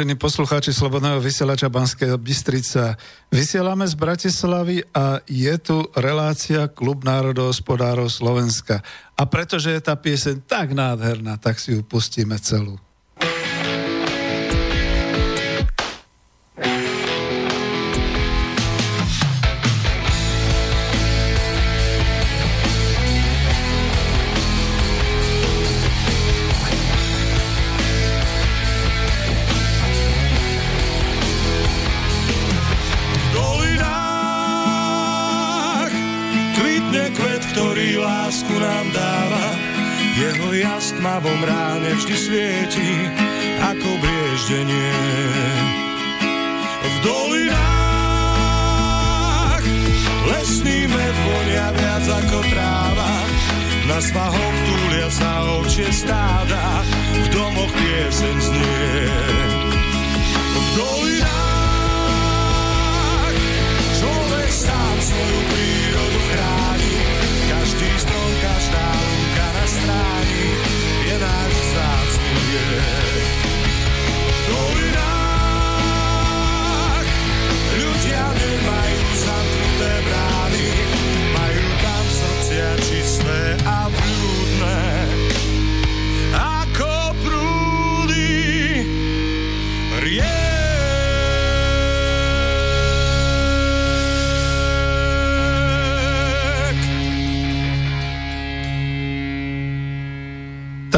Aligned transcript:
vážení 0.00 0.16
poslucháči 0.16 0.72
Slobodného 0.72 1.20
vysielača 1.20 1.68
Banského 1.68 2.16
Bystrica. 2.16 2.96
Vysielame 3.28 3.84
z 3.84 3.92
Bratislavy 4.00 4.80
a 4.96 5.20
je 5.28 5.52
tu 5.60 5.84
relácia 5.92 6.72
Klub 6.72 7.04
národohospodárov 7.04 8.08
Slovenska. 8.08 8.80
A 9.12 9.28
pretože 9.28 9.76
je 9.76 9.80
tá 9.84 9.92
pieseň 10.00 10.40
tak 10.48 10.72
nádherná, 10.72 11.36
tak 11.36 11.60
si 11.60 11.76
ju 11.76 11.84
pustíme 11.84 12.40
celú. 12.40 12.80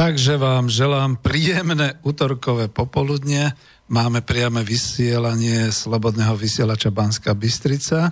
Takže 0.02 0.34
vám 0.34 0.66
želám 0.66 1.14
príjemné 1.14 1.94
útorkové 2.02 2.66
popoludne. 2.66 3.54
Máme 3.86 4.18
priame 4.18 4.66
vysielanie 4.66 5.70
Slobodného 5.70 6.34
vysielača 6.34 6.90
Banska 6.90 7.30
Bystrica. 7.38 8.10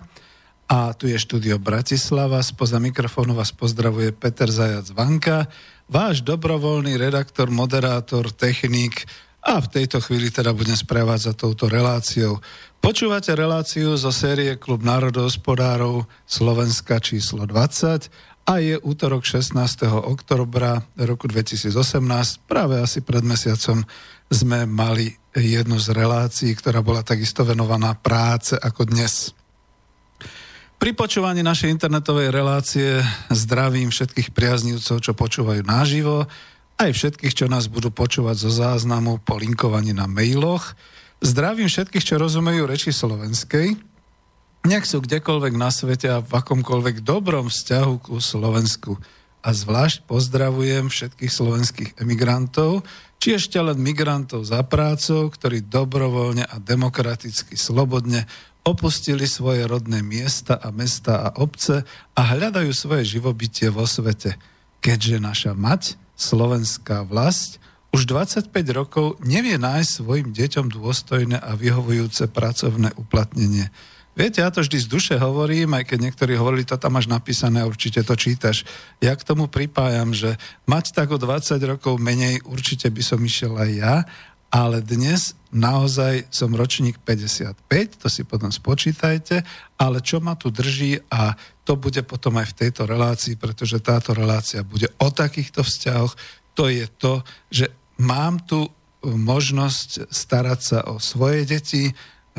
A 0.70 0.94
tu 0.94 1.10
je 1.10 1.18
štúdio 1.18 1.58
Bratislava. 1.58 2.46
Spoza 2.46 2.78
mikrofónu 2.78 3.34
vás 3.34 3.50
pozdravuje 3.50 4.14
Peter 4.14 4.46
Zajac 4.46 4.86
Vanka, 4.94 5.50
váš 5.90 6.22
dobrovoľný 6.22 6.94
redaktor, 6.94 7.50
moderátor, 7.50 8.30
technik 8.38 9.10
a 9.42 9.58
v 9.58 9.82
tejto 9.82 9.98
chvíli 9.98 10.30
teda 10.30 10.54
budem 10.54 10.78
sprevádzať 10.78 11.34
touto 11.34 11.66
reláciou. 11.66 12.38
Počúvate 12.78 13.34
reláciu 13.34 13.98
zo 13.98 14.14
série 14.14 14.62
Klub 14.62 14.86
národohospodárov 14.86 16.06
Slovenska 16.22 17.02
číslo 17.02 17.50
20 17.50 18.29
a 18.50 18.58
je 18.58 18.74
útorok 18.82 19.22
16. 19.22 19.54
oktobra 20.10 20.82
roku 20.98 21.30
2018. 21.30 21.70
Práve 22.50 22.82
asi 22.82 22.98
pred 22.98 23.22
mesiacom 23.22 23.86
sme 24.26 24.66
mali 24.66 25.14
jednu 25.38 25.78
z 25.78 25.94
relácií, 25.94 26.50
ktorá 26.58 26.82
bola 26.82 27.06
takisto 27.06 27.46
venovaná 27.46 27.94
práce 27.94 28.58
ako 28.58 28.90
dnes. 28.90 29.30
Pri 30.82 30.90
počúvaní 30.98 31.46
našej 31.46 31.78
internetovej 31.78 32.34
relácie 32.34 32.98
zdravím 33.30 33.94
všetkých 33.94 34.34
priaznívcov, 34.34 34.98
čo 34.98 35.12
počúvajú 35.14 35.62
naživo, 35.62 36.26
aj 36.74 36.90
všetkých, 36.90 37.36
čo 37.36 37.46
nás 37.46 37.70
budú 37.70 37.94
počúvať 37.94 38.34
zo 38.34 38.50
záznamu 38.50 39.22
po 39.22 39.38
linkovaní 39.38 39.94
na 39.94 40.10
mailoch. 40.10 40.74
Zdravím 41.22 41.70
všetkých, 41.70 42.02
čo 42.02 42.18
rozumejú 42.18 42.66
reči 42.66 42.90
slovenskej, 42.90 43.89
nech 44.66 44.84
sú 44.84 45.00
kdekoľvek 45.00 45.54
na 45.56 45.72
svete 45.72 46.08
a 46.12 46.20
v 46.20 46.32
akomkoľvek 46.36 47.00
dobrom 47.00 47.48
vzťahu 47.48 47.94
ku 48.04 48.20
Slovensku. 48.20 49.00
A 49.40 49.56
zvlášť 49.56 50.04
pozdravujem 50.04 50.92
všetkých 50.92 51.32
slovenských 51.32 51.90
emigrantov, 51.96 52.84
či 53.16 53.40
ešte 53.40 53.56
len 53.56 53.80
migrantov 53.80 54.44
za 54.44 54.60
prácou, 54.64 55.32
ktorí 55.32 55.64
dobrovoľne 55.64 56.44
a 56.44 56.56
demokraticky 56.60 57.56
slobodne 57.56 58.28
opustili 58.60 59.24
svoje 59.24 59.64
rodné 59.64 60.04
miesta 60.04 60.60
a 60.60 60.68
mesta 60.68 61.24
a 61.24 61.28
obce 61.40 61.84
a 62.12 62.20
hľadajú 62.20 62.72
svoje 62.76 63.16
živobytie 63.16 63.72
vo 63.72 63.88
svete. 63.88 64.36
Keďže 64.84 65.16
naša 65.24 65.52
mať, 65.56 65.96
slovenská 66.20 67.08
vlast, 67.08 67.56
už 67.90 68.06
25 68.06 68.52
rokov 68.76 69.16
nevie 69.24 69.56
nájsť 69.56 69.90
svojim 69.90 70.28
deťom 70.36 70.68
dôstojné 70.68 71.40
a 71.40 71.56
vyhovujúce 71.56 72.28
pracovné 72.30 72.92
uplatnenie. 73.00 73.72
Viete, 74.20 74.44
ja 74.44 74.52
to 74.52 74.60
vždy 74.60 74.84
z 74.84 74.88
duše 74.92 75.14
hovorím, 75.16 75.80
aj 75.80 75.88
keď 75.88 75.98
niektorí 76.04 76.36
hovorili, 76.36 76.68
to 76.68 76.76
tam 76.76 77.00
máš 77.00 77.08
napísané, 77.08 77.64
určite 77.64 78.04
to 78.04 78.12
čítaš. 78.12 78.68
Ja 79.00 79.16
k 79.16 79.24
tomu 79.24 79.48
pripájam, 79.48 80.12
že 80.12 80.36
mať 80.68 80.92
tak 80.92 81.08
o 81.08 81.16
20 81.16 81.56
rokov 81.64 81.96
menej, 81.96 82.44
určite 82.44 82.92
by 82.92 83.00
som 83.00 83.16
išiel 83.24 83.56
aj 83.56 83.70
ja, 83.72 84.04
ale 84.52 84.84
dnes 84.84 85.32
naozaj 85.56 86.28
som 86.28 86.52
ročník 86.52 87.00
55, 87.00 87.64
to 87.96 88.12
si 88.12 88.28
potom 88.28 88.52
spočítajte, 88.52 89.40
ale 89.80 90.04
čo 90.04 90.20
ma 90.20 90.36
tu 90.36 90.52
drží 90.52 91.00
a 91.08 91.32
to 91.64 91.80
bude 91.80 92.04
potom 92.04 92.36
aj 92.44 92.52
v 92.52 92.58
tejto 92.68 92.84
relácii, 92.84 93.40
pretože 93.40 93.80
táto 93.80 94.12
relácia 94.12 94.60
bude 94.60 94.92
o 95.00 95.08
takýchto 95.08 95.64
vzťahoch, 95.64 96.12
to 96.52 96.68
je 96.68 96.84
to, 97.00 97.24
že 97.48 97.72
mám 97.96 98.36
tu 98.44 98.68
možnosť 99.00 100.12
starať 100.12 100.60
sa 100.60 100.78
o 100.92 101.00
svoje 101.00 101.48
deti, 101.48 101.96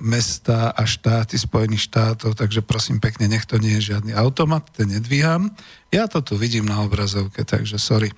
mesta 0.04 0.76
a 0.76 0.84
štáty 0.84 1.40
Spojených 1.40 1.88
štátov, 1.88 2.36
takže 2.36 2.60
prosím 2.62 3.00
pekne, 3.00 3.32
nech 3.32 3.48
to 3.48 3.56
nie 3.58 3.80
je 3.80 3.96
žiadny 3.96 4.12
automat, 4.16 4.70
ten 4.76 4.88
nedvíham. 4.92 5.56
Ja 5.94 6.08
to 6.12 6.22
tu 6.22 6.36
vidím 6.36 6.66
na 6.68 6.82
obrazovke, 6.84 7.44
takže 7.48 7.80
sorry. 7.80 8.12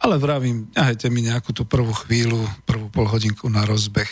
ale 0.00 0.16
vravím, 0.16 0.72
nehajte 0.72 1.12
mi 1.12 1.22
nejakú 1.22 1.52
tú 1.52 1.68
prvú 1.68 1.92
chvíľu, 1.92 2.40
prvú 2.64 2.88
polhodinku 2.88 3.46
na 3.52 3.68
rozbeh 3.68 4.08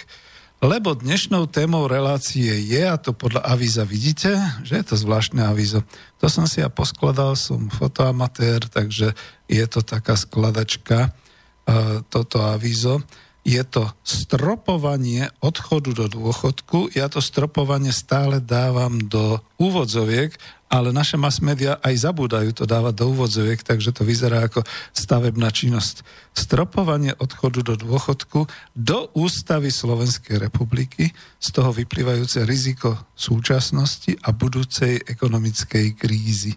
lebo 0.59 0.91
dnešnou 0.91 1.47
témou 1.47 1.87
relácie 1.87 2.51
je, 2.67 2.83
a 2.83 2.99
to 2.99 3.15
podľa 3.15 3.47
avíza 3.47 3.87
vidíte, 3.87 4.35
že 4.67 4.83
je 4.83 4.85
to 4.91 4.99
zvláštne 4.99 5.47
avízo. 5.47 5.87
To 6.19 6.27
som 6.27 6.51
si 6.51 6.59
ja 6.59 6.67
poskladal, 6.67 7.39
som 7.39 7.71
fotoamatér, 7.71 8.67
takže 8.67 9.15
je 9.47 9.65
to 9.71 9.87
taká 9.87 10.19
skladačka, 10.19 10.99
e, 11.07 12.03
toto 12.11 12.43
avízo. 12.43 13.07
Je 13.47 13.63
to 13.63 13.87
stropovanie 14.03 15.31
odchodu 15.39 15.95
do 15.95 16.07
dôchodku. 16.11 16.91
Ja 16.91 17.07
to 17.07 17.23
stropovanie 17.23 17.95
stále 17.95 18.43
dávam 18.43 18.99
do 18.99 19.39
úvodzoviek, 19.63 20.35
ale 20.69 20.93
naše 20.93 21.17
mass 21.17 21.41
media 21.41 21.81
aj 21.81 22.05
zabúdajú 22.05 22.53
to 22.53 22.65
dávať 22.69 22.95
do 23.01 23.05
úvodzoviek, 23.17 23.65
takže 23.65 23.91
to 23.93 24.05
vyzerá 24.05 24.45
ako 24.45 24.63
stavebná 24.93 25.49
činnosť. 25.49 26.05
Stropovanie 26.37 27.17
odchodu 27.17 27.65
do 27.65 27.75
dôchodku 27.75 28.45
do 28.77 28.99
ústavy 29.17 29.73
Slovenskej 29.73 30.37
republiky, 30.37 31.11
z 31.41 31.49
toho 31.51 31.73
vyplývajúce 31.73 32.45
riziko 32.45 33.09
súčasnosti 33.17 34.13
a 34.21 34.31
budúcej 34.37 35.01
ekonomickej 35.09 35.97
krízy. 35.97 36.53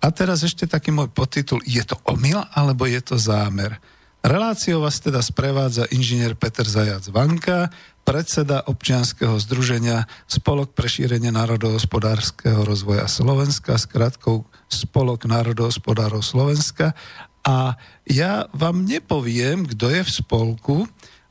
A 0.00 0.08
teraz 0.14 0.46
ešte 0.46 0.64
taký 0.64 0.94
môj 0.94 1.12
podtitul, 1.12 1.60
je 1.66 1.82
to 1.84 1.98
omyl 2.08 2.40
alebo 2.56 2.88
je 2.88 3.02
to 3.04 3.20
zámer? 3.20 3.76
Reláciou 4.20 4.84
vás 4.84 5.00
teda 5.00 5.24
sprevádza 5.24 5.88
inžinier 5.96 6.36
Peter 6.36 6.68
Zajac 6.68 7.08
Vanka, 7.08 7.72
predseda 8.10 8.66
občianského 8.66 9.38
združenia 9.38 10.10
Spolok 10.26 10.74
pre 10.74 10.90
šírenie 10.90 11.30
národohospodárskeho 11.30 12.66
rozvoja 12.66 13.06
Slovenska 13.06 13.78
s 13.78 13.86
krátkou 13.86 14.50
Spolok 14.66 15.30
národohospodárov 15.30 16.18
Slovenska. 16.18 16.98
A 17.46 17.78
ja 18.10 18.50
vám 18.50 18.82
nepoviem, 18.82 19.62
kto 19.62 19.94
je 19.94 20.02
v 20.02 20.10
spolku, 20.10 20.76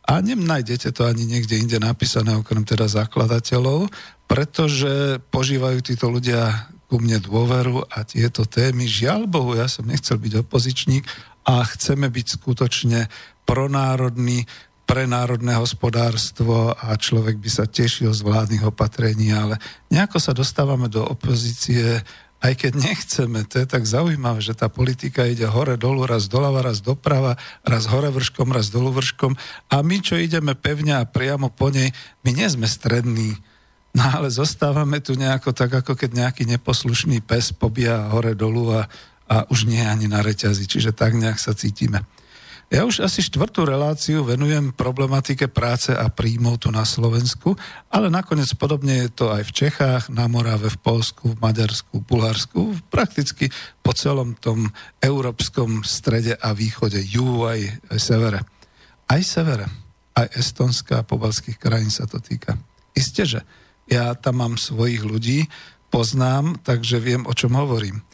a 0.08 0.24
nenájdete 0.24 0.96
to 0.96 1.04
ani 1.04 1.28
niekde 1.28 1.60
inde 1.60 1.84
napísané, 1.84 2.40
okrem 2.40 2.64
teda 2.64 2.88
zakladateľov, 2.88 3.92
pretože 4.32 5.20
požívajú 5.36 5.84
títo 5.84 6.08
ľudia 6.08 6.72
ku 6.88 6.98
mne 6.98 7.20
dôveru 7.20 7.92
a 7.92 8.08
tieto 8.08 8.48
témy, 8.48 8.88
žiaľ 8.88 9.28
Bohu, 9.28 9.52
ja 9.54 9.68
som 9.68 9.84
nechcel 9.84 10.16
byť 10.16 10.48
opozičník, 10.48 11.04
a 11.44 11.66
chceme 11.66 12.08
byť 12.08 12.26
skutočne 12.40 13.10
pronárodní, 13.44 14.46
pre 14.90 15.06
národné 15.06 15.54
hospodárstvo 15.54 16.74
a 16.74 16.98
človek 16.98 17.38
by 17.38 17.46
sa 17.46 17.70
tešil 17.70 18.10
z 18.10 18.26
vládnych 18.26 18.66
opatrení, 18.66 19.30
ale 19.30 19.62
nejako 19.94 20.18
sa 20.18 20.34
dostávame 20.34 20.90
do 20.90 21.06
opozície, 21.06 22.02
aj 22.42 22.54
keď 22.58 22.74
nechceme, 22.74 23.46
to 23.46 23.62
je 23.62 23.68
tak 23.70 23.86
zaujímavé, 23.86 24.42
že 24.42 24.58
tá 24.58 24.66
politika 24.66 25.30
ide 25.30 25.46
hore, 25.46 25.78
dolu, 25.78 26.10
raz 26.10 26.26
doľava, 26.26 26.66
raz 26.66 26.82
doprava, 26.82 27.38
raz 27.62 27.86
hore 27.86 28.10
vrškom, 28.10 28.50
raz 28.50 28.74
dolu 28.74 28.90
vrškom. 28.98 29.38
A 29.70 29.86
my, 29.86 30.02
čo 30.02 30.18
ideme 30.18 30.58
pevne 30.58 30.98
a 30.98 31.06
priamo 31.06 31.54
po 31.54 31.70
nej, 31.70 31.94
my 32.26 32.34
nie 32.34 32.50
sme 32.50 32.66
strední, 32.66 33.38
no 33.94 34.02
ale 34.10 34.34
zostávame 34.34 35.06
tu 35.06 35.14
nejako 35.14 35.54
tak, 35.54 35.86
ako 35.86 35.94
keď 35.94 36.26
nejaký 36.26 36.50
neposlušný 36.50 37.22
pes 37.22 37.54
pobíja 37.54 38.10
hore 38.10 38.34
dolu 38.34 38.74
a 38.74 38.90
a 39.30 39.46
už 39.54 39.70
nie 39.70 39.86
ani 39.86 40.10
na 40.10 40.26
reťazi, 40.26 40.66
čiže 40.66 40.90
tak 40.92 41.14
nejak 41.14 41.38
sa 41.38 41.54
cítime. 41.54 42.02
Ja 42.70 42.86
už 42.86 43.02
asi 43.02 43.26
štvrtú 43.26 43.66
reláciu 43.66 44.22
venujem 44.22 44.70
problematike 44.70 45.50
práce 45.50 45.90
a 45.90 46.06
príjmov 46.06 46.62
tu 46.62 46.70
na 46.70 46.86
Slovensku, 46.86 47.58
ale 47.90 48.14
nakoniec 48.14 48.54
podobne 48.54 49.10
je 49.10 49.10
to 49.10 49.34
aj 49.34 49.42
v 49.42 49.56
Čechách, 49.58 50.04
na 50.14 50.30
Morave, 50.30 50.70
v 50.70 50.78
Polsku, 50.78 51.34
v 51.34 51.42
Maďarsku, 51.42 51.98
v 51.98 52.06
Bulharsku, 52.06 52.78
prakticky 52.94 53.50
po 53.82 53.98
celom 53.98 54.38
tom 54.38 54.70
európskom 55.02 55.82
strede 55.82 56.38
a 56.38 56.54
východe, 56.54 57.02
juhu 57.02 57.50
aj, 57.50 57.90
aj 57.90 58.00
severe. 58.06 58.40
Aj 59.10 59.22
severe, 59.26 59.66
aj 60.14 60.30
Estonska 60.38 61.02
a 61.02 61.08
pobalských 61.10 61.58
krajín 61.58 61.90
sa 61.90 62.06
to 62.06 62.22
týka. 62.22 62.54
Isté, 62.94 63.26
že 63.26 63.42
ja 63.90 64.14
tam 64.14 64.46
mám 64.46 64.62
svojich 64.62 65.02
ľudí, 65.02 65.50
poznám, 65.90 66.62
takže 66.62 67.02
viem, 67.02 67.26
o 67.26 67.34
čom 67.34 67.58
hovorím. 67.58 68.06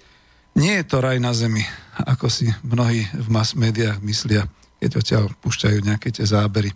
Nie 0.56 0.80
je 0.82 0.86
to 0.88 1.04
raj 1.04 1.20
na 1.20 1.36
zemi, 1.36 1.68
ako 2.00 2.32
si 2.32 2.48
mnohí 2.64 3.04
v 3.12 3.28
mass 3.28 3.60
médiách 3.60 4.00
myslia, 4.00 4.48
keď 4.80 4.92
odtiaľ 4.96 5.24
púšťajú 5.44 5.84
nejaké 5.84 6.16
tie 6.16 6.24
zábery. 6.24 6.72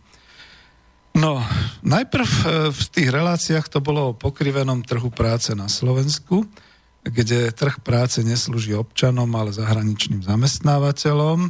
No, 1.15 1.39
najprv 1.81 2.27
e, 2.27 2.43
v 2.75 2.81
tých 2.91 3.09
reláciách 3.09 3.71
to 3.71 3.79
bolo 3.79 4.11
o 4.11 4.17
pokrivenom 4.17 4.83
trhu 4.83 5.09
práce 5.09 5.55
na 5.55 5.71
Slovensku, 5.71 6.43
kde 7.07 7.55
trh 7.55 7.79
práce 7.79 8.19
neslúži 8.19 8.75
občanom, 8.75 9.31
ale 9.33 9.55
zahraničným 9.55 10.27
zamestnávateľom 10.27 11.49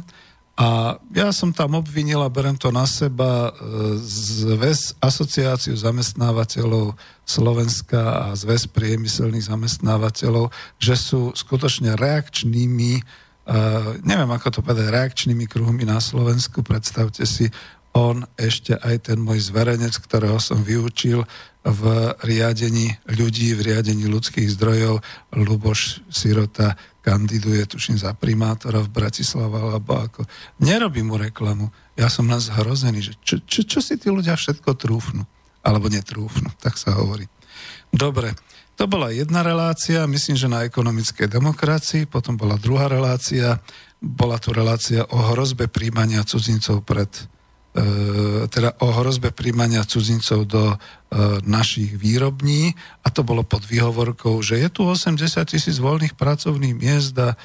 a 0.60 1.00
ja 1.16 1.32
som 1.32 1.56
tam 1.56 1.80
obvinila, 1.80 2.28
berem 2.28 2.52
to 2.52 2.68
na 2.68 2.84
seba, 2.84 3.48
e, 3.48 3.96
zväz 4.44 4.92
asociáciu 5.00 5.72
zamestnávateľov 5.72 7.00
Slovenska 7.24 8.28
a 8.28 8.36
zväz 8.36 8.68
priemyselných 8.68 9.48
zamestnávateľov, 9.48 10.52
že 10.76 11.00
sú 11.00 11.32
skutočne 11.32 11.96
reakčnými, 11.96 12.92
e, 12.92 13.02
neviem 14.04 14.28
ako 14.28 14.48
to 14.52 14.60
povedať, 14.60 14.92
reakčnými 14.92 15.48
kruhmi 15.48 15.88
na 15.88 15.96
Slovensku. 15.96 16.60
Predstavte 16.60 17.24
si, 17.24 17.48
on 17.90 18.22
ešte 18.38 18.78
aj 18.78 19.10
ten 19.10 19.18
môj 19.18 19.50
zverenec, 19.50 19.98
ktorého 19.98 20.38
som 20.38 20.62
vyučil 20.62 21.26
v 21.60 21.82
riadení 22.24 22.96
ľudí, 23.10 23.52
v 23.52 23.74
riadení 23.74 24.08
ľudských 24.08 24.48
zdrojov, 24.56 25.02
Luboš 25.36 26.00
Sirota, 26.08 26.78
kandiduje, 27.00 27.66
tuším, 27.66 27.98
za 28.00 28.14
primátora 28.16 28.80
v 28.80 28.92
Bratislava, 28.92 29.74
alebo 29.74 29.92
ako. 29.98 30.20
Nerobím 30.62 31.12
mu 31.12 31.16
reklamu. 31.20 31.68
Ja 31.96 32.08
som 32.08 32.28
len 32.28 32.40
zhrozený, 32.40 33.00
že 33.00 33.12
čo, 33.20 33.36
čo, 33.44 33.60
čo 33.66 33.80
si 33.82 34.00
tí 34.00 34.08
ľudia 34.08 34.36
všetko 34.36 34.76
trúfnu. 34.76 35.24
Alebo 35.60 35.92
netrúfnu, 35.92 36.48
tak 36.56 36.80
sa 36.80 36.96
hovorí. 36.96 37.28
Dobre, 37.92 38.32
to 38.80 38.88
bola 38.88 39.12
jedna 39.12 39.44
relácia, 39.44 40.08
myslím, 40.08 40.36
že 40.40 40.48
na 40.48 40.64
ekonomickej 40.64 41.28
demokracii, 41.28 42.08
potom 42.08 42.40
bola 42.40 42.56
druhá 42.56 42.88
relácia, 42.88 43.60
bola 44.00 44.40
tu 44.40 44.56
relácia 44.56 45.04
o 45.12 45.20
hrozbe 45.36 45.68
príjmania 45.68 46.24
cudzincov 46.24 46.80
pred 46.88 47.12
teda 48.50 48.74
o 48.82 48.90
hrozbe 48.90 49.30
príjmania 49.30 49.86
cudzincov 49.86 50.42
do 50.50 50.74
e, 50.74 50.76
našich 51.46 51.94
výrobní. 51.94 52.74
A 53.06 53.14
to 53.14 53.22
bolo 53.22 53.46
pod 53.46 53.62
výhovorkou, 53.62 54.42
že 54.42 54.58
je 54.58 54.68
tu 54.74 54.82
80 54.90 55.22
tisíc 55.46 55.78
voľných 55.78 56.18
pracovných 56.18 56.74
miest 56.74 57.14
a 57.22 57.34
e, 57.34 57.36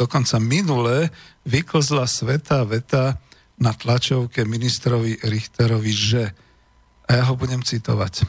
dokonca 0.00 0.40
minule 0.40 1.12
vyklzla 1.44 2.08
sveta 2.08 2.64
veta 2.64 3.20
na 3.60 3.76
tlačovke 3.76 4.48
ministrovi 4.48 5.20
Richterovi, 5.28 5.92
že, 5.92 6.24
a 7.04 7.10
ja 7.20 7.24
ho 7.28 7.34
budem 7.34 7.60
citovať, 7.60 8.24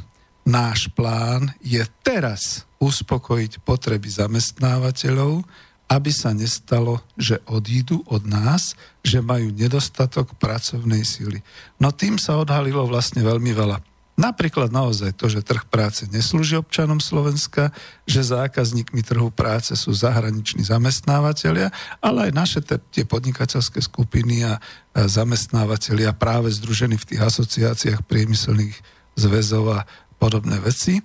náš 0.49 0.89
plán 0.97 1.53
je 1.61 1.85
teraz 2.01 2.65
uspokojiť 2.81 3.61
potreby 3.61 4.09
zamestnávateľov, 4.09 5.45
aby 5.89 6.13
sa 6.13 6.37
nestalo, 6.37 7.01
že 7.17 7.41
odídu 7.49 8.05
od 8.05 8.21
nás, 8.29 8.77
že 9.01 9.25
majú 9.25 9.49
nedostatok 9.49 10.37
pracovnej 10.37 11.01
síly. 11.01 11.41
No 11.81 11.89
tým 11.89 12.21
sa 12.21 12.37
odhalilo 12.37 12.85
vlastne 12.85 13.25
veľmi 13.25 13.49
veľa. 13.57 13.81
Napríklad 14.19 14.67
naozaj 14.67 15.15
to, 15.15 15.31
že 15.31 15.39
trh 15.39 15.63
práce 15.71 16.03
neslúži 16.11 16.59
občanom 16.59 16.99
Slovenska, 16.99 17.71
že 18.03 18.19
zákazníkmi 18.19 18.99
trhu 18.99 19.31
práce 19.31 19.71
sú 19.79 19.95
zahraniční 19.95 20.67
zamestnávateľia, 20.67 21.71
ale 22.03 22.27
aj 22.27 22.31
naše 22.35 22.59
te, 22.59 22.75
tie 22.91 23.07
podnikateľské 23.07 23.79
skupiny 23.79 24.43
a, 24.43 24.59
a 24.91 25.07
zamestnávateľia 25.07 26.11
práve 26.19 26.51
združení 26.51 26.99
v 26.99 27.15
tých 27.15 27.21
asociáciách 27.31 28.03
priemyselných 28.03 28.75
zväzov 29.15 29.71
a 29.71 29.79
podobné 30.19 30.59
veci. 30.59 30.99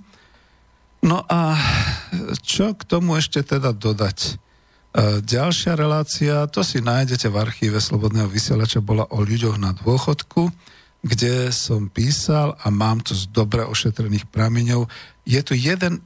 No 1.06 1.22
a 1.30 1.54
čo 2.42 2.74
k 2.74 2.82
tomu 2.82 3.14
ešte 3.14 3.46
teda 3.46 3.70
dodať? 3.70 4.42
E, 4.94 5.20
ďalšia 5.20 5.74
relácia, 5.74 6.46
to 6.46 6.62
si 6.62 6.78
nájdete 6.78 7.26
v 7.26 7.36
archíve 7.42 7.82
Slobodného 7.82 8.30
vysielača, 8.30 8.78
bola 8.78 9.04
o 9.10 9.18
ľuďoch 9.20 9.58
na 9.58 9.74
dôchodku 9.74 10.54
kde 11.04 11.52
som 11.52 11.92
písal 11.92 12.56
a 12.64 12.72
mám 12.72 13.04
to 13.04 13.12
z 13.12 13.28
dobre 13.28 13.60
ošetrených 13.60 14.24
prameňov. 14.32 14.88
Je 15.28 15.36
tu 15.44 15.52
1,7 15.52 16.00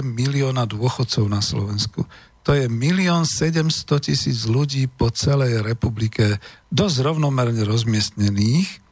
milióna 0.00 0.64
dôchodcov 0.64 1.24
na 1.28 1.44
Slovensku. 1.44 2.08
To 2.48 2.56
je 2.56 2.72
milión 2.72 3.28
700 3.28 3.68
tisíc 4.00 4.48
ľudí 4.48 4.88
po 4.88 5.12
celej 5.12 5.60
republike, 5.60 6.40
dosť 6.72 7.04
rovnomerne 7.04 7.68
rozmiestnených. 7.68 8.85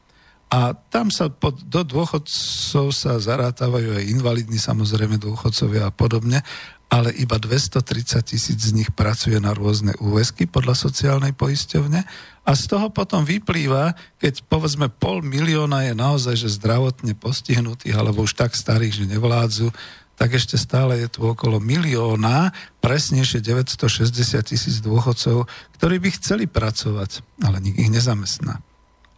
A 0.54 0.70
tam 0.70 1.10
sa 1.10 1.26
pod, 1.26 1.66
do 1.66 1.82
dôchodcov 1.82 2.94
sa 2.94 3.18
zarátávajú 3.18 3.98
aj 3.98 4.06
invalidní 4.06 4.62
samozrejme 4.62 5.18
dôchodcovia 5.18 5.90
a 5.90 5.92
podobne 5.94 6.46
ale 6.94 7.10
iba 7.18 7.42
230 7.42 8.22
tisíc 8.22 8.70
z 8.70 8.70
nich 8.70 8.86
pracuje 8.94 9.34
na 9.42 9.50
rôzne 9.50 9.98
úväzky 9.98 10.46
podľa 10.46 10.78
sociálnej 10.78 11.34
poisťovne 11.34 12.00
a 12.46 12.50
z 12.54 12.64
toho 12.70 12.86
potom 12.94 13.26
vyplýva, 13.26 13.98
keď 14.22 14.46
povedzme 14.46 14.86
pol 14.86 15.18
milióna 15.26 15.90
je 15.90 15.94
naozaj 15.98 16.38
že 16.38 16.54
zdravotne 16.54 17.18
postihnutých 17.18 17.98
alebo 17.98 18.22
už 18.22 18.38
tak 18.38 18.54
starých, 18.54 19.02
že 19.02 19.10
nevládzu, 19.10 19.74
tak 20.14 20.38
ešte 20.38 20.54
stále 20.54 21.02
je 21.02 21.10
tu 21.10 21.26
okolo 21.26 21.58
milióna, 21.58 22.54
presnejšie 22.78 23.42
960 23.42 24.14
tisíc 24.46 24.78
dôchodcov, 24.78 25.50
ktorí 25.74 25.98
by 25.98 26.08
chceli 26.14 26.46
pracovať, 26.46 27.42
ale 27.42 27.58
nik 27.58 27.74
ich 27.74 27.90
nezamestná. 27.90 28.62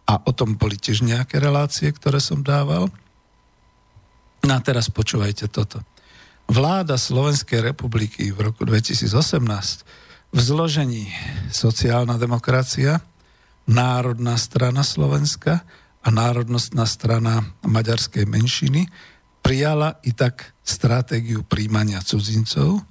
A 0.07 0.23
o 0.23 0.31
tom 0.31 0.55
boli 0.55 0.79
tiež 0.79 1.03
nejaké 1.03 1.37
relácie, 1.43 1.91
ktoré 1.91 2.23
som 2.23 2.39
dával. 2.39 2.87
No 4.47 4.51
a 4.55 4.59
teraz 4.63 4.87
počúvajte 4.87 5.51
toto 5.51 5.83
vláda 6.47 6.95
Slovenskej 6.95 7.59
republiky 7.59 8.31
v 8.31 8.49
roku 8.51 8.63
2018 8.63 9.03
v 10.31 10.39
zložení 10.39 11.11
sociálna 11.51 12.15
demokracia, 12.15 13.03
Národná 13.67 14.39
strana 14.39 14.79
Slovenska 14.79 15.67
a 15.99 16.07
Národnostná 16.07 16.87
strana 16.87 17.43
maďarskej 17.67 18.23
menšiny 18.23 18.87
prijala 19.43 19.99
i 20.07 20.15
tak 20.15 20.55
stratégiu 20.63 21.43
príjmania 21.43 21.99
cudzincov, 21.99 22.83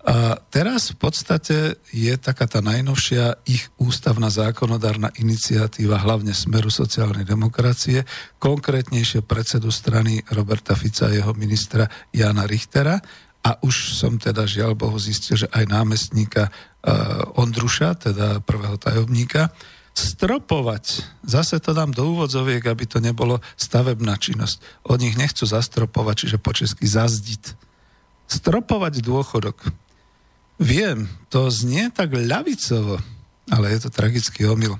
a 0.00 0.40
teraz 0.48 0.96
v 0.96 0.96
podstate 0.96 1.76
je 1.92 2.14
taká 2.16 2.48
tá 2.48 2.64
najnovšia 2.64 3.44
ich 3.44 3.68
ústavná 3.76 4.32
zákonodárna 4.32 5.12
iniciatíva, 5.20 6.00
hlavne 6.00 6.32
Smeru 6.32 6.72
sociálnej 6.72 7.28
demokracie, 7.28 8.08
konkrétnejšie 8.40 9.20
predsedu 9.20 9.68
strany 9.68 10.24
Roberta 10.32 10.72
Fica 10.72 11.12
a 11.12 11.12
jeho 11.12 11.36
ministra 11.36 11.84
Jana 12.16 12.48
Richtera. 12.48 12.96
A 13.44 13.60
už 13.60 13.96
som 13.96 14.16
teda 14.16 14.48
žiaľ 14.48 14.72
Bohu 14.72 14.96
zistil, 14.96 15.44
že 15.44 15.48
aj 15.52 15.68
námestníka 15.68 16.48
uh, 16.48 17.40
Ondruša, 17.40 17.96
teda 18.00 18.40
prvého 18.40 18.80
tajomníka, 18.80 19.52
stropovať, 19.92 21.04
zase 21.24 21.60
to 21.60 21.76
dám 21.76 21.92
do 21.92 22.08
úvodzoviek, 22.16 22.64
aby 22.72 22.84
to 22.88 23.04
nebolo 23.04 23.40
stavebná 23.60 24.16
činnosť. 24.16 24.60
Od 24.88 24.96
nich 24.96 25.16
nechcú 25.16 25.44
zastropovať, 25.44 26.14
čiže 26.24 26.38
po 26.40 26.56
česky 26.56 26.88
zazdiť. 26.88 27.52
Stropovať 28.28 29.04
dôchodok 29.04 29.89
Viem, 30.60 31.08
to 31.32 31.48
znie 31.48 31.88
tak 31.88 32.12
ľavicovo, 32.12 33.00
ale 33.48 33.72
je 33.72 33.78
to 33.80 33.88
tragický 33.88 34.44
omyl. 34.44 34.76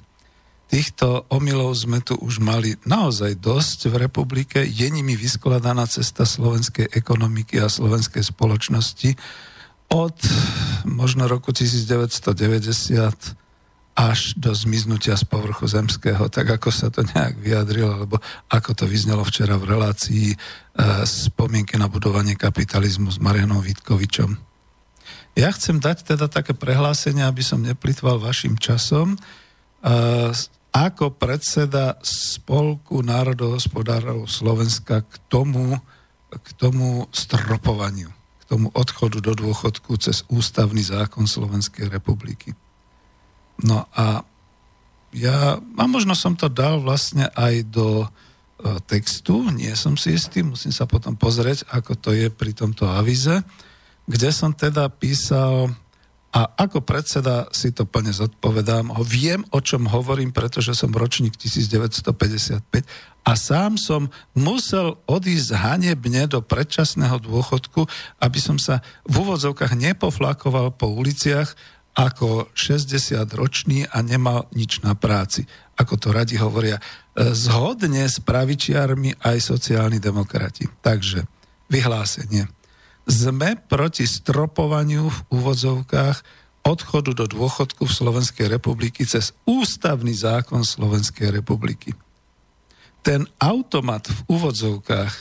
Týchto 0.69 1.25
omylov 1.33 1.73
sme 1.73 2.05
tu 2.05 2.21
už 2.21 2.39
mali 2.39 2.77
naozaj 2.85 3.41
dosť 3.41 3.89
v 3.91 4.07
republike. 4.07 4.61
Je 4.61 4.87
nimi 4.93 5.17
vyskladaná 5.17 5.89
cesta 5.89 6.29
slovenskej 6.29 6.93
ekonomiky 6.93 7.59
a 7.59 7.73
slovenskej 7.73 8.23
spoločnosti 8.23 9.17
od 9.91 10.15
možno 10.87 11.27
roku 11.27 11.51
1990 11.51 13.41
až 13.99 14.21
do 14.39 14.55
zmiznutia 14.55 15.19
z 15.19 15.25
povrchu 15.27 15.67
zemského, 15.67 16.31
tak 16.31 16.61
ako 16.61 16.71
sa 16.71 16.93
to 16.93 17.03
nejak 17.03 17.41
vyjadrilo, 17.41 17.99
alebo 17.99 18.17
ako 18.53 18.71
to 18.77 18.85
vyznelo 18.87 19.27
včera 19.27 19.59
v 19.59 19.75
relácii 19.75 20.27
e, 20.33 20.37
spomienky 21.09 21.75
na 21.75 21.91
budovanie 21.91 22.39
kapitalizmu 22.39 23.11
s 23.11 23.19
Marianom 23.19 23.59
Vítkovičom. 23.59 24.50
Ja 25.39 25.55
chcem 25.55 25.79
dať 25.79 26.15
teda 26.15 26.27
také 26.27 26.53
prehlásenie, 26.53 27.23
aby 27.23 27.41
som 27.41 27.63
neplitval 27.63 28.19
vašim 28.19 28.59
časom. 28.59 29.15
Ako 30.71 31.15
predseda 31.15 31.99
Spolku 32.03 33.03
národohospodárov 33.03 34.27
Slovenska 34.31 35.03
k 35.07 35.15
tomu, 35.31 35.79
k 36.31 36.49
tomu 36.59 37.11
stropovaniu, 37.11 38.11
k 38.11 38.43
tomu 38.47 38.71
odchodu 38.75 39.19
do 39.23 39.33
dôchodku 39.35 39.99
cez 39.99 40.27
ústavný 40.31 40.83
zákon 40.83 41.27
Slovenskej 41.27 41.91
republiky. 41.91 42.55
No 43.63 43.87
a 43.95 44.23
ja, 45.11 45.59
a 45.59 45.85
možno 45.91 46.15
som 46.15 46.39
to 46.39 46.47
dal 46.47 46.79
vlastne 46.79 47.27
aj 47.35 47.67
do 47.67 48.07
e, 48.07 48.09
textu, 48.87 49.43
nie 49.51 49.75
som 49.75 49.99
si 49.99 50.15
istý, 50.15 50.47
musím 50.47 50.71
sa 50.71 50.87
potom 50.87 51.19
pozrieť, 51.19 51.67
ako 51.67 51.99
to 51.99 52.11
je 52.15 52.31
pri 52.31 52.55
tomto 52.55 52.87
avize 52.87 53.43
kde 54.11 54.35
som 54.35 54.51
teda 54.51 54.91
písal 54.91 55.71
a 56.31 56.47
ako 56.63 56.83
predseda 56.83 57.51
si 57.51 57.75
to 57.75 57.87
plne 57.87 58.15
zodpovedám. 58.15 58.95
Ho 58.95 59.03
viem, 59.03 59.43
o 59.51 59.59
čom 59.59 59.91
hovorím, 59.91 60.31
pretože 60.31 60.79
som 60.79 60.95
ročník 60.95 61.35
1955 61.35 62.63
a 63.27 63.33
sám 63.35 63.75
som 63.75 64.07
musel 64.39 64.99
odísť 65.11 65.59
hanebne 65.59 66.31
do 66.31 66.39
predčasného 66.39 67.19
dôchodku, 67.19 67.83
aby 68.23 68.39
som 68.39 68.63
sa 68.63 68.79
v 69.07 69.27
úvodzovkách 69.27 69.75
nepoflakoval 69.75 70.75
po 70.75 70.91
uliciach 70.91 71.51
ako 71.99 72.55
60-ročný 72.55 73.91
a 73.91 73.99
nemal 73.99 74.47
nič 74.55 74.87
na 74.87 74.95
práci. 74.95 75.43
Ako 75.75 75.99
to 75.99 76.15
radi 76.15 76.39
hovoria. 76.39 76.79
Zhodne 77.19 78.07
s 78.07 78.23
pravičiarmi 78.23 79.19
aj 79.19 79.37
sociálni 79.43 79.99
demokrati. 79.99 80.71
Takže 80.79 81.27
vyhlásenie 81.67 82.60
sme 83.09 83.57
proti 83.69 84.05
stropovaniu 84.05 85.09
v 85.09 85.19
úvodzovkách 85.33 86.19
odchodu 86.65 87.17
do 87.17 87.27
dôchodku 87.27 87.89
v 87.89 87.97
Slovenskej 87.97 88.47
republiky 88.53 89.09
cez 89.09 89.33
ústavný 89.49 90.13
zákon 90.13 90.61
Slovenskej 90.61 91.33
republiky. 91.33 91.97
Ten 93.01 93.25
automat 93.41 94.05
v 94.13 94.21
úvodzovkách, 94.29 95.13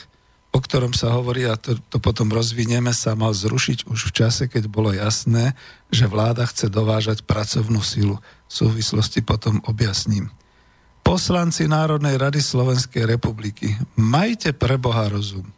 o 0.52 0.58
ktorom 0.60 0.92
sa 0.92 1.16
hovorí, 1.16 1.48
a 1.48 1.56
to, 1.56 1.80
to 1.88 1.96
potom 1.96 2.28
rozvinieme, 2.28 2.92
sa 2.92 3.16
mal 3.16 3.32
zrušiť 3.32 3.88
už 3.88 4.12
v 4.12 4.14
čase, 4.14 4.44
keď 4.52 4.68
bolo 4.68 4.92
jasné, 4.92 5.56
že 5.88 6.04
vláda 6.04 6.44
chce 6.44 6.68
dovážať 6.68 7.24
pracovnú 7.24 7.80
silu. 7.80 8.20
V 8.50 8.52
súvislosti 8.52 9.24
potom 9.24 9.64
objasním. 9.64 10.28
Poslanci 11.00 11.64
Národnej 11.64 12.20
rady 12.20 12.44
Slovenskej 12.44 13.08
republiky, 13.08 13.72
majte 13.96 14.52
pre 14.52 14.76
Boha 14.76 15.08
rozum 15.08 15.48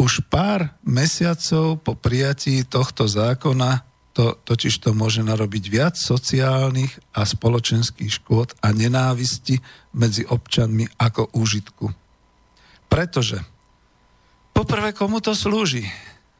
už 0.00 0.24
pár 0.28 0.76
mesiacov 0.82 1.80
po 1.80 1.92
prijatí 1.94 2.64
tohto 2.66 3.06
zákona 3.06 3.84
to 4.12 4.36
totiž 4.44 4.84
to 4.84 4.92
môže 4.92 5.24
narobiť 5.24 5.64
viac 5.72 5.94
sociálnych 5.96 7.00
a 7.16 7.24
spoločenských 7.24 8.20
škôd 8.20 8.52
a 8.60 8.68
nenávisti 8.76 9.64
medzi 9.96 10.28
občanmi 10.28 10.84
ako 11.00 11.32
úžitku. 11.32 11.88
Pretože 12.92 13.40
poprvé 14.52 14.92
komu 14.92 15.24
to 15.24 15.32
slúži? 15.32 15.88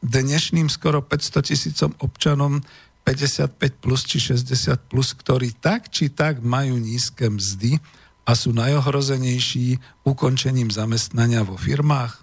Dnešným 0.05 0.69
skoro 0.69 1.01
500 1.01 1.49
tisícom 1.49 1.91
občanom 1.97 2.61
55 3.03 3.57
plus 3.81 4.05
či 4.05 4.21
60 4.21 4.87
plus, 4.87 5.17
ktorí 5.17 5.57
tak 5.57 5.89
či 5.89 6.13
tak 6.13 6.45
majú 6.45 6.77
nízke 6.77 7.25
mzdy 7.27 7.81
a 8.23 8.31
sú 8.37 8.55
najohrozenejší 8.55 9.81
ukončením 10.05 10.69
zamestnania 10.69 11.41
vo 11.41 11.57
firmách? 11.57 12.21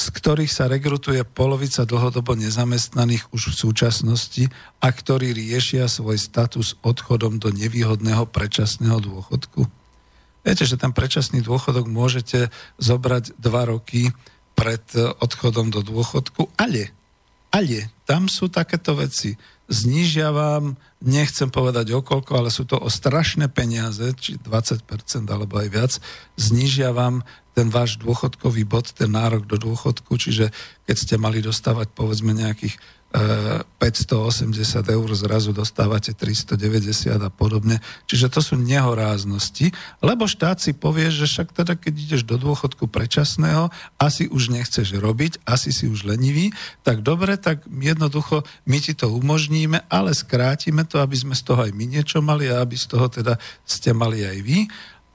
Z 0.00 0.06
ktorých 0.16 0.48
sa 0.48 0.64
rekrutuje 0.64 1.20
polovica 1.28 1.84
dlhodobo 1.84 2.32
nezamestnaných 2.32 3.28
už 3.36 3.52
v 3.52 3.58
súčasnosti 3.68 4.44
a 4.80 4.88
ktorí 4.88 5.36
riešia 5.36 5.92
svoj 5.92 6.16
status 6.16 6.80
odchodom 6.80 7.36
do 7.36 7.52
nevýhodného 7.52 8.24
predčasného 8.32 8.96
dôchodku. 8.96 9.68
Viete, 10.40 10.64
že 10.64 10.80
ten 10.80 10.96
predčasný 10.96 11.44
dôchodok 11.44 11.84
môžete 11.84 12.48
zobrať 12.80 13.36
dva 13.36 13.68
roky 13.68 14.08
pred 14.56 14.80
odchodom 15.20 15.68
do 15.68 15.84
dôchodku, 15.84 16.48
ale, 16.56 16.96
ale 17.52 17.92
tam 18.08 18.24
sú 18.24 18.48
takéto 18.48 18.96
veci. 18.96 19.36
Znižiavam, 19.70 20.74
nechcem 20.98 21.46
povedať 21.46 21.94
okolko, 21.94 22.42
ale 22.42 22.50
sú 22.50 22.66
to 22.66 22.76
o 22.76 22.90
strašné 22.90 23.46
peniaze, 23.46 24.02
či 24.18 24.36
20% 24.36 24.82
alebo 25.30 25.62
aj 25.62 25.68
viac, 25.70 25.92
znižiavam 26.34 27.22
ten 27.54 27.70
váš 27.70 27.98
dôchodkový 28.02 28.66
bod, 28.66 28.90
ten 28.90 29.14
nárok 29.14 29.46
do 29.46 29.56
dôchodku, 29.56 30.18
čiže 30.18 30.50
keď 30.90 30.96
ste 30.98 31.14
mali 31.22 31.38
dostávať 31.38 31.94
povedzme 31.94 32.34
nejakých 32.34 32.78
580 33.10 34.54
eur, 34.86 35.08
zrazu 35.18 35.50
dostávate 35.50 36.14
390 36.14 37.18
a 37.18 37.30
podobne. 37.30 37.82
Čiže 38.06 38.30
to 38.30 38.38
sú 38.38 38.54
nehoráznosti, 38.54 39.74
lebo 39.98 40.30
štát 40.30 40.62
si 40.62 40.70
povie, 40.70 41.10
že 41.10 41.26
však 41.26 41.50
teda 41.50 41.74
keď 41.74 41.94
ideš 41.98 42.22
do 42.22 42.38
dôchodku 42.38 42.86
predčasného, 42.86 43.74
asi 43.98 44.30
už 44.30 44.54
nechceš 44.54 44.94
robiť, 44.94 45.42
asi 45.42 45.74
si 45.74 45.90
už 45.90 46.06
lenivý, 46.06 46.54
tak 46.86 47.02
dobre, 47.02 47.34
tak 47.34 47.66
jednoducho 47.66 48.46
my 48.70 48.78
ti 48.78 48.94
to 48.94 49.10
umožníme, 49.10 49.82
ale 49.90 50.14
skrátime 50.14 50.86
to, 50.86 51.02
aby 51.02 51.18
sme 51.18 51.34
z 51.34 51.42
toho 51.42 51.66
aj 51.66 51.74
my 51.74 51.84
niečo 51.90 52.22
mali 52.22 52.46
a 52.46 52.62
aby 52.62 52.78
z 52.78 52.86
toho 52.94 53.10
teda 53.10 53.42
ste 53.66 53.90
mali 53.90 54.22
aj 54.22 54.38
vy 54.38 54.70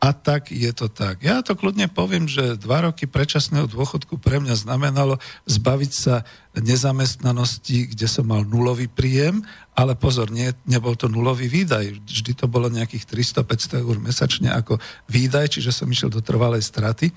a 0.06 0.14
tak 0.14 0.54
je 0.54 0.70
to 0.70 0.86
tak. 0.86 1.26
Ja 1.26 1.42
to 1.42 1.58
kľudne 1.58 1.90
poviem, 1.90 2.30
že 2.30 2.62
dva 2.62 2.86
roky 2.86 3.10
predčasného 3.10 3.66
dôchodku 3.66 4.22
pre 4.22 4.38
mňa 4.38 4.54
znamenalo 4.54 5.18
zbaviť 5.50 5.92
sa 5.92 6.22
nezamestnanosti, 6.54 7.90
kde 7.90 8.06
som 8.06 8.30
mal 8.30 8.46
nulový 8.46 8.86
príjem, 8.86 9.42
ale 9.74 9.98
pozor, 9.98 10.30
nie, 10.30 10.54
nebol 10.70 10.94
to 10.94 11.10
nulový 11.10 11.50
výdaj. 11.50 12.06
Vždy 12.06 12.38
to 12.38 12.46
bolo 12.46 12.70
nejakých 12.70 13.10
300-500 13.42 13.82
eur 13.82 13.98
mesačne 13.98 14.54
ako 14.54 14.78
výdaj, 15.10 15.58
čiže 15.58 15.74
som 15.74 15.90
išiel 15.90 16.14
do 16.14 16.22
trvalej 16.22 16.62
straty. 16.62 17.10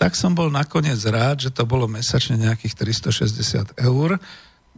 Tak 0.00 0.16
som 0.16 0.32
bol 0.32 0.48
nakoniec 0.48 0.96
rád, 1.04 1.44
že 1.44 1.52
to 1.52 1.68
bolo 1.68 1.84
mesačne 1.84 2.40
nejakých 2.40 2.72
360 3.04 3.76
eur. 3.84 4.16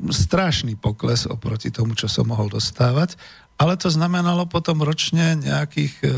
Strašný 0.02 0.75
pokles 0.75 1.31
oproti 1.31 1.71
tomu, 1.71 1.95
čo 1.95 2.11
som 2.11 2.26
mohol 2.26 2.50
dostávať 2.50 3.14
ale 3.61 3.76
to 3.76 3.88
znamenalo 3.92 4.49
potom 4.49 4.82
ročne 4.82 5.37
nejakých, 5.38 5.94
e, 6.02 6.09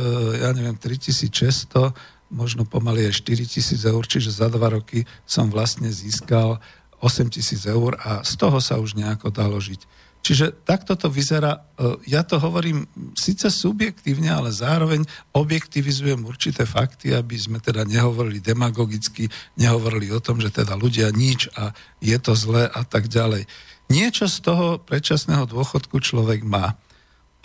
ja 0.43 0.51
neviem, 0.55 0.79
3600, 0.79 1.95
možno 2.33 2.67
pomaly 2.67 3.11
aj 3.11 3.23
4000 3.23 3.79
eur, 3.85 4.03
čiže 4.07 4.35
za 4.35 4.51
dva 4.51 4.75
roky 4.75 5.07
som 5.29 5.53
vlastne 5.53 5.87
získal 5.93 6.59
8000 7.05 7.69
eur 7.69 8.01
a 8.01 8.25
z 8.25 8.33
toho 8.41 8.59
sa 8.59 8.81
už 8.81 8.97
nejako 8.97 9.29
dalo 9.31 9.61
žiť. 9.61 9.85
Čiže 10.25 10.65
takto 10.65 10.97
to 10.97 11.13
vyzerá. 11.13 11.61
E, 11.77 12.01
ja 12.09 12.25
to 12.25 12.41
hovorím 12.41 12.89
síce 13.13 13.53
subjektívne, 13.53 14.33
ale 14.33 14.57
zároveň 14.57 15.05
objektivizujem 15.37 16.25
určité 16.25 16.65
fakty, 16.65 17.13
aby 17.13 17.37
sme 17.37 17.61
teda 17.61 17.85
nehovorili 17.85 18.41
demagogicky, 18.41 19.29
nehovorili 19.61 20.09
o 20.17 20.25
tom, 20.25 20.41
že 20.41 20.49
teda 20.49 20.81
ľudia 20.81 21.13
nič 21.13 21.53
a 21.61 21.77
je 22.01 22.17
to 22.17 22.33
zlé 22.33 22.73
a 22.73 22.89
tak 22.89 23.13
ďalej. 23.13 23.45
Niečo 23.93 24.25
z 24.25 24.41
toho 24.41 24.81
predčasného 24.81 25.45
dôchodku 25.45 26.01
človek 26.01 26.41
má. 26.41 26.81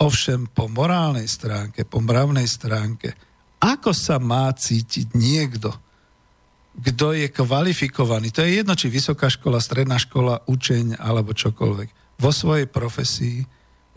Ovšem 0.00 0.48
po 0.56 0.66
morálnej 0.66 1.28
stránke, 1.28 1.84
po 1.84 2.00
mravnej 2.00 2.48
stránke, 2.48 3.12
ako 3.60 3.92
sa 3.92 4.16
má 4.16 4.48
cítiť 4.48 5.12
niekto, 5.12 5.68
kto 6.80 7.12
je 7.12 7.28
kvalifikovaný, 7.28 8.32
to 8.32 8.40
je 8.40 8.64
jedno, 8.64 8.72
či 8.72 8.88
vysoká 8.88 9.28
škola, 9.28 9.60
stredná 9.60 10.00
škola, 10.00 10.40
učeň 10.48 10.96
alebo 10.96 11.36
čokoľvek, 11.36 12.16
vo 12.16 12.30
svojej 12.32 12.64
profesii, 12.64 13.44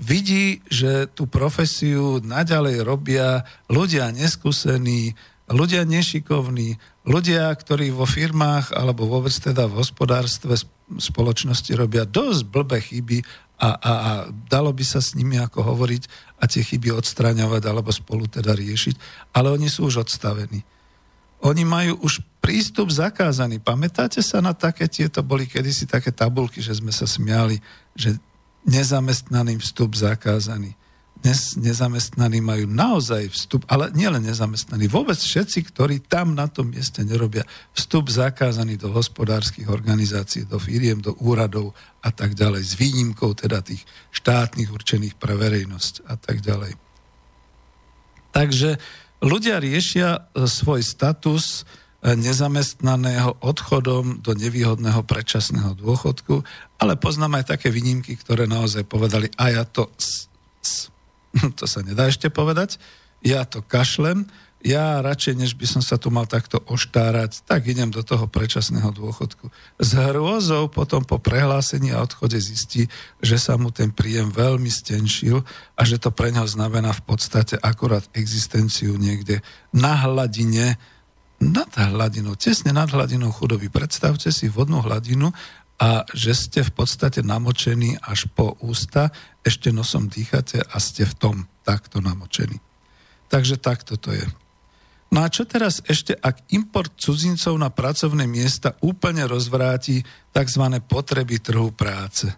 vidí, 0.01 0.59
že 0.67 1.07
tú 1.07 1.29
profesiu 1.29 2.19
naďalej 2.19 2.83
robia 2.83 3.47
ľudia 3.71 4.11
neskúsení, 4.11 5.15
ľudia 5.47 5.87
nešikovní, 5.87 6.81
ľudia, 7.07 7.51
ktorí 7.53 7.93
vo 7.93 8.07
firmách 8.07 8.73
alebo 8.73 9.07
vôbec 9.07 9.31
teda 9.31 9.69
v 9.69 9.79
hospodárstve 9.79 10.55
spoločnosti 10.97 11.71
robia 11.77 12.03
dosť 12.03 12.41
blbé 12.47 12.79
chyby 12.83 13.17
a, 13.59 13.69
a, 13.69 13.91
a 13.93 14.11
dalo 14.49 14.73
by 14.73 14.83
sa 14.83 14.99
s 14.99 15.13
nimi 15.13 15.37
ako 15.39 15.63
hovoriť 15.63 16.03
a 16.41 16.49
tie 16.49 16.65
chyby 16.65 16.91
odstraňovať 16.93 17.63
alebo 17.69 17.93
spolu 17.93 18.27
teda 18.27 18.51
riešiť, 18.51 18.95
ale 19.37 19.53
oni 19.53 19.69
sú 19.69 19.87
už 19.87 20.03
odstavení. 20.03 20.65
Oni 21.43 21.67
majú 21.67 21.99
už 22.03 22.23
prístup 22.39 22.87
zakázaný. 22.91 23.59
Pamätáte 23.59 24.23
sa 24.23 24.39
na 24.39 24.55
také, 24.55 24.87
tieto 24.87 25.19
boli 25.23 25.43
kedysi 25.43 25.87
také 25.87 26.11
tabulky, 26.11 26.63
že 26.63 26.79
sme 26.79 26.91
sa 26.91 27.03
smiali, 27.03 27.59
že 27.95 28.15
nezamestnaným 28.63 29.59
vstup 29.59 29.91
zakázaný 29.95 30.75
dnes 31.23 31.55
nezamestnaní 31.55 32.43
majú 32.43 32.67
naozaj 32.67 33.31
vstup, 33.31 33.63
ale 33.71 33.87
nielen 33.95 34.27
nezamestnaní, 34.27 34.91
vôbec 34.91 35.15
všetci, 35.15 35.71
ktorí 35.71 36.03
tam 36.03 36.35
na 36.35 36.51
tom 36.51 36.67
mieste 36.67 36.99
nerobia, 37.07 37.47
vstup 37.71 38.11
zakázaný 38.11 38.75
do 38.75 38.91
hospodárskych 38.91 39.71
organizácií, 39.71 40.43
do 40.43 40.59
firiem, 40.59 40.99
do 40.99 41.15
úradov 41.23 41.71
a 42.03 42.11
tak 42.11 42.35
ďalej, 42.35 42.61
s 42.67 42.73
výnimkou 42.75 43.31
teda 43.39 43.63
tých 43.63 43.87
štátnych 44.11 44.67
určených 44.67 45.15
pre 45.15 45.39
verejnosť 45.39 46.03
a 46.11 46.19
tak 46.19 46.43
ďalej. 46.43 46.75
Takže 48.35 48.75
ľudia 49.23 49.63
riešia 49.63 50.27
e, 50.35 50.43
svoj 50.43 50.83
status 50.83 51.63
e, 52.03 52.19
nezamestnaného 52.19 53.39
odchodom 53.39 54.19
do 54.19 54.35
nevýhodného 54.35 54.99
predčasného 55.07 55.71
dôchodku, 55.79 56.43
ale 56.83 56.99
poznám 56.99 57.39
aj 57.39 57.55
také 57.55 57.71
výnimky, 57.71 58.19
ktoré 58.19 58.43
naozaj 58.43 58.83
povedali, 58.83 59.31
a 59.39 59.55
ja 59.55 59.63
to 59.63 59.87
to 61.59 61.65
sa 61.65 61.81
nedá 61.81 62.09
ešte 62.09 62.29
povedať, 62.29 62.77
ja 63.23 63.47
to 63.47 63.63
kašlem, 63.63 64.27
ja 64.63 65.03
radšej, 65.03 65.35
než 65.35 65.51
by 65.59 65.67
som 65.67 65.83
sa 65.83 65.99
tu 65.99 66.07
mal 66.07 66.23
takto 66.23 66.63
oštárať, 66.71 67.43
tak 67.43 67.67
idem 67.67 67.91
do 67.91 67.99
toho 67.99 68.31
predčasného 68.31 68.95
dôchodku. 68.95 69.51
S 69.75 69.91
hrôzou 69.91 70.71
potom 70.71 71.03
po 71.03 71.19
prehlásení 71.19 71.91
a 71.91 71.99
odchode 71.99 72.39
zistí, 72.39 72.87
že 73.19 73.35
sa 73.35 73.59
mu 73.59 73.75
ten 73.75 73.91
príjem 73.91 74.31
veľmi 74.31 74.71
stenšil 74.71 75.43
a 75.75 75.81
že 75.83 75.99
to 75.99 76.15
pre 76.15 76.31
neho 76.31 76.47
znamená 76.47 76.95
v 76.95 77.03
podstate 77.03 77.59
akurát 77.59 78.07
existenciu 78.15 78.95
niekde 78.95 79.43
na 79.75 79.99
hladine, 80.07 80.79
nad 81.43 81.67
hladinou, 81.75 82.39
tesne 82.39 82.71
nad 82.71 82.87
hladinou 82.87 83.35
chudoby. 83.35 83.67
Predstavte 83.67 84.31
si 84.31 84.47
vodnú 84.47 84.79
hladinu 84.79 85.35
a 85.81 86.05
že 86.13 86.37
ste 86.37 86.59
v 86.61 86.71
podstate 86.73 87.25
namočení 87.25 87.97
až 87.99 88.29
po 88.31 88.55
ústa, 88.61 89.09
ešte 89.41 89.73
nosom 89.73 90.07
dýchate 90.07 90.61
a 90.61 90.75
ste 90.77 91.03
v 91.03 91.15
tom 91.17 91.35
takto 91.65 91.99
namočení. 91.99 92.61
Takže 93.27 93.57
takto 93.57 93.97
to 93.97 94.13
je. 94.13 94.25
No 95.13 95.21
a 95.21 95.29
čo 95.29 95.45
teraz 95.45 95.81
ešte, 95.85 96.17
ak 96.17 96.49
import 96.49 96.97
cudzincov 96.97 97.53
na 97.53 97.69
pracovné 97.69 98.25
miesta 98.25 98.73
úplne 98.81 99.29
rozvráti 99.29 100.01
tzv. 100.33 100.63
potreby 100.89 101.37
trhu 101.37 101.69
práce? 101.69 102.33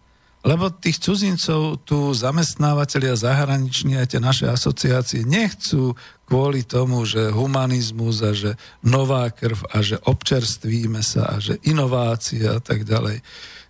Lebo 0.45 0.69
tých 0.69 1.01
cudzincov 1.01 1.81
tu 1.89 2.13
zamestnávateľia 2.13 3.17
zahraniční 3.17 3.97
aj 3.97 4.13
tie 4.13 4.21
naše 4.21 4.45
asociácie 4.45 5.25
nechcú 5.25 5.97
kvôli 6.29 6.61
tomu, 6.61 7.01
že 7.01 7.33
humanizmus 7.33 8.21
a 8.21 8.29
že 8.29 8.53
nová 8.85 9.25
krv 9.33 9.65
a 9.73 9.81
že 9.81 9.97
občerstvíme 10.05 11.01
sa 11.01 11.33
a 11.33 11.41
že 11.41 11.57
inovácie 11.65 12.45
a 12.45 12.61
tak 12.61 12.85
ďalej. 12.85 13.25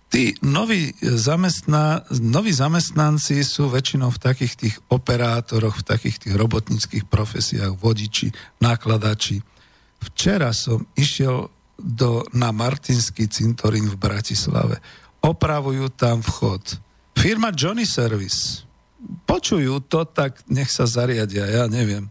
Tí 0.06 0.36
noví, 0.44 0.92
zamestná, 1.00 2.04
noví 2.20 2.52
zamestnanci 2.52 3.40
sú 3.40 3.72
väčšinou 3.72 4.12
v 4.12 4.22
takých 4.22 4.54
tých 4.54 4.76
operátoroch, 4.92 5.80
v 5.80 5.86
takých 5.88 6.28
tých 6.28 6.34
robotníckých 6.36 7.08
profesiách, 7.08 7.74
vodiči, 7.74 8.30
nakladači. 8.60 9.40
Včera 9.98 10.52
som 10.52 10.86
išiel 10.94 11.48
do, 11.80 12.22
na 12.36 12.52
Martinský 12.52 13.26
cintorín 13.28 13.88
v 13.90 13.96
Bratislave 13.96 14.78
opravujú 15.26 15.90
tam 15.90 16.22
vchod. 16.22 16.78
Firma 17.18 17.50
Johnny 17.50 17.82
Service. 17.82 18.62
Počujú 19.26 19.82
to, 19.90 20.06
tak 20.06 20.46
nech 20.46 20.70
sa 20.70 20.86
zariadia, 20.86 21.42
ja 21.50 21.64
neviem. 21.66 22.06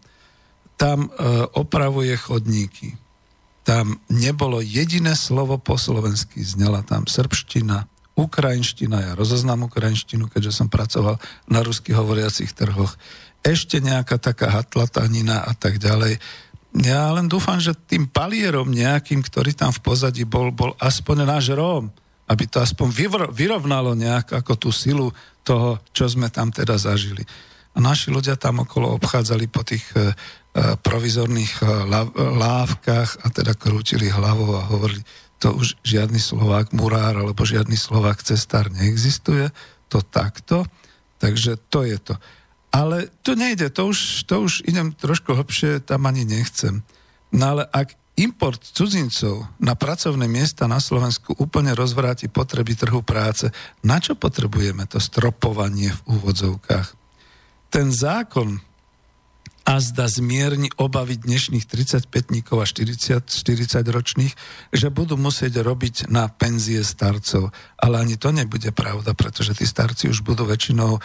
Tam 0.76 1.08
e, 1.08 1.10
opravuje 1.56 2.12
chodníky. 2.20 3.00
Tam 3.64 3.98
nebolo 4.12 4.60
jediné 4.60 5.16
slovo 5.16 5.56
po 5.56 5.80
slovensky. 5.80 6.44
Znela 6.44 6.84
tam 6.84 7.08
srbština, 7.08 7.88
ukrajinština, 8.14 9.10
ja 9.10 9.12
rozoznám 9.16 9.66
ukrajinštinu, 9.66 10.28
keďže 10.28 10.52
som 10.62 10.68
pracoval 10.68 11.16
na 11.48 11.60
rusky 11.64 11.96
hovoriacich 11.96 12.52
trhoch. 12.52 12.94
Ešte 13.40 13.80
nejaká 13.80 14.20
taká 14.20 14.52
hatlatanina 14.52 15.42
a 15.42 15.52
tak 15.56 15.80
ďalej. 15.80 16.20
Ja 16.76 17.08
len 17.16 17.24
dúfam, 17.24 17.56
že 17.56 17.72
tým 17.72 18.04
palierom 18.04 18.68
nejakým, 18.68 19.24
ktorý 19.24 19.56
tam 19.56 19.72
v 19.72 19.80
pozadí 19.80 20.28
bol, 20.28 20.52
bol 20.52 20.76
aspoň 20.76 21.24
náš 21.24 21.56
Róm 21.56 21.88
aby 22.26 22.44
to 22.50 22.58
aspoň 22.58 22.90
vyrovnalo 23.30 23.94
nejak 23.94 24.34
ako 24.42 24.52
tú 24.58 24.70
silu 24.74 25.14
toho, 25.46 25.78
čo 25.94 26.10
sme 26.10 26.26
tam 26.26 26.50
teda 26.50 26.74
zažili. 26.74 27.22
A 27.76 27.78
naši 27.78 28.10
ľudia 28.10 28.34
tam 28.34 28.66
okolo 28.66 28.98
obchádzali 28.98 29.46
po 29.46 29.62
tých 29.62 29.84
e, 29.94 30.00
e 30.00 30.04
provizorných 30.80 31.62
e, 31.62 31.64
lávkach 32.16 33.22
a 33.22 33.26
teda 33.30 33.52
krútili 33.54 34.10
hlavou 34.10 34.58
a 34.58 34.66
hovorili, 34.66 35.04
to 35.36 35.52
už 35.52 35.76
žiadny 35.84 36.18
Slovák 36.18 36.72
murár 36.72 37.20
alebo 37.20 37.44
žiadny 37.44 37.76
Slovák 37.76 38.24
cestár 38.24 38.72
neexistuje, 38.72 39.52
to 39.92 40.00
takto, 40.00 40.64
takže 41.20 41.60
to 41.68 41.84
je 41.84 42.00
to. 42.00 42.14
Ale 42.72 43.08
tu 43.22 43.36
nejde, 43.36 43.70
to 43.70 43.92
už, 43.92 44.26
to 44.26 44.48
už 44.48 44.66
idem 44.66 44.92
trošku 44.96 45.36
hlbšie, 45.36 45.84
tam 45.84 46.08
ani 46.08 46.26
nechcem. 46.26 46.82
No 47.30 47.56
ale 47.56 47.62
ak 47.68 47.94
import 48.16 48.60
cudzincov 48.72 49.44
na 49.60 49.76
pracovné 49.76 50.24
miesta 50.24 50.64
na 50.64 50.80
Slovensku 50.80 51.36
úplne 51.36 51.76
rozvráti 51.76 52.32
potreby 52.32 52.72
trhu 52.72 53.04
práce. 53.04 53.52
Na 53.84 54.00
čo 54.00 54.16
potrebujeme 54.16 54.88
to 54.88 54.96
stropovanie 54.96 55.92
v 55.92 56.00
úvodzovkách? 56.16 56.88
Ten 57.68 57.92
zákon 57.92 58.64
a 59.66 59.82
zda 59.82 60.06
zmierni 60.06 60.70
obavy 60.78 61.18
dnešných 61.18 61.66
35-níkov 61.66 62.62
a 62.62 62.66
40, 62.70 63.26
40 63.26 63.82
ročných, 63.82 64.34
že 64.70 64.94
budú 64.94 65.18
musieť 65.18 65.58
robiť 65.58 66.06
na 66.06 66.30
penzie 66.30 66.86
starcov. 66.86 67.50
Ale 67.74 67.98
ani 67.98 68.14
to 68.14 68.30
nebude 68.30 68.70
pravda, 68.70 69.10
pretože 69.18 69.58
tí 69.58 69.66
starci 69.66 70.06
už 70.06 70.22
budú 70.22 70.46
väčšinou 70.46 70.92
e, 70.94 71.00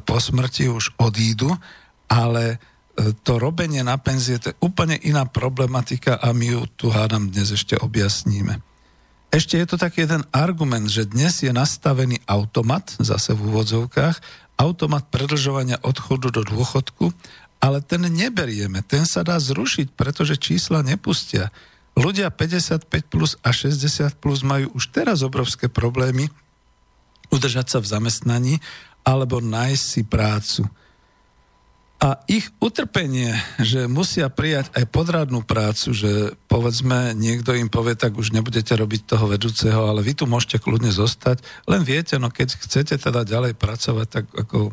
po 0.00 0.16
smrti, 0.16 0.72
už 0.72 0.96
odídu, 0.96 1.52
ale 2.08 2.56
to 3.22 3.38
robenie 3.38 3.80
na 3.86 3.96
penzie 3.96 4.36
to 4.42 4.52
je 4.52 4.60
úplne 4.60 4.98
iná 5.00 5.24
problematika 5.24 6.18
a 6.18 6.34
my 6.34 6.46
ju 6.46 6.60
tu 6.74 6.86
hádam 6.90 7.30
dnes 7.30 7.54
ešte 7.54 7.78
objasníme. 7.78 8.60
Ešte 9.30 9.62
je 9.62 9.66
to 9.70 9.78
taký 9.78 10.10
jeden 10.10 10.26
argument, 10.34 10.90
že 10.90 11.06
dnes 11.06 11.38
je 11.38 11.54
nastavený 11.54 12.18
automat, 12.26 12.90
zase 12.98 13.30
v 13.30 13.46
úvodzovkách, 13.46 14.18
automat 14.58 15.06
predlžovania 15.06 15.78
odchodu 15.86 16.34
do 16.34 16.42
dôchodku 16.42 17.14
ale 17.60 17.84
ten 17.84 18.00
neberieme, 18.08 18.80
ten 18.80 19.04
sa 19.04 19.20
dá 19.20 19.36
zrušiť, 19.36 19.92
pretože 19.92 20.40
čísla 20.40 20.80
nepustia. 20.80 21.52
Ľudia 21.92 22.32
55 22.32 22.88
plus 23.12 23.36
a 23.44 23.52
60 23.52 24.16
plus 24.16 24.40
majú 24.40 24.72
už 24.72 24.88
teraz 24.88 25.20
obrovské 25.20 25.68
problémy 25.68 26.32
udržať 27.28 27.76
sa 27.76 27.78
v 27.84 27.86
zamestnaní 27.92 28.54
alebo 29.04 29.44
nájsť 29.44 29.84
si 29.84 30.02
prácu. 30.02 30.62
A 32.00 32.16
ich 32.24 32.48
utrpenie, 32.64 33.36
že 33.60 33.84
musia 33.84 34.32
prijať 34.32 34.72
aj 34.72 34.88
podradnú 34.88 35.44
prácu, 35.44 35.92
že 35.92 36.32
povedzme 36.48 37.12
niekto 37.12 37.52
im 37.52 37.68
povie, 37.68 37.92
tak 37.92 38.16
už 38.16 38.32
nebudete 38.32 38.72
robiť 38.72 39.04
toho 39.04 39.28
vedúceho, 39.28 39.84
ale 39.84 40.00
vy 40.00 40.16
tu 40.16 40.24
môžete 40.24 40.64
kľudne 40.64 40.88
zostať, 40.88 41.44
len 41.68 41.84
viete, 41.84 42.16
no 42.16 42.32
keď 42.32 42.56
chcete 42.56 42.96
teda 42.96 43.20
ďalej 43.28 43.52
pracovať, 43.52 44.06
tak 44.08 44.24
ako 44.32 44.72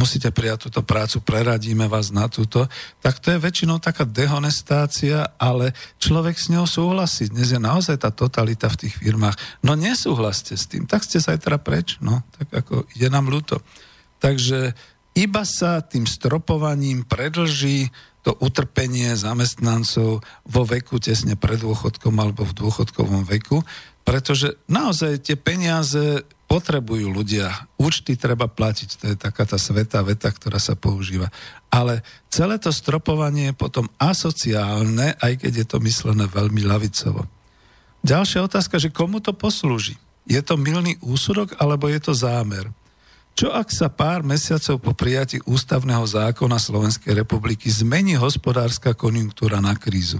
musíte 0.00 0.32
prijať 0.32 0.72
túto 0.72 0.80
prácu, 0.80 1.20
preradíme 1.20 1.84
vás 1.92 2.08
na 2.08 2.24
túto, 2.24 2.64
tak 3.04 3.20
to 3.20 3.36
je 3.36 3.44
väčšinou 3.44 3.76
taká 3.76 4.08
dehonestácia, 4.08 5.36
ale 5.36 5.76
človek 6.00 6.40
s 6.40 6.48
ňou 6.48 6.64
súhlasí. 6.64 7.28
Dnes 7.28 7.52
je 7.52 7.60
naozaj 7.60 8.00
tá 8.00 8.08
totalita 8.08 8.72
v 8.72 8.88
tých 8.88 8.96
firmách. 8.96 9.36
No 9.60 9.76
nesúhlaste 9.76 10.56
s 10.56 10.64
tým, 10.64 10.88
tak 10.88 11.04
ste 11.04 11.20
zajtra 11.20 11.60
preč, 11.60 12.00
no, 12.00 12.24
tak 12.40 12.64
ako 12.64 12.88
je 12.96 13.12
nám 13.12 13.28
ľúto. 13.28 13.60
Takže 14.24 14.72
iba 15.18 15.42
sa 15.42 15.82
tým 15.82 16.06
stropovaním 16.06 17.02
predlží 17.02 17.90
to 18.22 18.38
utrpenie 18.38 19.18
zamestnancov 19.18 20.22
vo 20.46 20.62
veku 20.62 21.02
tesne 21.02 21.34
pred 21.34 21.58
dôchodkom 21.58 22.14
alebo 22.22 22.46
v 22.46 22.54
dôchodkovom 22.54 23.26
veku, 23.26 23.66
pretože 24.06 24.54
naozaj 24.70 25.26
tie 25.26 25.34
peniaze 25.34 26.22
potrebujú 26.48 27.12
ľudia. 27.12 27.68
Účty 27.76 28.16
treba 28.16 28.48
platiť, 28.48 28.88
to 28.96 29.04
je 29.12 29.16
taká 29.20 29.44
tá 29.44 29.60
svetá 29.60 30.00
veta, 30.00 30.32
ktorá 30.32 30.56
sa 30.56 30.72
používa. 30.72 31.28
Ale 31.68 32.00
celé 32.32 32.56
to 32.56 32.72
stropovanie 32.72 33.52
je 33.52 33.60
potom 33.60 33.90
asociálne, 34.00 35.12
aj 35.20 35.44
keď 35.44 35.52
je 35.60 35.66
to 35.68 35.78
myslené 35.84 36.24
veľmi 36.24 36.64
lavicovo. 36.64 37.28
Ďalšia 38.00 38.48
otázka, 38.48 38.80
že 38.80 38.94
komu 38.94 39.20
to 39.20 39.36
poslúži? 39.36 40.00
Je 40.24 40.40
to 40.40 40.56
milný 40.56 40.96
úsudok, 41.04 41.58
alebo 41.60 41.90
je 41.92 42.00
to 42.00 42.16
zámer? 42.16 42.72
Čo 43.38 43.54
ak 43.54 43.70
sa 43.70 43.86
pár 43.86 44.26
mesiacov 44.26 44.82
po 44.82 44.98
prijatí 44.98 45.38
ústavného 45.46 46.02
zákona 46.02 46.58
Slovenskej 46.58 47.14
republiky 47.22 47.70
zmení 47.70 48.18
hospodárska 48.18 48.98
konjunktúra 48.98 49.62
na 49.62 49.78
krízu? 49.78 50.18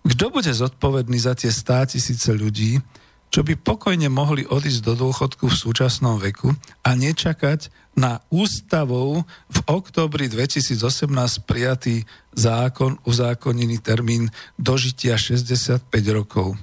Kto 0.00 0.32
bude 0.32 0.48
zodpovedný 0.48 1.20
za 1.20 1.36
tie 1.36 1.52
stá 1.52 1.84
tisíce 1.84 2.32
ľudí, 2.32 2.80
čo 3.28 3.44
by 3.44 3.52
pokojne 3.60 4.08
mohli 4.08 4.48
odísť 4.48 4.80
do 4.80 4.96
dôchodku 4.96 5.44
v 5.52 5.60
súčasnom 5.60 6.16
veku 6.16 6.56
a 6.80 6.96
nečakať 6.96 7.68
na 8.00 8.24
ústavou 8.32 9.28
v 9.52 9.58
októbri 9.68 10.32
2018 10.32 11.12
prijatý 11.44 12.08
zákon, 12.32 12.96
uzákonený 13.04 13.84
termín 13.84 14.32
dožitia 14.56 15.20
65 15.20 15.84
rokov. 16.16 16.56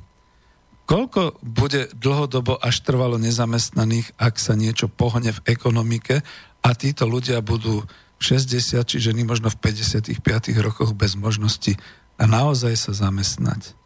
Koľko 0.90 1.38
bude 1.46 1.94
dlhodobo 1.94 2.58
až 2.58 2.82
trvalo 2.82 3.22
nezamestnaných, 3.22 4.18
ak 4.18 4.42
sa 4.42 4.58
niečo 4.58 4.90
pohne 4.90 5.30
v 5.30 5.44
ekonomike 5.46 6.26
a 6.66 6.70
títo 6.74 7.06
ľudia 7.06 7.46
budú 7.46 7.86
v 8.18 8.22
60 8.26 8.82
či 8.90 8.98
ženy 8.98 9.22
možno 9.22 9.54
v 9.54 9.70
55 9.70 10.18
rokoch 10.66 10.98
bez 10.98 11.14
možnosti 11.14 11.78
a 12.18 12.26
naozaj 12.26 12.74
sa 12.74 12.92
zamestnať. 13.06 13.78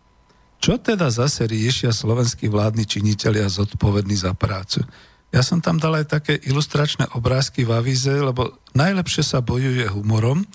Čo 0.63 0.79
teda 0.79 1.11
zase 1.11 1.43
riešia 1.43 1.91
slovenskí 1.91 2.47
vládni 2.47 2.87
činitelia 2.87 3.51
zodpovední 3.51 4.15
za 4.15 4.31
prácu? 4.31 4.87
Ja 5.35 5.43
som 5.43 5.59
tam 5.59 5.83
dal 5.83 5.99
aj 5.99 6.07
také 6.07 6.39
ilustračné 6.39 7.11
obrázky 7.19 7.67
v 7.67 7.83
avize, 7.83 8.15
lebo 8.15 8.55
najlepšie 8.79 9.27
sa 9.27 9.43
bojuje 9.43 9.91
humorom, 9.91 10.47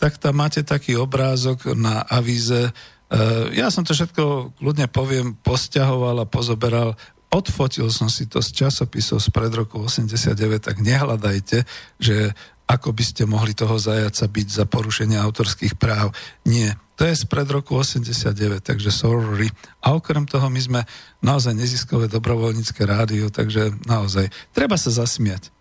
tak 0.00 0.16
tam 0.16 0.40
máte 0.40 0.64
taký 0.64 0.96
obrázok 0.96 1.76
na 1.76 2.00
avíze. 2.00 2.72
E, 3.12 3.52
ja 3.60 3.68
som 3.68 3.84
to 3.84 3.92
všetko, 3.92 4.56
ľudne 4.64 4.88
poviem, 4.88 5.36
posťahoval 5.44 6.24
a 6.24 6.30
pozoberal 6.30 6.96
odfotil 7.32 7.88
som 7.92 8.08
si 8.08 8.24
to 8.28 8.40
z 8.40 8.64
časopisov 8.64 9.20
z 9.20 9.28
pred 9.32 9.52
roku 9.52 9.80
89, 9.80 10.36
tak 10.60 10.80
nehľadajte, 10.80 11.64
že 12.00 12.32
ako 12.68 12.96
by 12.96 13.04
ste 13.04 13.28
mohli 13.28 13.52
toho 13.52 13.76
zajaca 13.76 14.24
byť 14.28 14.48
za 14.48 14.64
porušenie 14.64 15.20
autorských 15.20 15.76
práv. 15.76 16.16
Nie, 16.48 16.76
to 16.96 17.04
je 17.04 17.12
spred 17.16 17.48
roku 17.52 17.76
89, 17.76 18.64
takže 18.64 18.88
sorry. 18.88 19.48
A 19.84 19.92
okrem 19.92 20.24
toho 20.24 20.48
my 20.48 20.60
sme 20.60 20.80
naozaj 21.20 21.52
neziskové 21.52 22.08
dobrovoľnícke 22.08 22.80
rádio, 22.84 23.28
takže 23.28 23.76
naozaj 23.84 24.32
treba 24.56 24.80
sa 24.80 24.88
zasmiať. 24.88 25.52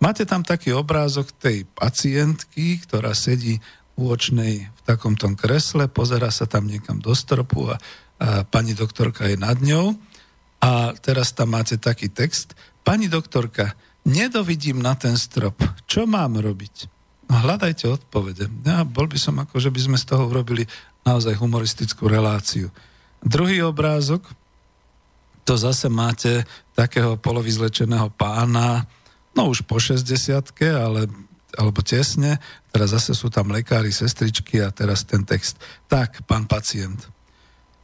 Máte 0.00 0.24
tam 0.24 0.40
taký 0.40 0.72
obrázok 0.72 1.28
tej 1.36 1.68
pacientky, 1.76 2.80
ktorá 2.80 3.12
sedí 3.12 3.60
u 3.96 4.14
v 4.14 4.80
takomto 4.86 5.28
kresle, 5.36 5.88
pozera 5.90 6.32
sa 6.32 6.48
tam 6.48 6.66
niekam 6.66 6.98
do 6.98 7.12
stropu 7.12 7.68
a, 7.68 7.76
a 8.20 8.44
pani 8.48 8.72
doktorka 8.72 9.28
je 9.28 9.36
nad 9.36 9.58
ňou. 9.60 9.96
A 10.60 10.92
teraz 11.00 11.32
tam 11.32 11.56
máte 11.56 11.80
taký 11.80 12.12
text. 12.12 12.52
Pani 12.84 13.08
doktorka, 13.08 13.72
nedovidím 14.04 14.80
na 14.80 14.96
ten 14.96 15.16
strop. 15.16 15.56
Čo 15.88 16.04
mám 16.04 16.36
robiť? 16.36 16.88
No, 17.30 17.38
hľadajte 17.46 17.86
odpovede. 17.86 18.50
Ja 18.66 18.82
bol 18.82 19.06
by 19.06 19.18
som 19.20 19.38
ako, 19.38 19.62
že 19.62 19.70
by 19.70 19.80
sme 19.80 19.96
z 20.00 20.04
toho 20.10 20.26
urobili 20.26 20.66
naozaj 21.06 21.38
humoristickú 21.38 22.10
reláciu. 22.10 22.68
Druhý 23.22 23.62
obrázok, 23.62 24.26
to 25.44 25.54
zase 25.56 25.88
máte 25.88 26.44
takého 26.74 27.16
polovyzlečeného 27.16 28.10
pána, 28.16 28.84
no 29.36 29.48
už 29.48 29.64
po 29.64 29.78
60 29.78 30.10
ale 30.74 31.06
alebo 31.58 31.82
tesne, 31.82 32.38
teraz 32.70 32.94
zase 32.94 33.16
sú 33.16 33.32
tam 33.32 33.50
lekári, 33.50 33.90
sestričky 33.90 34.62
a 34.62 34.70
teraz 34.70 35.02
ten 35.06 35.26
text. 35.26 35.58
Tak, 35.90 36.26
pán 36.26 36.46
pacient, 36.46 37.08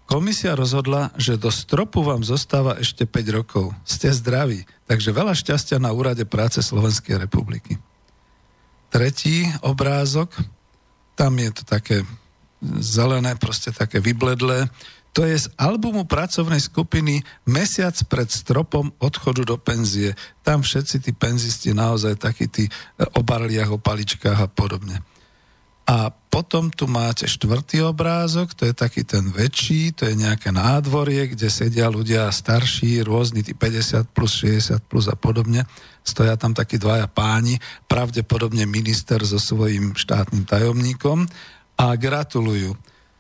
Komisia 0.07 0.55
rozhodla, 0.55 1.11
že 1.19 1.35
do 1.35 1.51
stropu 1.51 1.99
vám 2.07 2.23
zostáva 2.23 2.79
ešte 2.79 3.11
5 3.11 3.39
rokov. 3.43 3.75
Ste 3.83 4.15
zdraví, 4.15 4.63
takže 4.87 5.11
veľa 5.11 5.35
šťastia 5.35 5.83
na 5.83 5.91
úrade 5.91 6.23
práce 6.23 6.63
Slovenskej 6.63 7.19
republiky. 7.19 7.75
Tretí 8.87 9.51
obrázok, 9.67 10.31
tam 11.19 11.35
je 11.43 11.51
to 11.51 11.67
také 11.67 12.07
zelené, 12.79 13.35
proste 13.35 13.75
také 13.75 13.99
vybledlé. 13.99 14.71
To 15.17 15.25
je 15.25 15.33
z 15.33 15.49
albumu 15.57 16.05
pracovnej 16.05 16.61
skupiny 16.61 17.25
Mesiac 17.49 17.97
pred 18.05 18.29
stropom 18.29 18.93
odchodu 19.01 19.49
do 19.49 19.57
penzie. 19.57 20.13
Tam 20.45 20.61
všetci 20.61 21.09
tí 21.09 21.17
penzisti 21.17 21.73
naozaj 21.73 22.21
takí 22.21 22.53
tí 22.53 22.69
o 23.17 23.25
barliach, 23.25 23.73
o 23.73 23.81
paličkách 23.81 24.37
a 24.37 24.49
podobne. 24.53 25.01
A 25.89 26.13
potom 26.13 26.69
tu 26.69 26.85
máte 26.85 27.25
štvrtý 27.25 27.81
obrázok, 27.81 28.53
to 28.53 28.69
je 28.69 28.75
taký 28.77 29.09
ten 29.09 29.33
väčší, 29.33 29.97
to 29.97 30.05
je 30.05 30.19
nejaké 30.19 30.53
nádvorie, 30.53 31.33
kde 31.33 31.49
sedia 31.49 31.89
ľudia 31.89 32.29
starší, 32.29 33.01
rôzni, 33.01 33.41
tí 33.41 33.57
50 33.57 34.13
plus, 34.13 34.45
60 34.45 34.85
plus 34.85 35.09
a 35.09 35.17
podobne. 35.17 35.65
Stoja 36.05 36.37
tam 36.37 36.53
takí 36.53 36.77
dvaja 36.77 37.09
páni, 37.09 37.57
pravdepodobne 37.89 38.69
minister 38.69 39.25
so 39.25 39.41
svojím 39.41 39.97
štátnym 39.97 40.45
tajomníkom 40.45 41.25
a 41.81 41.97
gratulujú. 41.97 42.77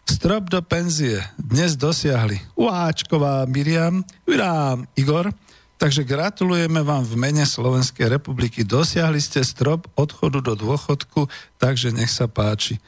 Strop 0.06 0.48
do 0.48 0.62
penzie 0.62 1.18
dnes 1.34 1.74
dosiahli 1.74 2.38
Uáčková 2.54 3.42
Miriam, 3.50 4.06
Vyrám 4.22 4.86
Igor, 4.94 5.34
Takže 5.76 6.08
gratulujeme 6.08 6.80
vám 6.80 7.04
v 7.04 7.20
mene 7.20 7.44
Slovenskej 7.44 8.08
republiky. 8.08 8.64
Dosiahli 8.64 9.20
ste 9.20 9.44
strop 9.44 9.84
odchodu 9.92 10.40
do 10.40 10.56
dôchodku, 10.56 11.28
takže 11.60 11.92
nech 11.92 12.08
sa 12.08 12.24
páči. 12.24 12.80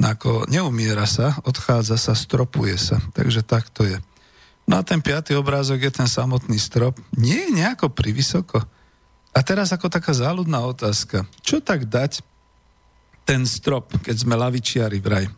Nako 0.00 0.48
neumiera 0.48 1.04
sa, 1.04 1.36
odchádza 1.44 2.00
sa, 2.00 2.16
stropuje 2.16 2.80
sa. 2.80 2.96
Takže 3.12 3.44
tak 3.44 3.68
to 3.68 3.84
je. 3.84 4.00
No 4.64 4.80
a 4.80 4.82
ten 4.86 5.04
piatý 5.04 5.36
obrázok 5.36 5.84
je 5.84 5.92
ten 5.92 6.08
samotný 6.08 6.56
strop. 6.56 6.96
Nie 7.12 7.52
je 7.52 7.60
nejako 7.60 7.92
privysoko. 7.92 8.64
A 9.36 9.38
teraz 9.44 9.68
ako 9.76 9.92
taká 9.92 10.16
záľudná 10.16 10.64
otázka. 10.64 11.28
Čo 11.44 11.60
tak 11.60 11.84
dať 11.84 12.24
ten 13.28 13.44
strop, 13.44 13.92
keď 14.00 14.24
sme 14.24 14.40
lavičiari 14.40 15.04
vraj? 15.04 15.28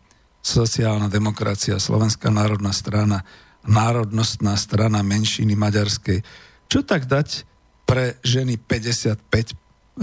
Sociálna 0.45 1.09
demokracia, 1.09 1.81
Slovenská 1.81 2.29
národná 2.29 2.69
strana, 2.69 3.25
národnostná 3.65 4.53
strana 4.61 5.01
menšiny 5.01 5.57
maďarskej. 5.57 6.21
Čo 6.69 6.85
tak 6.85 7.09
dať 7.09 7.49
pre 7.89 8.21
ženy 8.21 8.61
55 8.61 9.25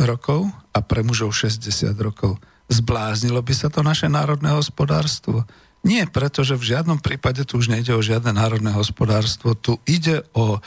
rokov 0.02 0.50
a 0.74 0.78
pre 0.82 1.06
mužov 1.06 1.30
60 1.30 1.94
rokov? 2.02 2.42
Zbláznilo 2.66 3.38
by 3.38 3.54
sa 3.54 3.70
to 3.70 3.86
naše 3.86 4.10
národné 4.10 4.50
hospodárstvo? 4.50 5.46
Nie, 5.86 6.10
pretože 6.10 6.58
v 6.58 6.74
žiadnom 6.74 6.98
prípade 6.98 7.46
tu 7.46 7.62
už 7.62 7.70
nejde 7.70 7.94
o 7.94 8.02
žiadne 8.02 8.34
národné 8.34 8.74
hospodárstvo, 8.74 9.54
tu 9.54 9.78
ide 9.86 10.26
o 10.34 10.58
e, 10.58 10.60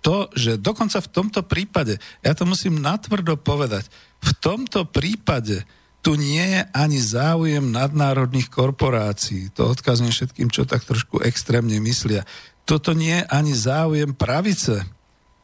to, 0.00 0.28
že 0.32 0.56
dokonca 0.56 1.00
v 1.04 1.12
tomto 1.12 1.40
prípade, 1.44 2.00
ja 2.24 2.32
to 2.32 2.48
musím 2.48 2.80
natvrdo 2.80 3.36
povedať, 3.36 3.88
v 4.20 4.32
tomto 4.40 4.88
prípade 4.88 5.64
tu 6.00 6.16
nie 6.16 6.40
je 6.40 6.60
ani 6.72 6.96
záujem 6.96 7.68
nadnárodných 7.68 8.48
korporácií. 8.48 9.52
To 9.52 9.68
odkazujem 9.68 10.12
všetkým, 10.12 10.48
čo 10.48 10.64
tak 10.64 10.84
trošku 10.88 11.20
extrémne 11.20 11.76
myslia. 11.84 12.24
Toto 12.64 12.96
nie 12.96 13.20
je 13.20 13.28
ani 13.28 13.52
záujem 13.52 14.16
pravice, 14.16 14.80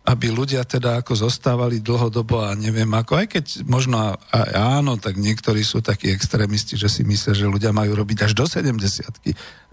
aby 0.06 0.30
ľudia 0.30 0.62
teda 0.62 1.02
ako 1.02 1.28
zostávali 1.28 1.82
dlhodobo 1.82 2.38
a 2.38 2.54
neviem 2.54 2.88
ako, 2.88 3.18
aj 3.18 3.26
keď 3.26 3.44
možno 3.66 4.14
aj 4.30 4.50
áno, 4.54 4.94
tak 4.96 5.18
niektorí 5.18 5.66
sú 5.66 5.82
takí 5.82 6.14
extrémisti, 6.14 6.78
že 6.78 6.86
si 6.86 7.02
myslia, 7.02 7.34
že 7.34 7.50
ľudia 7.50 7.74
majú 7.74 7.98
robiť 7.98 8.30
až 8.30 8.32
do 8.38 8.46
70 8.46 8.78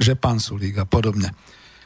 že 0.01 0.13
pán 0.17 0.41
Sulík 0.41 0.81
a 0.81 0.89
podobne. 0.89 1.31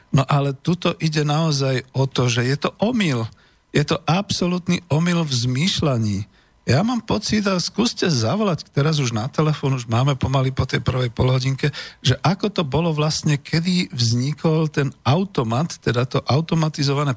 No 0.08 0.24
ale 0.24 0.56
tuto 0.56 0.96
ide 1.04 1.20
naozaj 1.20 1.84
o 1.92 2.08
to, 2.08 2.32
že 2.32 2.48
je 2.48 2.56
to 2.56 2.72
omyl. 2.80 3.28
Je 3.76 3.84
to 3.84 4.00
absolútny 4.08 4.80
omyl 4.88 5.20
v 5.28 5.32
zmýšľaní. 5.36 6.24
Ja 6.68 6.84
mám 6.84 7.00
pocit, 7.00 7.48
a 7.48 7.56
skúste 7.56 8.12
zavolať 8.12 8.68
teraz 8.76 9.00
už 9.00 9.16
na 9.16 9.24
telefón, 9.32 9.80
už 9.80 9.88
máme 9.88 10.20
pomaly 10.20 10.52
po 10.52 10.68
tej 10.68 10.84
prvej 10.84 11.08
polhodinke, 11.08 11.72
že 12.04 12.20
ako 12.20 12.52
to 12.52 12.60
bolo 12.60 12.92
vlastne, 12.92 13.40
kedy 13.40 13.88
vznikol 13.88 14.68
ten 14.68 14.92
automat, 15.00 15.80
teda 15.80 16.04
to 16.04 16.20
automatizované 16.28 17.16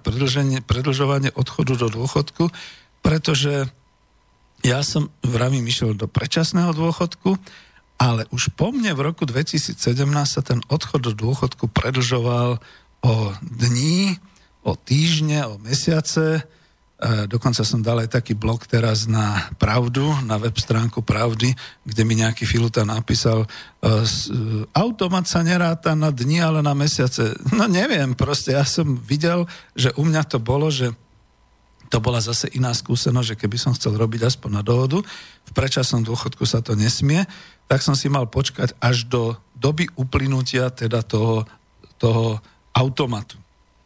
predlžovanie 0.63 1.35
odchodu 1.35 1.75
do 1.75 1.91
dôchodku, 1.91 2.47
pretože 3.03 3.67
ja 4.63 4.79
som 4.87 5.11
vravím 5.19 5.67
išiel 5.67 5.99
do 5.99 6.07
predčasného 6.07 6.71
dôchodku, 6.71 7.35
ale 7.99 8.31
už 8.31 8.55
po 8.55 8.71
mne 8.71 8.95
v 8.95 9.03
roku 9.03 9.27
2017 9.27 9.75
sa 10.31 10.39
ten 10.39 10.63
odchod 10.71 11.11
do 11.11 11.11
dôchodku 11.11 11.67
predlžoval 11.67 12.55
o 13.03 13.15
dní, 13.43 14.15
o 14.63 14.79
týždne, 14.79 15.43
o 15.43 15.59
mesiace, 15.59 16.47
dokonca 17.25 17.65
som 17.65 17.81
dal 17.81 17.97
aj 18.05 18.13
taký 18.13 18.37
blog 18.37 18.69
teraz 18.69 19.09
na 19.09 19.49
Pravdu, 19.57 20.05
na 20.21 20.37
web 20.37 20.53
stránku 20.53 21.01
Pravdy, 21.01 21.49
kde 21.81 22.01
mi 22.05 22.13
nejaký 22.13 22.45
filuta 22.45 22.85
napísal, 22.85 23.45
e, 23.45 23.47
e, 23.49 23.89
automat 24.69 25.25
sa 25.25 25.41
neráta 25.41 25.97
na 25.97 26.13
dni, 26.13 26.45
ale 26.45 26.61
na 26.61 26.77
mesiace. 26.77 27.33
No 27.57 27.65
neviem, 27.65 28.13
proste 28.13 28.53
ja 28.53 28.61
som 28.61 29.01
videl, 29.01 29.49
že 29.73 29.89
u 29.97 30.05
mňa 30.05 30.29
to 30.29 30.37
bolo, 30.37 30.69
že 30.69 30.93
to 31.89 31.97
bola 31.97 32.21
zase 32.21 32.47
iná 32.53 32.71
skúsenosť, 32.71 33.35
že 33.35 33.39
keby 33.43 33.57
som 33.57 33.75
chcel 33.75 33.97
robiť 33.97 34.21
aspoň 34.29 34.61
na 34.61 34.63
dohodu, 34.63 35.01
v 35.43 35.51
predčasnom 35.51 36.05
dôchodku 36.05 36.45
sa 36.45 36.61
to 36.61 36.77
nesmie, 36.77 37.25
tak 37.65 37.81
som 37.81 37.97
si 37.97 38.07
mal 38.07 38.29
počkať 38.29 38.77
až 38.77 39.09
do 39.09 39.35
doby 39.57 39.89
uplynutia 39.97 40.69
teda 40.69 41.01
toho, 41.01 41.49
toho 41.97 42.39
automatu. 42.71 43.41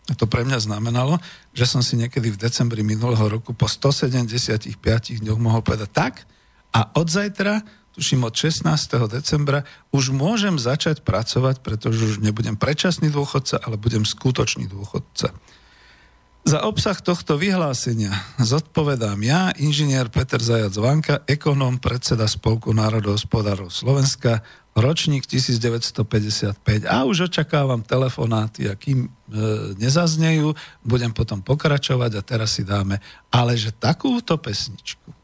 A 0.05 0.13
to 0.13 0.29
pre 0.29 0.45
mňa 0.45 0.61
znamenalo, 0.61 1.17
že 1.55 1.63
som 1.63 1.79
si 1.79 1.95
niekedy 1.95 2.35
v 2.35 2.37
decembri 2.37 2.83
minulého 2.83 3.31
roku 3.31 3.55
po 3.55 3.71
175 3.71 4.75
dňoch 5.23 5.39
mohol 5.39 5.63
povedať 5.63 5.89
tak 5.95 6.13
a 6.75 6.91
od 6.99 7.07
zajtra, 7.07 7.63
tuším 7.95 8.27
od 8.27 8.35
16. 8.35 8.67
decembra, 9.07 9.63
už 9.95 10.11
môžem 10.11 10.59
začať 10.59 10.99
pracovať, 11.07 11.63
pretože 11.63 12.03
už 12.03 12.15
nebudem 12.19 12.59
predčasný 12.59 13.07
dôchodca, 13.07 13.63
ale 13.63 13.79
budem 13.79 14.03
skutočný 14.03 14.67
dôchodca. 14.67 15.31
Za 16.45 16.61
obsah 16.61 16.93
tohto 17.01 17.41
vyhlásenia 17.41 18.13
zodpovedám 18.37 19.17
ja, 19.25 19.49
inžinier 19.57 20.13
Peter 20.13 20.37
Zajac 20.37 20.77
Vanka, 20.77 21.15
ekonom, 21.25 21.81
predseda 21.81 22.29
Spolku 22.29 22.69
národohospodárov 22.69 23.73
Slovenska, 23.73 24.45
ročník 24.75 25.23
1955 25.23 26.83
a 26.83 27.07
už 27.07 27.31
očakávam 27.31 27.79
telefonáty 27.79 28.67
a 28.67 28.75
kým 28.75 29.07
e, 29.07 29.09
nezaznejú, 29.79 30.51
budem 30.83 31.15
potom 31.15 31.39
pokračovať 31.39 32.11
a 32.19 32.21
teraz 32.21 32.59
si 32.59 32.67
dáme 32.67 32.99
ale 33.31 33.55
že 33.55 33.71
takúto 33.71 34.35
pesničku. 34.35 35.14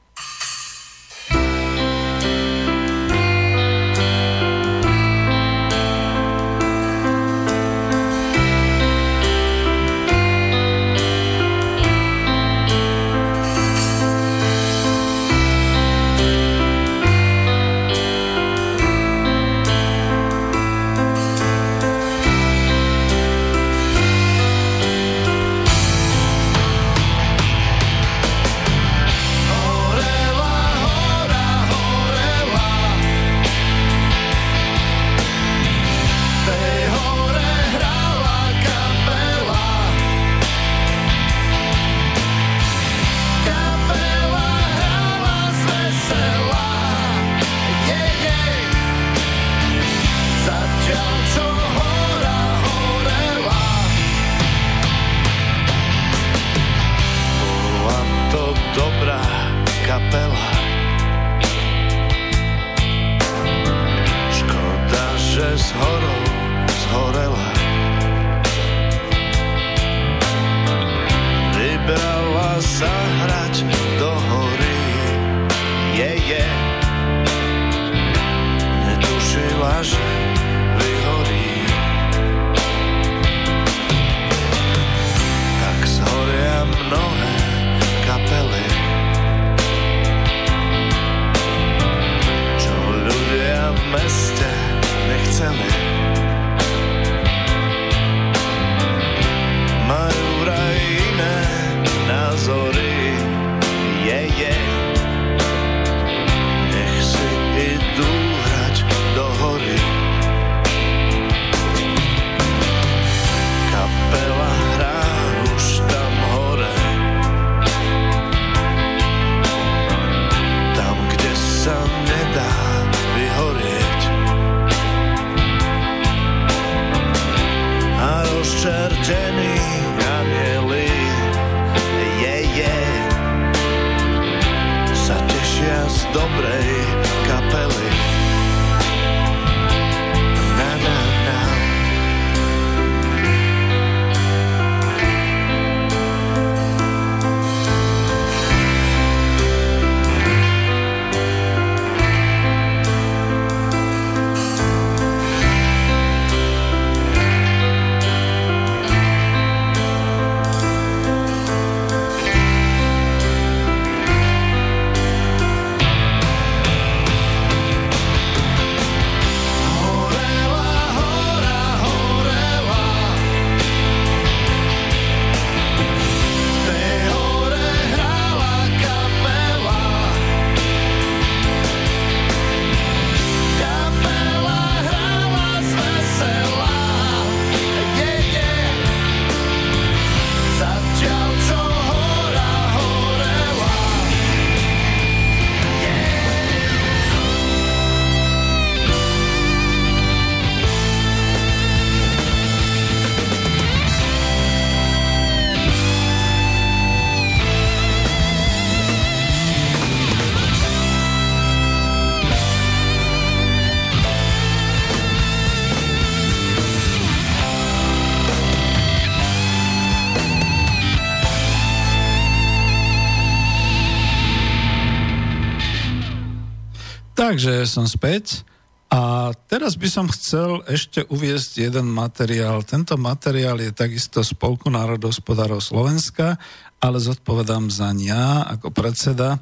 Takže 227.31 227.63
som 227.63 227.87
späť 227.87 228.43
a 228.91 229.31
teraz 229.47 229.79
by 229.79 229.87
som 229.87 230.11
chcel 230.11 230.67
ešte 230.67 231.07
uviezť 231.07 231.63
jeden 231.63 231.87
materiál. 231.87 232.59
Tento 232.59 232.99
materiál 232.99 233.55
je 233.63 233.71
takisto 233.71 234.19
Spolku 234.19 234.67
národospodárov 234.67 235.63
Slovenska, 235.63 236.35
ale 236.83 236.99
zodpovedám 236.99 237.71
za 237.71 237.95
ňa 237.95 238.51
ako 238.51 238.75
predseda. 238.75 239.39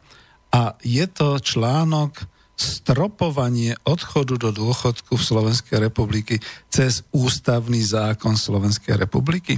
A 0.53 0.77
je 0.85 1.01
to 1.09 1.41
článok 1.41 2.29
stropovanie 2.53 3.73
odchodu 3.89 4.37
do 4.37 4.53
dôchodku 4.53 5.17
v 5.17 5.25
Slovenskej 5.25 5.89
republiky 5.89 6.37
cez 6.69 7.01
ústavný 7.09 7.81
zákon 7.81 8.37
Slovenskej 8.37 9.01
republiky. 9.01 9.57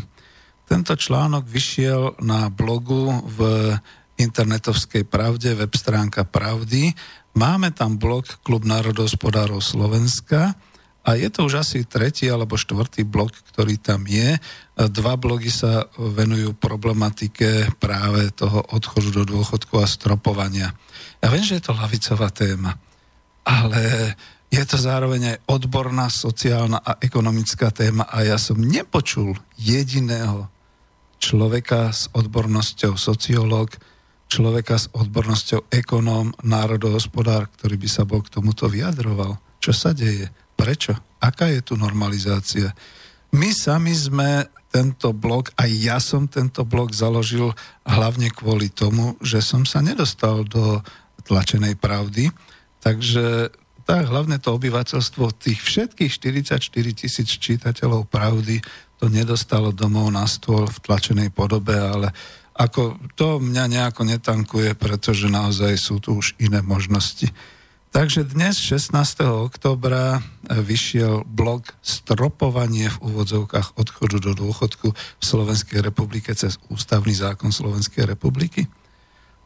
Tento 0.72 0.96
článok 0.96 1.44
vyšiel 1.52 2.15
na 2.24 2.48
blogu 2.48 3.12
v 3.28 3.76
internetovskej 4.22 5.04
pravde, 5.10 5.58
web 5.58 5.74
stránka 5.74 6.24
Pravdy. 6.24 6.94
Máme 7.32 7.72
tam 7.72 7.96
blog 7.96 8.28
Klub 8.44 8.67
národohospodárov 8.67 9.63
Slovenska 9.63 10.56
a 11.02 11.17
je 11.17 11.32
to 11.34 11.50
už 11.50 11.65
asi 11.65 11.88
tretí 11.88 12.30
alebo 12.30 12.60
štvrtý 12.60 13.08
blog, 13.08 13.34
ktorý 13.54 13.82
tam 13.82 14.06
je. 14.06 14.38
Dva 14.78 15.17
blogy 15.17 15.50
sa 15.50 15.89
venujú 15.98 16.54
problematike 16.54 17.72
práve 17.82 18.30
toho 18.36 18.62
odchodu 18.76 19.24
do 19.24 19.24
dôchodku 19.26 19.82
a 19.82 19.89
stropovania. 19.89 20.76
Ja 21.24 21.34
viem, 21.34 21.41
že 21.41 21.58
je 21.58 21.65
to 21.65 21.74
lavicová 21.74 22.30
téma 22.30 22.78
ale 23.46 24.13
je 24.52 24.63
to 24.67 24.78
zároveň 24.78 25.36
aj 25.36 25.38
odborná, 25.48 26.12
sociálna 26.12 26.84
a 26.84 27.00
ekonomická 27.00 27.72
téma 27.72 28.06
a 28.12 28.22
ja 28.28 28.36
som 28.36 28.60
nepočul 28.60 29.39
jediného 29.56 30.52
človeka 31.22 31.94
s 31.94 32.10
odbornosťou 32.12 32.98
sociológ, 32.98 33.78
človeka 34.32 34.80
s 34.80 34.88
odbornosťou 34.96 35.67
ekonóm, 35.67 36.32
národohospodár, 36.39 37.52
ktorý 37.60 37.76
by 37.76 37.89
sa 37.91 38.08
bol 38.08 38.24
k 38.24 38.32
tomuto 38.32 38.72
vyjadroval. 38.72 39.36
Čo 39.60 39.76
sa 39.76 39.91
deje? 39.91 40.32
Prečo? 40.56 40.96
Aká 41.20 41.52
je 41.52 41.60
tu 41.60 41.76
normalizácia? 41.76 42.72
My 43.36 43.52
sami 43.52 43.91
sme 43.91 44.48
tento 44.72 45.12
blog, 45.12 45.52
aj 45.60 45.70
ja 45.76 46.00
som 46.00 46.32
tento 46.32 46.63
blog 46.63 46.96
založil 46.96 47.52
hlavne 47.84 48.32
kvôli 48.32 48.72
tomu, 48.72 49.20
že 49.20 49.44
som 49.44 49.67
sa 49.67 49.84
nedostal 49.84 50.48
do 50.48 50.80
tlačenej 51.28 51.76
pravdy, 51.76 52.32
Takže 52.82 53.54
tak 53.86 54.10
hlavne 54.10 54.41
to 54.41 54.58
obyvateľstvo 54.58 55.38
tých 55.38 55.62
všetkých 55.62 56.12
44 56.12 56.58
tisíc 56.98 57.30
čítateľov 57.38 58.10
pravdy 58.10 58.62
to 58.98 59.10
nedostalo 59.10 59.74
domov 59.74 60.10
na 60.13 60.26
stôl 60.26 60.70
v 60.70 60.82
tlačenej 60.86 61.34
podobe, 61.34 61.74
ale 61.74 62.13
ako 62.56 63.00
to 63.16 63.40
mňa 63.40 63.66
nejako 63.68 64.04
netankuje, 64.08 64.76
pretože 64.76 65.32
naozaj 65.32 65.74
sú 65.80 66.04
tu 66.04 66.20
už 66.20 66.36
iné 66.38 66.60
možnosti. 66.60 67.32
Takže 67.92 68.24
dnes, 68.24 68.56
16. 68.56 68.96
oktobra, 69.28 70.24
vyšiel 70.48 71.28
blog 71.28 71.76
Stropovanie 71.84 72.88
v 72.88 72.98
úvodzovkách 73.04 73.76
odchodu 73.76 74.18
do 74.24 74.32
dôchodku 74.32 74.96
v 74.96 75.24
Slovenskej 75.24 75.84
republike 75.84 76.32
cez 76.32 76.56
ústavný 76.72 77.12
zákon 77.12 77.52
Slovenskej 77.52 78.08
republiky. 78.08 78.72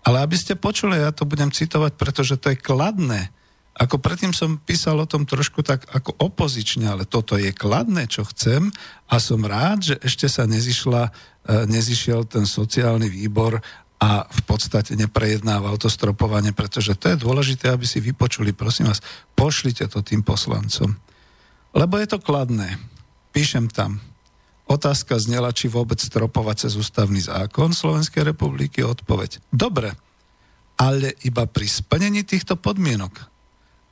Ale 0.06 0.22
aby 0.22 0.38
ste 0.38 0.54
počuli, 0.54 1.02
ja 1.02 1.10
to 1.10 1.26
budem 1.26 1.50
citovať, 1.50 1.98
pretože 1.98 2.38
to 2.38 2.54
je 2.54 2.62
kladné. 2.62 3.34
Ako 3.76 3.98
predtým 3.98 4.32
som 4.32 4.62
písal 4.62 5.02
o 5.02 5.10
tom 5.10 5.26
trošku 5.26 5.66
tak 5.66 5.84
ako 5.90 6.16
opozične, 6.16 6.86
ale 6.88 7.04
toto 7.04 7.36
je 7.42 7.50
kladné, 7.50 8.06
čo 8.06 8.24
chcem 8.30 8.70
a 9.10 9.18
som 9.20 9.42
rád, 9.42 9.84
že 9.84 9.96
ešte 10.00 10.30
sa 10.30 10.46
nezišla, 10.48 11.10
e, 11.10 11.12
nezišiel 11.46 12.26
ten 12.26 12.50
sociálny 12.50 13.06
výbor 13.10 13.62
a 14.02 14.28
v 14.28 14.42
podstate 14.44 14.98
neprejednával 15.00 15.80
to 15.80 15.88
stropovanie, 15.88 16.52
pretože 16.52 16.98
to 17.00 17.14
je 17.14 17.22
dôležité, 17.22 17.72
aby 17.72 17.88
si 17.88 18.04
vypočuli. 18.04 18.52
Prosím 18.52 18.92
vás, 18.92 19.00
pošlite 19.38 19.88
to 19.88 20.04
tým 20.04 20.26
poslancom. 20.26 20.98
Lebo 21.72 21.96
je 22.02 22.08
to 22.10 22.20
kladné. 22.20 22.76
Píšem 23.32 23.72
tam, 23.72 24.00
Otázka 24.66 25.22
znela, 25.22 25.54
či 25.54 25.70
vôbec 25.70 26.02
stropovať 26.02 26.66
cez 26.66 26.74
ústavný 26.74 27.22
zákon 27.22 27.70
Slovenskej 27.70 28.26
republiky. 28.26 28.82
Odpoveď. 28.82 29.38
Dobre, 29.54 29.94
ale 30.82 31.14
iba 31.22 31.46
pri 31.46 31.70
splnení 31.70 32.26
týchto 32.26 32.58
podmienok. 32.58 33.14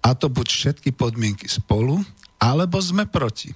A 0.01 0.17
to 0.17 0.33
buď 0.33 0.47
všetky 0.49 0.89
podmienky 0.91 1.45
spolu, 1.45 2.01
alebo 2.41 2.81
sme 2.81 3.05
proti. 3.05 3.53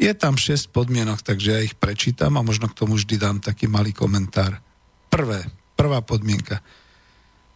Je 0.00 0.16
tam 0.16 0.40
6 0.40 0.72
podmienok, 0.72 1.20
takže 1.20 1.48
ja 1.52 1.60
ich 1.60 1.76
prečítam 1.76 2.40
a 2.40 2.46
možno 2.46 2.72
k 2.72 2.76
tomu 2.80 2.96
vždy 2.96 3.20
dám 3.20 3.36
taký 3.44 3.68
malý 3.68 3.92
komentár. 3.92 4.56
Prvé, 5.12 5.44
prvá 5.76 6.00
podmienka. 6.00 6.64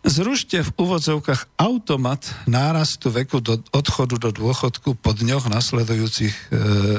Zrušte 0.04 0.61
v 0.61 0.70
úvodzovkách 0.76 1.57
automat 1.57 2.20
nárastu 2.44 3.09
veku 3.09 3.40
do 3.40 3.57
odchodu 3.72 4.20
do 4.20 4.30
dôchodku 4.37 5.00
po 5.00 5.16
dňoch 5.16 5.48
nasledujúcich, 5.48 6.52
e, 6.52 6.57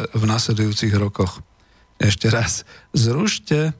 v 0.09 0.23
nasledujúcich 0.25 0.89
rokoch. 0.97 1.45
Ešte 2.01 2.33
raz. 2.33 2.65
Zrušte 2.97 3.77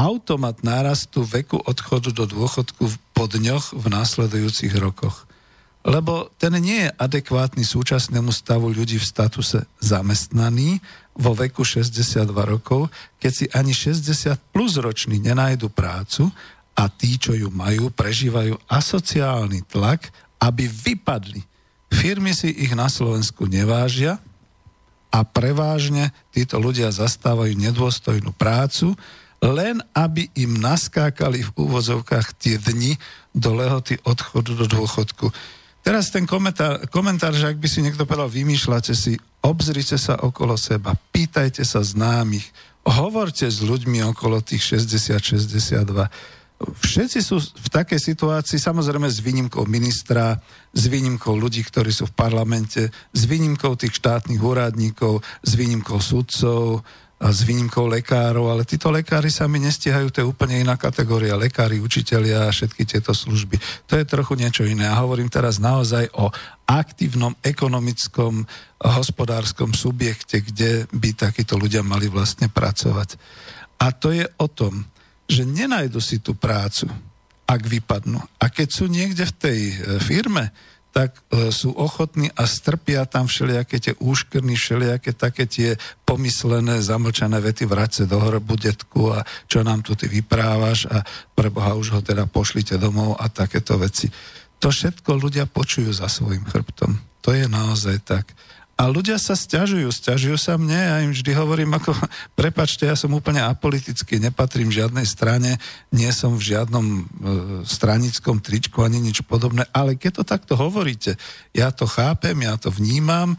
automat 0.00 0.64
nárastu 0.64 1.20
veku 1.28 1.60
odchodu 1.60 2.16
do 2.16 2.24
dôchodku 2.24 2.88
po 3.12 3.24
dňoch 3.28 3.76
v 3.76 3.86
následujúcich 3.92 4.72
rokoch. 4.80 5.28
Lebo 5.84 6.32
ten 6.40 6.56
nie 6.64 6.88
je 6.88 6.96
adekvátny 6.96 7.60
súčasnému 7.60 8.32
stavu 8.32 8.72
ľudí 8.72 8.96
v 8.96 9.04
statuse 9.04 9.68
zamestnaný 9.84 10.80
vo 11.12 11.36
veku 11.36 11.60
62 11.60 12.32
rokov, 12.32 12.88
keď 13.20 13.32
si 13.32 13.46
ani 13.52 13.76
60 13.76 14.32
plus 14.48 14.80
roční 14.80 15.20
nenájdu 15.20 15.68
prácu 15.68 16.32
a 16.72 16.88
tí, 16.88 17.20
čo 17.20 17.36
ju 17.36 17.52
majú, 17.52 17.92
prežívajú 17.92 18.56
asociálny 18.64 19.68
tlak, 19.68 20.08
aby 20.40 20.66
vypadli. 20.66 21.44
Firmy 21.92 22.32
si 22.32 22.48
ich 22.50 22.72
na 22.72 22.88
Slovensku 22.88 23.44
nevážia, 23.46 24.18
a 25.14 25.22
prevážne 25.22 26.10
títo 26.34 26.58
ľudia 26.58 26.90
zastávajú 26.90 27.54
nedôstojnú 27.54 28.34
prácu, 28.34 28.98
len 29.38 29.78
aby 29.94 30.26
im 30.34 30.58
naskákali 30.58 31.46
v 31.46 31.50
úvozovkách 31.54 32.34
tie 32.34 32.58
dni 32.58 32.98
do 33.30 33.54
lehoty 33.54 34.02
odchodu 34.02 34.58
do 34.58 34.66
dôchodku. 34.66 35.30
Teraz 35.84 36.08
ten 36.08 36.24
komentár, 36.24 36.88
komentár, 36.88 37.36
že 37.36 37.52
ak 37.52 37.60
by 37.60 37.68
si 37.68 37.84
niekto 37.84 38.08
povedal, 38.08 38.32
vymýšľate 38.32 38.96
si, 38.96 39.20
obzrite 39.44 40.00
sa 40.00 40.16
okolo 40.16 40.56
seba, 40.56 40.96
pýtajte 41.12 41.60
sa 41.60 41.84
známych, 41.84 42.48
hovorte 42.88 43.44
s 43.44 43.60
ľuďmi 43.60 44.00
okolo 44.08 44.40
tých 44.40 44.80
60-62 44.80 46.08
všetci 46.62 47.18
sú 47.20 47.36
v 47.40 47.68
takej 47.68 48.00
situácii, 48.00 48.56
samozrejme 48.56 49.10
s 49.10 49.20
výnimkou 49.20 49.66
ministra, 49.66 50.38
s 50.72 50.86
výnimkou 50.86 51.34
ľudí, 51.34 51.60
ktorí 51.66 51.90
sú 51.90 52.08
v 52.08 52.16
parlamente, 52.16 52.88
s 53.12 53.22
výnimkou 53.26 53.74
tých 53.76 53.98
štátnych 53.98 54.40
úradníkov, 54.40 55.20
s 55.42 55.52
výnimkou 55.58 55.98
sudcov, 55.98 56.86
s 57.20 57.40
výnimkou 57.46 57.86
lekárov, 57.86 58.50
ale 58.50 58.66
títo 58.66 58.90
lekári 58.90 59.30
sa 59.30 59.46
mi 59.46 59.62
nestihajú, 59.62 60.10
to 60.10 60.20
je 60.20 60.28
úplne 60.28 60.60
iná 60.60 60.74
kategória. 60.74 61.38
Lekári, 61.38 61.78
učitelia 61.78 62.50
a 62.50 62.52
všetky 62.52 62.82
tieto 62.84 63.14
služby. 63.14 63.56
To 63.86 63.94
je 63.96 64.04
trochu 64.04 64.34
niečo 64.34 64.66
iné. 64.66 64.90
A 64.90 65.00
hovorím 65.00 65.30
teraz 65.30 65.62
naozaj 65.62 66.10
o 66.18 66.28
aktívnom 66.66 67.32
ekonomickom 67.40 68.44
hospodárskom 68.82 69.72
subjekte, 69.72 70.42
kde 70.42 70.90
by 70.90 71.14
takíto 71.14 71.54
ľudia 71.54 71.86
mali 71.86 72.10
vlastne 72.10 72.50
pracovať. 72.50 73.16
A 73.78 73.94
to 73.94 74.10
je 74.10 74.26
o 74.36 74.46
tom, 74.50 74.84
že 75.24 75.48
nenajdu 75.48 76.02
si 76.04 76.20
tú 76.20 76.36
prácu, 76.36 76.90
ak 77.44 77.62
vypadnú. 77.64 78.20
A 78.40 78.48
keď 78.48 78.68
sú 78.72 78.84
niekde 78.88 79.24
v 79.28 79.36
tej 79.36 79.60
e, 79.70 79.74
firme, 80.00 80.52
tak 80.94 81.18
e, 81.34 81.50
sú 81.50 81.74
ochotní 81.74 82.30
a 82.38 82.46
strpia 82.46 83.02
tam 83.02 83.26
všelijaké 83.26 83.82
tie 83.82 83.94
úškrny, 83.98 84.54
všelijaké 84.54 85.10
také 85.10 85.50
tie 85.50 85.74
pomyslené, 86.06 86.78
zamlčané 86.78 87.42
vety 87.42 87.66
vráť 87.66 88.06
do 88.06 88.22
hrobu 88.22 88.54
detku 88.54 89.10
a 89.10 89.26
čo 89.50 89.66
nám 89.66 89.82
tu 89.82 89.98
ty 89.98 90.06
vyprávaš 90.06 90.86
a 90.86 91.02
preboha 91.34 91.74
už 91.74 91.98
ho 91.98 92.00
teda 92.00 92.30
pošlite 92.30 92.78
domov 92.78 93.18
a 93.18 93.26
takéto 93.26 93.74
veci. 93.74 94.06
To 94.62 94.70
všetko 94.70 95.18
ľudia 95.18 95.50
počujú 95.50 95.90
za 95.90 96.06
svojim 96.06 96.46
chrbtom. 96.46 96.94
To 97.26 97.34
je 97.34 97.50
naozaj 97.50 98.06
tak. 98.06 98.30
A 98.74 98.90
ľudia 98.90 99.22
sa 99.22 99.38
stiažujú, 99.38 99.86
stiažujú 99.86 100.34
sa 100.34 100.58
mne 100.58 100.74
a 100.74 100.94
im 101.06 101.14
vždy 101.14 101.30
hovorím 101.30 101.78
ako, 101.78 101.94
prepačte, 102.40 102.90
ja 102.90 102.98
som 102.98 103.14
úplne 103.14 103.38
apolitický, 103.38 104.18
nepatrím 104.18 104.74
žiadnej 104.74 105.06
strane, 105.06 105.62
nie 105.94 106.10
som 106.10 106.34
v 106.34 106.50
žiadnom 106.50 106.86
e, 106.86 107.02
stranickom 107.62 108.42
tričku 108.42 108.82
ani 108.82 108.98
nič 108.98 109.22
podobné, 109.22 109.62
ale 109.70 109.94
keď 109.94 110.22
to 110.22 110.24
takto 110.26 110.54
hovoríte, 110.58 111.14
ja 111.54 111.70
to 111.70 111.86
chápem, 111.86 112.34
ja 112.42 112.58
to 112.58 112.74
vnímam, 112.74 113.38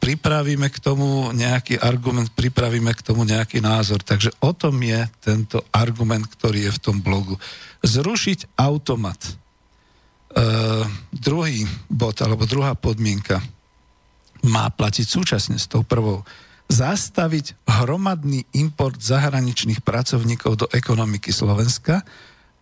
pripravíme 0.00 0.72
k 0.72 0.80
tomu 0.80 1.28
nejaký 1.36 1.76
argument, 1.84 2.32
pripravíme 2.32 2.96
k 2.96 3.04
tomu 3.04 3.28
nejaký 3.28 3.60
názor. 3.60 4.00
Takže 4.00 4.32
o 4.40 4.56
tom 4.56 4.80
je 4.80 5.04
tento 5.20 5.60
argument, 5.76 6.24
ktorý 6.24 6.72
je 6.72 6.72
v 6.72 6.82
tom 6.82 6.96
blogu. 7.04 7.36
Zrušiť 7.84 8.56
automat. 8.56 9.20
E, 9.20 9.32
druhý 11.12 11.68
bod, 11.92 12.16
alebo 12.24 12.48
druhá 12.48 12.72
podmienka– 12.72 13.44
má 14.44 14.68
platiť 14.68 15.06
súčasne 15.08 15.56
s 15.56 15.64
tou 15.64 15.80
prvou. 15.80 16.22
Zastaviť 16.68 17.56
hromadný 17.68 18.44
import 18.56 19.00
zahraničných 19.00 19.80
pracovníkov 19.80 20.64
do 20.64 20.66
ekonomiky 20.72 21.32
Slovenska 21.32 22.04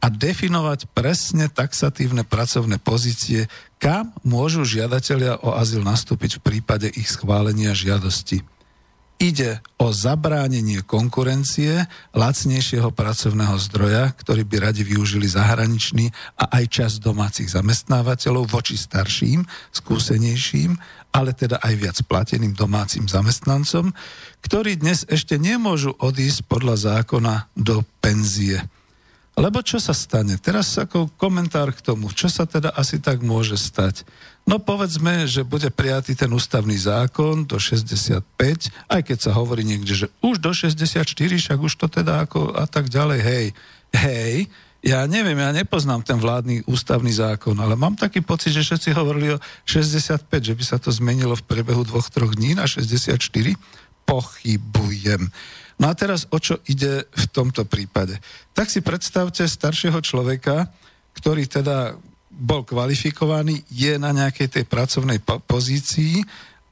a 0.03 0.07
definovať 0.11 0.91
presne 0.91 1.47
taxatívne 1.47 2.27
pracovné 2.27 2.83
pozície, 2.83 3.47
kam 3.79 4.11
môžu 4.27 4.67
žiadatelia 4.67 5.39
o 5.43 5.55
azyl 5.55 5.87
nastúpiť 5.87 6.39
v 6.39 6.43
prípade 6.43 6.91
ich 6.91 7.07
schválenia 7.07 7.71
žiadosti. 7.71 8.43
Ide 9.23 9.63
o 9.79 9.95
zabránenie 9.95 10.83
konkurencie 10.83 11.87
lacnejšieho 12.11 12.91
pracovného 12.91 13.55
zdroja, 13.71 14.11
ktorý 14.19 14.43
by 14.43 14.57
radi 14.59 14.83
využili 14.83 15.31
zahraniční 15.31 16.11
a 16.35 16.51
aj 16.59 16.65
čas 16.67 16.93
domácich 16.99 17.47
zamestnávateľov 17.55 18.51
voči 18.51 18.75
starším, 18.75 19.47
skúsenejším, 19.71 20.75
ale 21.15 21.39
teda 21.39 21.63
aj 21.63 21.75
viac 21.79 21.97
plateným 22.03 22.51
domácim 22.59 23.07
zamestnancom, 23.07 23.95
ktorí 24.43 24.83
dnes 24.83 25.07
ešte 25.07 25.39
nemôžu 25.39 25.95
odísť 26.03 26.43
podľa 26.51 26.99
zákona 26.99 27.47
do 27.55 27.87
penzie. 28.03 28.59
Lebo 29.33 29.65
čo 29.65 29.81
sa 29.81 29.97
stane? 29.97 30.37
Teraz 30.37 30.77
ako 30.77 31.09
komentár 31.17 31.73
k 31.73 31.81
tomu, 31.81 32.13
čo 32.13 32.29
sa 32.29 32.45
teda 32.45 32.69
asi 32.77 33.01
tak 33.01 33.25
môže 33.25 33.57
stať? 33.57 34.05
No 34.45 34.61
povedzme, 34.61 35.25
že 35.25 35.41
bude 35.47 35.73
prijatý 35.73 36.13
ten 36.13 36.29
ústavný 36.29 36.77
zákon 36.77 37.49
do 37.49 37.57
65, 37.57 38.21
aj 38.91 39.01
keď 39.01 39.19
sa 39.19 39.33
hovorí 39.33 39.65
niekde, 39.65 39.95
že 39.95 40.07
už 40.21 40.37
do 40.37 40.53
64, 40.53 41.07
však 41.09 41.59
už 41.59 41.73
to 41.81 41.87
teda 41.89 42.29
ako 42.29 42.53
a 42.53 42.69
tak 42.69 42.93
ďalej, 42.93 43.21
hej, 43.25 43.47
hej, 43.97 44.53
ja 44.83 45.07
neviem, 45.07 45.39
ja 45.39 45.55
nepoznám 45.55 46.03
ten 46.03 46.19
vládny 46.19 46.67
ústavný 46.67 47.15
zákon, 47.15 47.55
ale 47.63 47.79
mám 47.79 47.95
taký 47.95 48.19
pocit, 48.19 48.51
že 48.51 48.67
všetci 48.67 48.91
hovorili 48.99 49.39
o 49.39 49.43
65, 49.63 50.27
že 50.43 50.55
by 50.59 50.65
sa 50.67 50.77
to 50.83 50.91
zmenilo 50.91 51.39
v 51.39 51.47
priebehu 51.47 51.87
dvoch, 51.87 52.11
troch 52.11 52.35
dní 52.35 52.59
na 52.59 52.67
64. 52.67 53.15
Pochybujem. 54.03 55.31
No 55.83 55.91
a 55.91 55.99
teraz 55.99 56.31
o 56.31 56.39
čo 56.39 56.63
ide 56.71 57.11
v 57.11 57.27
tomto 57.35 57.67
prípade? 57.67 58.23
Tak 58.55 58.71
si 58.71 58.87
predstavte 58.87 59.43
staršieho 59.43 59.99
človeka, 59.99 60.71
ktorý 61.19 61.51
teda 61.51 61.99
bol 62.31 62.63
kvalifikovaný, 62.63 63.67
je 63.67 63.99
na 63.99 64.15
nejakej 64.15 64.49
tej 64.49 64.65
pracovnej 64.71 65.19
po- 65.19 65.43
pozícii, 65.43 66.23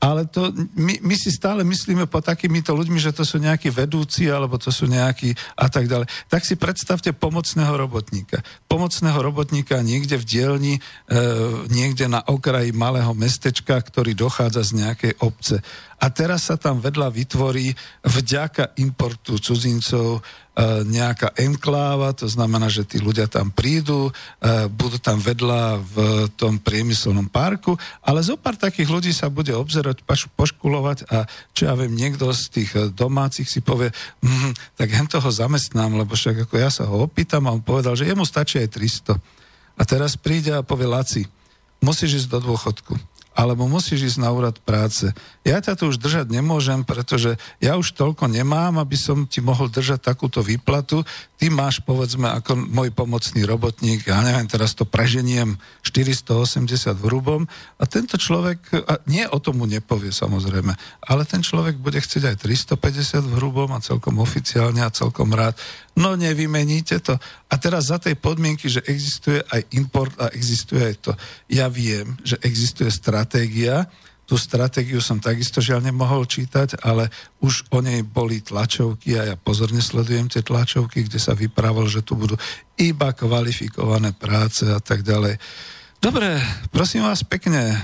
ale 0.00 0.24
to, 0.24 0.48
my, 0.80 0.96
my 1.04 1.12
si 1.12 1.28
stále 1.28 1.60
myslíme 1.60 2.08
po 2.08 2.24
takýmito 2.24 2.72
ľuďmi, 2.72 2.96
že 2.96 3.12
to 3.12 3.20
sú 3.20 3.36
nejakí 3.36 3.68
vedúci, 3.68 4.32
alebo 4.32 4.56
to 4.56 4.72
sú 4.72 4.88
nejakí 4.88 5.36
a 5.60 5.68
tak 5.68 5.92
ďalej. 5.92 6.08
Tak 6.32 6.40
si 6.48 6.56
predstavte 6.56 7.12
pomocného 7.12 7.76
robotníka. 7.76 8.40
Pomocného 8.64 9.20
robotníka 9.20 9.76
niekde 9.84 10.16
v 10.16 10.24
dielni, 10.24 10.74
e, 10.80 10.80
niekde 11.68 12.08
na 12.08 12.24
okraji 12.24 12.72
malého 12.72 13.12
mestečka, 13.12 13.76
ktorý 13.76 14.16
dochádza 14.16 14.72
z 14.72 14.72
nejakej 14.80 15.12
obce 15.20 15.60
a 16.00 16.06
teraz 16.08 16.48
sa 16.48 16.56
tam 16.56 16.80
vedľa 16.80 17.12
vytvorí 17.12 17.76
vďaka 18.00 18.72
importu 18.80 19.36
cudzincov 19.36 20.16
e, 20.16 20.20
nejaká 20.88 21.36
enkláva, 21.36 22.16
to 22.16 22.24
znamená, 22.24 22.72
že 22.72 22.88
tí 22.88 22.96
ľudia 22.96 23.28
tam 23.28 23.52
prídu, 23.52 24.08
e, 24.08 24.12
budú 24.72 24.96
tam 24.96 25.20
vedľa 25.20 25.76
v 25.76 25.96
tom 26.40 26.56
priemyselnom 26.56 27.28
parku, 27.28 27.76
ale 28.00 28.24
zo 28.24 28.40
pár 28.40 28.56
takých 28.56 28.88
ľudí 28.88 29.12
sa 29.12 29.28
bude 29.28 29.52
obzerať, 29.52 30.00
poškulovať 30.40 31.04
a 31.12 31.28
čo 31.52 31.68
ja 31.68 31.76
viem, 31.76 31.92
niekto 31.92 32.32
z 32.32 32.44
tých 32.48 32.70
domácich 32.96 33.52
si 33.52 33.60
povie, 33.60 33.92
mm, 34.24 34.80
tak 34.80 34.88
hen 34.96 35.04
toho 35.04 35.28
zamestnám, 35.28 36.00
lebo 36.00 36.16
však 36.16 36.48
ako 36.48 36.54
ja 36.56 36.72
sa 36.72 36.88
ho 36.88 37.04
opýtam 37.04 37.44
a 37.44 37.52
on 37.52 37.60
povedal, 37.60 37.92
že 37.92 38.08
jemu 38.08 38.24
stačí 38.24 38.56
aj 38.56 38.72
300. 38.72 39.20
A 39.76 39.82
teraz 39.84 40.16
príde 40.16 40.56
a 40.56 40.64
povie, 40.64 40.88
Laci, 40.88 41.28
musíš 41.84 42.24
ísť 42.24 42.28
do 42.32 42.38
dôchodku 42.52 43.09
alebo 43.30 43.70
musíš 43.70 44.14
ísť 44.14 44.18
na 44.20 44.30
úrad 44.34 44.58
práce. 44.62 45.06
Ja 45.46 45.62
ťa 45.62 45.78
tu 45.78 45.88
už 45.88 46.02
držať 46.02 46.28
nemôžem, 46.28 46.82
pretože 46.82 47.38
ja 47.62 47.78
už 47.78 47.94
toľko 47.94 48.26
nemám, 48.28 48.76
aby 48.82 48.98
som 48.98 49.24
ti 49.24 49.38
mohol 49.38 49.70
držať 49.70 50.02
takúto 50.02 50.42
výplatu. 50.42 51.06
Ty 51.38 51.46
máš, 51.48 51.80
povedzme, 51.80 52.28
ako 52.28 52.58
môj 52.58 52.90
pomocný 52.92 53.46
robotník, 53.46 54.04
ja 54.04 54.20
neviem, 54.20 54.44
teraz 54.50 54.76
to 54.76 54.84
preženiem 54.84 55.56
480 55.86 57.00
v 57.00 57.04
hrubom 57.06 57.48
a 57.80 57.84
tento 57.88 58.20
človek, 58.20 58.60
a 58.84 59.00
nie 59.08 59.24
o 59.24 59.38
tomu 59.40 59.64
nepovie 59.64 60.12
samozrejme, 60.12 60.74
ale 61.06 61.22
ten 61.24 61.40
človek 61.40 61.80
bude 61.80 62.02
chcieť 62.02 62.34
aj 62.34 62.36
350 62.44 63.24
v 63.24 63.32
hrubom 63.40 63.72
a 63.72 63.80
celkom 63.80 64.20
oficiálne 64.20 64.84
a 64.84 64.92
celkom 64.92 65.32
rád. 65.32 65.56
No 65.96 66.14
nevymeníte 66.14 67.00
to. 67.00 67.16
A 67.50 67.58
teraz 67.58 67.90
za 67.90 67.98
tej 67.98 68.14
podmienky, 68.14 68.70
že 68.70 68.86
existuje 68.86 69.42
aj 69.50 69.66
import 69.74 70.14
a 70.22 70.30
existuje 70.30 70.80
aj 70.86 70.96
to. 71.02 71.12
Ja 71.50 71.66
viem, 71.66 72.14
že 72.22 72.38
existuje 72.46 72.86
stratégia, 72.94 73.90
tú 74.30 74.38
stratégiu 74.38 75.02
som 75.02 75.18
takisto 75.18 75.58
žiaľ 75.58 75.90
nemohol 75.90 76.22
čítať, 76.22 76.86
ale 76.86 77.10
už 77.42 77.66
o 77.74 77.82
nej 77.82 78.06
boli 78.06 78.38
tlačovky 78.38 79.18
a 79.18 79.34
ja 79.34 79.34
pozorne 79.34 79.82
sledujem 79.82 80.30
tie 80.30 80.46
tlačovky, 80.46 81.02
kde 81.02 81.18
sa 81.18 81.34
vyprávalo, 81.34 81.90
že 81.90 82.06
tu 82.06 82.14
budú 82.14 82.38
iba 82.78 83.10
kvalifikované 83.10 84.14
práce 84.14 84.62
a 84.70 84.78
tak 84.78 85.02
ďalej. 85.02 85.34
Dobre, 85.98 86.38
prosím 86.70 87.10
vás 87.10 87.26
pekne, 87.26 87.74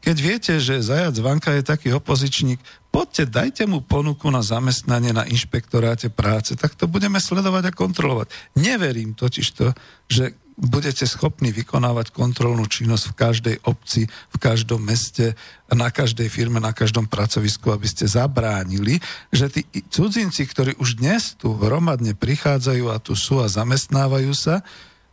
keď 0.00 0.16
viete, 0.16 0.52
že 0.56 0.80
Zajac 0.80 1.14
Vanka 1.20 1.52
je 1.52 1.62
taký 1.62 1.92
opozičník, 1.92 2.58
poďte, 2.92 3.24
dajte 3.32 3.64
mu 3.64 3.80
ponuku 3.80 4.28
na 4.28 4.44
zamestnanie 4.44 5.16
na 5.16 5.24
inšpektoráte 5.24 6.12
práce, 6.12 6.52
tak 6.54 6.76
to 6.76 6.84
budeme 6.84 7.16
sledovať 7.16 7.72
a 7.72 7.72
kontrolovať. 7.72 8.28
Neverím 8.60 9.16
totiž 9.16 9.46
to, 9.56 9.72
že 10.06 10.36
budete 10.60 11.08
schopní 11.08 11.48
vykonávať 11.50 12.12
kontrolnú 12.12 12.68
činnosť 12.68 13.04
v 13.08 13.16
každej 13.16 13.56
obci, 13.64 14.04
v 14.06 14.36
každom 14.36 14.84
meste, 14.84 15.32
na 15.72 15.88
každej 15.88 16.28
firme, 16.28 16.60
na 16.60 16.76
každom 16.76 17.08
pracovisku, 17.08 17.72
aby 17.72 17.88
ste 17.88 18.04
zabránili, 18.04 19.00
že 19.32 19.48
tí 19.48 19.64
cudzinci, 19.88 20.44
ktorí 20.44 20.76
už 20.76 21.00
dnes 21.00 21.32
tu 21.40 21.56
hromadne 21.56 22.12
prichádzajú 22.12 22.84
a 22.92 23.00
tu 23.00 23.16
sú 23.16 23.40
a 23.40 23.48
zamestnávajú 23.48 24.32
sa, 24.36 24.60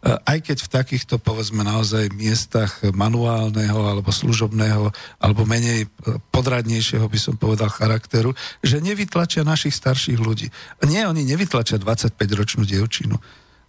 aj 0.04 0.38
keď 0.48 0.58
v 0.64 0.72
takýchto, 0.72 1.16
povedzme, 1.20 1.60
naozaj 1.60 2.16
miestach 2.16 2.80
manuálneho 2.96 3.84
alebo 3.84 4.16
služobného 4.16 4.96
alebo 5.20 5.44
menej 5.44 5.92
podradnejšieho, 6.32 7.04
by 7.04 7.20
som 7.20 7.36
povedal, 7.36 7.68
charakteru, 7.68 8.32
že 8.64 8.80
nevytlačia 8.80 9.44
našich 9.44 9.76
starších 9.76 10.20
ľudí. 10.20 10.48
Nie, 10.88 11.04
oni 11.12 11.28
nevytlačia 11.28 11.76
25-ročnú 11.84 12.64
dievčinu. 12.64 13.20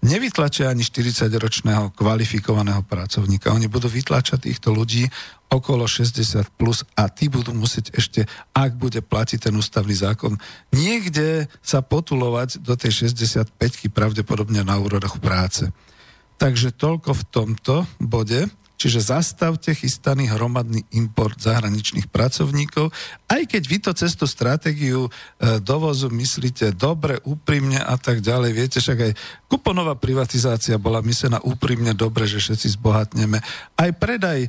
Nevytlačia 0.00 0.72
ani 0.72 0.80
40-ročného 0.80 1.92
kvalifikovaného 1.92 2.80
pracovníka. 2.88 3.52
Oni 3.52 3.68
budú 3.68 3.84
vytlačať 3.84 4.48
týchto 4.48 4.72
ľudí 4.72 5.04
okolo 5.52 5.84
60 5.84 6.46
plus 6.56 6.86
a 6.96 7.10
tí 7.12 7.28
budú 7.28 7.52
musieť 7.52 7.92
ešte, 7.92 8.24
ak 8.56 8.80
bude 8.80 9.02
platiť 9.04 9.50
ten 9.50 9.54
ústavný 9.58 9.92
zákon, 9.92 10.40
niekde 10.72 11.50
sa 11.60 11.84
potulovať 11.84 12.64
do 12.64 12.78
tej 12.78 13.12
65 13.12 13.52
pravdepodobne 13.92 14.64
na 14.64 14.78
úrodoch 14.80 15.20
práce. 15.20 15.68
Takže 16.40 16.72
toľko 16.72 17.10
v 17.12 17.24
tomto 17.28 17.74
bode. 18.00 18.48
Čiže 18.80 19.12
zastavte 19.12 19.76
chystaný 19.76 20.32
hromadný 20.32 20.88
import 20.96 21.36
zahraničných 21.36 22.08
pracovníkov, 22.08 22.88
aj 23.28 23.42
keď 23.44 23.62
vy 23.68 23.78
to 23.84 23.92
cez 23.92 24.16
tú 24.16 24.24
stratégiu 24.24 25.04
e, 25.04 25.10
dovozu 25.60 26.08
myslíte 26.08 26.72
dobre, 26.72 27.20
úprimne 27.28 27.76
a 27.76 28.00
tak 28.00 28.24
ďalej. 28.24 28.50
Viete, 28.56 28.78
však 28.80 28.98
aj 29.04 29.12
kuponová 29.52 30.00
privatizácia 30.00 30.80
bola 30.80 31.04
myslená 31.04 31.44
úprimne 31.44 31.92
dobre, 31.92 32.24
že 32.24 32.40
všetci 32.40 32.80
zbohatneme. 32.80 33.44
Aj 33.76 33.90
predaj 33.92 34.48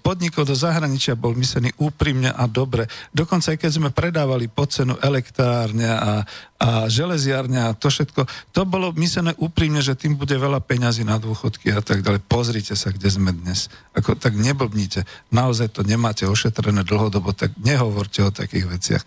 podnikov 0.00 0.48
do 0.48 0.56
zahraničia 0.56 1.12
bol 1.12 1.36
myslený 1.36 1.76
úprimne 1.76 2.32
a 2.32 2.48
dobre. 2.48 2.88
Dokonca 3.12 3.52
aj 3.52 3.68
keď 3.68 3.70
sme 3.70 3.90
predávali 3.92 4.48
po 4.48 4.64
cenu 4.64 4.96
elektrárne 5.04 5.92
a, 5.92 6.24
a 6.58 6.90
železiarne 6.90 7.70
a 7.70 7.76
to 7.78 7.86
všetko, 7.86 8.26
to 8.50 8.62
bolo 8.66 8.90
myslené 8.98 9.30
úprimne, 9.38 9.78
že 9.78 9.94
tým 9.94 10.18
bude 10.18 10.34
veľa 10.34 10.58
peňazí 10.58 11.06
na 11.06 11.14
dôchodky 11.14 11.70
a 11.70 11.78
tak 11.78 12.02
ďalej. 12.02 12.26
Pozrite 12.26 12.74
sa, 12.74 12.90
kde 12.90 13.06
sme 13.14 13.30
dnes. 13.30 13.70
Ako, 13.94 14.18
tak 14.18 14.34
neblbnite. 14.34 15.06
Naozaj 15.30 15.78
to 15.78 15.86
nemáte 15.86 16.26
ošetrené 16.26 16.82
dlhodobo, 16.82 17.30
tak 17.30 17.54
nehovorte 17.62 18.26
o 18.26 18.34
takých 18.34 18.66
veciach. 18.66 19.02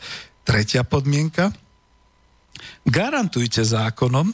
Tretia 0.47 0.87
podmienka. 0.87 1.51
Garantujte 2.87 3.67
zákonom, 3.67 4.31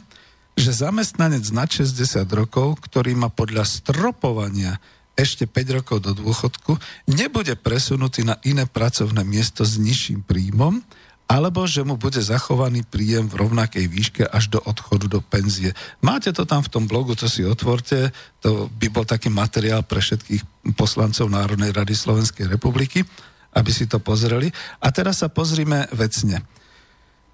že 0.54 0.78
zamestnanec 0.78 1.50
na 1.50 1.66
60 1.66 1.98
rokov, 2.34 2.78
ktorý 2.86 3.18
má 3.18 3.34
podľa 3.34 3.66
stropovania 3.66 4.78
ešte 5.18 5.50
5 5.50 5.82
rokov 5.82 5.98
do 6.06 6.14
dôchodku, 6.14 6.78
nebude 7.10 7.58
presunutý 7.58 8.22
na 8.22 8.38
iné 8.46 8.70
pracovné 8.70 9.26
miesto 9.26 9.66
s 9.66 9.82
nižším 9.82 10.22
príjmom, 10.22 10.86
alebo 11.28 11.68
že 11.68 11.84
mu 11.84 12.00
bude 12.00 12.24
zachovaný 12.24 12.88
príjem 12.88 13.28
v 13.28 13.44
rovnakej 13.44 13.86
výške 13.92 14.24
až 14.32 14.48
do 14.48 14.60
odchodu 14.64 15.12
do 15.12 15.20
penzie. 15.20 15.76
Máte 16.00 16.32
to 16.32 16.48
tam 16.48 16.64
v 16.64 16.72
tom 16.72 16.88
blogu, 16.88 17.20
to 17.20 17.28
si 17.28 17.44
otvorte, 17.44 18.16
to 18.40 18.72
by 18.80 18.88
bol 18.88 19.04
taký 19.04 19.28
materiál 19.28 19.84
pre 19.84 20.00
všetkých 20.00 20.72
poslancov 20.80 21.28
Národnej 21.28 21.76
rady 21.76 21.92
Slovenskej 21.92 22.48
republiky, 22.48 23.04
aby 23.52 23.72
si 23.76 23.92
to 23.92 24.00
pozreli. 24.00 24.48
A 24.80 24.88
teraz 24.96 25.20
sa 25.20 25.28
pozrime 25.28 25.92
vecne. 25.92 26.48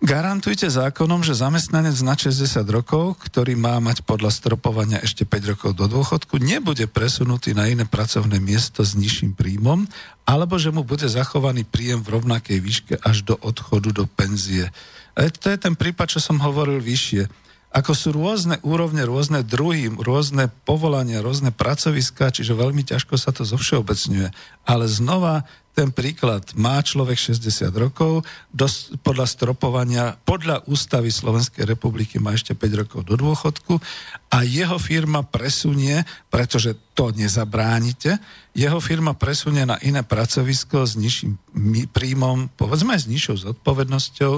Garantujte 0.03 0.67
zákonom, 0.67 1.23
že 1.23 1.31
zamestnanec 1.31 1.95
na 2.03 2.19
60 2.19 2.43
rokov, 2.67 3.15
ktorý 3.23 3.55
má 3.55 3.79
mať 3.79 4.03
podľa 4.03 4.35
stropovania 4.35 4.99
ešte 4.99 5.23
5 5.23 5.55
rokov 5.55 5.79
do 5.79 5.87
dôchodku, 5.87 6.43
nebude 6.43 6.91
presunutý 6.91 7.55
na 7.55 7.71
iné 7.71 7.87
pracovné 7.87 8.35
miesto 8.43 8.83
s 8.83 8.99
nižším 8.99 9.31
príjmom, 9.31 9.87
alebo 10.27 10.59
že 10.59 10.75
mu 10.75 10.83
bude 10.83 11.07
zachovaný 11.07 11.63
príjem 11.63 12.03
v 12.03 12.19
rovnakej 12.19 12.59
výške 12.59 12.93
až 12.99 13.23
do 13.23 13.39
odchodu 13.39 13.95
do 13.95 14.03
penzie. 14.03 14.75
A 15.15 15.31
to 15.31 15.47
je 15.47 15.55
ten 15.55 15.71
prípad, 15.71 16.11
čo 16.11 16.19
som 16.19 16.35
hovoril 16.43 16.83
vyššie. 16.83 17.31
ako 17.71 17.91
sú 17.95 18.11
rôzne 18.11 18.59
úrovne, 18.59 19.07
rôzne 19.07 19.39
druhy, 19.39 19.87
rôzne 19.87 20.51
povolania, 20.67 21.23
rôzne 21.23 21.55
pracoviska, 21.55 22.29
čiže 22.29 22.53
veľmi 22.53 22.83
ťažko 22.83 23.15
sa 23.15 23.31
to 23.31 23.47
zovšeobecňuje. 23.47 24.29
Ale 24.67 24.85
znova 24.85 25.47
ten 25.73 25.89
príklad 25.89 26.53
má 26.53 26.77
človek 26.85 27.17
60 27.17 27.73
rokov, 27.73 28.21
dos, 28.53 28.93
podľa 29.01 29.25
stropovania, 29.25 30.13
podľa 30.21 30.61
ústavy 30.69 31.09
Slovenskej 31.09 31.65
republiky 31.65 32.21
má 32.21 32.37
ešte 32.37 32.53
5 32.53 32.81
rokov 32.85 32.99
do 33.09 33.17
dôchodku 33.17 33.81
a 34.29 34.45
jeho 34.45 34.77
firma 34.77 35.25
presunie, 35.25 36.05
pretože 36.29 36.77
to 36.93 37.09
nezabránite, 37.09 38.21
jeho 38.53 38.77
firma 38.77 39.17
presunie 39.17 39.65
na 39.65 39.81
iné 39.81 40.05
pracovisko 40.05 40.85
s 40.85 40.93
nižším 40.93 41.41
príjmom, 41.89 42.53
povedzme 42.53 42.93
aj 42.93 43.09
s 43.09 43.09
nižšou 43.09 43.35
zodpovednosťou, 43.49 44.33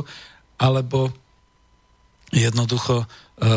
alebo 0.55 1.11
jednoducho 2.35 3.07
E, 3.35 3.51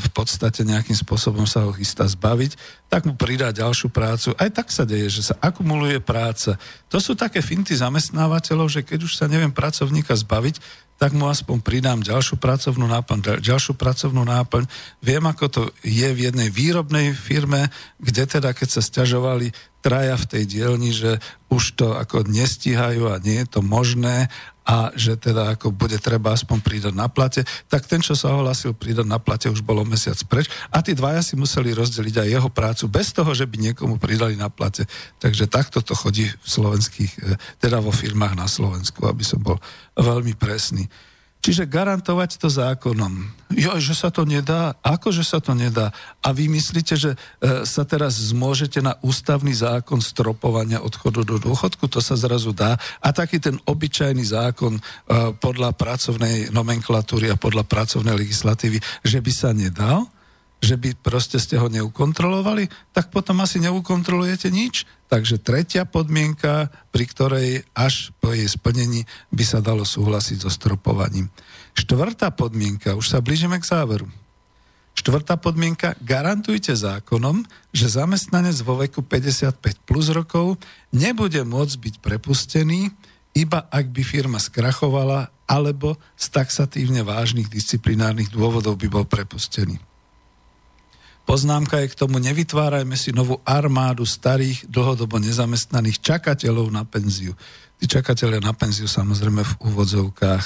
v 0.00 0.08
podstate 0.16 0.64
nejakým 0.64 0.96
spôsobom 0.96 1.44
sa 1.44 1.60
ho 1.60 1.76
chystá 1.76 2.08
zbaviť, 2.08 2.56
tak 2.88 3.04
mu 3.04 3.12
pridá 3.12 3.52
ďalšiu 3.52 3.92
prácu. 3.92 4.32
Aj 4.40 4.48
tak 4.48 4.72
sa 4.72 4.88
deje, 4.88 5.20
že 5.20 5.28
sa 5.28 5.34
akumuluje 5.36 6.00
práca. 6.00 6.56
To 6.88 6.96
sú 6.96 7.12
také 7.12 7.44
finty 7.44 7.76
zamestnávateľov, 7.76 8.72
že 8.72 8.80
keď 8.80 9.04
už 9.04 9.20
sa 9.20 9.28
neviem 9.28 9.52
pracovníka 9.52 10.16
zbaviť, 10.16 10.64
tak 10.96 11.12
mu 11.12 11.28
aspoň 11.28 11.60
pridám 11.60 12.00
ďalšiu 12.00 12.40
pracovnú 12.40 12.88
náplň, 12.88 13.44
ďalšiu 13.44 13.76
pracovnú 13.76 14.24
náplň. 14.24 14.64
Viem, 15.04 15.28
ako 15.28 15.44
to 15.52 15.62
je 15.84 16.08
v 16.08 16.32
jednej 16.32 16.48
výrobnej 16.48 17.12
firme, 17.12 17.68
kde 18.00 18.24
teda, 18.24 18.56
keď 18.56 18.80
sa 18.80 18.82
stiažovali 18.82 19.52
traja 19.88 20.20
v 20.20 20.28
tej 20.28 20.44
dielni, 20.44 20.92
že 20.92 21.16
už 21.48 21.80
to 21.80 21.96
ako 21.96 22.28
nestíhajú 22.28 23.08
a 23.08 23.16
nie 23.24 23.40
je 23.40 23.48
to 23.56 23.60
možné 23.64 24.28
a 24.68 24.92
že 24.92 25.16
teda 25.16 25.56
ako 25.56 25.72
bude 25.72 25.96
treba 25.96 26.36
aspoň 26.36 26.60
pridať 26.60 26.92
na 26.92 27.08
plate, 27.08 27.40
tak 27.72 27.88
ten, 27.88 28.04
čo 28.04 28.12
sa 28.12 28.36
ohlasil 28.36 28.76
pridať 28.76 29.08
na 29.08 29.16
plate, 29.16 29.48
už 29.48 29.64
bolo 29.64 29.80
mesiac 29.88 30.20
preč 30.28 30.52
a 30.68 30.84
tí 30.84 30.92
dvaja 30.92 31.24
si 31.24 31.40
museli 31.40 31.72
rozdeliť 31.72 32.20
aj 32.20 32.28
jeho 32.28 32.50
prácu 32.52 32.84
bez 32.92 33.16
toho, 33.16 33.32
že 33.32 33.48
by 33.48 33.72
niekomu 33.72 33.96
pridali 33.96 34.36
na 34.36 34.52
plate. 34.52 34.84
Takže 35.24 35.48
takto 35.48 35.80
to 35.80 35.96
chodí 35.96 36.28
v 36.28 36.48
slovenských, 36.52 37.12
e, 37.16 37.20
teda 37.56 37.80
vo 37.80 37.88
firmách 37.88 38.36
na 38.36 38.44
Slovensku, 38.44 39.08
aby 39.08 39.24
som 39.24 39.40
bol 39.40 39.56
veľmi 39.96 40.36
presný. 40.36 40.84
Čiže 41.38 41.70
garantovať 41.70 42.34
to 42.42 42.50
zákonom. 42.50 43.30
Jo, 43.54 43.78
že 43.78 43.94
sa 43.94 44.10
to 44.10 44.26
nedá? 44.26 44.74
Ako, 44.82 45.14
že 45.14 45.22
sa 45.22 45.38
to 45.38 45.54
nedá? 45.54 45.94
A 46.20 46.34
vy 46.34 46.50
myslíte, 46.50 46.98
že 46.98 47.14
e, 47.14 47.18
sa 47.62 47.86
teraz 47.86 48.18
zmôžete 48.34 48.82
na 48.82 48.98
ústavný 49.00 49.54
zákon 49.54 50.02
stropovania 50.02 50.82
odchodu 50.82 51.22
do 51.22 51.38
dôchodku? 51.38 51.86
To 51.94 52.02
sa 52.02 52.18
zrazu 52.18 52.50
dá. 52.50 52.76
A 52.98 53.14
taký 53.14 53.38
ten 53.38 53.56
obyčajný 53.64 54.24
zákon 54.26 54.76
e, 54.76 54.82
podľa 55.38 55.72
pracovnej 55.78 56.50
nomenklatúry 56.50 57.30
a 57.30 57.40
podľa 57.40 57.64
pracovnej 57.64 58.18
legislatívy, 58.18 58.82
že 59.06 59.18
by 59.22 59.32
sa 59.32 59.54
nedal? 59.54 60.10
Že 60.58 60.74
by 60.74 60.98
proste 60.98 61.38
ste 61.38 61.54
ho 61.54 61.70
neukontrolovali, 61.70 62.66
tak 62.90 63.14
potom 63.14 63.38
asi 63.42 63.62
neukontrolujete 63.62 64.50
nič. 64.50 64.84
Takže 65.06 65.38
tretia 65.40 65.86
podmienka, 65.86 66.68
pri 66.90 67.04
ktorej 67.08 67.48
až 67.72 68.10
po 68.18 68.34
jej 68.34 68.50
splnení 68.50 69.06
by 69.30 69.44
sa 69.46 69.62
dalo 69.62 69.86
súhlasiť 69.86 70.44
so 70.44 70.50
stropovaním. 70.50 71.30
Štvrtá 71.78 72.34
podmienka, 72.34 72.98
už 72.98 73.06
sa 73.14 73.22
blížime 73.22 73.56
k 73.62 73.68
záveru. 73.70 74.10
Štvrtá 74.98 75.38
podmienka, 75.38 75.94
garantujte 76.02 76.74
zákonom, 76.74 77.46
že 77.70 77.86
zamestnanec 77.86 78.58
vo 78.66 78.82
veku 78.82 78.98
55 79.06 79.86
plus 79.86 80.10
rokov 80.10 80.58
nebude 80.90 81.38
môcť 81.46 81.76
byť 81.78 81.94
prepustený, 82.02 82.90
iba 83.38 83.62
ak 83.70 83.94
by 83.94 84.02
firma 84.02 84.42
skrachovala 84.42 85.30
alebo 85.46 85.94
z 86.18 86.26
taxatívne 86.34 87.06
vážnych 87.06 87.46
disciplinárnych 87.46 88.34
dôvodov 88.34 88.74
by 88.74 88.90
bol 88.90 89.06
prepustený. 89.06 89.78
Poznámka 91.28 91.84
je 91.84 91.92
k 91.92 91.98
tomu, 92.00 92.16
nevytvárajme 92.24 92.96
si 92.96 93.12
novú 93.12 93.36
armádu 93.44 94.08
starých, 94.08 94.64
dlhodobo 94.64 95.20
nezamestnaných 95.20 96.00
čakateľov 96.00 96.72
na 96.72 96.88
penziu. 96.88 97.36
Tí 97.76 97.84
čakatelia 97.84 98.40
na 98.40 98.56
penziu 98.56 98.88
samozrejme 98.88 99.44
v 99.44 99.54
úvodzovkách. 99.60 100.44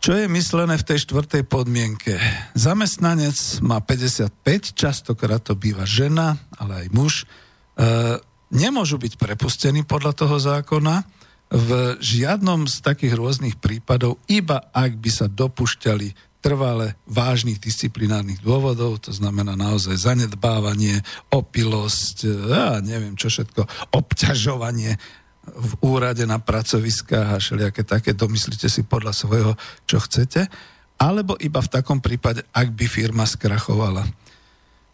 Čo 0.00 0.16
je 0.16 0.32
myslené 0.32 0.80
v 0.80 0.86
tej 0.86 1.04
štvrtej 1.04 1.44
podmienke? 1.44 2.16
Zamestnanec 2.56 3.36
má 3.60 3.84
55, 3.84 4.32
častokrát 4.72 5.44
to 5.44 5.52
býva 5.52 5.84
žena, 5.84 6.40
ale 6.56 6.86
aj 6.86 6.96
muž. 6.96 7.28
E, 7.76 8.16
nemôžu 8.56 8.96
byť 8.96 9.20
prepustení 9.20 9.84
podľa 9.84 10.12
toho 10.16 10.40
zákona 10.40 11.04
v 11.52 12.00
žiadnom 12.00 12.64
z 12.64 12.80
takých 12.80 13.12
rôznych 13.12 13.60
prípadov, 13.60 14.18
iba 14.24 14.72
ak 14.72 14.98
by 14.98 15.10
sa 15.12 15.26
dopušťali 15.28 16.25
trvale 16.46 16.94
vážnych 17.10 17.58
disciplinárnych 17.58 18.38
dôvodov, 18.38 19.02
to 19.02 19.10
znamená 19.10 19.58
naozaj 19.58 19.98
zanedbávanie, 19.98 21.02
opilosť, 21.34 22.22
ja 22.46 22.78
neviem 22.78 23.18
čo 23.18 23.26
všetko, 23.26 23.66
obťažovanie 23.90 24.94
v 25.42 25.72
úrade 25.82 26.22
na 26.22 26.38
pracoviskách 26.38 27.34
a 27.34 27.42
všelijaké 27.42 27.82
také, 27.82 28.14
domyslíte 28.14 28.70
si 28.70 28.86
podľa 28.86 29.10
svojho, 29.10 29.52
čo 29.90 29.98
chcete, 29.98 30.46
alebo 31.02 31.34
iba 31.42 31.58
v 31.58 31.72
takom 31.82 31.98
prípade, 31.98 32.46
ak 32.54 32.70
by 32.78 32.86
firma 32.86 33.26
skrachovala. 33.26 34.06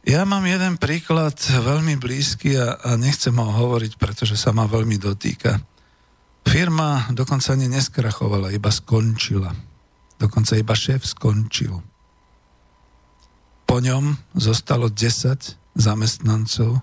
Ja 0.08 0.24
mám 0.24 0.48
jeden 0.48 0.80
príklad 0.80 1.36
veľmi 1.36 2.00
blízky 2.00 2.56
a, 2.56 2.80
a 2.80 2.96
nechcem 2.96 3.36
ho 3.36 3.44
hovoriť, 3.44 4.00
pretože 4.00 4.40
sa 4.40 4.56
ma 4.56 4.64
veľmi 4.64 4.96
dotýka. 4.96 5.60
Firma 6.48 7.12
dokonca 7.12 7.52
ani 7.52 7.68
neskrachovala, 7.68 8.56
iba 8.56 8.72
skončila 8.72 9.71
Dokonca 10.22 10.54
iba 10.54 10.78
šéf 10.78 11.02
skončil. 11.02 11.82
Po 13.66 13.76
ňom 13.82 14.14
zostalo 14.38 14.86
10 14.86 15.58
zamestnancov, 15.74 16.78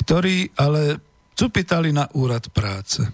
ktorí 0.00 0.56
ale 0.56 1.04
cupitali 1.36 1.92
na 1.92 2.08
úrad 2.16 2.48
práce. 2.48 3.04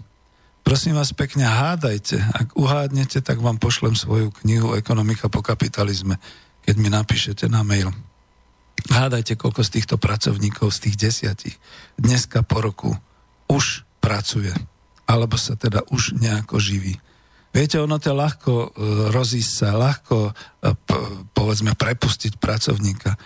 Prosím 0.63 0.95
vás 0.95 1.11
pekne, 1.11 1.43
hádajte. 1.49 2.21
Ak 2.21 2.55
uhádnete, 2.55 3.19
tak 3.19 3.41
vám 3.43 3.59
pošlem 3.59 3.99
svoju 3.99 4.31
knihu 4.45 4.77
Ekonomika 4.77 5.27
po 5.27 5.43
kapitalizme, 5.43 6.21
keď 6.63 6.75
mi 6.77 6.87
napíšete 6.93 7.49
na 7.51 7.65
mail. 7.65 7.89
Hádajte, 8.87 9.35
koľko 9.35 9.65
z 9.65 9.81
týchto 9.81 9.95
pracovníkov, 9.99 10.71
z 10.71 10.87
tých 10.87 10.95
desiatich, 10.95 11.55
dneska 11.99 12.47
po 12.47 12.63
roku 12.63 12.95
už 13.51 13.83
pracuje. 13.99 14.53
Alebo 15.09 15.35
sa 15.35 15.57
teda 15.57 15.83
už 15.89 16.15
nejako 16.15 16.61
živí. 16.61 17.01
Viete, 17.49 17.81
ono 17.81 17.97
to 17.97 18.13
je 18.13 18.21
ľahko 18.21 18.51
e, 18.53 18.67
rozísť 19.09 19.51
sa, 19.51 19.69
ľahko 19.73 20.17
e, 20.29 20.31
povedzme 21.33 21.73
prepustiť 21.73 22.37
pracovníka. 22.37 23.17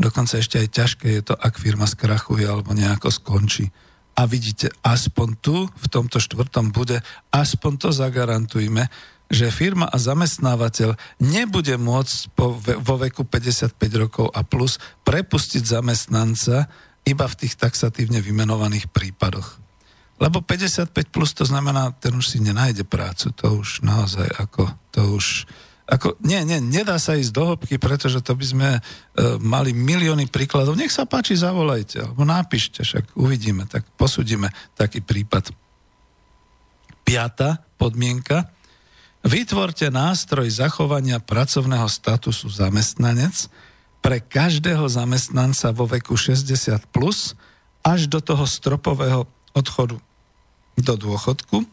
Dokonca 0.00 0.40
ešte 0.40 0.60
aj 0.60 0.68
ťažké 0.72 1.06
je 1.20 1.22
to, 1.32 1.34
ak 1.36 1.60
firma 1.60 1.88
skrachuje 1.88 2.44
alebo 2.44 2.72
nejako 2.76 3.12
skončí. 3.12 3.68
A 4.16 4.28
vidíte, 4.28 4.72
aspoň 4.84 5.28
tu, 5.40 5.56
v 5.64 5.86
tomto 5.88 6.20
štvrtom 6.20 6.72
bude, 6.72 7.00
aspoň 7.32 7.72
to 7.76 7.88
zagarantujme, 7.92 8.88
že 9.30 9.54
firma 9.54 9.86
a 9.86 9.96
zamestnávateľ 9.96 10.98
nebude 11.22 11.78
môcť 11.78 12.16
po, 12.34 12.58
vo 12.58 12.96
veku 12.98 13.22
55 13.22 13.78
rokov 13.94 14.26
a 14.34 14.42
plus 14.42 14.82
prepustiť 15.06 15.62
zamestnanca 15.62 16.66
iba 17.06 17.26
v 17.30 17.38
tých 17.38 17.54
taxatívne 17.54 18.18
vymenovaných 18.18 18.90
prípadoch. 18.90 19.59
Lebo 20.20 20.44
55 20.44 20.92
plus 21.08 21.32
to 21.32 21.48
znamená, 21.48 21.96
ten 21.96 22.12
už 22.12 22.36
si 22.36 22.38
nenájde 22.44 22.84
prácu. 22.84 23.32
To 23.40 23.64
už 23.64 23.80
naozaj 23.80 24.28
ako, 24.36 24.68
to 24.92 25.00
už... 25.16 25.48
Ako, 25.90 26.14
nie, 26.22 26.38
nie, 26.46 26.60
nedá 26.62 27.00
sa 27.02 27.18
ísť 27.18 27.32
do 27.34 27.42
hĺbky, 27.50 27.80
pretože 27.80 28.22
to 28.22 28.36
by 28.36 28.46
sme 28.46 28.68
e, 28.78 28.80
mali 29.42 29.74
milióny 29.74 30.30
príkladov. 30.30 30.78
Nech 30.78 30.94
sa 30.94 31.02
páči, 31.08 31.34
zavolajte, 31.34 32.04
alebo 32.04 32.22
napíšte, 32.22 32.86
však 32.86 33.18
uvidíme, 33.18 33.66
tak 33.66 33.82
posudíme 33.98 34.54
taký 34.78 35.02
prípad. 35.02 35.50
Piata 37.02 37.64
podmienka. 37.74 38.46
Vytvorte 39.26 39.90
nástroj 39.90 40.46
zachovania 40.52 41.18
pracovného 41.18 41.88
statusu 41.90 42.46
zamestnanec 42.52 43.50
pre 43.98 44.22
každého 44.22 44.86
zamestnanca 44.86 45.74
vo 45.74 45.90
veku 45.90 46.14
60 46.14 46.46
plus 46.92 47.34
až 47.82 48.06
do 48.06 48.22
toho 48.22 48.46
stropového 48.46 49.26
odchodu 49.58 49.98
do 50.80 50.96
dôchodku. 50.96 51.64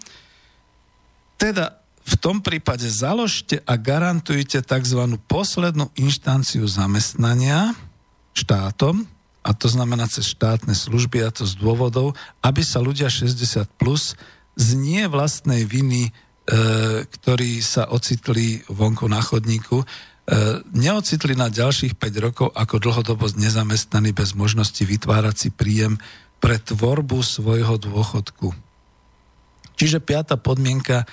Teda 1.38 1.78
v 2.08 2.16
tom 2.16 2.40
prípade 2.40 2.88
založte 2.88 3.60
a 3.68 3.76
garantujte 3.76 4.64
tzv. 4.64 5.02
poslednú 5.28 5.92
inštanciu 6.00 6.64
zamestnania 6.64 7.76
štátom, 8.32 9.04
a 9.48 9.56
to 9.56 9.72
znamená 9.72 10.08
cez 10.12 10.32
štátne 10.36 10.76
služby 10.76 11.24
a 11.24 11.32
to 11.32 11.48
z 11.48 11.56
dôvodov, 11.56 12.16
aby 12.44 12.64
sa 12.64 12.84
ľudia 12.84 13.08
60 13.08 13.64
plus 13.80 14.20
z 14.60 14.68
nie 14.76 15.08
vlastnej 15.08 15.64
viny, 15.64 16.10
e, 16.10 16.12
ktorí 17.08 17.64
sa 17.64 17.88
ocitli 17.88 18.60
vonku 18.68 19.08
na 19.08 19.24
chodníku, 19.24 19.84
e, 19.84 19.86
neocitli 20.76 21.32
na 21.40 21.48
ďalších 21.48 21.96
5 21.96 22.20
rokov 22.20 22.48
ako 22.52 22.76
dlhodobo 22.84 23.32
nezamestnaní 23.40 24.12
bez 24.12 24.36
možnosti 24.36 24.84
vytvárať 24.84 25.36
si 25.48 25.50
príjem 25.52 25.96
pre 26.44 26.60
tvorbu 26.60 27.24
svojho 27.24 27.80
dôchodku. 27.80 28.67
Čiže 29.78 30.02
piata 30.02 30.36
podmienka, 30.36 31.06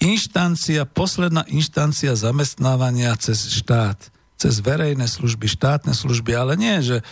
inštancia, 0.00 0.84
posledná 0.84 1.44
inštancia 1.48 2.12
zamestnávania 2.12 3.16
cez 3.16 3.48
štát, 3.48 3.96
cez 4.40 4.64
verejné 4.64 5.04
služby, 5.04 5.48
štátne 5.48 5.92
služby, 5.92 6.32
ale 6.32 6.56
nie, 6.56 6.80
že 6.80 7.00
e, 7.00 7.04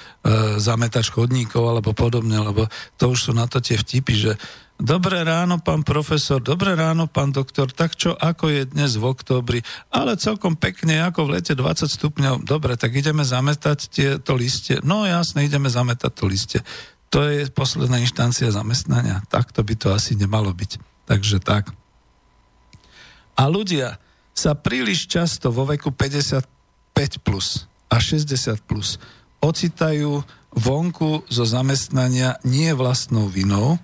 zametač 0.56 1.12
chodníkov 1.12 1.64
alebo 1.64 1.92
podobne, 1.92 2.40
lebo 2.40 2.68
to 2.96 3.12
už 3.12 3.28
sú 3.28 3.32
na 3.36 3.44
to 3.44 3.60
tie 3.60 3.76
vtipy, 3.76 4.14
že 4.16 4.32
Dobré 4.78 5.26
ráno, 5.26 5.58
pán 5.58 5.82
profesor, 5.82 6.38
dobré 6.38 6.78
ráno, 6.78 7.10
pán 7.10 7.34
doktor, 7.34 7.66
tak 7.74 7.98
čo, 7.98 8.14
ako 8.14 8.46
je 8.46 8.62
dnes 8.62 8.94
v 8.94 9.10
oktobri, 9.10 9.58
ale 9.90 10.14
celkom 10.14 10.54
pekne, 10.54 11.02
ako 11.02 11.26
v 11.26 11.32
lete 11.34 11.58
20 11.58 11.90
stupňov, 11.98 12.46
dobre, 12.46 12.78
tak 12.78 12.94
ideme 12.94 13.26
zametať 13.26 13.90
tieto 13.90 14.38
listie, 14.38 14.78
no 14.86 15.02
jasne, 15.02 15.42
ideme 15.42 15.66
zametať 15.66 16.12
to 16.14 16.24
listie. 16.30 16.60
To 17.10 17.26
je 17.26 17.50
posledná 17.50 17.98
inštancia 17.98 18.54
zamestnania, 18.54 19.26
takto 19.26 19.66
by 19.66 19.74
to 19.74 19.90
asi 19.90 20.14
nemalo 20.14 20.54
byť. 20.54 20.78
Takže 21.08 21.40
tak. 21.40 21.72
A 23.32 23.48
ľudia 23.48 23.96
sa 24.36 24.52
príliš 24.52 25.08
často 25.08 25.48
vo 25.48 25.64
veku 25.64 25.88
55 25.90 26.44
plus 27.24 27.64
a 27.88 27.96
60 27.96 28.60
plus 28.68 29.00
ocitajú 29.40 30.20
vonku 30.52 31.24
zo 31.30 31.44
zamestnania 31.48 32.36
nie 32.44 32.70
vlastnou 32.76 33.30
vinou, 33.30 33.80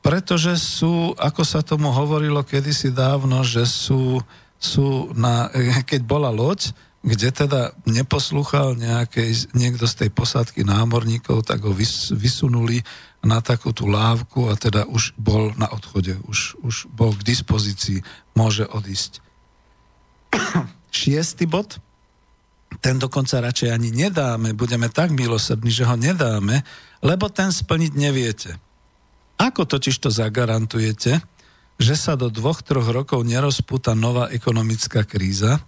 pretože 0.00 0.58
sú, 0.58 1.14
ako 1.18 1.42
sa 1.42 1.60
tomu 1.62 1.92
hovorilo 1.92 2.42
kedysi 2.42 2.90
dávno, 2.94 3.42
že 3.46 3.66
sú, 3.68 4.22
sú 4.58 5.12
na, 5.14 5.50
keď 5.90 6.00
bola 6.02 6.34
loď, 6.34 6.74
kde 7.06 7.30
teda 7.30 7.70
neposlúchal 7.86 8.74
nejakej, 8.74 9.54
niekto 9.54 9.86
z 9.86 9.94
tej 10.06 10.10
posádky 10.10 10.66
námorníkov, 10.66 11.46
tak 11.46 11.62
ho 11.62 11.70
vys, 11.70 12.10
vysunuli 12.10 12.82
na 13.26 13.42
takú 13.42 13.74
tú 13.74 13.90
lávku 13.90 14.46
a 14.46 14.54
teda 14.54 14.86
už 14.86 15.18
bol 15.18 15.50
na 15.58 15.66
odchode, 15.66 16.14
už, 16.30 16.54
už 16.62 16.86
bol 16.94 17.10
k 17.18 17.26
dispozícii, 17.26 18.06
môže 18.38 18.62
odísť. 18.70 19.18
Šiestý 20.94 21.50
bod, 21.50 21.82
ten 22.78 23.02
dokonca 23.02 23.42
radšej 23.42 23.74
ani 23.74 23.90
nedáme, 23.90 24.54
budeme 24.54 24.86
tak 24.86 25.10
milosrdní, 25.10 25.74
že 25.74 25.82
ho 25.82 25.98
nedáme, 25.98 26.62
lebo 27.02 27.26
ten 27.26 27.50
splniť 27.50 27.92
neviete. 27.98 28.50
Ako 29.36 29.68
totiž 29.68 29.98
to 30.00 30.08
zagarantujete, 30.08 31.20
že 31.76 31.94
sa 31.94 32.16
do 32.16 32.32
dvoch, 32.32 32.64
troch 32.64 32.88
rokov 32.88 33.20
nerozpúta 33.26 33.92
nová 33.92 34.32
ekonomická 34.32 35.04
kríza, 35.04 35.60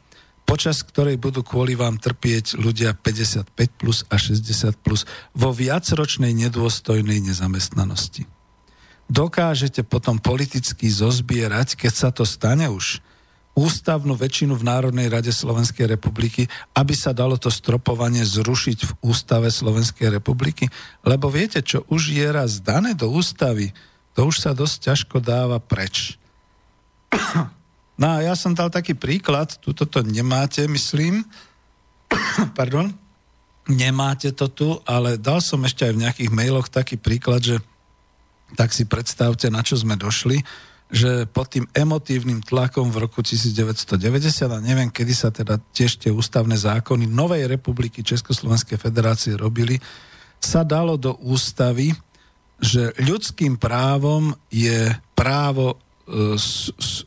počas 0.49 0.81
ktorej 0.81 1.21
budú 1.21 1.45
kvôli 1.45 1.77
vám 1.77 2.01
trpieť 2.01 2.57
ľudia 2.57 2.97
55 2.97 3.53
plus 3.77 4.09
a 4.09 4.17
60 4.17 4.81
plus 4.81 5.05
vo 5.37 5.53
viacročnej 5.53 6.33
nedôstojnej 6.33 7.21
nezamestnanosti. 7.21 8.25
Dokážete 9.13 9.85
potom 9.85 10.17
politicky 10.17 10.89
zozbierať, 10.89 11.77
keď 11.77 11.93
sa 11.93 12.09
to 12.09 12.25
stane 12.25 12.65
už, 12.73 13.05
ústavnú 13.59 14.15
väčšinu 14.15 14.55
v 14.55 14.65
Národnej 14.65 15.11
rade 15.11 15.35
Slovenskej 15.35 15.91
republiky, 15.91 16.47
aby 16.79 16.95
sa 16.97 17.11
dalo 17.11 17.35
to 17.35 17.51
stropovanie 17.51 18.23
zrušiť 18.23 18.79
v 18.87 18.93
ústave 19.03 19.51
Slovenskej 19.51 20.15
republiky? 20.15 20.71
Lebo 21.03 21.29
viete, 21.29 21.59
čo 21.61 21.83
už 21.91 22.15
je 22.15 22.29
raz 22.31 22.63
dané 22.63 22.95
do 22.95 23.11
ústavy, 23.11 23.75
to 24.15 24.31
už 24.31 24.41
sa 24.41 24.55
dosť 24.55 24.77
ťažko 24.93 25.17
dáva 25.19 25.59
preč. 25.59 26.17
No 27.99 28.07
a 28.15 28.23
ja 28.23 28.39
som 28.39 28.55
dal 28.55 28.71
taký 28.71 28.95
príklad, 28.95 29.59
tu 29.59 29.75
to 29.75 29.87
nemáte, 30.07 30.63
myslím, 30.71 31.27
pardon, 32.59 32.95
nemáte 33.67 34.31
to 34.31 34.47
tu, 34.49 34.69
ale 34.87 35.19
dal 35.19 35.43
som 35.43 35.61
ešte 35.67 35.85
aj 35.85 35.93
v 35.93 36.03
nejakých 36.07 36.31
mailoch 36.31 36.71
taký 36.71 36.95
príklad, 36.97 37.43
že 37.43 37.57
tak 38.57 38.73
si 38.73 38.89
predstavte, 38.89 39.51
na 39.51 39.61
čo 39.61 39.77
sme 39.77 39.99
došli 39.99 40.41
že 40.89 41.29
pod 41.29 41.53
tým 41.53 41.69
emotívnym 41.77 42.41
tlakom 42.41 42.89
v 42.89 43.05
roku 43.05 43.21
1990, 43.21 44.01
a 44.49 44.59
neviem, 44.65 44.89
kedy 44.89 45.13
sa 45.13 45.29
teda 45.29 45.61
tiež 45.61 46.01
tie 46.01 46.09
ústavné 46.09 46.57
zákony 46.57 47.05
Novej 47.05 47.45
republiky 47.45 48.01
Československej 48.01 48.81
federácie 48.81 49.37
robili, 49.37 49.77
sa 50.41 50.65
dalo 50.65 50.97
do 50.97 51.13
ústavy, 51.21 51.93
že 52.57 52.97
ľudským 53.05 53.61
právom 53.61 54.33
je 54.49 54.89
právo 55.13 55.77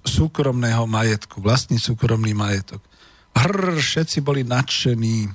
súkromného 0.06 0.86
majetku, 0.86 1.42
vlastný 1.42 1.82
súkromný 1.82 2.38
majetok. 2.38 2.82
Hrr, 3.34 3.80
všetci 3.80 4.22
boli 4.22 4.46
nadšení. 4.46 5.32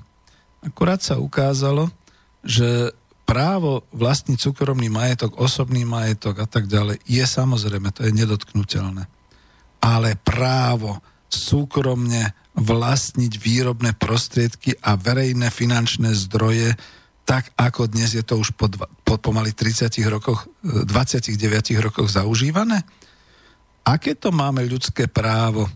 Akurát 0.62 1.03
sa 1.03 1.19
ukázalo, 1.19 1.91
že 2.47 2.95
právo 3.27 3.83
vlastniť 3.91 4.39
súkromný 4.39 4.87
majetok, 4.87 5.35
osobný 5.43 5.83
majetok 5.83 6.45
a 6.45 6.47
tak 6.47 6.71
ďalej 6.71 7.03
je 7.11 7.25
samozrejme, 7.27 7.91
to 7.91 8.07
je 8.07 8.14
nedotknutelné. 8.14 9.11
Ale 9.83 10.14
právo 10.23 11.03
súkromne 11.27 12.33
vlastniť 12.55 13.33
výrobné 13.37 13.99
prostriedky 13.99 14.79
a 14.79 14.95
verejné 14.95 15.51
finančné 15.51 16.14
zdroje, 16.14 16.79
tak 17.27 17.51
ako 17.59 17.91
dnes 17.91 18.14
je 18.14 18.23
to 18.23 18.39
už 18.39 18.55
po, 18.55 18.71
dva, 18.71 18.87
po 19.03 19.19
pomaly 19.19 19.51
30 19.51 19.91
rokoch, 20.07 20.47
29 20.62 21.35
rokoch 21.83 22.07
zaužívané? 22.07 22.87
Aké 23.87 24.18
to 24.18 24.34
máme 24.34 24.66
ľudské 24.66 25.07
právo 25.07 25.70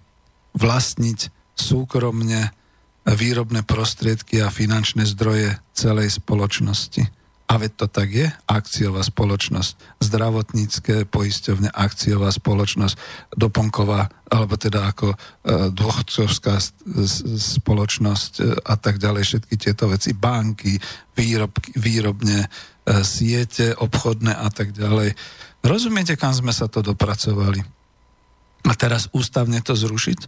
vlastniť 0.59 1.31
súkromne 1.55 2.51
výrobné 3.07 3.63
prostriedky 3.63 4.43
a 4.43 4.51
finančné 4.51 5.07
zdroje 5.07 5.55
celej 5.71 6.19
spoločnosti? 6.19 7.07
A 7.51 7.59
veď 7.59 7.83
to 7.83 7.87
tak 7.91 8.15
je, 8.15 8.31
akciová 8.47 9.03
spoločnosť, 9.03 9.99
zdravotnícke 9.99 11.07
poisťovne, 11.11 11.71
akciová 11.75 12.31
spoločnosť, 12.31 12.95
doplnková, 13.35 14.07
alebo 14.31 14.55
teda 14.55 14.87
ako 14.87 15.11
e, 15.11 15.17
dôchodcovská 15.75 16.63
spoločnosť 17.59 18.33
e, 18.39 18.43
a 18.55 18.75
tak 18.79 19.03
ďalej, 19.03 19.23
všetky 19.27 19.55
tieto 19.59 19.91
veci, 19.91 20.15
banky, 20.15 20.79
výrobky, 21.19 21.75
výrobne, 21.75 22.47
e, 22.47 22.49
siete 23.03 23.75
obchodné 23.75 24.31
a 24.31 24.47
tak 24.55 24.71
ďalej. 24.71 25.19
Rozumiete, 25.67 26.15
kam 26.15 26.31
sme 26.31 26.55
sa 26.55 26.71
to 26.71 26.87
dopracovali? 26.87 27.80
A 28.67 28.73
teraz 28.77 29.09
ústavne 29.15 29.61
to 29.65 29.73
zrušiť? 29.73 30.19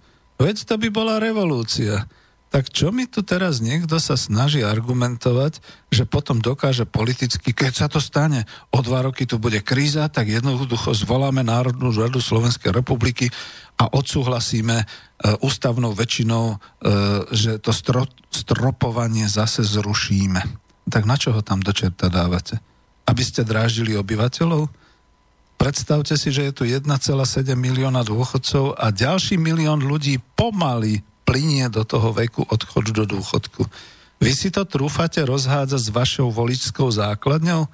Veď 0.41 0.57
to 0.65 0.75
by 0.81 0.89
bola 0.89 1.21
revolúcia 1.21 2.09
tak 2.53 2.69
čo 2.69 2.93
mi 2.93 3.09
tu 3.09 3.25
teraz 3.25 3.65
niekto 3.65 3.97
sa 3.97 4.13
snaží 4.13 4.61
argumentovať, 4.61 5.65
že 5.89 6.05
potom 6.05 6.37
dokáže 6.37 6.85
politicky, 6.85 7.57
keď 7.57 7.73
sa 7.73 7.87
to 7.89 7.97
stane, 7.97 8.45
o 8.69 8.85
dva 8.85 9.09
roky 9.09 9.25
tu 9.25 9.41
bude 9.41 9.65
kríza, 9.65 10.05
tak 10.13 10.29
jednoducho 10.29 10.93
zvoláme 10.93 11.41
Národnú 11.41 11.89
radu 11.97 12.21
Slovenskej 12.21 12.77
republiky 12.77 13.33
a 13.81 13.89
odsúhlasíme 13.89 14.85
e, 14.85 14.87
ústavnou 15.41 15.97
väčšinou, 15.97 16.45
e, 16.53 16.57
že 17.33 17.57
to 17.57 17.73
stro, 17.73 18.05
stropovanie 18.29 19.33
zase 19.33 19.65
zrušíme. 19.65 20.45
Tak 20.93 21.09
na 21.09 21.17
čo 21.17 21.33
ho 21.33 21.41
tam 21.41 21.65
do 21.65 21.73
čerta 21.73 22.13
dávate? 22.13 22.61
Aby 23.09 23.25
ste 23.25 23.49
dráždili 23.49 23.97
obyvateľov? 23.97 24.69
Predstavte 25.63 26.19
si, 26.19 26.35
že 26.35 26.51
je 26.51 26.53
tu 26.59 26.63
1,7 26.67 26.91
milióna 27.55 28.03
dôchodcov 28.03 28.75
a 28.75 28.91
ďalší 28.91 29.39
milión 29.39 29.79
ľudí 29.79 30.19
pomaly 30.35 31.07
plinie 31.23 31.71
do 31.71 31.87
toho 31.87 32.11
veku 32.11 32.43
odchodu 32.51 32.91
do 32.91 33.05
dôchodku. 33.07 33.71
Vy 34.19 34.33
si 34.35 34.51
to 34.51 34.67
trúfate 34.67 35.23
rozhádzať 35.23 35.79
s 35.79 35.95
vašou 35.95 36.35
voličskou 36.35 36.91
základňou? 36.91 37.71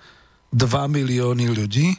2 0.52 0.68
milióny 0.68 1.48
ľudí? 1.48 1.96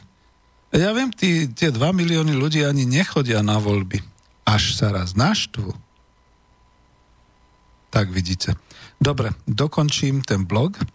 Ja 0.70 0.94
viem, 0.94 1.10
tí, 1.10 1.50
tie 1.50 1.74
2 1.74 1.82
milióny 1.82 2.38
ľudí 2.38 2.62
ani 2.62 2.86
nechodia 2.86 3.42
na 3.42 3.58
voľby. 3.58 3.98
Až 4.46 4.78
sa 4.78 4.94
raz 4.94 5.18
naštvu. 5.18 5.74
Tak 7.90 8.14
vidíte. 8.14 8.54
Dobre, 9.02 9.34
dokončím 9.42 10.22
ten 10.22 10.46
blog. 10.46 10.78
E, 10.78 10.86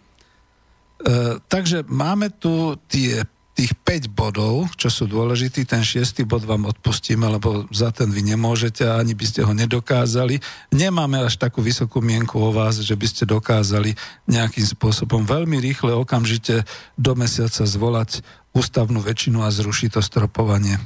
takže 1.52 1.84
máme 1.84 2.32
tu 2.32 2.80
tie 2.88 3.28
tých 3.56 3.72
5 3.72 4.12
bodov, 4.12 4.68
čo 4.76 4.92
sú 4.92 5.08
dôležití, 5.08 5.64
ten 5.64 5.80
šiestý 5.80 6.28
bod 6.28 6.44
vám 6.44 6.68
odpustíme, 6.68 7.24
lebo 7.24 7.64
za 7.72 7.88
ten 7.88 8.12
vy 8.12 8.36
nemôžete 8.36 8.84
ani 8.84 9.16
by 9.16 9.24
ste 9.24 9.40
ho 9.48 9.56
nedokázali. 9.56 10.44
Nemáme 10.76 11.24
až 11.24 11.40
takú 11.40 11.64
vysokú 11.64 12.04
mienku 12.04 12.36
o 12.36 12.52
vás, 12.52 12.76
že 12.84 12.92
by 12.92 13.06
ste 13.08 13.24
dokázali 13.24 13.96
nejakým 14.28 14.68
spôsobom 14.68 15.24
veľmi 15.24 15.56
rýchle, 15.56 15.96
okamžite 15.96 16.68
do 17.00 17.16
mesiaca 17.16 17.64
zvolať 17.64 18.20
ústavnú 18.52 19.00
väčšinu 19.00 19.40
a 19.40 19.48
zrušiť 19.48 19.96
to 19.96 20.00
stropovanie. 20.04 20.76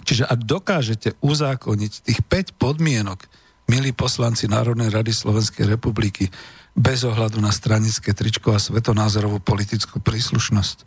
Čiže 0.00 0.24
ak 0.24 0.48
dokážete 0.48 1.20
uzákoniť 1.20 1.92
tých 2.08 2.20
5 2.24 2.56
podmienok, 2.56 3.28
milí 3.68 3.92
poslanci 3.92 4.48
Národnej 4.48 4.88
rady 4.88 5.12
Slovenskej 5.12 5.68
republiky, 5.68 6.32
bez 6.76 7.04
ohľadu 7.04 7.40
na 7.40 7.52
stranické 7.52 8.12
tričko 8.12 8.52
a 8.52 8.60
svetonázorovú 8.60 9.40
politickú 9.40 10.00
príslušnosť, 10.00 10.84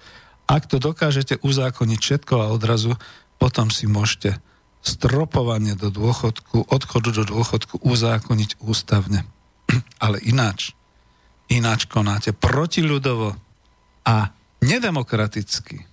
ak 0.49 0.65
to 0.65 0.81
dokážete 0.81 1.37
uzákoniť 1.45 1.99
všetko 2.01 2.33
a 2.41 2.49
odrazu, 2.49 2.97
potom 3.37 3.69
si 3.69 3.85
môžete 3.85 4.41
stropovanie 4.81 5.77
do 5.77 5.93
dôchodku, 5.93 6.65
odchodu 6.65 7.09
do 7.13 7.23
dôchodku 7.29 7.77
uzákoniť 7.85 8.57
ústavne. 8.63 9.29
Ale 10.03 10.17
ináč. 10.25 10.73
Ináč 11.49 11.85
konáte 11.85 12.33
protiľudovo 12.33 13.37
a 14.05 14.15
nedemokraticky. 14.61 15.88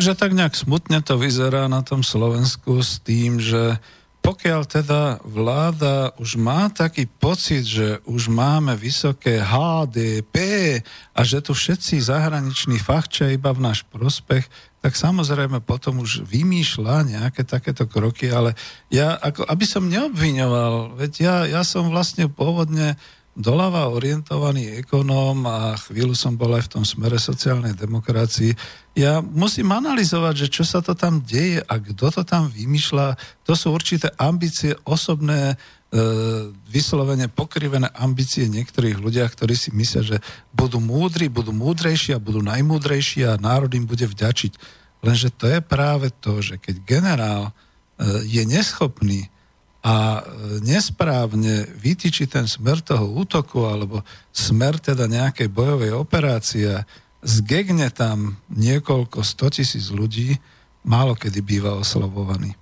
Takže 0.00 0.16
tak 0.16 0.32
nejak 0.32 0.56
smutne 0.56 1.04
to 1.04 1.20
vyzerá 1.20 1.68
na 1.68 1.84
tom 1.84 2.00
Slovensku 2.00 2.80
s 2.80 3.04
tým, 3.04 3.36
že 3.36 3.76
pokiaľ 4.24 4.64
teda 4.64 5.20
vláda 5.28 6.16
už 6.16 6.40
má 6.40 6.72
taký 6.72 7.04
pocit, 7.04 7.68
že 7.68 8.00
už 8.08 8.32
máme 8.32 8.80
vysoké 8.80 9.44
HDP 9.44 10.36
a 11.12 11.20
že 11.20 11.44
tu 11.44 11.52
všetci 11.52 12.00
zahraniční 12.00 12.80
fachčia 12.80 13.28
iba 13.28 13.52
v 13.52 13.60
náš 13.60 13.84
prospech, 13.92 14.48
tak 14.80 14.96
samozrejme 14.96 15.60
potom 15.60 16.00
už 16.00 16.24
vymýšľa 16.24 17.04
nejaké 17.04 17.44
takéto 17.44 17.84
kroky, 17.84 18.32
ale 18.32 18.56
ja, 18.88 19.20
ako, 19.20 19.44
aby 19.52 19.68
som 19.68 19.84
neobviňoval, 19.84 20.96
veď 20.96 21.12
ja, 21.20 21.36
ja 21.44 21.60
som 21.60 21.92
vlastne 21.92 22.24
pôvodne 22.32 22.96
doľava 23.38 23.86
orientovaný 23.94 24.82
ekonóm 24.82 25.46
a 25.46 25.78
chvíľu 25.78 26.18
som 26.18 26.34
bol 26.34 26.50
aj 26.50 26.66
v 26.66 26.72
tom 26.78 26.84
smere 26.84 27.14
sociálnej 27.14 27.78
demokracii. 27.78 28.52
Ja 28.98 29.22
musím 29.22 29.70
analyzovať, 29.70 30.46
že 30.46 30.48
čo 30.50 30.64
sa 30.66 30.82
to 30.82 30.98
tam 30.98 31.22
deje 31.22 31.62
a 31.62 31.74
kto 31.78 32.10
to 32.10 32.22
tam 32.26 32.50
vymýšľa. 32.50 33.14
To 33.46 33.54
sú 33.54 33.70
určité 33.70 34.10
ambície 34.18 34.74
osobné, 34.82 35.54
e, 35.54 35.56
vyslovene 36.66 37.30
pokrivené 37.30 37.86
ambície 37.94 38.50
niektorých 38.50 38.98
ľudia, 38.98 39.30
ktorí 39.30 39.54
si 39.54 39.70
myslia, 39.78 40.02
že 40.02 40.18
budú 40.50 40.82
múdri, 40.82 41.30
budú 41.30 41.54
múdrejší 41.54 42.18
a 42.18 42.22
budú 42.22 42.42
najmúdrejší 42.42 43.30
a 43.30 43.38
národ 43.38 43.70
im 43.70 43.86
bude 43.86 44.10
vďačiť. 44.10 44.52
Lenže 45.06 45.30
to 45.32 45.46
je 45.48 45.62
práve 45.62 46.10
to, 46.18 46.42
že 46.42 46.58
keď 46.58 46.76
generál 46.82 47.44
e, 47.46 47.52
je 48.26 48.42
neschopný 48.42 49.30
a 49.80 50.20
e, 50.20 50.22
nesprávne 50.60 51.64
vytýči 51.80 52.28
ten 52.28 52.44
smer 52.44 52.84
toho 52.84 53.08
útoku 53.16 53.64
alebo 53.64 54.04
smer 54.28 54.76
teda 54.76 55.08
nejakej 55.08 55.48
bojovej 55.48 55.96
operácie, 55.96 56.84
zgegne 57.24 57.88
tam 57.88 58.36
niekoľko 58.52 59.24
stotisíc 59.24 59.88
ľudí, 59.88 60.36
málo 60.84 61.16
kedy 61.16 61.40
býva 61.40 61.76
oslabovaný. 61.76 62.56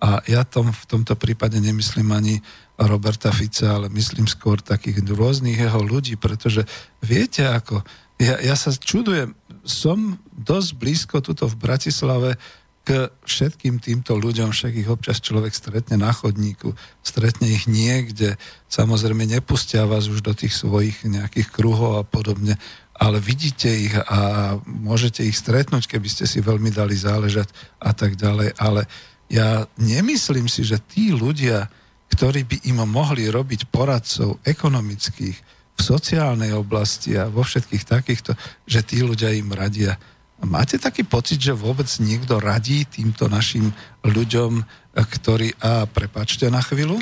A 0.00 0.24
ja 0.24 0.48
tom, 0.48 0.72
v 0.72 0.84
tomto 0.88 1.12
prípade 1.18 1.60
nemyslím 1.60 2.08
ani 2.14 2.34
Roberta 2.80 3.28
Fica, 3.28 3.76
ale 3.76 3.92
myslím 3.92 4.24
skôr 4.24 4.56
takých 4.64 5.04
rôznych 5.04 5.60
jeho 5.60 5.82
ľudí, 5.84 6.16
pretože 6.16 6.64
viete 7.04 7.44
ako, 7.44 7.84
ja, 8.16 8.40
ja 8.40 8.56
sa 8.56 8.72
čudujem, 8.72 9.36
som 9.60 10.16
dosť 10.32 10.70
blízko 10.80 11.16
tuto 11.20 11.44
v 11.44 11.60
Bratislave 11.60 12.40
k 12.80 13.12
všetkým 13.28 13.78
týmto 13.78 14.16
ľuďom, 14.16 14.50
však 14.50 14.72
ich 14.72 14.88
občas 14.88 15.20
človek 15.20 15.52
stretne 15.52 16.00
na 16.00 16.10
chodníku, 16.10 16.72
stretne 17.04 17.52
ich 17.52 17.68
niekde, 17.68 18.40
samozrejme 18.72 19.28
nepustia 19.28 19.84
vás 19.84 20.08
už 20.08 20.24
do 20.24 20.32
tých 20.32 20.56
svojich 20.56 21.04
nejakých 21.04 21.48
kruhov 21.52 22.00
a 22.00 22.04
podobne, 22.04 22.56
ale 22.96 23.20
vidíte 23.20 23.68
ich 23.68 23.94
a 23.96 24.54
môžete 24.64 25.24
ich 25.24 25.36
stretnúť, 25.36 25.88
keby 25.88 26.08
ste 26.08 26.24
si 26.24 26.40
veľmi 26.40 26.72
dali 26.72 26.96
záležať 26.96 27.52
a 27.80 27.92
tak 27.92 28.16
ďalej, 28.16 28.56
ale 28.56 28.88
ja 29.30 29.68
nemyslím 29.78 30.48
si, 30.50 30.66
že 30.66 30.80
tí 30.80 31.12
ľudia, 31.12 31.68
ktorí 32.10 32.42
by 32.48 32.56
im 32.68 32.82
mohli 32.88 33.28
robiť 33.30 33.70
poradcov 33.70 34.42
ekonomických, 34.42 35.60
v 35.80 35.88
sociálnej 35.96 36.52
oblasti 36.52 37.16
a 37.16 37.32
vo 37.32 37.40
všetkých 37.40 37.88
takýchto, 37.88 38.36
že 38.68 38.84
tí 38.84 39.00
ľudia 39.00 39.32
im 39.32 39.48
radia 39.56 39.96
Máte 40.40 40.80
taký 40.80 41.04
pocit, 41.04 41.36
že 41.36 41.52
vôbec 41.52 41.86
niekto 42.00 42.40
radí 42.40 42.88
týmto 42.88 43.28
našim 43.28 43.76
ľuďom, 44.00 44.64
ktorí... 44.96 45.52
A 45.60 45.84
prepačte 45.84 46.48
na 46.48 46.64
chvíľu. 46.64 46.96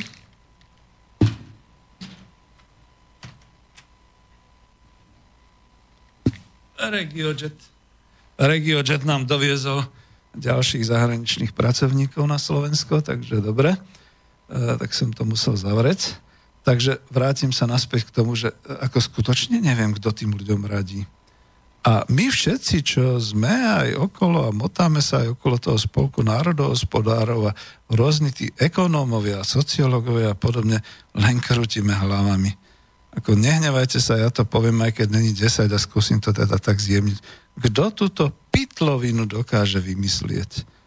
Regiojet. 6.78 7.54
Regiojet 8.38 9.02
nám 9.06 9.26
doviezol 9.26 9.86
ďalších 10.34 10.86
zahraničných 10.86 11.52
pracovníkov 11.54 12.26
na 12.26 12.38
Slovensko, 12.38 13.02
takže 13.02 13.42
dobre. 13.42 13.74
E, 13.74 13.80
tak 14.78 14.90
som 14.94 15.10
to 15.10 15.26
musel 15.26 15.58
zavrieť. 15.58 16.18
Takže 16.62 17.02
vrátim 17.10 17.54
sa 17.54 17.70
naspäť 17.70 18.10
k 18.10 18.14
tomu, 18.18 18.34
že 18.34 18.54
ako 18.66 18.98
skutočne 18.98 19.62
neviem, 19.62 19.94
kto 19.94 20.10
tým 20.10 20.34
ľuďom 20.34 20.66
radí. 20.66 21.06
A 21.86 22.02
my 22.10 22.26
všetci, 22.26 22.76
čo 22.82 23.22
sme 23.22 23.54
aj 23.54 23.94
okolo 23.94 24.50
a 24.50 24.54
motáme 24.54 24.98
sa 24.98 25.22
aj 25.22 25.38
okolo 25.38 25.56
toho 25.62 25.78
spolku 25.78 26.26
národohospodárov 26.26 27.54
a 27.54 27.56
rôzni 27.94 28.34
tí 28.34 28.50
ekonómovia, 28.58 29.46
sociológovia 29.46 30.34
a 30.34 30.38
podobne, 30.38 30.82
len 31.14 31.38
krútime 31.38 31.94
hlavami. 31.94 32.50
Ako 33.14 33.38
nehnevajte 33.38 34.02
sa, 34.02 34.18
ja 34.18 34.28
to 34.28 34.42
poviem 34.44 34.84
aj 34.84 35.00
keď 35.00 35.08
není 35.10 35.30
10 35.32 35.70
a 35.70 35.78
skúsim 35.78 36.18
to 36.18 36.34
teda 36.34 36.58
tak 36.58 36.82
zjemniť. 36.82 37.18
Kto 37.58 37.94
túto 37.94 38.30
pitlovinu 38.50 39.24
dokáže 39.26 39.78
vymyslieť? 39.78 40.77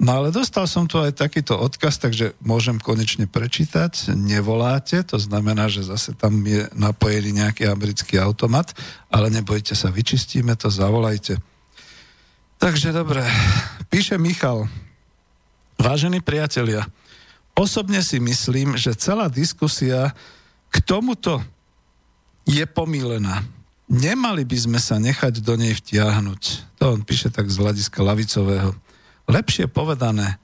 No 0.00 0.16
ale 0.16 0.32
dostal 0.32 0.64
som 0.64 0.88
tu 0.88 0.96
aj 0.96 1.12
takýto 1.12 1.60
odkaz, 1.60 2.00
takže 2.00 2.32
môžem 2.40 2.80
konečne 2.80 3.28
prečítať. 3.28 4.16
Nevoláte, 4.16 5.04
to 5.04 5.20
znamená, 5.20 5.68
že 5.68 5.84
zase 5.84 6.16
tam 6.16 6.40
je 6.40 6.64
napojený 6.72 7.36
nejaký 7.36 7.68
americký 7.68 8.16
automat, 8.16 8.72
ale 9.12 9.28
nebojte 9.28 9.76
sa, 9.76 9.92
vyčistíme 9.92 10.56
to, 10.56 10.72
zavolajte. 10.72 11.36
Takže 12.56 12.96
dobre, 12.96 13.20
píše 13.92 14.16
Michal. 14.16 14.72
Vážení 15.76 16.24
priatelia, 16.24 16.88
osobne 17.52 18.00
si 18.00 18.16
myslím, 18.24 18.80
že 18.80 18.96
celá 18.96 19.28
diskusia 19.28 20.16
k 20.72 20.76
tomuto 20.80 21.44
je 22.48 22.64
pomílená. 22.64 23.44
Nemali 23.84 24.48
by 24.48 24.56
sme 24.64 24.80
sa 24.80 24.96
nechať 24.96 25.44
do 25.44 25.60
nej 25.60 25.76
vtiahnuť. 25.76 26.42
To 26.80 26.96
on 26.96 27.04
píše 27.04 27.28
tak 27.28 27.52
z 27.52 27.60
hľadiska 27.60 28.00
lavicového. 28.00 28.72
Lepšie 29.28 29.68
povedané, 29.68 30.40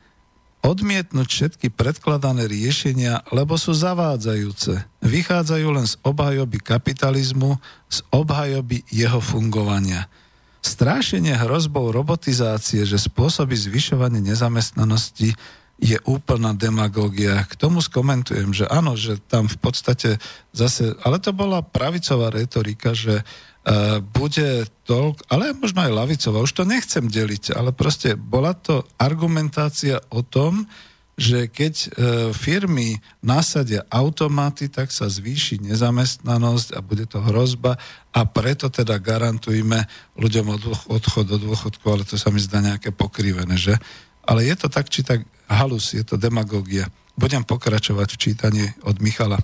odmietnúť 0.67 1.29
všetky 1.31 1.71
predkladané 1.71 2.51
riešenia, 2.51 3.23
lebo 3.31 3.55
sú 3.55 3.71
zavádzajúce. 3.71 4.83
Vychádzajú 5.05 5.69
len 5.71 5.87
z 5.87 5.95
obhajoby 6.03 6.59
kapitalizmu, 6.59 7.63
z 7.87 7.99
obhajoby 8.11 8.83
jeho 8.91 9.23
fungovania. 9.23 10.11
Strášenie 10.67 11.39
hrozbou 11.39 11.95
robotizácie, 11.95 12.83
že 12.83 12.99
spôsobí 12.99 13.55
zvyšovanie 13.55 14.19
nezamestnanosti, 14.19 15.39
je 15.77 16.01
úplná 16.09 16.57
demagógia. 16.57 17.45
K 17.45 17.55
tomu 17.55 17.85
skomentujem, 17.85 18.57
že 18.57 18.65
áno, 18.65 18.97
že 18.97 19.21
tam 19.29 19.45
v 19.45 19.61
podstate 19.61 20.17
zase, 20.57 20.97
ale 21.05 21.21
to 21.21 21.37
bola 21.37 21.61
pravicová 21.61 22.33
retorika, 22.33 22.97
že 22.97 23.21
bude 24.15 24.71
toľko, 24.87 25.27
ale 25.27 25.51
možno 25.59 25.83
aj 25.83 25.93
lavicová, 25.93 26.39
už 26.39 26.55
to 26.55 26.63
nechcem 26.63 27.11
deliť, 27.11 27.59
ale 27.59 27.75
proste 27.75 28.15
bola 28.15 28.55
to 28.55 28.87
argumentácia 28.95 29.99
o 30.15 30.23
tom, 30.23 30.71
že 31.17 31.49
keď 31.49 31.75
e, 31.75 31.89
firmy 32.37 33.01
nasadia 33.25 33.89
automaty, 33.89 34.69
tak 34.69 34.93
sa 34.93 35.09
zvýši 35.09 35.65
nezamestnanosť 35.65 36.77
a 36.77 36.85
bude 36.85 37.09
to 37.09 37.25
hrozba 37.25 37.81
a 38.13 38.21
preto 38.29 38.69
teda 38.69 39.01
garantujme 39.01 39.89
ľuďom 40.21 40.47
odchod 40.93 41.25
do 41.25 41.41
dôchodku, 41.41 41.89
ale 41.89 42.05
to 42.05 42.21
sa 42.21 42.29
mi 42.29 42.37
zdá 42.37 42.61
nejaké 42.61 42.93
pokrivené, 42.93 43.57
že? 43.57 43.81
Ale 44.29 44.45
je 44.45 44.55
to 44.61 44.69
tak, 44.69 44.93
či 44.93 45.01
tak 45.01 45.25
halus, 45.49 45.97
je 45.97 46.05
to 46.05 46.21
demagogia. 46.21 46.85
Budem 47.17 47.49
pokračovať 47.49 48.09
v 48.13 48.21
čítaní 48.21 48.65
od 48.85 49.01
Michala. 49.01 49.41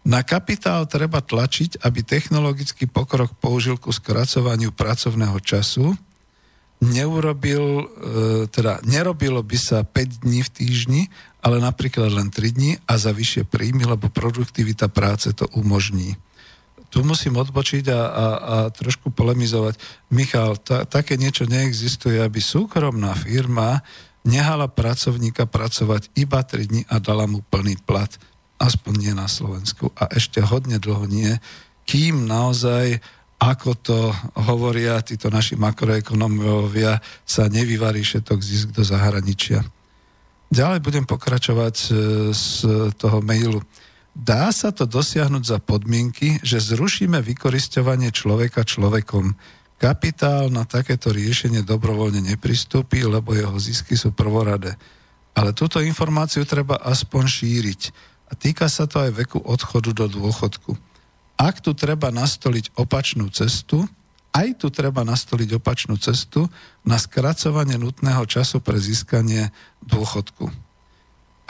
Na 0.00 0.24
kapitál 0.24 0.88
treba 0.88 1.20
tlačiť, 1.20 1.84
aby 1.84 2.00
technologický 2.00 2.88
pokrok 2.88 3.36
použil 3.36 3.76
ku 3.76 3.92
skracovaniu 3.92 4.72
pracovného 4.72 5.36
času. 5.44 5.92
Neurobil, 6.80 7.60
e, 7.60 7.84
teda 8.48 8.80
nerobilo 8.88 9.44
by 9.44 9.58
sa 9.60 9.84
5 9.84 10.24
dní 10.24 10.40
v 10.40 10.50
týždni, 10.56 11.02
ale 11.44 11.60
napríklad 11.60 12.08
len 12.08 12.32
3 12.32 12.56
dní 12.56 12.80
a 12.88 12.96
za 12.96 13.12
vyššie 13.12 13.44
príjmy, 13.44 13.84
lebo 13.84 14.08
produktivita 14.08 14.88
práce 14.88 15.36
to 15.36 15.44
umožní. 15.52 16.16
Tu 16.88 17.04
musím 17.04 17.36
odbočiť 17.36 17.84
a, 17.92 18.00
a, 18.00 18.02
a 18.08 18.56
trošku 18.72 19.12
polemizovať. 19.12 19.76
Michal, 20.08 20.56
ta, 20.56 20.88
také 20.88 21.20
niečo 21.20 21.44
neexistuje, 21.44 22.16
aby 22.16 22.40
súkromná 22.40 23.12
firma 23.12 23.84
nehala 24.24 24.64
pracovníka 24.64 25.44
pracovať 25.44 26.08
iba 26.16 26.40
3 26.40 26.64
dní 26.64 26.82
a 26.88 26.96
dala 26.96 27.28
mu 27.28 27.44
plný 27.44 27.76
plat 27.84 28.08
aspoň 28.60 28.94
nie 29.00 29.14
na 29.16 29.26
Slovensku 29.26 29.88
a 29.96 30.12
ešte 30.12 30.44
hodne 30.44 30.76
dlho 30.76 31.08
nie, 31.08 31.32
kým 31.88 32.28
naozaj 32.28 33.00
ako 33.40 33.70
to 33.80 33.98
hovoria 34.36 35.00
títo 35.00 35.32
naši 35.32 35.56
makroekonomovia, 35.56 37.00
sa 37.24 37.48
nevyvarí 37.48 38.04
všetok 38.04 38.36
zisk 38.36 38.76
do 38.76 38.84
zahraničia. 38.84 39.64
Ďalej 40.52 40.84
budem 40.84 41.08
pokračovať 41.08 41.76
e, 41.80 41.90
z 42.36 42.46
toho 43.00 43.24
mailu. 43.24 43.64
Dá 44.12 44.52
sa 44.52 44.76
to 44.76 44.84
dosiahnuť 44.84 45.44
za 45.46 45.58
podmienky, 45.62 46.42
že 46.44 46.60
zrušíme 46.60 47.16
vykoristovanie 47.24 48.12
človeka 48.12 48.66
človekom. 48.66 49.32
Kapitál 49.80 50.52
na 50.52 50.68
takéto 50.68 51.08
riešenie 51.08 51.64
dobrovoľne 51.64 52.20
nepristúpi, 52.20 53.00
lebo 53.08 53.32
jeho 53.32 53.56
zisky 53.56 53.96
sú 53.96 54.12
prvoradé. 54.12 54.76
Ale 55.32 55.56
túto 55.56 55.80
informáciu 55.80 56.44
treba 56.44 56.76
aspoň 56.82 57.24
šíriť 57.24 57.80
a 58.30 58.32
týka 58.38 58.70
sa 58.70 58.86
to 58.86 59.02
aj 59.02 59.10
veku 59.10 59.42
odchodu 59.42 59.90
do 59.90 60.06
dôchodku. 60.06 60.78
Ak 61.34 61.58
tu 61.58 61.74
treba 61.74 62.14
nastoliť 62.14 62.78
opačnú 62.78 63.26
cestu, 63.34 63.84
aj 64.30 64.62
tu 64.62 64.70
treba 64.70 65.02
nastoliť 65.02 65.58
opačnú 65.58 65.98
cestu 65.98 66.46
na 66.86 66.94
skracovanie 66.96 67.74
nutného 67.74 68.22
času 68.30 68.62
pre 68.62 68.78
získanie 68.78 69.50
dôchodku. 69.82 70.46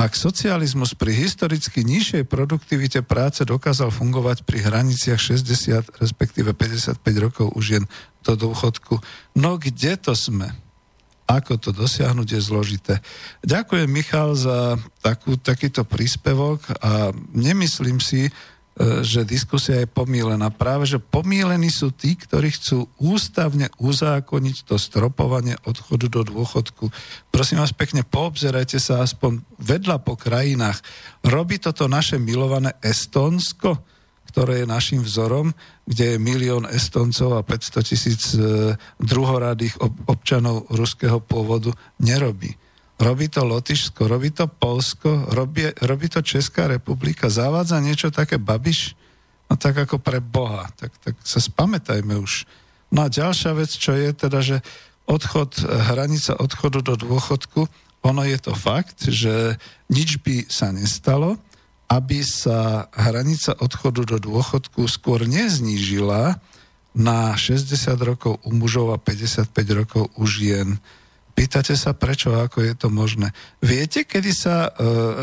Ak 0.01 0.17
socializmus 0.17 0.97
pri 0.97 1.13
historicky 1.13 1.85
nižšej 1.85 2.25
produktivite 2.25 3.05
práce 3.05 3.45
dokázal 3.45 3.93
fungovať 3.93 4.49
pri 4.49 4.65
hraniciach 4.65 5.21
60 5.21 6.01
respektíve 6.01 6.57
55 6.57 7.05
rokov 7.21 7.53
už 7.53 7.65
jen 7.77 7.85
do 8.25 8.33
dôchodku, 8.33 8.97
no 9.37 9.61
kde 9.61 10.01
to 10.01 10.17
sme? 10.17 10.57
Ako 11.31 11.63
to 11.63 11.71
dosiahnuť 11.71 12.27
je 12.35 12.41
zložité. 12.43 12.95
Ďakujem 13.47 13.87
Michal 13.87 14.35
za 14.35 14.75
takú, 14.99 15.39
takýto 15.39 15.87
príspevok 15.87 16.59
a 16.83 17.15
nemyslím 17.31 18.03
si, 18.03 18.35
E, 18.81 19.05
že 19.05 19.29
diskusia 19.29 19.85
je 19.85 19.89
pomílená. 19.91 20.49
Práve, 20.49 20.89
že 20.89 20.97
pomílení 20.97 21.69
sú 21.69 21.93
tí, 21.93 22.17
ktorí 22.17 22.49
chcú 22.57 22.89
ústavne 22.97 23.69
uzákoniť 23.77 24.65
to 24.65 24.81
stropovanie 24.81 25.61
odchodu 25.69 26.09
do 26.09 26.25
dôchodku. 26.25 26.89
Prosím 27.29 27.61
vás 27.61 27.77
pekne, 27.77 28.09
poobzerajte 28.09 28.81
sa 28.81 29.05
aspoň 29.05 29.45
vedľa 29.61 30.01
po 30.01 30.17
krajinách. 30.17 30.81
Robí 31.21 31.61
toto 31.61 31.93
naše 31.93 32.17
milované 32.17 32.73
Estónsko, 32.81 33.85
ktoré 34.31 34.63
je 34.63 34.71
našim 34.71 35.03
vzorom, 35.03 35.51
kde 35.85 36.15
je 36.15 36.23
milión 36.23 36.71
Estoncov 36.71 37.35
a 37.35 37.43
500 37.43 37.83
tisíc 37.83 38.23
e, 38.39 38.79
druhoradých 39.03 39.75
občanov 40.07 40.71
ruského 40.71 41.19
pôvodu, 41.19 41.75
nerobí. 41.99 42.55
Robí 43.01 43.27
to 43.27 43.43
Lotyšsko, 43.43 44.07
robí 44.07 44.31
to 44.31 44.47
Polsko, 44.47 45.27
robí, 45.35 45.67
robí 45.83 46.07
to 46.07 46.23
Česká 46.23 46.71
republika, 46.71 47.33
zavádza 47.33 47.83
niečo 47.83 48.13
také 48.15 48.39
babiš, 48.39 48.95
no 49.51 49.59
tak 49.59 49.83
ako 49.83 49.99
pre 49.99 50.23
Boha, 50.23 50.71
tak, 50.79 50.95
tak 51.03 51.19
sa 51.27 51.43
spamätajme 51.43 52.15
už. 52.21 52.47
No 52.95 53.07
a 53.07 53.09
ďalšia 53.11 53.57
vec, 53.57 53.73
čo 53.73 53.97
je 53.97 54.15
teda, 54.15 54.39
že 54.45 54.63
odchod, 55.11 55.59
hranica 55.67 56.39
odchodu 56.39 56.87
do 56.87 56.95
dôchodku, 56.95 57.67
ono 58.01 58.23
je 58.25 58.39
to 58.41 58.53
fakt, 58.57 59.11
že 59.11 59.59
nič 59.91 60.23
by 60.23 60.49
sa 60.49 60.73
nestalo, 60.73 61.37
aby 61.91 62.23
sa 62.23 62.87
hranica 62.95 63.59
odchodu 63.59 64.07
do 64.07 64.17
dôchodku 64.23 64.87
skôr 64.87 65.27
neznížila 65.27 66.39
na 66.95 67.35
60 67.35 67.67
rokov 68.07 68.39
u 68.47 68.51
mužov 68.55 68.95
a 68.95 68.99
55 68.99 69.51
rokov 69.75 70.07
u 70.15 70.25
žien. 70.27 70.79
Pýtate 71.35 71.73
sa, 71.79 71.95
prečo, 71.95 72.35
ako 72.37 72.63
je 72.63 72.75
to 72.77 72.93
možné. 72.93 73.33
Viete, 73.63 74.05
kedy 74.05 74.31
sa 74.35 74.69
e, 74.69 74.71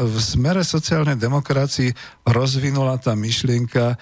v 0.08 0.18
smere 0.18 0.64
sociálnej 0.64 1.20
demokracii 1.20 1.94
rozvinula 2.26 2.98
tá 2.98 3.14
myšlienka 3.14 3.94
e, 3.94 3.96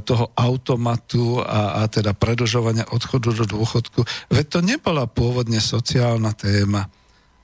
toho 0.00 0.32
automatu 0.38 1.42
a, 1.42 1.82
a 1.82 1.90
teda 1.90 2.14
predlžovania 2.14 2.88
odchodu 2.88 3.42
do 3.42 3.44
dôchodku? 3.44 4.00
Veď 4.32 4.46
to 4.48 4.60
nebola 4.64 5.04
pôvodne 5.10 5.58
sociálna 5.58 6.32
téma. 6.32 6.88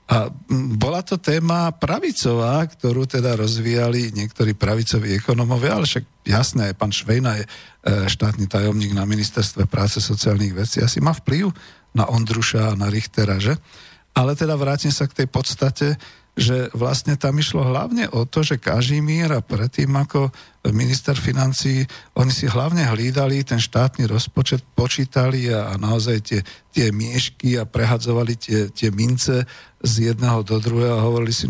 A 0.05 0.29
bola 0.77 1.01
to 1.01 1.17
téma 1.17 1.73
pravicová, 1.73 2.61
ktorú 2.69 3.09
teda 3.09 3.33
rozvíjali 3.33 4.13
niektorí 4.13 4.53
pravicoví 4.53 5.17
ekonomovia, 5.17 5.81
ale 5.81 5.89
však 5.89 6.05
jasné, 6.29 6.77
pán 6.77 6.93
Švejna 6.93 7.41
je 7.41 7.45
e, 7.45 7.49
štátny 8.05 8.45
tajomník 8.45 8.93
na 8.93 9.09
ministerstve 9.09 9.65
práce 9.65 9.97
sociálnych 9.97 10.53
vecí, 10.53 10.77
asi 10.85 11.01
má 11.01 11.09
vplyv 11.09 11.49
na 11.97 12.05
Ondruša 12.05 12.73
a 12.73 12.77
na 12.77 12.93
Richtera, 12.93 13.41
že? 13.41 13.57
Ale 14.13 14.37
teda 14.37 14.53
vrátim 14.53 14.93
sa 14.93 15.09
k 15.09 15.25
tej 15.25 15.27
podstate, 15.27 15.97
že 16.35 16.67
vlastne 16.75 17.15
tam 17.15 17.39
išlo 17.39 17.63
hlavne 17.63 18.11
o 18.11 18.27
to, 18.27 18.43
že 18.43 18.59
Kažimír 18.59 19.31
a 19.31 19.39
predtým 19.39 19.87
ako 19.95 20.35
minister 20.75 21.15
financí, 21.15 21.87
oni 22.17 22.31
si 22.33 22.49
hlavne 22.49 22.83
hlídali 22.91 23.39
ten 23.47 23.61
štátny 23.61 24.03
rozpočet, 24.09 24.59
počítali 24.75 25.47
a, 25.47 25.71
a 25.71 25.73
naozaj 25.79 26.17
tie, 26.25 26.39
tie 26.75 26.91
miešky 26.91 27.55
a 27.55 27.63
prehadzovali 27.63 28.35
tie, 28.35 28.67
tie 28.73 28.91
mince 28.91 29.47
z 29.85 30.11
jedného 30.11 30.41
do 30.41 30.57
druhého 30.57 30.97
a 30.97 31.05
hovorili 31.05 31.29
si, 31.29 31.45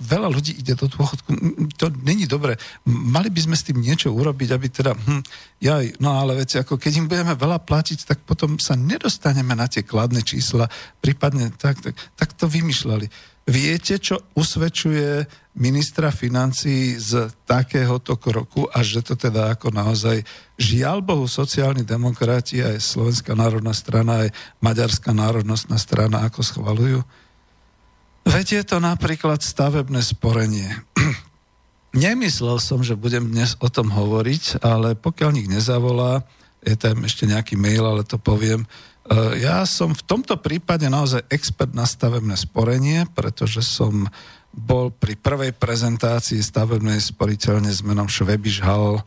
veľa 0.00 0.28
ľudí 0.32 0.56
ide 0.56 0.72
do 0.72 0.88
dôchodku, 0.88 1.30
to 1.76 1.92
není 2.00 2.24
dobre. 2.24 2.56
Mali 2.88 3.28
by 3.28 3.40
sme 3.44 3.56
s 3.58 3.66
tým 3.68 3.78
niečo 3.78 4.08
urobiť, 4.10 4.48
aby 4.56 4.66
teda, 4.72 4.96
hm, 4.96 5.22
jaj, 5.60 6.00
no 6.00 6.16
ale 6.16 6.40
veci, 6.40 6.56
ako 6.56 6.80
keď 6.80 6.92
im 6.96 7.06
budeme 7.06 7.34
veľa 7.36 7.60
platiť, 7.60 8.08
tak 8.08 8.18
potom 8.24 8.56
sa 8.56 8.74
nedostaneme 8.74 9.52
na 9.52 9.68
tie 9.68 9.84
kladné 9.84 10.24
čísla, 10.24 10.66
prípadne 11.04 11.52
tak, 11.54 11.84
tak, 11.84 11.94
tak 12.16 12.32
to 12.32 12.48
vymýšľali. 12.48 13.29
Viete, 13.48 13.96
čo 13.98 14.20
usvedčuje 14.36 15.24
ministra 15.58 16.14
financí 16.14 16.94
z 16.94 17.32
takéhoto 17.42 18.14
kroku 18.14 18.70
a 18.70 18.84
že 18.86 19.02
to 19.02 19.18
teda 19.18 19.56
ako 19.56 19.74
naozaj 19.74 20.22
žiaľ 20.54 21.02
Bohu 21.02 21.26
sociálni 21.26 21.82
demokrati 21.82 22.62
aj 22.62 22.78
Slovenská 22.78 23.34
národná 23.34 23.74
strana 23.74 24.28
aj 24.28 24.28
Maďarská 24.62 25.10
národnostná 25.10 25.80
strana 25.80 26.22
ako 26.28 26.40
schvalujú? 26.46 27.00
Veď 28.28 28.62
je 28.62 28.64
to 28.64 28.78
napríklad 28.78 29.42
stavebné 29.42 30.04
sporenie. 30.04 30.70
Nemyslel 31.96 32.62
som, 32.62 32.86
že 32.86 32.94
budem 32.94 33.26
dnes 33.26 33.58
o 33.58 33.66
tom 33.66 33.90
hovoriť, 33.90 34.62
ale 34.62 34.94
pokiaľ 34.94 35.30
nik 35.34 35.48
nezavolá, 35.50 36.22
je 36.62 36.76
tam 36.76 37.02
ešte 37.02 37.24
nejaký 37.26 37.56
mail, 37.56 37.82
ale 37.82 38.04
to 38.04 38.20
poviem, 38.20 38.68
ja 39.42 39.66
som 39.66 39.90
v 39.90 40.06
tomto 40.06 40.38
prípade 40.38 40.86
naozaj 40.86 41.26
expert 41.34 41.74
na 41.74 41.82
stavebné 41.82 42.38
sporenie, 42.38 43.10
pretože 43.10 43.58
som 43.66 44.06
bol 44.54 44.90
pri 44.90 45.18
prvej 45.18 45.54
prezentácii 45.54 46.42
stavebnej 46.42 46.98
sporiteľne 46.98 47.70
s 47.70 47.82
menom 47.86 48.10
Švebiš 48.10 48.62
Hall 48.62 48.98
eh, 48.98 49.02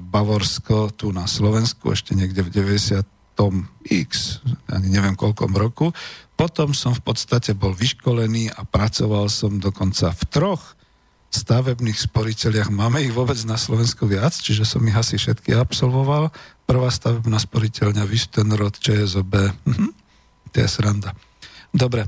Bavorsko 0.00 0.92
tu 0.92 1.12
na 1.12 1.24
Slovensku, 1.28 1.92
ešte 1.92 2.16
niekde 2.16 2.44
v 2.44 2.52
90 2.52 3.04
X, 3.88 4.44
ani 4.68 4.92
neviem 4.92 5.16
koľkom 5.16 5.56
roku. 5.56 5.96
Potom 6.36 6.76
som 6.76 6.92
v 6.92 7.00
podstate 7.00 7.56
bol 7.56 7.72
vyškolený 7.72 8.52
a 8.52 8.68
pracoval 8.68 9.32
som 9.32 9.56
dokonca 9.56 10.12
v 10.12 10.22
troch 10.28 10.76
stavebných 11.32 11.96
sporiteľiach. 11.96 12.68
Máme 12.68 13.00
ich 13.00 13.14
vôbec 13.14 13.40
na 13.48 13.56
Slovensku 13.56 14.04
viac, 14.04 14.36
čiže 14.36 14.68
som 14.68 14.84
ich 14.84 14.92
asi 14.92 15.16
všetky 15.16 15.56
absolvoval 15.56 16.28
prvá 16.70 16.86
stavebná 16.86 17.34
sporiteľňa 17.42 18.06
Vistenrod 18.06 18.78
ČSOB. 18.78 19.34
Mhm. 19.66 19.90
To 20.54 20.56
je 20.62 20.68
sranda. 20.70 21.10
Dobre. 21.74 22.06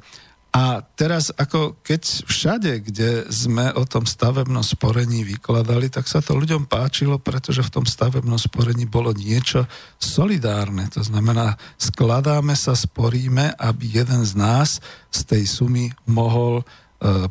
A 0.53 0.85
teraz, 0.85 1.33
ako 1.33 1.81
keď 1.81 2.29
všade, 2.29 2.85
kde 2.85 3.25
sme 3.33 3.73
o 3.73 3.89
tom 3.89 4.05
stavebnom 4.05 4.61
sporení 4.61 5.25
vykladali, 5.25 5.89
tak 5.89 6.05
sa 6.05 6.21
to 6.21 6.37
ľuďom 6.37 6.69
páčilo, 6.69 7.17
pretože 7.17 7.65
v 7.65 7.81
tom 7.81 7.87
stavebnom 7.89 8.37
sporení 8.37 8.85
bolo 8.85 9.17
niečo 9.17 9.65
solidárne. 9.97 10.93
To 10.93 11.01
znamená, 11.01 11.57
skladáme 11.81 12.53
sa, 12.53 12.77
sporíme, 12.77 13.57
aby 13.57 14.05
jeden 14.05 14.29
z 14.29 14.37
nás 14.37 14.77
z 15.09 15.21
tej 15.25 15.49
sumy 15.49 15.89
mohol, 16.05 16.61
e, 16.61 16.65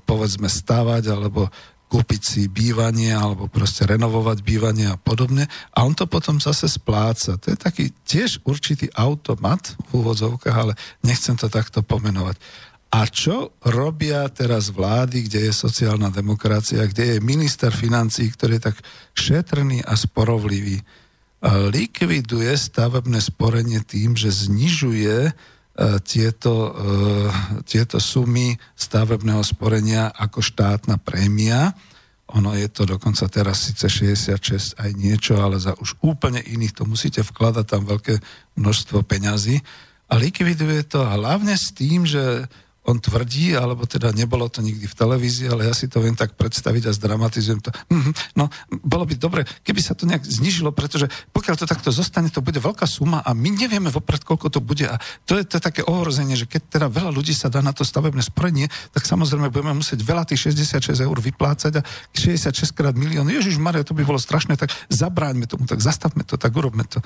povedzme, 0.02 0.50
stavať 0.50 1.14
alebo 1.14 1.46
kúpiť 1.92 2.22
si 2.24 2.42
bývanie 2.48 3.12
alebo 3.12 3.52
proste 3.52 3.84
renovovať 3.84 4.48
bývanie 4.48 4.88
a 4.88 4.96
podobne 4.96 5.52
a 5.76 5.84
on 5.84 5.92
to 5.92 6.08
potom 6.08 6.40
zase 6.40 6.72
spláca. 6.72 7.36
To 7.36 7.52
je 7.52 7.58
taký 7.60 7.92
tiež 8.08 8.40
určitý 8.48 8.88
automat 8.96 9.76
v 9.92 10.00
úvodzovkách, 10.00 10.56
ale 10.56 10.80
nechcem 11.04 11.36
to 11.36 11.52
takto 11.52 11.84
pomenovať. 11.84 12.40
A 12.92 13.08
čo 13.08 13.56
robia 13.64 14.28
teraz 14.32 14.72
vlády, 14.72 15.28
kde 15.28 15.48
je 15.48 15.54
sociálna 15.56 16.12
demokracia, 16.12 16.88
kde 16.88 17.16
je 17.16 17.24
minister 17.24 17.72
financí, 17.72 18.28
ktorý 18.32 18.60
je 18.60 18.68
tak 18.72 18.78
šetrný 19.16 19.84
a 19.84 19.96
sporovlivý? 19.96 20.84
Likviduje 21.44 22.52
stavebné 22.56 23.20
sporenie 23.24 23.80
tým, 23.84 24.16
že 24.20 24.32
znižuje 24.32 25.32
tieto, 26.04 26.54
e, 26.54 26.72
tieto 27.64 27.98
sumy 27.98 28.60
stavebného 28.76 29.40
sporenia 29.40 30.12
ako 30.12 30.44
štátna 30.44 31.00
prémia. 31.00 31.72
Ono 32.32 32.56
je 32.56 32.68
to 32.72 32.88
dokonca 32.88 33.28
teraz 33.32 33.68
síce 33.68 33.88
66 33.88 34.80
aj 34.80 34.92
niečo, 34.96 35.40
ale 35.40 35.60
za 35.60 35.76
už 35.80 36.00
úplne 36.04 36.44
iných 36.44 36.76
to 36.76 36.84
musíte 36.84 37.24
vkladať 37.24 37.66
tam 37.68 37.84
veľké 37.88 38.20
množstvo 38.60 39.04
peňazí. 39.04 39.60
A 40.12 40.20
likviduje 40.20 40.84
to 40.88 41.08
hlavne 41.08 41.56
s 41.56 41.72
tým, 41.72 42.04
že 42.04 42.52
on 42.82 42.98
tvrdí, 42.98 43.54
alebo 43.54 43.86
teda 43.86 44.10
nebolo 44.10 44.50
to 44.50 44.66
nikdy 44.66 44.90
v 44.90 44.98
televízii, 44.98 45.54
ale 45.54 45.70
ja 45.70 45.74
si 45.78 45.86
to 45.86 46.02
viem 46.02 46.18
tak 46.18 46.34
predstaviť 46.34 46.90
a 46.90 46.96
zdramatizujem 46.98 47.62
to. 47.62 47.70
Mhm, 47.94 48.12
no, 48.34 48.50
bolo 48.82 49.06
by 49.06 49.14
dobre, 49.22 49.46
keby 49.62 49.82
sa 49.86 49.94
to 49.94 50.10
nejak 50.10 50.26
znižilo, 50.26 50.74
pretože 50.74 51.06
pokiaľ 51.30 51.56
to 51.62 51.70
takto 51.70 51.94
zostane, 51.94 52.34
to 52.34 52.42
bude 52.42 52.58
veľká 52.58 52.90
suma 52.90 53.22
a 53.22 53.38
my 53.38 53.54
nevieme 53.54 53.94
vopred, 53.94 54.26
koľko 54.26 54.50
to 54.50 54.60
bude. 54.66 54.90
A 54.90 54.98
to 55.30 55.38
je, 55.38 55.46
to 55.46 55.62
také 55.62 55.86
ohrozenie, 55.86 56.34
že 56.34 56.50
keď 56.50 56.82
teda 56.82 56.88
veľa 56.90 57.14
ľudí 57.14 57.38
sa 57.38 57.54
dá 57.54 57.62
na 57.62 57.70
to 57.70 57.86
stavebné 57.86 58.26
sporenie, 58.26 58.66
tak 58.98 59.06
samozrejme 59.06 59.54
budeme 59.54 59.78
musieť 59.78 60.02
veľa 60.02 60.26
tých 60.26 60.50
66 60.50 61.06
eur 61.06 61.18
vyplácať 61.22 61.74
a 61.78 61.86
66 62.18 62.74
krát 62.74 62.98
milión. 62.98 63.30
Ježiš 63.30 63.62
Maria, 63.62 63.86
to 63.86 63.94
by 63.94 64.02
bolo 64.02 64.18
strašné, 64.18 64.58
tak 64.58 64.74
zabráňme 64.90 65.46
tomu, 65.46 65.70
tak 65.70 65.86
zastavme 65.86 66.26
to, 66.26 66.34
tak 66.34 66.50
urobme 66.50 66.82
to. 66.90 66.98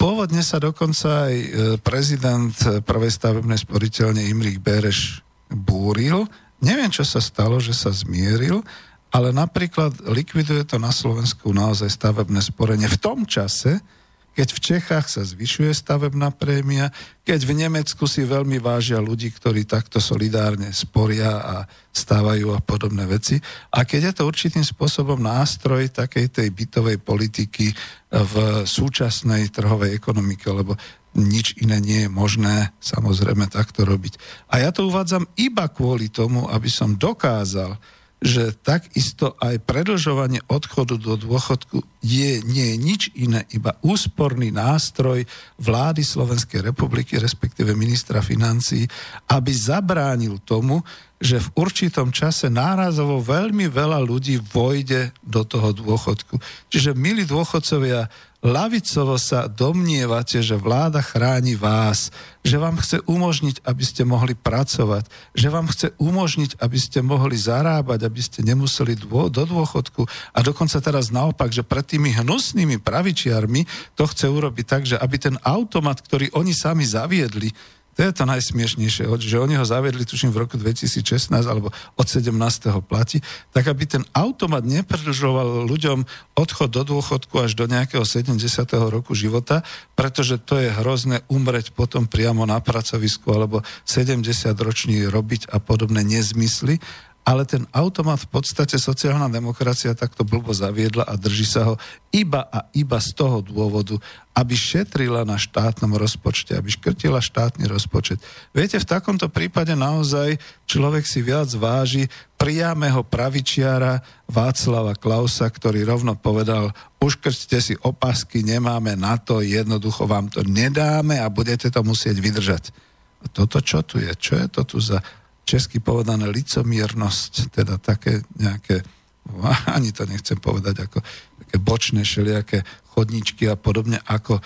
Pôvodne 0.00 0.40
sa 0.40 0.56
dokonca 0.56 1.28
aj 1.28 1.34
e, 1.36 1.48
prezident 1.84 2.56
prvej 2.88 3.12
stavebnej 3.12 3.60
sporiteľne 3.60 4.24
Imrich 4.32 4.56
Bereš 4.56 5.20
búril. 5.52 6.24
Neviem, 6.64 6.88
čo 6.88 7.04
sa 7.04 7.20
stalo, 7.20 7.60
že 7.60 7.76
sa 7.76 7.92
zmieril, 7.92 8.64
ale 9.12 9.28
napríklad 9.28 9.92
likviduje 10.08 10.64
to 10.64 10.80
na 10.80 10.88
Slovensku 10.88 11.52
naozaj 11.52 11.92
stavebné 11.92 12.40
sporenie 12.40 12.88
v 12.88 12.96
tom 12.96 13.28
čase, 13.28 13.84
keď 14.30 14.48
v 14.54 14.62
Čechách 14.62 15.06
sa 15.10 15.22
zvyšuje 15.26 15.74
stavebná 15.74 16.30
prémia, 16.30 16.94
keď 17.26 17.40
v 17.44 17.52
Nemecku 17.66 18.06
si 18.06 18.22
veľmi 18.22 18.62
vážia 18.62 19.02
ľudí, 19.02 19.30
ktorí 19.34 19.66
takto 19.66 19.98
solidárne 19.98 20.70
sporia 20.70 21.42
a 21.42 21.56
stávajú 21.90 22.54
a 22.54 22.62
podobné 22.62 23.04
veci. 23.10 23.42
A 23.74 23.82
keď 23.82 24.10
je 24.10 24.12
to 24.16 24.28
určitým 24.30 24.62
spôsobom 24.62 25.18
nástroj 25.18 25.90
takej 25.90 26.30
tej 26.30 26.48
bytovej 26.54 27.02
politiky 27.02 27.74
v 28.10 28.34
súčasnej 28.66 29.50
trhovej 29.50 29.98
ekonomike, 29.98 30.46
lebo 30.46 30.78
nič 31.18 31.58
iné 31.58 31.82
nie 31.82 32.06
je 32.06 32.10
možné 32.10 32.70
samozrejme 32.78 33.50
takto 33.50 33.82
robiť. 33.82 34.14
A 34.54 34.62
ja 34.62 34.70
to 34.70 34.86
uvádzam 34.86 35.26
iba 35.34 35.66
kvôli 35.66 36.06
tomu, 36.06 36.46
aby 36.46 36.70
som 36.70 36.94
dokázal, 36.94 37.74
že 38.20 38.52
takisto 38.60 39.32
aj 39.40 39.64
predlžovanie 39.64 40.44
odchodu 40.44 41.00
do 41.00 41.16
dôchodku 41.16 41.80
je, 42.04 42.44
nie 42.44 42.72
je 42.72 42.76
nič 42.76 43.02
iné, 43.16 43.48
iba 43.56 43.80
úsporný 43.80 44.52
nástroj 44.52 45.24
vlády 45.56 46.04
Slovenskej 46.04 46.60
republiky, 46.60 47.16
respektíve 47.16 47.72
ministra 47.72 48.20
financí, 48.20 48.84
aby 49.32 49.50
zabránil 49.56 50.44
tomu, 50.44 50.84
že 51.20 51.36
v 51.36 51.52
určitom 51.52 52.08
čase 52.16 52.48
nárazovo 52.48 53.20
veľmi 53.20 53.68
veľa 53.68 54.00
ľudí 54.00 54.40
vojde 54.40 55.12
do 55.20 55.44
toho 55.44 55.76
dôchodku. 55.76 56.40
Čiže, 56.72 56.96
milí 56.96 57.28
dôchodcovia, 57.28 58.08
lavicovo 58.40 59.20
sa 59.20 59.44
domnievate, 59.44 60.40
že 60.40 60.56
vláda 60.56 61.04
chráni 61.04 61.60
vás, 61.60 62.08
že 62.40 62.56
vám 62.56 62.80
chce 62.80 63.04
umožniť, 63.04 63.60
aby 63.68 63.84
ste 63.84 64.08
mohli 64.08 64.32
pracovať, 64.32 65.12
že 65.36 65.52
vám 65.52 65.68
chce 65.68 65.92
umožniť, 66.00 66.56
aby 66.56 66.78
ste 66.80 67.04
mohli 67.04 67.36
zarábať, 67.36 68.00
aby 68.08 68.20
ste 68.24 68.40
nemuseli 68.40 68.96
dô, 68.96 69.28
do 69.28 69.44
dôchodku 69.44 70.08
a 70.32 70.38
dokonca 70.40 70.80
teraz 70.80 71.12
naopak, 71.12 71.52
že 71.52 71.60
pred 71.60 71.84
tými 71.84 72.16
hnusnými 72.16 72.80
pravičiarmi 72.80 73.92
to 73.92 74.08
chce 74.08 74.24
urobiť 74.24 74.64
tak, 74.64 74.82
že 74.88 74.96
aby 74.96 75.16
ten 75.20 75.36
automat, 75.44 76.00
ktorý 76.00 76.32
oni 76.32 76.56
sami 76.56 76.88
zaviedli, 76.88 77.52
to 78.00 78.08
je 78.08 78.16
to 78.16 78.24
najsmiešnejšie, 78.24 79.04
že 79.20 79.36
oni 79.36 79.60
ho 79.60 79.66
zaviedli, 79.68 80.08
tuším, 80.08 80.32
v 80.32 80.48
roku 80.48 80.56
2016 80.56 81.36
alebo 81.44 81.68
od 82.00 82.06
17. 82.08 82.32
platí, 82.80 83.20
tak 83.52 83.68
aby 83.68 83.84
ten 83.84 84.08
automat 84.16 84.64
nepredlžoval 84.64 85.68
ľuďom 85.68 86.08
odchod 86.32 86.72
do 86.72 86.96
dôchodku 86.96 87.44
až 87.44 87.52
do 87.60 87.68
nejakého 87.68 88.00
70. 88.00 88.40
roku 88.88 89.12
života, 89.12 89.60
pretože 90.00 90.40
to 90.40 90.56
je 90.56 90.72
hrozné 90.72 91.20
umreť 91.28 91.76
potom 91.76 92.08
priamo 92.08 92.48
na 92.48 92.56
pracovisku 92.64 93.36
alebo 93.36 93.60
70 93.84 94.24
ročný 94.56 95.04
robiť 95.04 95.52
a 95.52 95.60
podobné 95.60 96.00
nezmysly 96.00 96.80
ale 97.20 97.44
ten 97.44 97.68
automat 97.70 98.24
v 98.24 98.40
podstate 98.40 98.80
sociálna 98.80 99.28
demokracia 99.28 99.92
takto 99.92 100.24
blbo 100.24 100.56
zaviedla 100.56 101.04
a 101.04 101.14
drží 101.20 101.44
sa 101.44 101.68
ho 101.68 101.74
iba 102.10 102.48
a 102.48 102.66
iba 102.72 102.96
z 102.96 103.12
toho 103.12 103.44
dôvodu, 103.44 104.00
aby 104.32 104.56
šetrila 104.56 105.28
na 105.28 105.36
štátnom 105.36 105.94
rozpočte, 106.00 106.56
aby 106.56 106.72
škrtila 106.72 107.20
štátny 107.20 107.68
rozpočet. 107.68 108.18
Viete, 108.56 108.80
v 108.80 108.88
takomto 108.88 109.28
prípade 109.28 109.76
naozaj 109.76 110.40
človek 110.64 111.04
si 111.04 111.20
viac 111.20 111.52
váži 111.60 112.08
priamého 112.40 113.04
pravičiara 113.04 114.00
Václava 114.24 114.96
Klausa, 114.96 115.44
ktorý 115.52 115.84
rovno 115.84 116.16
povedal, 116.16 116.72
uškrťte 117.04 117.58
si 117.60 117.74
opasky, 117.84 118.40
nemáme 118.40 118.96
na 118.96 119.20
to, 119.20 119.44
jednoducho 119.44 120.08
vám 120.08 120.32
to 120.32 120.40
nedáme 120.48 121.20
a 121.20 121.28
budete 121.28 121.68
to 121.68 121.84
musieť 121.84 122.16
vydržať. 122.16 122.72
A 123.20 123.28
toto 123.28 123.60
čo 123.60 123.84
tu 123.84 124.00
je? 124.00 124.08
Čo 124.16 124.40
je 124.40 124.46
to 124.48 124.62
tu 124.64 124.80
za 124.80 125.04
česky 125.50 125.82
povedané 125.82 126.30
licomiernosť, 126.30 127.50
teda 127.50 127.82
také 127.82 128.22
nejaké, 128.38 128.86
ani 129.76 129.90
to 129.90 130.06
nechcem 130.06 130.38
povedať, 130.38 130.86
ako 130.86 131.02
také 131.42 131.56
bočné 131.58 132.06
šelijaké 132.06 132.62
chodničky 132.94 133.50
a 133.50 133.58
podobne, 133.58 133.98
ako 134.06 134.38
e, 134.38 134.42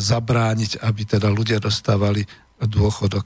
zabrániť, 0.00 0.84
aby 0.84 1.02
teda 1.08 1.32
ľudia 1.32 1.56
dostávali 1.56 2.24
dôchodok. 2.60 3.24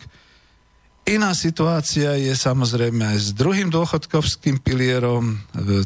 Iná 1.08 1.32
situácia 1.32 2.20
je 2.20 2.36
samozrejme 2.36 3.00
aj 3.00 3.18
s 3.18 3.28
druhým 3.32 3.72
dôchodkovským 3.72 4.60
pilierom. 4.60 5.34
E, 5.34 5.36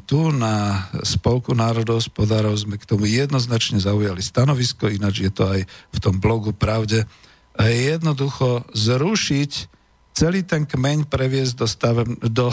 tu 0.02 0.34
na 0.34 0.88
Spolku 1.06 1.54
národohospodárov 1.54 2.52
sme 2.58 2.76
k 2.76 2.84
tomu 2.84 3.06
jednoznačne 3.06 3.78
zaujali 3.78 4.20
stanovisko, 4.20 4.90
ináč 4.90 5.24
je 5.24 5.32
to 5.32 5.46
aj 5.46 5.60
v 5.64 5.98
tom 6.02 6.18
blogu 6.18 6.50
Pravde. 6.50 7.06
A 7.54 7.68
jednoducho 7.70 8.66
zrušiť 8.74 9.72
celý 10.12 10.44
ten 10.44 10.68
kmeň 10.68 11.08
previesť 11.08 11.54
do, 11.56 11.66
stave, 11.66 12.04
do, 12.20 12.52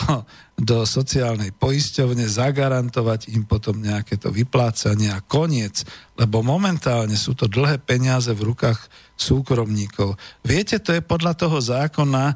do 0.55 0.87
sociálnej 0.87 1.51
poisťovne, 1.51 2.23
zagarantovať 2.23 3.35
im 3.35 3.43
potom 3.43 3.83
nejaké 3.83 4.15
to 4.15 4.31
vyplácanie 4.31 5.11
a 5.11 5.19
koniec, 5.19 5.83
lebo 6.15 6.39
momentálne 6.39 7.19
sú 7.19 7.35
to 7.35 7.51
dlhé 7.51 7.83
peniaze 7.83 8.31
v 8.31 8.55
rukách 8.55 8.79
súkromníkov. 9.19 10.15
Viete, 10.41 10.79
to 10.79 10.95
je 10.95 11.03
podľa 11.03 11.35
toho 11.35 11.59
zákona 11.59 12.31
e, 12.31 12.35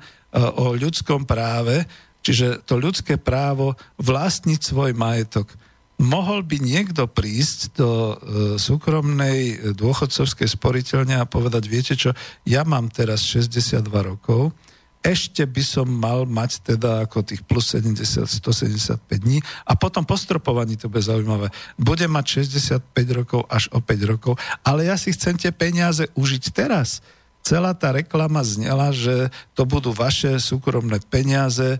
o 0.59 0.75
ľudskom 0.75 1.23
práve, 1.23 1.87
čiže 2.19 2.67
to 2.67 2.75
ľudské 2.75 3.15
právo 3.15 3.79
vlastniť 4.03 4.59
svoj 4.59 4.91
majetok. 4.91 5.47
Mohol 6.03 6.43
by 6.43 6.57
niekto 6.59 7.07
prísť 7.07 7.79
do 7.79 7.91
e, 7.91 8.15
súkromnej 8.59 9.71
dôchodcovskej 9.71 10.51
sporiteľne 10.51 11.15
a 11.15 11.29
povedať, 11.29 11.63
viete 11.71 11.95
čo, 11.95 12.11
ja 12.43 12.67
mám 12.67 12.91
teraz 12.91 13.23
62 13.23 13.87
rokov, 13.87 14.51
ešte 15.03 15.43
by 15.43 15.63
som 15.63 15.85
mal 15.85 16.23
mať 16.23 16.73
teda 16.73 17.03
ako 17.03 17.27
tých 17.27 17.43
plus 17.43 17.75
70, 17.75 18.23
175 18.23 19.03
dní 19.19 19.43
a 19.67 19.75
potom 19.75 20.07
po 20.07 20.15
stropovaní 20.15 20.79
to 20.79 20.87
bude 20.87 21.03
zaujímavé. 21.03 21.51
Bude 21.75 22.07
mať 22.07 22.47
65 22.47 22.79
rokov 23.11 23.43
až 23.51 23.67
o 23.75 23.83
5 23.83 24.11
rokov, 24.11 24.39
ale 24.63 24.87
ja 24.87 24.95
si 24.95 25.11
chcem 25.11 25.35
tie 25.35 25.51
peniaze 25.51 26.07
užiť 26.15 26.43
teraz 26.55 27.03
celá 27.43 27.75
tá 27.75 27.91
reklama 27.91 28.39
znela, 28.41 28.95
že 28.95 29.27
to 29.51 29.67
budú 29.67 29.91
vaše 29.91 30.39
súkromné 30.39 31.03
peniaze, 31.11 31.75
e, 31.75 31.79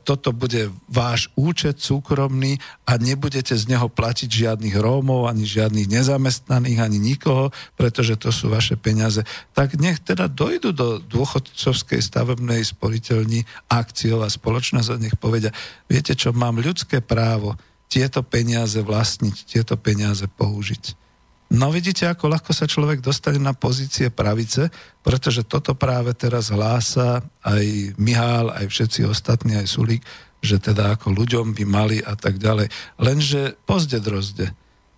toto 0.00 0.32
bude 0.32 0.72
váš 0.88 1.28
účet 1.36 1.76
súkromný 1.76 2.56
a 2.88 2.96
nebudete 2.96 3.52
z 3.52 3.68
neho 3.68 3.92
platiť 3.92 4.26
žiadnych 4.32 4.72
Rómov, 4.80 5.28
ani 5.28 5.44
žiadnych 5.44 5.92
nezamestnaných, 5.92 6.80
ani 6.80 6.98
nikoho, 6.98 7.52
pretože 7.76 8.16
to 8.16 8.32
sú 8.32 8.48
vaše 8.48 8.80
peniaze. 8.80 9.20
Tak 9.52 9.76
nech 9.76 10.00
teda 10.00 10.24
dojdu 10.24 10.72
do 10.72 10.96
dôchodcovskej 11.04 12.00
stavebnej 12.00 12.64
sporiteľni 12.64 13.44
akciová 13.68 14.32
spoločnosť 14.32 14.88
a 14.88 14.96
nech 14.96 15.20
povedia, 15.20 15.52
viete 15.84 16.16
čo, 16.16 16.32
mám 16.32 16.56
ľudské 16.56 17.04
právo 17.04 17.60
tieto 17.92 18.24
peniaze 18.24 18.80
vlastniť, 18.80 19.36
tieto 19.44 19.76
peniaze 19.76 20.24
použiť. 20.24 21.03
No 21.52 21.68
vidíte, 21.68 22.08
ako 22.08 22.32
ľahko 22.32 22.56
sa 22.56 22.64
človek 22.64 23.04
dostane 23.04 23.36
na 23.36 23.52
pozície 23.52 24.08
pravice, 24.08 24.72
pretože 25.04 25.44
toto 25.44 25.76
práve 25.76 26.16
teraz 26.16 26.48
hlása 26.48 27.20
aj 27.44 27.94
Mihál, 28.00 28.48
aj 28.48 28.64
všetci 28.72 29.04
ostatní, 29.04 29.60
aj 29.60 29.68
Sulík, 29.68 30.02
že 30.40 30.56
teda 30.56 30.96
ako 30.96 31.12
ľuďom 31.12 31.52
by 31.52 31.64
mali 31.68 31.98
a 32.00 32.16
tak 32.16 32.40
ďalej. 32.40 32.72
Lenže 32.96 33.56
pozde 33.68 34.00
drozde. 34.00 34.52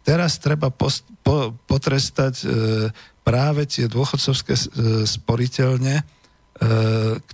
Teraz 0.06 0.38
treba 0.38 0.70
post, 0.70 1.02
po, 1.26 1.50
potrestať 1.66 2.34
e, 2.42 2.46
práve 3.26 3.66
tie 3.66 3.90
dôchodcovské 3.90 4.54
e, 4.54 4.62
sporiteľne, 5.02 5.94
e, 5.98 6.04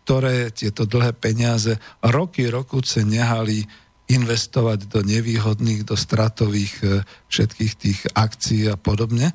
ktoré 0.03 0.49
tieto 0.57 0.89
dlhé 0.89 1.13
peniaze 1.13 1.77
roky, 2.01 2.49
rokuce 2.49 3.05
nehali 3.05 3.69
investovať 4.13 4.93
do 4.93 5.01
nevýhodných, 5.01 5.89
do 5.89 5.97
stratových 5.97 6.75
e, 6.85 6.87
všetkých 7.33 7.73
tých 7.81 7.99
akcií 8.13 8.69
a 8.69 8.77
podobne. 8.77 9.33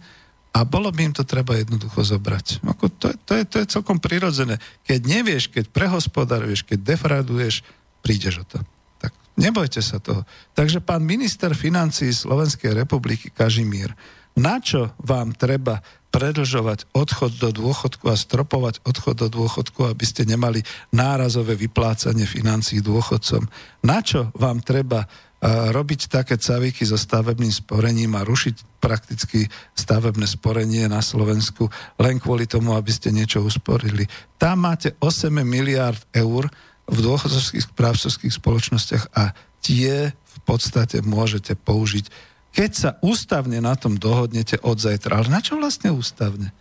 A 0.54 0.66
bolo 0.66 0.90
by 0.90 1.12
im 1.12 1.14
to 1.14 1.26
treba 1.26 1.58
jednoducho 1.58 2.02
zobrať. 2.02 2.66
Ako 2.66 2.90
to, 2.90 3.14
to, 3.26 3.32
je, 3.38 3.44
to 3.46 3.56
je 3.62 3.74
celkom 3.78 4.02
prirodzené. 4.02 4.58
Keď 4.86 5.00
nevieš, 5.06 5.44
keď 5.54 5.70
prehospodaruješ, 5.70 6.66
keď 6.66 6.98
defrauduješ, 6.98 7.62
prídeš 8.02 8.42
o 8.42 8.46
to. 8.46 8.60
Tak 8.98 9.14
nebojte 9.38 9.82
sa 9.86 10.02
toho. 10.02 10.26
Takže 10.58 10.82
pán 10.82 11.06
minister 11.06 11.54
financí 11.54 12.10
Slovenskej 12.10 12.74
republiky 12.74 13.30
Kažimír, 13.30 13.94
na 14.38 14.62
čo 14.62 14.94
vám 15.02 15.34
treba 15.34 15.82
predlžovať 16.10 16.88
odchod 16.96 17.36
do 17.38 17.50
dôchodku 17.52 18.08
a 18.08 18.16
stropovať 18.16 18.82
odchod 18.88 19.16
do 19.22 19.28
dôchodku, 19.28 19.86
aby 19.86 20.06
ste 20.08 20.24
nemali 20.24 20.64
nárazové 20.96 21.60
vyplácanie 21.60 22.24
financí 22.24 22.80
dôchodcom. 22.80 23.46
Na 23.84 24.00
čo 24.02 24.32
vám 24.34 24.64
treba 24.64 25.06
robiť 25.70 26.10
také 26.10 26.34
cavíky 26.42 26.82
so 26.82 26.98
stavebným 26.98 27.54
sporením 27.54 28.18
a 28.18 28.26
rušiť 28.26 28.82
prakticky 28.82 29.46
stavebné 29.78 30.26
sporenie 30.26 30.90
na 30.90 31.06
Slovensku 31.06 31.70
len 32.02 32.18
kvôli 32.18 32.50
tomu, 32.50 32.74
aby 32.74 32.90
ste 32.90 33.14
niečo 33.14 33.46
usporili. 33.46 34.10
Tam 34.42 34.66
máte 34.66 34.98
8 34.98 35.30
miliard 35.46 36.02
eur 36.10 36.50
v 36.90 36.98
dôchodcovských 36.98 37.70
správcovských 37.70 38.34
spoločnostiach 38.34 39.14
a 39.14 39.38
tie 39.62 40.10
v 40.10 40.38
podstate 40.42 41.06
môžete 41.06 41.54
použiť 41.54 42.10
keď 42.52 42.72
sa 42.74 42.90
ústavne 43.04 43.60
na 43.62 43.74
tom 43.78 43.98
dohodnete 43.98 44.60
od 44.64 44.78
zajtra. 44.78 45.22
Ale 45.22 45.30
na 45.30 45.40
čo 45.44 45.58
vlastne 45.58 45.94
ústavne? 45.94 46.52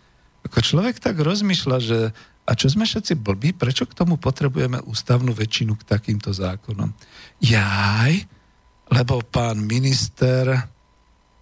Ako 0.45 0.63
človek 0.63 1.01
tak 1.01 1.19
rozmýšľa, 1.19 1.77
že 1.81 1.99
a 2.47 2.51
čo 2.55 2.71
sme 2.71 2.87
všetci 2.87 3.19
blbí, 3.19 3.51
prečo 3.51 3.83
k 3.83 3.97
tomu 3.97 4.15
potrebujeme 4.15 4.79
ústavnú 4.87 5.35
väčšinu 5.35 5.75
k 5.75 5.83
takýmto 5.83 6.31
zákonom? 6.31 6.95
Jaj, 7.43 8.23
lebo 8.87 9.19
pán 9.27 9.59
minister 9.59 10.55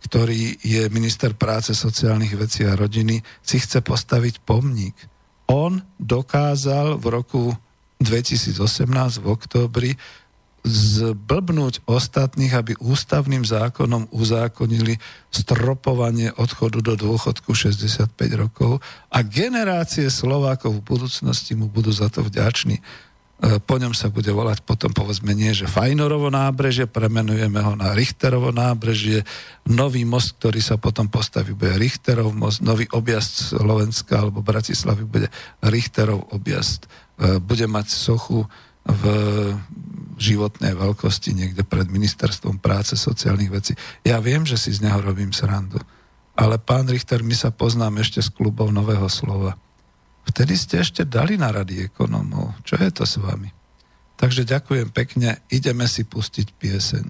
ktorý 0.05 0.61
je 0.61 0.85
minister 0.93 1.33
práce, 1.33 1.73
sociálnych 1.73 2.37
vecí 2.37 2.61
a 2.61 2.77
rodiny, 2.77 3.25
si 3.41 3.57
chce 3.57 3.81
postaviť 3.81 4.45
pomník. 4.45 4.93
On 5.49 5.81
dokázal 5.97 7.01
v 7.01 7.05
roku 7.09 7.43
2018 7.97 8.61
v 9.17 9.25
októbri 9.25 9.91
zblbnúť 10.65 11.85
ostatných, 11.85 12.53
aby 12.57 12.73
ústavným 12.81 13.45
zákonom 13.45 14.09
uzákonili 14.09 14.97
stropovanie 15.29 16.33
odchodu 16.33 16.81
do 16.81 16.93
dôchodku 16.97 17.53
65 17.53 18.09
rokov 18.33 18.81
a 19.13 19.21
generácie 19.21 20.09
Slovákov 20.09 20.81
v 20.81 20.85
budúcnosti 20.97 21.53
mu 21.53 21.69
budú 21.69 21.93
za 21.93 22.09
to 22.09 22.25
vďační. 22.25 22.81
E, 22.81 22.83
po 23.61 23.77
ňom 23.77 23.93
sa 23.93 24.09
bude 24.09 24.33
volať 24.33 24.65
potom 24.65 24.89
povedzme 24.89 25.37
nie, 25.37 25.53
že 25.53 25.69
Fajnorovo 25.69 26.33
nábrežie, 26.33 26.89
premenujeme 26.89 27.61
ho 27.61 27.77
na 27.77 27.93
Richterovo 27.93 28.49
nábrežie, 28.49 29.21
nový 29.69 30.01
most, 30.01 30.41
ktorý 30.41 30.65
sa 30.65 30.81
potom 30.81 31.05
postaví, 31.13 31.53
bude 31.53 31.77
Richterov 31.77 32.33
most, 32.33 32.65
nový 32.65 32.89
objazd 32.89 33.53
Slovenska 33.53 34.17
alebo 34.17 34.41
Bratislavy 34.41 35.05
bude 35.05 35.27
Richterov 35.61 36.25
objazd. 36.33 36.89
E, 37.21 37.37
bude 37.37 37.69
mať 37.69 37.85
sochu 37.93 38.49
v 38.85 39.03
životnej 40.15 40.73
veľkosti 40.75 41.35
niekde 41.35 41.63
pred 41.67 41.87
ministerstvom 41.91 42.59
práce, 42.59 42.95
sociálnych 42.95 43.51
vecí. 43.51 43.73
Ja 44.07 44.19
viem, 44.23 44.47
že 44.47 44.55
si 44.55 44.71
z 44.71 44.83
neho 44.83 44.99
robím 45.03 45.35
srandu. 45.35 45.79
Ale 46.35 46.59
pán 46.59 46.87
Richter, 46.91 47.23
my 47.23 47.31
sa 47.31 47.51
poznáme 47.51 48.03
ešte 48.03 48.19
z 48.19 48.29
klubov 48.31 48.71
Nového 48.71 49.07
slova. 49.07 49.55
Vtedy 50.27 50.57
ste 50.59 50.83
ešte 50.83 51.07
dali 51.07 51.39
na 51.39 51.53
rady 51.53 51.85
ekonomov. 51.85 52.57
Čo 52.67 52.81
je 52.81 52.91
to 52.91 53.03
s 53.07 53.15
vami? 53.21 53.47
Takže 54.15 54.47
ďakujem 54.47 54.89
pekne, 54.91 55.43
ideme 55.51 55.87
si 55.87 56.03
pustiť 56.03 56.47
pieseň. 56.55 57.05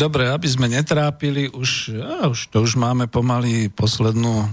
Dobre, 0.00 0.32
aby 0.32 0.48
sme 0.48 0.72
netrápili, 0.72 1.52
už, 1.52 1.92
ja, 1.92 2.32
už 2.32 2.48
to 2.48 2.64
už 2.64 2.80
máme 2.80 3.04
pomaly 3.12 3.68
poslednú, 3.68 4.48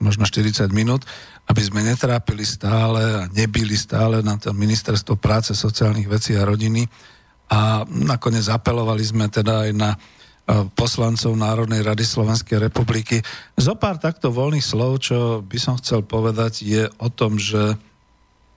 možno 0.00 0.24
40 0.24 0.72
minút, 0.72 1.04
aby 1.44 1.60
sme 1.60 1.84
netrápili 1.84 2.48
stále 2.48 3.04
a 3.04 3.28
nebili 3.28 3.76
stále 3.76 4.24
na 4.24 4.40
to 4.40 4.56
ministerstvo 4.56 5.20
práce, 5.20 5.52
sociálnych 5.52 6.08
vecí 6.08 6.32
a 6.32 6.48
rodiny. 6.48 6.88
A 7.52 7.84
nakoniec 7.84 8.48
apelovali 8.48 9.04
sme 9.04 9.28
teda 9.28 9.68
aj 9.68 9.72
na 9.76 9.90
poslancov 10.74 11.30
Národnej 11.36 11.84
rady 11.84 12.02
Slovenskej 12.02 12.58
republiky. 12.58 13.22
Zo 13.54 13.78
pár 13.78 14.02
takto 14.02 14.34
voľných 14.34 14.64
slov, 14.64 15.04
čo 15.04 15.18
by 15.46 15.58
som 15.60 15.78
chcel 15.78 16.02
povedať, 16.02 16.66
je 16.66 16.82
o 16.98 17.08
tom, 17.12 17.38
že 17.38 17.78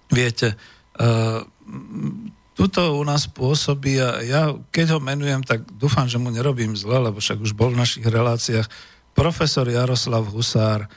viete, 0.10 0.58
tuto 2.54 2.98
u 2.98 3.04
nás 3.06 3.26
pôsobí 3.26 3.98
a 3.98 4.22
ja 4.22 4.42
keď 4.70 4.98
ho 4.98 5.00
menujem, 5.02 5.42
tak 5.42 5.66
dúfam, 5.78 6.06
že 6.06 6.22
mu 6.22 6.30
nerobím 6.30 6.78
zle, 6.78 7.02
lebo 7.02 7.18
však 7.18 7.42
už 7.42 7.58
bol 7.58 7.74
v 7.74 7.82
našich 7.82 8.06
reláciách 8.06 8.70
profesor 9.14 9.66
Jaroslav 9.70 10.26
Husár, 10.30 10.90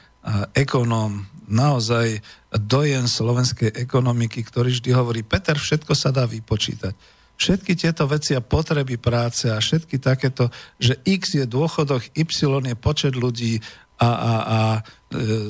ekonóm, 0.56 1.22
naozaj 1.46 2.18
dojen 2.50 3.06
slovenskej 3.06 3.70
ekonomiky, 3.78 4.42
ktorý 4.42 4.74
vždy 4.74 4.90
hovorí, 4.90 5.20
Peter, 5.22 5.54
všetko 5.54 5.94
sa 5.94 6.10
dá 6.10 6.26
vypočítať. 6.26 6.96
Všetky 7.36 7.76
tieto 7.76 8.08
veci 8.08 8.32
a 8.32 8.40
potreby 8.40 8.96
práce 8.96 9.52
a 9.52 9.60
všetky 9.60 10.00
takéto, 10.00 10.48
že 10.80 10.96
X 11.04 11.36
je 11.36 11.44
dôchodok, 11.44 12.16
Y 12.16 12.64
je 12.64 12.76
počet 12.80 13.12
ľudí 13.12 13.60
a, 13.96 14.10
a, 14.10 14.34
a 14.44 14.60
e, 14.76 14.80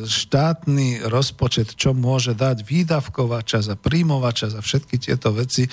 štátny 0.06 1.10
rozpočet, 1.10 1.74
čo 1.74 1.90
môže 1.90 2.38
dať 2.38 2.62
výdavková 2.62 3.42
čas 3.42 3.66
a 3.66 3.74
príjmová 3.74 4.30
čas 4.30 4.54
a 4.54 4.62
všetky 4.62 5.02
tieto 5.02 5.34
veci. 5.34 5.66
E, 5.66 5.70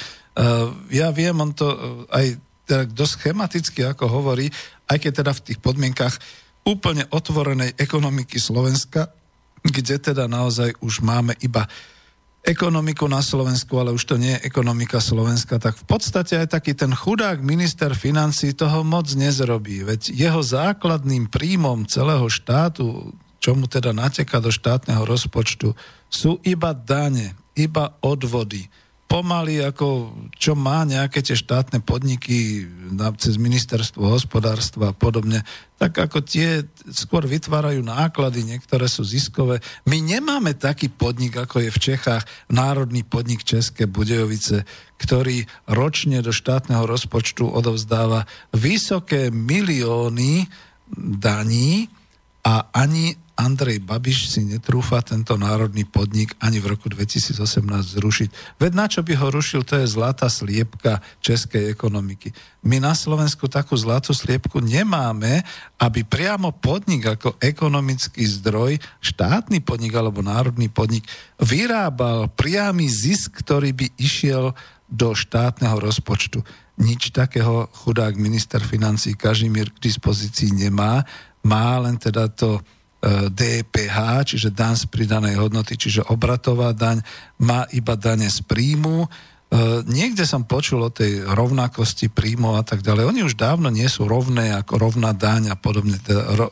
ja 0.89 1.13
viem, 1.13 1.37
on 1.37 1.53
to 1.53 1.67
e, 1.69 1.77
aj 2.09 2.25
teda 2.63 2.83
dosť 2.89 3.13
schematicky 3.19 3.81
ako 3.85 4.05
hovorí, 4.09 4.49
aj 4.89 4.97
keď 4.97 5.11
teda 5.21 5.31
v 5.37 5.43
tých 5.51 5.59
podmienkach 5.61 6.15
úplne 6.63 7.05
otvorenej 7.11 7.75
ekonomiky 7.75 8.39
Slovenska, 8.39 9.11
kde 9.63 9.99
teda 9.99 10.25
naozaj 10.25 10.75
už 10.81 11.03
máme 11.03 11.35
iba 11.43 11.67
ekonomiku 12.43 13.07
na 13.07 13.23
Slovensku, 13.23 13.79
ale 13.79 13.95
už 13.95 14.03
to 14.03 14.15
nie 14.19 14.35
je 14.35 14.43
ekonomika 14.43 14.99
Slovenska, 14.99 15.63
tak 15.63 15.79
v 15.79 15.85
podstate 15.87 16.43
aj 16.43 16.51
taký 16.51 16.75
ten 16.75 16.91
chudák 16.91 17.39
minister 17.39 17.95
financí 17.95 18.51
toho 18.51 18.83
moc 18.83 19.07
nezrobí. 19.15 19.87
Veď 19.87 20.11
jeho 20.11 20.43
základným 20.43 21.31
príjmom 21.31 21.87
celého 21.87 22.27
štátu, 22.27 23.15
čo 23.39 23.55
mu 23.55 23.71
teda 23.71 23.95
nateka 23.95 24.43
do 24.43 24.51
štátneho 24.51 25.07
rozpočtu, 25.07 25.71
sú 26.11 26.37
iba 26.43 26.75
dane, 26.75 27.33
iba 27.55 27.95
odvody 28.03 28.67
pomaly, 29.13 29.61
ako 29.61 30.09
čo 30.33 30.57
má 30.57 30.81
nejaké 30.89 31.21
tie 31.21 31.37
štátne 31.37 31.85
podniky 31.85 32.65
cez 33.21 33.37
ministerstvo 33.37 34.09
hospodárstva 34.09 34.89
a 34.89 34.97
podobne, 34.97 35.45
tak 35.77 36.01
ako 36.01 36.25
tie 36.25 36.65
skôr 36.89 37.29
vytvárajú 37.29 37.85
náklady, 37.85 38.41
niektoré 38.41 38.89
sú 38.89 39.05
ziskové. 39.05 39.61
My 39.85 40.01
nemáme 40.01 40.57
taký 40.57 40.89
podnik, 40.89 41.37
ako 41.37 41.61
je 41.61 41.69
v 41.69 41.83
Čechách 41.93 42.25
Národný 42.49 43.05
podnik 43.05 43.45
České 43.45 43.85
Budejovice, 43.85 44.65
ktorý 44.97 45.45
ročne 45.69 46.25
do 46.25 46.33
štátneho 46.33 46.89
rozpočtu 46.89 47.45
odovzdáva 47.45 48.25
vysoké 48.49 49.29
milióny 49.29 50.49
daní 51.21 51.85
a 52.41 52.65
ani 52.73 53.13
Andrej 53.43 53.83
Babiš 53.83 54.31
si 54.31 54.47
netrúfa 54.47 55.03
tento 55.03 55.35
národný 55.35 55.83
podnik 55.83 56.31
ani 56.39 56.63
v 56.63 56.71
roku 56.71 56.87
2018 56.87 57.43
zrušiť. 57.99 58.29
Veď 58.55 58.71
na 58.71 58.87
čo 58.87 59.03
by 59.03 59.19
ho 59.19 59.27
rušil, 59.27 59.67
to 59.67 59.83
je 59.83 59.91
zlatá 59.91 60.31
sliepka 60.31 61.03
českej 61.19 61.67
ekonomiky. 61.67 62.31
My 62.63 62.79
na 62.79 62.95
Slovensku 62.95 63.51
takú 63.51 63.75
zlatú 63.75 64.15
sliepku 64.15 64.63
nemáme, 64.63 65.43
aby 65.75 66.07
priamo 66.07 66.55
podnik 66.55 67.19
ako 67.19 67.35
ekonomický 67.43 68.23
zdroj, 68.23 68.79
štátny 69.03 69.59
podnik 69.59 69.91
alebo 69.91 70.23
národný 70.23 70.71
podnik 70.71 71.03
vyrábal 71.35 72.31
priamy 72.31 72.87
zisk, 72.87 73.43
ktorý 73.43 73.75
by 73.75 73.99
išiel 73.99 74.55
do 74.87 75.11
štátneho 75.11 75.83
rozpočtu. 75.83 76.39
Nič 76.79 77.11
takého 77.11 77.67
chudák 77.75 78.15
minister 78.15 78.63
financí 78.63 79.19
Kažimír 79.19 79.75
k 79.75 79.83
dispozícii 79.83 80.55
nemá. 80.55 81.03
Má 81.43 81.75
len 81.83 81.99
teda 81.99 82.31
to 82.31 82.63
DPH, 83.03 83.97
čiže 84.23 84.55
daň 84.55 84.79
z 84.79 84.85
pridanej 84.87 85.35
hodnoty, 85.35 85.75
čiže 85.75 86.07
obratová 86.07 86.71
daň, 86.71 87.03
má 87.43 87.67
iba 87.75 87.99
dane 87.99 88.31
z 88.31 88.39
príjmu. 88.47 89.03
E, 89.03 89.07
niekde 89.83 90.23
som 90.23 90.47
počul 90.47 90.87
o 90.87 90.93
tej 90.93 91.27
rovnakosti 91.27 92.07
príjmov 92.07 92.55
a 92.55 92.63
tak 92.63 92.79
ďalej. 92.79 93.03
Oni 93.03 93.21
už 93.27 93.35
dávno 93.35 93.67
nie 93.67 93.91
sú 93.91 94.07
rovné 94.07 94.55
ako 94.55 94.79
rovná 94.79 95.11
daň 95.11 95.51
a 95.51 95.59
podobne, 95.59 95.99
teda 95.99 96.23
e, 96.23 96.47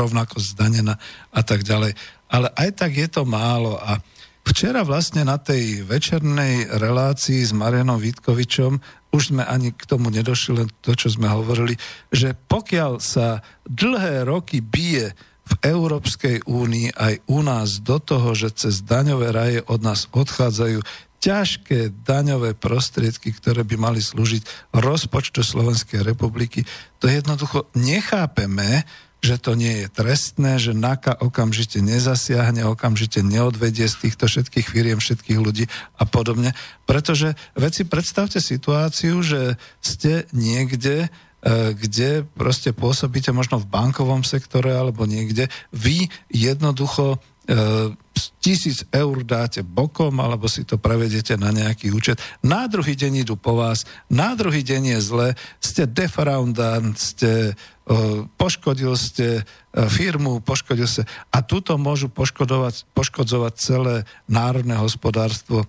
rovnakosť 0.00 0.46
zdanená 0.56 0.96
a 1.36 1.40
tak 1.44 1.68
ďalej. 1.68 1.92
Ale 2.32 2.48
aj 2.56 2.70
tak 2.80 2.96
je 2.96 3.08
to 3.10 3.28
málo 3.28 3.76
a 3.76 4.00
Včera 4.40 4.82
vlastne 4.88 5.20
na 5.22 5.36
tej 5.36 5.84
večernej 5.84 6.74
relácii 6.80 7.44
s 7.44 7.52
Marianom 7.52 8.00
Vítkovičom 8.00 8.80
už 9.10 9.34
sme 9.34 9.44
ani 9.44 9.74
k 9.74 9.82
tomu 9.84 10.08
nedošli, 10.08 10.64
len 10.64 10.68
to, 10.80 10.94
čo 10.94 11.10
sme 11.10 11.26
hovorili, 11.26 11.74
že 12.14 12.32
pokiaľ 12.34 13.02
sa 13.02 13.42
dlhé 13.66 14.26
roky 14.26 14.62
bije 14.62 15.12
v 15.50 15.54
Európskej 15.66 16.46
únii 16.46 16.94
aj 16.94 17.26
u 17.26 17.42
nás 17.42 17.82
do 17.82 17.98
toho, 17.98 18.32
že 18.38 18.54
cez 18.54 18.86
daňové 18.86 19.34
raje 19.34 19.60
od 19.66 19.82
nás 19.82 20.06
odchádzajú 20.14 20.80
ťažké 21.20 21.92
daňové 22.06 22.56
prostriedky, 22.56 23.36
ktoré 23.36 23.60
by 23.60 23.76
mali 23.76 24.00
slúžiť 24.00 24.72
rozpočtu 24.72 25.44
Slovenskej 25.44 26.00
republiky, 26.00 26.64
to 26.96 27.12
jednoducho 27.12 27.68
nechápeme, 27.76 28.88
že 29.20 29.36
to 29.36 29.52
nie 29.52 29.84
je 29.84 29.86
trestné, 29.92 30.56
že 30.56 30.72
NAKA 30.72 31.20
okamžite 31.20 31.84
nezasiahne, 31.84 32.64
okamžite 32.64 33.20
neodvedie 33.20 33.84
z 33.84 34.08
týchto 34.08 34.24
všetkých 34.24 34.64
firiem, 34.64 34.96
všetkých 34.96 35.36
ľudí 35.36 35.68
a 36.00 36.08
podobne. 36.08 36.56
Pretože 36.88 37.36
veci 37.52 37.84
predstavte 37.84 38.40
situáciu, 38.40 39.20
že 39.20 39.60
ste 39.84 40.24
niekde 40.32 41.12
kde 41.48 42.28
proste 42.36 42.76
pôsobíte 42.76 43.32
možno 43.32 43.56
v 43.56 43.70
bankovom 43.70 44.20
sektore 44.20 44.76
alebo 44.76 45.08
niekde, 45.08 45.48
vy 45.72 46.12
jednoducho 46.28 47.16
e, 47.16 47.96
tisíc 48.40 48.84
eur 48.92 49.24
dáte 49.24 49.64
bokom 49.64 50.20
alebo 50.20 50.48
si 50.48 50.64
to 50.64 50.76
prevedete 50.76 51.36
na 51.40 51.52
nejaký 51.52 51.92
účet. 51.92 52.20
Na 52.44 52.68
druhý 52.68 52.96
deň 52.96 53.24
idú 53.24 53.34
po 53.40 53.56
vás, 53.56 53.88
na 54.08 54.36
druhý 54.36 54.60
deň 54.64 54.96
je 54.96 55.00
zle, 55.00 55.28
ste 55.60 55.84
defraudant, 55.88 56.96
ste 56.96 57.52
uh, 57.52 58.24
poškodil 58.36 58.96
ste 58.96 59.44
firmu, 59.72 60.40
poškodil 60.40 60.88
ste. 60.88 61.02
A 61.32 61.44
tuto 61.44 61.76
môžu 61.76 62.08
poškodovať, 62.08 62.88
poškodzovať 62.96 63.52
celé 63.60 63.94
národné 64.28 64.76
hospodárstvo 64.76 65.68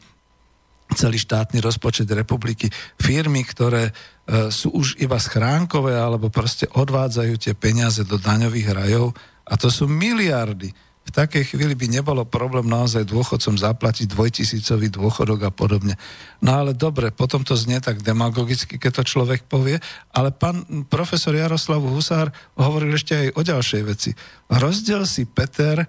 celý 0.96 1.18
štátny 1.20 1.64
rozpočet 1.64 2.08
republiky, 2.12 2.68
firmy, 3.00 3.48
ktoré 3.48 3.90
e, 3.90 3.94
sú 4.30 4.72
už 4.72 5.02
iba 5.02 5.18
schránkové 5.18 5.98
alebo 5.98 6.32
proste 6.32 6.70
odvádzajú 6.72 7.34
tie 7.42 7.54
peniaze 7.58 8.06
do 8.06 8.16
daňových 8.22 8.70
rajov 8.72 9.12
a 9.44 9.54
to 9.60 9.68
sú 9.68 9.90
miliardy. 9.90 10.72
V 11.02 11.10
takej 11.10 11.44
chvíli 11.44 11.74
by 11.74 11.90
nebolo 11.90 12.24
problém 12.30 12.70
naozaj 12.70 13.10
dôchodcom 13.10 13.58
zaplatiť 13.58 14.06
dvojtisícový 14.06 14.94
dôchodok 14.94 15.50
a 15.50 15.52
podobne. 15.52 15.98
No 16.46 16.62
ale 16.62 16.78
dobre, 16.78 17.10
potom 17.10 17.42
to 17.42 17.58
znie 17.58 17.82
tak 17.82 18.06
demagogicky, 18.06 18.78
keď 18.78 19.02
to 19.02 19.18
človek 19.18 19.50
povie, 19.50 19.82
ale 20.14 20.30
pán 20.30 20.86
profesor 20.88 21.34
Jaroslav 21.34 21.82
Husár 21.82 22.30
hovoril 22.54 22.94
ešte 22.94 23.18
aj 23.18 23.28
o 23.34 23.42
ďalšej 23.42 23.84
veci. 23.84 24.12
Rozdiel 24.54 25.04
si, 25.10 25.26
Peter, 25.26 25.84
e, 25.84 25.88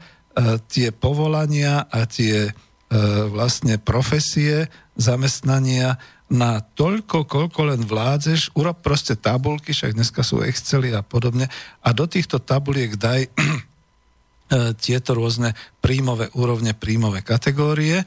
tie 0.66 0.90
povolania 0.96 1.86
a 1.92 2.09
tie 2.09 2.48
e, 2.48 2.50
vlastne 3.28 3.76
profesie 3.76 4.72
zamestnania 4.96 6.00
na 6.32 6.64
toľko, 6.64 7.28
koľko 7.28 7.60
len 7.68 7.84
vládzeš, 7.84 8.56
urob 8.56 8.80
proste 8.80 9.12
tabulky, 9.12 9.76
však 9.76 9.92
dneska 9.92 10.24
sú 10.24 10.40
Excely 10.40 10.96
a 10.96 11.04
podobne, 11.04 11.52
a 11.84 11.88
do 11.92 12.09
týchto 12.09 12.40
tabuliek 12.40 12.96
daj 12.96 13.28
e, 13.28 13.30
tieto 14.84 15.12
rôzne 15.12 15.52
príjmové 15.84 16.32
úrovne, 16.32 16.72
príjmové 16.72 17.20
kategórie. 17.20 18.00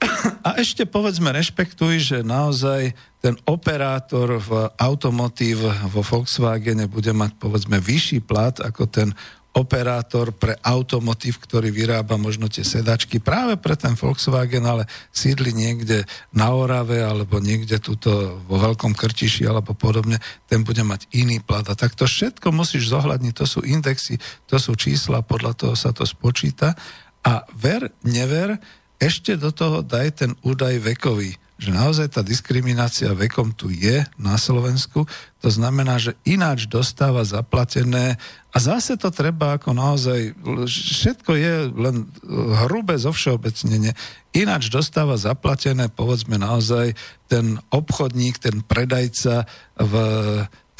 A 0.48 0.56
ešte 0.56 0.88
povedzme, 0.88 1.28
rešpektuj, 1.28 2.00
že 2.00 2.18
naozaj 2.24 2.96
ten 3.20 3.36
operátor 3.44 4.40
v 4.40 4.72
automotív 4.80 5.68
vo 5.92 6.00
Volkswagene 6.00 6.88
bude 6.88 7.12
mať 7.12 7.36
povedzme 7.36 7.76
vyšší 7.76 8.24
plat 8.24 8.56
ako 8.64 8.88
ten 8.88 9.12
operátor 9.50 10.30
pre 10.30 10.54
automotív, 10.62 11.42
ktorý 11.42 11.74
vyrába 11.74 12.14
možno 12.14 12.46
tie 12.46 12.62
sedačky 12.62 13.18
práve 13.18 13.58
pre 13.58 13.74
ten 13.74 13.98
Volkswagen, 13.98 14.62
ale 14.62 14.86
sídli 15.10 15.50
niekde 15.50 16.06
na 16.30 16.54
Orave 16.54 17.02
alebo 17.02 17.42
niekde 17.42 17.82
tuto 17.82 18.38
vo 18.46 18.56
Veľkom 18.62 18.94
Krtiši 18.94 19.50
alebo 19.50 19.74
podobne, 19.74 20.22
ten 20.46 20.62
bude 20.62 20.86
mať 20.86 21.10
iný 21.10 21.42
plat. 21.42 21.66
A 21.66 21.74
tak 21.74 21.98
to 21.98 22.06
všetko 22.06 22.54
musíš 22.54 22.94
zohľadniť, 22.94 23.34
to 23.34 23.46
sú 23.46 23.60
indexy, 23.66 24.22
to 24.46 24.54
sú 24.62 24.78
čísla, 24.78 25.26
podľa 25.26 25.58
toho 25.58 25.74
sa 25.74 25.90
to 25.90 26.06
spočíta. 26.06 26.78
A 27.26 27.42
ver, 27.50 27.90
never, 28.06 28.54
ešte 29.02 29.34
do 29.34 29.50
toho 29.50 29.82
daj 29.82 30.22
ten 30.24 30.30
údaj 30.46 30.78
vekový 30.78 31.34
že 31.60 31.76
naozaj 31.76 32.16
tá 32.16 32.24
diskriminácia 32.24 33.12
vekom 33.12 33.52
tu 33.52 33.68
je 33.68 34.00
na 34.16 34.40
Slovensku. 34.40 35.04
To 35.44 35.48
znamená, 35.52 36.00
že 36.00 36.16
ináč 36.24 36.64
dostáva 36.64 37.20
zaplatené 37.20 38.16
a 38.48 38.56
zase 38.56 38.96
to 38.96 39.12
treba 39.12 39.60
ako 39.60 39.76
naozaj, 39.76 40.32
všetko 40.64 41.30
je 41.36 41.54
len 41.68 42.08
hrubé 42.64 42.96
zo 42.96 43.12
všeobecnenie. 43.12 43.92
Ináč 44.32 44.72
dostáva 44.72 45.20
zaplatené, 45.20 45.92
povedzme 45.92 46.40
naozaj, 46.40 46.96
ten 47.28 47.60
obchodník, 47.68 48.40
ten 48.40 48.64
predajca 48.64 49.44
v 49.76 49.94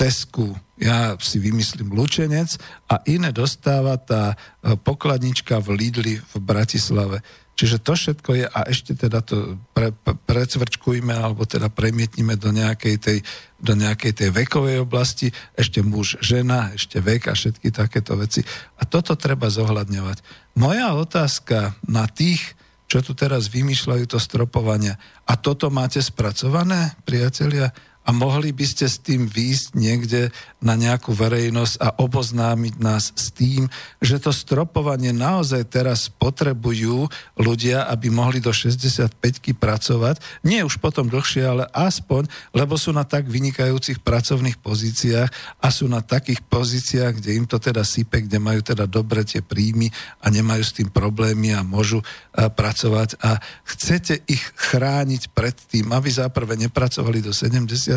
Tesku, 0.01 0.57
ja 0.81 1.13
si 1.21 1.37
vymyslím 1.37 1.93
Lučenec 1.93 2.57
a 2.89 3.05
iné 3.05 3.37
dostáva 3.37 4.01
tá 4.01 4.33
pokladnička 4.65 5.61
v 5.61 5.77
Lidli 5.77 6.15
v 6.17 6.37
Bratislave. 6.41 7.21
Čiže 7.61 7.85
to 7.85 7.93
všetko 7.93 8.31
je 8.41 8.47
a 8.49 8.61
ešte 8.73 8.97
teda 8.97 9.21
to 9.21 9.61
pre, 9.77 9.93
pre, 9.93 10.17
precvrčkujme 10.17 11.13
alebo 11.13 11.45
teda 11.45 11.69
premietnime 11.69 12.41
do 12.41 12.57
nejakej, 12.57 12.97
tej, 12.97 13.19
do 13.61 13.77
nejakej 13.77 14.17
tej 14.17 14.29
vekovej 14.33 14.81
oblasti, 14.81 15.29
ešte 15.53 15.85
muž, 15.85 16.17
žena, 16.25 16.73
ešte 16.73 17.05
vek 17.05 17.29
a 17.29 17.37
všetky 17.37 17.69
takéto 17.69 18.17
veci. 18.17 18.41
A 18.81 18.89
toto 18.89 19.13
treba 19.13 19.53
zohľadňovať. 19.53 20.25
Moja 20.57 20.97
otázka 20.97 21.77
na 21.85 22.09
tých, 22.09 22.57
čo 22.89 23.05
tu 23.05 23.13
teraz 23.13 23.53
vymýšľajú 23.53 24.09
to 24.09 24.17
stropovanie, 24.17 24.97
a 25.29 25.37
toto 25.37 25.69
máte 25.69 26.01
spracované, 26.01 26.97
priatelia? 27.05 27.77
A 28.01 28.17
mohli 28.17 28.49
by 28.51 28.65
ste 28.65 28.89
s 28.89 28.97
tým 28.97 29.29
výjsť 29.29 29.77
niekde 29.77 30.33
na 30.65 30.73
nejakú 30.73 31.13
verejnosť 31.13 31.75
a 31.81 31.89
oboznámiť 32.01 32.75
nás 32.81 33.13
s 33.13 33.29
tým, 33.29 33.69
že 34.01 34.17
to 34.17 34.33
stropovanie 34.33 35.13
naozaj 35.13 35.69
teraz 35.69 36.09
potrebujú 36.09 37.09
ľudia, 37.37 37.85
aby 37.93 38.09
mohli 38.09 38.41
do 38.41 38.53
65-ky 38.57 39.53
pracovať. 39.53 40.21
Nie 40.41 40.65
už 40.65 40.81
potom 40.81 41.13
dlhšie, 41.13 41.45
ale 41.45 41.65
aspoň, 41.77 42.25
lebo 42.57 42.81
sú 42.81 42.89
na 42.97 43.05
tak 43.05 43.29
vynikajúcich 43.29 44.01
pracovných 44.01 44.57
pozíciách 44.65 45.61
a 45.61 45.69
sú 45.69 45.85
na 45.85 46.01
takých 46.01 46.41
pozíciách, 46.49 47.21
kde 47.21 47.31
im 47.37 47.45
to 47.45 47.61
teda 47.61 47.85
sype, 47.85 48.25
kde 48.25 48.41
majú 48.41 48.65
teda 48.65 48.89
dobre 48.89 49.29
tie 49.29 49.45
príjmy 49.45 49.93
a 50.25 50.33
nemajú 50.33 50.63
s 50.65 50.73
tým 50.73 50.89
problémy 50.89 51.53
a 51.53 51.61
môžu 51.61 52.01
a, 52.33 52.49
pracovať 52.49 53.21
a 53.21 53.37
chcete 53.69 54.25
ich 54.25 54.41
chrániť 54.57 55.37
pred 55.37 55.57
tým, 55.69 55.93
aby 55.93 56.09
záprve 56.09 56.57
nepracovali 56.57 57.21
do 57.21 57.33
70 57.37 57.90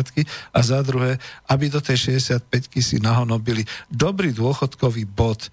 a 0.50 0.58
za 0.64 0.80
druhé, 0.82 1.20
aby 1.46 1.70
do 1.70 1.78
tej 1.78 2.18
65 2.18 2.50
si 2.80 2.96
nahonobili 2.98 3.62
dobrý 3.92 4.34
dôchodkový 4.34 5.04
bod. 5.06 5.48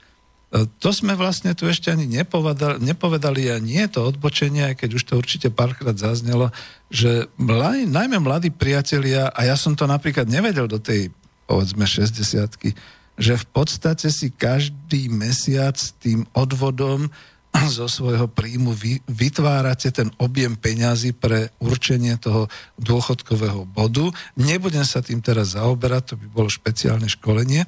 E, 0.52 0.66
to 0.82 0.90
sme 0.92 1.14
vlastne 1.16 1.54
tu 1.54 1.68
ešte 1.68 1.92
ani 1.94 2.10
nepovedali, 2.10 2.82
nepovedali 2.82 3.54
a 3.54 3.62
nie 3.62 3.84
je 3.88 3.98
to 3.98 4.02
odbočenie, 4.16 4.74
keď 4.76 4.90
už 4.98 5.04
to 5.08 5.14
určite 5.20 5.48
párkrát 5.54 5.96
zaznelo, 5.96 6.52
že 6.92 7.32
mladí, 7.40 7.88
najmä 7.88 8.20
mladí 8.20 8.50
priatelia, 8.52 9.32
a 9.32 9.48
ja 9.48 9.56
som 9.56 9.78
to 9.78 9.88
napríklad 9.88 10.28
nevedel 10.28 10.68
do 10.68 10.82
tej, 10.82 11.14
povedzme, 11.48 11.88
60 11.88 12.92
že 13.22 13.38
v 13.38 13.46
podstate 13.54 14.10
si 14.10 14.34
každý 14.34 15.12
mesiac 15.12 15.78
tým 16.02 16.26
odvodom 16.34 17.12
zo 17.78 17.88
svojho 17.88 18.28
príjmu 18.32 18.72
vy, 18.72 19.04
vytvárate 19.08 19.92
ten 19.92 20.10
objem 20.18 20.56
peňazí 20.56 21.12
pre 21.16 21.52
určenie 21.60 22.16
toho 22.18 22.48
dôchodkového 22.80 23.68
bodu. 23.68 24.10
Nebudem 24.40 24.88
sa 24.88 25.04
tým 25.04 25.20
teraz 25.20 25.56
zaoberať, 25.60 26.14
to 26.14 26.16
by 26.20 26.28
bolo 26.32 26.50
špeciálne 26.50 27.08
školenie. 27.12 27.68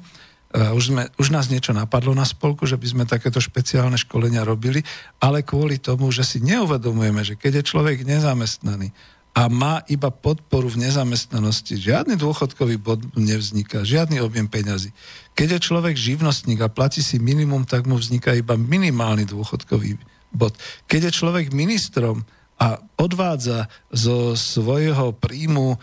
Uh, 0.54 0.70
už, 0.78 0.94
sme, 0.94 1.02
už 1.18 1.34
nás 1.34 1.50
niečo 1.50 1.74
napadlo 1.74 2.14
na 2.14 2.22
spolku, 2.22 2.62
že 2.62 2.78
by 2.78 2.86
sme 2.86 3.04
takéto 3.10 3.42
špeciálne 3.42 3.98
školenia 3.98 4.46
robili, 4.46 4.86
ale 5.18 5.42
kvôli 5.42 5.82
tomu, 5.82 6.14
že 6.14 6.22
si 6.22 6.38
neuvedomujeme, 6.46 7.26
že 7.26 7.34
keď 7.34 7.60
je 7.60 7.68
človek 7.74 8.06
nezamestnaný 8.06 8.94
a 9.34 9.50
má 9.50 9.82
iba 9.90 10.14
podporu 10.14 10.70
v 10.70 10.86
nezamestnanosti, 10.86 11.74
žiadny 11.74 12.14
dôchodkový 12.14 12.78
bod 12.78 13.02
nevzniká, 13.18 13.82
žiadny 13.82 14.22
objem 14.22 14.46
peňazí. 14.46 14.94
Keď 15.34 15.58
je 15.58 15.64
človek 15.66 15.98
živnostník 15.98 16.62
a 16.62 16.70
platí 16.70 17.02
si 17.02 17.18
minimum, 17.18 17.66
tak 17.66 17.90
mu 17.90 17.98
vzniká 17.98 18.30
iba 18.38 18.54
minimálny 18.54 19.26
dôchodkový 19.26 19.98
bod. 20.30 20.54
Keď 20.86 21.10
je 21.10 21.16
človek 21.18 21.50
ministrom 21.50 22.22
a 22.62 22.78
odvádza 22.94 23.66
zo 23.90 24.38
svojho 24.38 25.10
príjmu 25.18 25.74
e, 25.74 25.78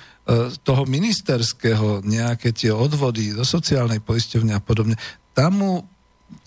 toho 0.63 0.87
ministerského 0.87 1.99
nejaké 2.07 2.55
tie 2.55 2.71
odvody 2.71 3.35
do 3.35 3.43
sociálnej 3.43 3.99
poisťovne 3.99 4.55
a 4.55 4.63
podobne, 4.63 4.95
tam 5.35 5.51
mu 5.59 5.73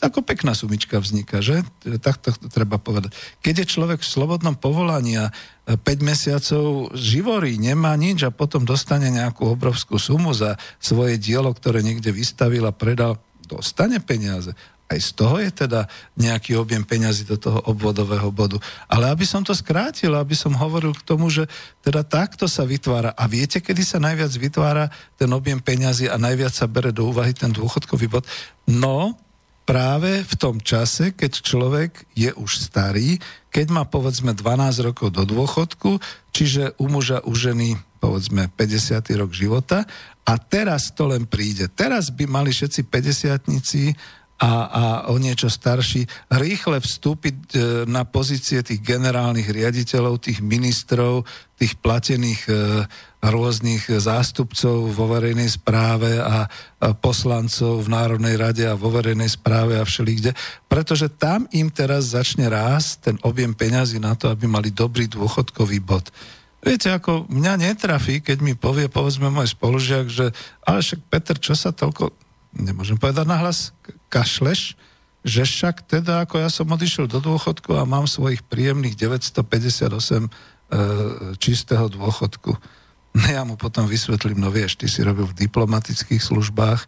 ako 0.01 0.25
pekná 0.25 0.57
sumička 0.57 0.97
vzniká, 0.97 1.45
že? 1.45 1.61
Tak 2.01 2.25
to 2.25 2.33
treba 2.49 2.81
povedať. 2.81 3.13
Keď 3.45 3.55
je 3.65 3.73
človek 3.77 4.01
v 4.01 4.13
slobodnom 4.17 4.57
povolaní 4.57 5.21
a 5.21 5.29
5 5.65 5.81
mesiacov 6.05 6.93
živorí, 6.93 7.57
nemá 7.57 7.97
nič 7.97 8.29
a 8.29 8.35
potom 8.35 8.69
dostane 8.69 9.09
nejakú 9.09 9.49
obrovskú 9.49 9.97
sumu 9.97 10.37
za 10.37 10.61
svoje 10.77 11.17
dielo, 11.17 11.49
ktoré 11.57 11.81
niekde 11.81 12.13
vystavil 12.13 12.69
a 12.69 12.77
predal, 12.77 13.17
dostane 13.49 13.97
peniaze. 14.01 14.53
Aj 14.85 15.01
z 15.01 15.17
toho 15.17 15.41
je 15.41 15.49
teda 15.49 15.89
nejaký 16.21 16.61
objem 16.61 16.85
peňazí 16.85 17.25
do 17.25 17.41
toho 17.41 17.65
obvodového 17.65 18.29
bodu. 18.29 18.61
Ale 18.85 19.09
aby 19.09 19.25
som 19.25 19.41
to 19.41 19.57
skrátil, 19.57 20.13
aby 20.13 20.37
som 20.37 20.53
hovoril 20.53 20.93
k 20.93 21.01
tomu, 21.09 21.33
že 21.33 21.49
teda 21.81 22.05
takto 22.05 22.45
sa 22.45 22.69
vytvára. 22.69 23.17
A 23.17 23.25
viete, 23.25 23.65
kedy 23.65 23.81
sa 23.81 23.97
najviac 23.97 24.29
vytvára 24.37 24.93
ten 25.17 25.33
objem 25.33 25.57
peňazí 25.57 26.13
a 26.13 26.21
najviac 26.21 26.53
sa 26.53 26.69
bere 26.69 26.93
do 26.93 27.09
úvahy 27.09 27.33
ten 27.33 27.49
dôchodkový 27.49 28.13
bod? 28.13 28.29
No, 28.69 29.17
práve 29.65 30.23
v 30.23 30.35
tom 30.37 30.61
čase, 30.61 31.17
keď 31.17 31.33
človek 31.41 31.91
je 32.13 32.31
už 32.37 32.69
starý, 32.69 33.17
keď 33.49 33.67
má 33.73 33.83
povedzme 33.89 34.37
12 34.37 34.87
rokov 34.87 35.09
do 35.13 35.25
dôchodku, 35.25 35.99
čiže 36.31 36.77
u 36.77 36.87
muža, 36.93 37.25
u 37.25 37.33
ženy 37.33 37.81
povedzme 37.99 38.53
50. 38.53 39.01
rok 39.17 39.33
života 39.33 39.89
a 40.29 40.33
teraz 40.37 40.93
to 40.93 41.09
len 41.09 41.25
príde. 41.25 41.73
Teraz 41.73 42.13
by 42.13 42.29
mali 42.29 42.53
všetci 42.53 42.85
50 42.85 44.25
a, 44.35 44.53
a 44.67 44.85
o 45.09 45.17
niečo 45.17 45.47
starší 45.47 46.05
rýchle 46.27 46.83
vstúpiť 46.83 47.37
e, 47.55 47.59
na 47.87 48.03
pozície 48.03 48.61
tých 48.67 48.83
generálnych 48.83 49.47
riaditeľov, 49.47 50.27
tých 50.27 50.43
ministrov, 50.43 51.23
tých 51.55 51.79
platených 51.79 52.43
e, 52.51 52.55
rôznych 53.31 53.89
zástupcov 53.89 54.93
vo 54.93 55.05
verejnej 55.09 55.49
správe 55.49 56.21
a 56.21 56.45
poslancov 57.01 57.81
v 57.85 57.89
Národnej 57.89 58.37
rade 58.37 58.65
a 58.69 58.77
vo 58.77 58.93
verejnej 58.93 59.33
správe 59.33 59.81
a 59.81 59.89
všelikde, 59.89 60.37
pretože 60.69 61.09
tam 61.09 61.49
im 61.55 61.73
teraz 61.73 62.13
začne 62.13 62.53
rásť 62.53 62.89
ten 63.01 63.17
objem 63.25 63.57
peňazí 63.57 63.97
na 63.97 64.13
to, 64.13 64.29
aby 64.29 64.45
mali 64.45 64.69
dobrý 64.69 65.09
dôchodkový 65.09 65.81
bod. 65.81 66.13
Viete, 66.65 66.89
ako 66.89 67.29
mňa 67.29 67.61
netrafí, 67.61 68.25
keď 68.25 68.41
mi 68.41 68.57
povie, 68.57 68.89
povedzme 68.89 69.29
môj 69.29 69.53
spolužiak, 69.53 70.09
že 70.09 70.33
ale 70.65 70.81
však 70.81 71.01
Peter, 71.13 71.37
čo 71.37 71.53
sa 71.53 71.77
toľko, 71.77 72.09
nemôžem 72.57 72.97
povedať 72.97 73.29
nahlas, 73.29 73.77
kašleš, 74.09 74.73
že 75.25 75.45
však 75.45 75.89
teda, 75.89 76.25
ako 76.25 76.41
ja 76.41 76.49
som 76.53 76.69
odišiel 76.69 77.09
do 77.09 77.21
dôchodku 77.21 77.73
a 77.77 77.89
mám 77.89 78.05
svojich 78.05 78.45
príjemných 78.45 78.97
958 78.97 79.89
e, 79.89 80.29
čistého 81.41 81.89
dôchodku. 81.89 82.57
No 83.15 83.25
ja 83.31 83.47
mu 83.47 83.55
potom 83.55 83.87
vysvetlím, 83.87 84.43
no 84.43 84.51
vieš, 84.51 84.75
ty 84.75 84.91
si 84.91 84.99
robil 85.07 85.31
v 85.31 85.47
diplomatických 85.47 86.19
službách, 86.19 86.83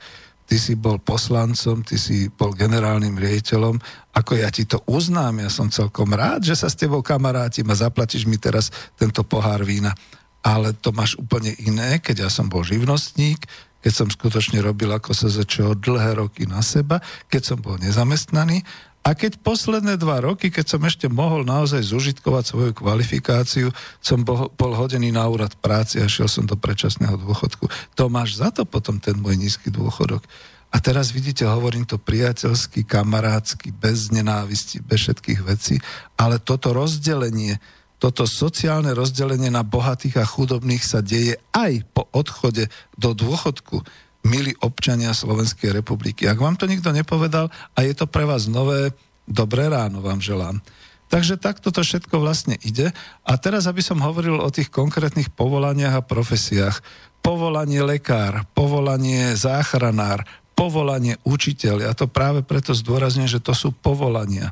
ty 0.47 0.59
si 0.59 0.75
bol 0.75 0.99
poslancom, 0.99 1.87
ty 1.87 1.95
si 1.95 2.27
bol 2.35 2.51
generálnym 2.51 3.15
riaditeľom, 3.15 3.79
ako 4.11 4.33
ja 4.35 4.51
ti 4.51 4.67
to 4.67 4.83
uznám, 4.91 5.39
ja 5.39 5.51
som 5.51 5.71
celkom 5.71 6.11
rád, 6.15 6.43
že 6.43 6.59
sa 6.59 6.67
s 6.67 6.75
tebou 6.75 6.99
kamarátim 6.99 7.67
a 7.71 7.79
zaplatíš 7.79 8.27
mi 8.27 8.39
teraz 8.43 8.75
tento 8.99 9.23
pohár 9.23 9.63
vína. 9.63 9.95
Ale 10.43 10.75
to 10.79 10.95
máš 10.95 11.19
úplne 11.19 11.55
iné, 11.63 11.99
keď 11.99 12.27
ja 12.27 12.31
som 12.31 12.47
bol 12.47 12.63
živnostník, 12.63 13.47
keď 13.83 13.93
som 13.95 14.11
skutočne 14.11 14.59
robil 14.63 14.91
ako 14.91 15.15
sa 15.15 15.31
dlhé 15.31 16.19
roky 16.19 16.43
na 16.43 16.59
seba, 16.59 16.99
keď 17.31 17.55
som 17.55 17.59
bol 17.63 17.79
nezamestnaný 17.79 18.67
a 19.07 19.15
keď 19.15 19.39
posledné 19.39 20.03
dva 20.03 20.19
roky, 20.19 20.51
keď 20.51 20.67
som 20.67 20.83
ešte 20.83 21.07
mohol 21.07 21.47
naozaj 21.47 21.79
zužitkovať 21.79 22.45
svoju 22.51 22.73
kvalifikáciu, 22.75 23.71
som 24.03 24.27
bol, 24.27 24.51
bol 24.59 24.75
hodený 24.75 25.15
na 25.15 25.31
úrad 25.31 25.55
práci 25.63 26.03
a 26.03 26.11
šiel 26.11 26.27
som 26.27 26.43
do 26.43 26.59
predčasného 26.59 27.15
dôchodku. 27.15 27.71
To 27.95 28.11
máš 28.11 28.43
za 28.43 28.51
to 28.51 28.67
potom 28.67 28.99
ten 28.99 29.15
môj 29.15 29.39
nízky 29.39 29.71
dôchodok. 29.71 30.27
A 30.75 30.83
teraz 30.83 31.15
vidíte, 31.15 31.47
hovorím 31.47 31.87
to 31.87 32.03
priateľsky, 32.03 32.83
kamarádsky, 32.83 33.71
bez 33.71 34.11
nenávisti, 34.11 34.83
bez 34.83 35.07
všetkých 35.07 35.41
vecí, 35.47 35.79
ale 36.19 36.43
toto 36.43 36.75
rozdelenie, 36.75 37.63
toto 38.03 38.27
sociálne 38.27 38.91
rozdelenie 38.91 39.55
na 39.55 39.63
bohatých 39.63 40.19
a 40.19 40.27
chudobných 40.27 40.83
sa 40.83 40.99
deje 40.99 41.39
aj 41.55 41.87
po 41.95 42.11
odchode 42.11 42.67
do 42.99 43.15
dôchodku 43.15 43.87
milí 44.27 44.53
občania 44.59 45.15
Slovenskej 45.15 45.71
republiky. 45.71 46.27
Ak 46.27 46.43
vám 46.43 46.59
to 46.59 46.67
nikto 46.67 46.91
nepovedal 46.91 47.47
a 47.73 47.79
je 47.87 47.95
to 47.95 48.11
pre 48.11 48.27
vás 48.27 48.51
nové, 48.51 48.91
dobré 49.31 49.71
ráno 49.71 50.03
vám 50.03 50.19
želám. 50.19 50.59
Takže 51.07 51.39
takto 51.39 51.71
to 51.71 51.87
všetko 51.87 52.19
vlastne 52.19 52.59
ide. 52.67 52.91
A 53.23 53.39
teraz, 53.39 53.71
aby 53.71 53.79
som 53.79 54.03
hovoril 54.03 54.43
o 54.43 54.51
tých 54.51 54.75
konkrétnych 54.75 55.31
povolaniach 55.31 56.03
a 56.03 56.03
profesiách. 56.03 56.83
Povolanie 57.23 57.79
lekár, 57.87 58.43
povolanie 58.59 59.39
záchranár, 59.39 60.27
povolanie 60.59 61.15
učiteľ. 61.23 61.87
Ja 61.87 61.95
to 61.95 62.11
práve 62.11 62.43
preto 62.43 62.75
zdôrazňujem, 62.75 63.39
že 63.39 63.45
to 63.45 63.55
sú 63.55 63.71
povolania. 63.71 64.51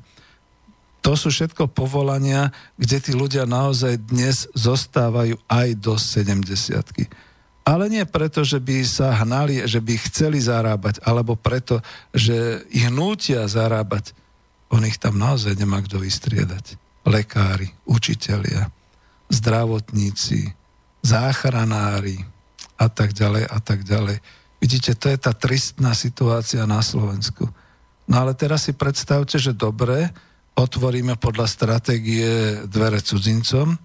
To 1.03 1.19
sú 1.19 1.29
všetko 1.29 1.69
povolania, 1.75 2.55
kde 2.79 2.97
tí 3.03 3.13
ľudia 3.13 3.45
naozaj 3.45 4.09
dnes 4.09 4.49
zostávajú 4.55 5.37
aj 5.51 5.69
do 5.77 5.99
70 5.99 7.34
ale 7.65 7.89
nie 7.89 8.05
preto, 8.05 8.45
že 8.45 8.61
by 8.61 8.85
sa 8.85 9.17
hnali, 9.25 9.65
že 9.65 9.81
by 9.81 9.97
chceli 10.07 10.37
zarábať, 10.37 11.01
alebo 11.01 11.33
preto, 11.33 11.81
že 12.13 12.61
ich 12.69 12.93
nútia 12.93 13.49
zarábať. 13.49 14.13
On 14.69 14.85
ich 14.85 15.01
tam 15.01 15.17
naozaj 15.17 15.57
nemá 15.57 15.81
kto 15.81 15.97
vystriedať. 15.97 16.77
Lekári, 17.09 17.73
učitelia, 17.89 18.69
zdravotníci, 19.33 20.53
záchranári 21.01 22.21
a 22.77 22.93
tak 22.93 23.17
ďalej 23.17 23.45
a 23.49 23.59
tak 23.65 23.81
ďalej. 23.85 24.21
Vidíte, 24.61 24.93
to 24.97 25.09
je 25.09 25.19
tá 25.21 25.33
tristná 25.33 25.97
situácia 25.97 26.65
na 26.69 26.85
Slovensku. 26.85 27.49
No 28.05 28.15
ale 28.21 28.37
teraz 28.37 28.69
si 28.69 28.77
predstavte, 28.77 29.41
že 29.41 29.57
dobre, 29.57 30.13
otvoríme 30.57 31.17
podľa 31.17 31.49
stratégie 31.49 32.61
dvere 32.69 33.01
cudzincom 33.01 33.77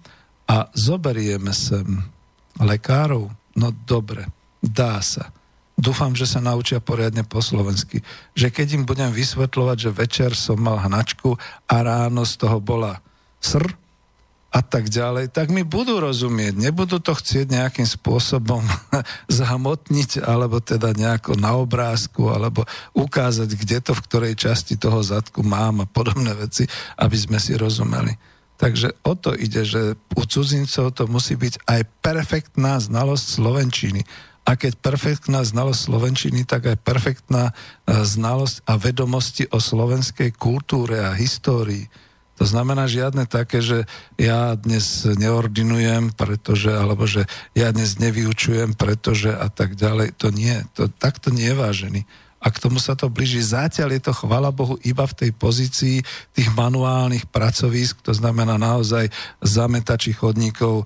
a 0.48 0.68
zoberieme 0.76 1.52
sem 1.56 1.84
lekárov. 2.60 3.39
No 3.60 3.76
dobre, 3.84 4.24
dá 4.64 5.04
sa. 5.04 5.28
Dúfam, 5.76 6.16
že 6.16 6.24
sa 6.24 6.40
naučia 6.40 6.80
poriadne 6.80 7.24
po 7.24 7.44
slovensky. 7.44 8.00
Že 8.32 8.48
keď 8.52 8.66
im 8.80 8.84
budem 8.88 9.12
vysvetľovať, 9.12 9.76
že 9.76 9.90
večer 9.92 10.30
som 10.32 10.56
mal 10.56 10.80
hnačku 10.80 11.36
a 11.68 11.76
ráno 11.84 12.24
z 12.24 12.40
toho 12.40 12.60
bola 12.60 13.04
sr, 13.40 13.76
a 14.50 14.66
tak 14.66 14.90
ďalej, 14.90 15.30
tak 15.30 15.54
mi 15.54 15.62
budú 15.62 16.02
rozumieť. 16.02 16.58
Nebudú 16.58 16.98
to 16.98 17.14
chcieť 17.14 17.54
nejakým 17.54 17.86
spôsobom 17.86 18.66
zhamotniť, 19.38 20.26
alebo 20.26 20.58
teda 20.58 20.90
nejako 20.90 21.38
na 21.38 21.54
obrázku, 21.54 22.34
alebo 22.34 22.66
ukázať, 22.90 23.46
kde 23.54 23.78
to 23.78 23.92
v 23.94 24.04
ktorej 24.10 24.34
časti 24.34 24.74
toho 24.74 24.98
zadku 25.06 25.46
mám 25.46 25.86
a 25.86 25.90
podobné 25.90 26.34
veci, 26.34 26.66
aby 26.98 27.14
sme 27.14 27.38
si 27.38 27.54
rozumeli. 27.54 28.10
Takže 28.60 28.92
o 29.08 29.16
to 29.16 29.32
ide, 29.32 29.64
že 29.64 29.96
u 30.12 30.22
cudzincov 30.28 30.92
to 30.92 31.08
musí 31.08 31.32
byť 31.32 31.64
aj 31.64 31.80
perfektná 32.04 32.76
znalosť 32.76 33.26
slovenčiny. 33.40 34.04
A 34.44 34.56
keď 34.56 34.76
perfektná 34.84 35.40
znalosť 35.40 35.80
slovenčiny, 35.88 36.44
tak 36.44 36.68
aj 36.68 36.76
perfektná 36.84 37.52
e, 37.52 37.52
znalosť 38.04 38.68
a 38.68 38.76
vedomosti 38.76 39.48
o 39.48 39.56
slovenskej 39.56 40.36
kultúre 40.36 41.00
a 41.00 41.16
histórii 41.16 41.88
to 42.40 42.48
znamená 42.48 42.88
žiadne 42.88 43.28
také, 43.28 43.60
že 43.60 43.84
ja 44.16 44.56
dnes 44.56 45.04
neordinujem, 45.04 46.16
pretože, 46.16 46.72
alebo 46.72 47.04
že 47.04 47.28
ja 47.52 47.68
dnes 47.68 48.00
nevyučujem, 48.00 48.72
pretože 48.80 49.28
a 49.28 49.52
tak 49.52 49.76
ďalej. 49.76 50.16
To 50.16 50.32
nie, 50.32 50.64
to, 50.72 50.88
takto 50.88 51.28
nie 51.28 51.52
je 51.52 51.60
vážený 51.60 52.00
a 52.40 52.48
k 52.48 52.56
tomu 52.56 52.80
sa 52.80 52.96
to 52.96 53.12
blíži. 53.12 53.44
Zatiaľ 53.44 54.00
je 54.00 54.02
to, 54.08 54.12
chvala 54.16 54.48
Bohu, 54.48 54.80
iba 54.80 55.04
v 55.04 55.12
tej 55.12 55.30
pozícii 55.36 56.00
tých 56.32 56.48
manuálnych 56.56 57.28
pracovísk, 57.28 58.00
to 58.00 58.16
znamená 58.16 58.56
naozaj 58.56 59.12
zametači 59.44 60.16
chodníkov, 60.16 60.82
e, 60.82 60.84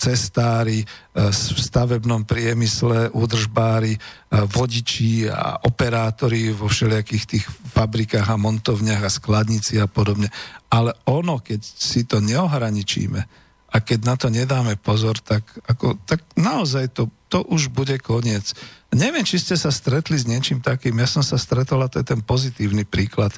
cestári, 0.00 0.80
e, 0.80 0.86
v 1.28 1.58
stavebnom 1.60 2.24
priemysle, 2.24 3.12
údržbári, 3.12 3.94
e, 3.94 4.00
vodiči 4.48 5.28
a 5.28 5.60
operátori 5.68 6.56
vo 6.56 6.72
všelijakých 6.72 7.24
tých 7.36 7.44
fabrikách 7.76 8.24
a 8.32 8.40
montovniach 8.40 9.04
a 9.04 9.12
skladnici 9.12 9.76
a 9.76 9.84
podobne. 9.84 10.32
Ale 10.72 10.96
ono, 11.04 11.44
keď 11.44 11.60
si 11.60 12.08
to 12.08 12.24
neohraničíme 12.24 13.20
a 13.68 13.76
keď 13.84 13.98
na 14.08 14.16
to 14.16 14.32
nedáme 14.32 14.80
pozor, 14.80 15.20
tak, 15.20 15.44
ako, 15.68 16.00
tak 16.08 16.24
naozaj 16.40 16.96
to, 16.96 17.12
to 17.28 17.44
už 17.44 17.68
bude 17.70 17.94
koniec. 18.00 18.56
Neviem, 18.88 19.22
či 19.22 19.36
ste 19.36 19.54
sa 19.54 19.68
stretli 19.68 20.16
s 20.16 20.24
niečím 20.24 20.64
takým. 20.64 20.96
Ja 20.96 21.08
som 21.08 21.20
sa 21.20 21.36
stretol 21.36 21.84
a 21.84 21.90
to 21.92 22.00
je 22.00 22.08
ten 22.08 22.24
pozitívny 22.24 22.88
príklad. 22.88 23.36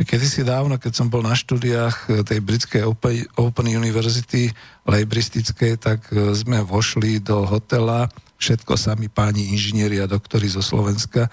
Kedy 0.00 0.26
si 0.26 0.42
dávno, 0.42 0.80
keď 0.80 0.92
som 0.96 1.12
bol 1.12 1.20
na 1.20 1.36
štúdiách 1.36 1.96
eh, 2.08 2.24
tej 2.24 2.40
britskej 2.40 2.82
Open, 2.88 3.26
Open 3.36 3.68
University 3.68 4.48
lejbristickej, 4.88 5.76
tak 5.76 6.08
eh, 6.10 6.32
sme 6.32 6.64
vošli 6.64 7.20
do 7.20 7.44
hotela, 7.44 8.08
všetko 8.40 8.80
sami 8.80 9.12
páni 9.12 9.52
inžinieri 9.52 10.00
a 10.00 10.08
doktori 10.08 10.48
zo 10.48 10.64
Slovenska, 10.64 11.28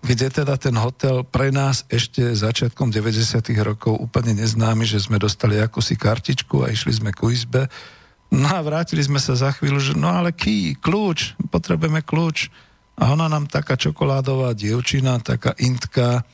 kde 0.00 0.32
teda 0.32 0.56
ten 0.56 0.72
hotel 0.78 1.26
pre 1.28 1.52
nás 1.52 1.84
ešte 1.92 2.22
začiatkom 2.32 2.88
90. 2.88 3.42
rokov 3.60 3.98
úplne 3.98 4.38
neznámy, 4.38 4.88
že 4.88 5.02
sme 5.02 5.20
dostali 5.20 5.60
akúsi 5.60 5.98
kartičku 5.98 6.64
a 6.64 6.72
išli 6.72 6.96
sme 6.96 7.10
ku 7.12 7.28
izbe. 7.28 7.68
No 8.30 8.48
a 8.50 8.60
vrátili 8.60 9.00
sme 9.00 9.22
sa 9.22 9.38
za 9.38 9.54
chvíľu, 9.54 9.78
že 9.78 9.92
no 9.94 10.10
ale 10.10 10.34
ký, 10.34 10.74
kľúč, 10.78 11.38
potrebujeme 11.48 12.02
kľúč 12.02 12.50
a 12.98 13.14
ona 13.14 13.30
nám 13.30 13.46
taká 13.46 13.78
čokoládová 13.78 14.56
dievčina, 14.56 15.22
taká 15.22 15.54
intka, 15.62 16.26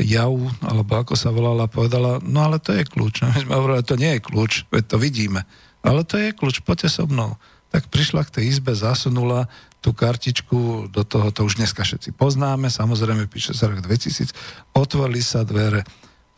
Jau, 0.00 0.48
alebo 0.64 0.96
ako 0.96 1.12
sa 1.12 1.28
volala, 1.28 1.68
povedala, 1.68 2.22
no 2.24 2.40
ale 2.40 2.56
to 2.56 2.72
je 2.72 2.88
kľúč. 2.88 3.20
My 3.26 3.40
sme 3.42 3.52
hovorili, 3.58 3.84
to 3.84 4.00
nie 4.00 4.16
je 4.16 4.24
kľúč, 4.24 4.52
veď 4.72 4.84
to 4.86 4.96
vidíme. 4.96 5.44
Ale 5.84 6.08
to 6.08 6.16
je 6.16 6.32
kľúč, 6.32 6.64
poďte 6.64 6.88
so 6.88 7.04
mnou. 7.04 7.36
Tak 7.68 7.92
prišla 7.92 8.24
k 8.24 8.40
tej 8.40 8.44
izbe, 8.56 8.72
zasunula 8.72 9.52
tú 9.80 9.96
kartičku 9.96 10.92
do 10.92 11.02
toho, 11.04 11.32
to 11.32 11.48
už 11.48 11.56
dneska 11.56 11.84
všetci 11.84 12.12
poznáme, 12.12 12.68
samozrejme 12.68 13.24
píše 13.32 13.56
sa 13.56 13.72
rok 13.72 13.80
2000, 13.80 14.32
otvorili 14.76 15.24
sa 15.24 15.40
dvere 15.40 15.88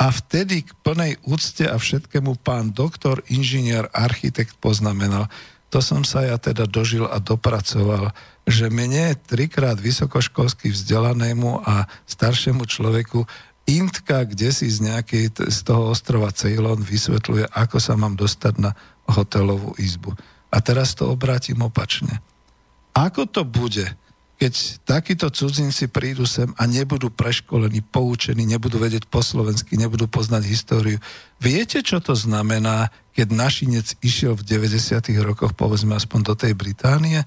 a 0.02 0.10
vtedy 0.10 0.66
k 0.66 0.74
plnej 0.82 1.22
úcte 1.22 1.62
a 1.62 1.78
všetkému 1.78 2.42
pán 2.42 2.74
doktor, 2.74 3.22
inžinier, 3.30 3.86
architekt 3.94 4.58
poznamenal, 4.58 5.30
to 5.70 5.78
som 5.78 6.02
sa 6.02 6.26
ja 6.26 6.36
teda 6.42 6.66
dožil 6.66 7.06
a 7.06 7.22
dopracoval 7.22 8.10
že 8.42 8.66
mne 8.66 9.14
trikrát 9.22 9.78
vysokoškolsky 9.78 10.74
vzdelanému 10.74 11.62
a 11.62 11.86
staršiemu 12.10 12.66
človeku 12.66 13.22
Intka, 13.70 14.26
kde 14.26 14.50
si 14.50 14.66
z, 14.66 14.82
nejakej, 14.90 15.38
z 15.46 15.58
toho 15.62 15.94
ostrova 15.94 16.34
Ceylon 16.34 16.82
vysvetľuje, 16.82 17.46
ako 17.54 17.78
sa 17.78 17.94
mám 17.94 18.18
dostať 18.18 18.58
na 18.58 18.74
hotelovú 19.06 19.78
izbu. 19.78 20.18
A 20.50 20.58
teraz 20.58 20.98
to 20.98 21.14
obrátim 21.14 21.62
opačne. 21.62 22.18
Ako 22.90 23.30
to 23.30 23.46
bude, 23.46 23.86
keď 24.42 24.82
takíto 24.82 25.30
cudzinci 25.30 25.86
prídu 25.86 26.26
sem 26.26 26.50
a 26.58 26.66
nebudú 26.66 27.14
preškolení, 27.14 27.78
poučení, 27.78 28.42
nebudú 28.42 28.82
vedieť 28.82 29.06
po 29.06 29.22
slovensky, 29.22 29.78
nebudú 29.78 30.10
poznať 30.10 30.42
históriu. 30.50 30.98
Viete, 31.38 31.78
čo 31.78 32.02
to 32.02 32.18
znamená, 32.18 32.90
keď 33.14 33.38
našinec 33.38 33.94
išiel 34.02 34.34
v 34.34 34.42
90. 34.42 34.98
rokoch, 35.22 35.54
povedzme 35.54 35.94
aspoň 35.94 36.20
do 36.26 36.34
tej 36.34 36.58
Británie? 36.58 37.22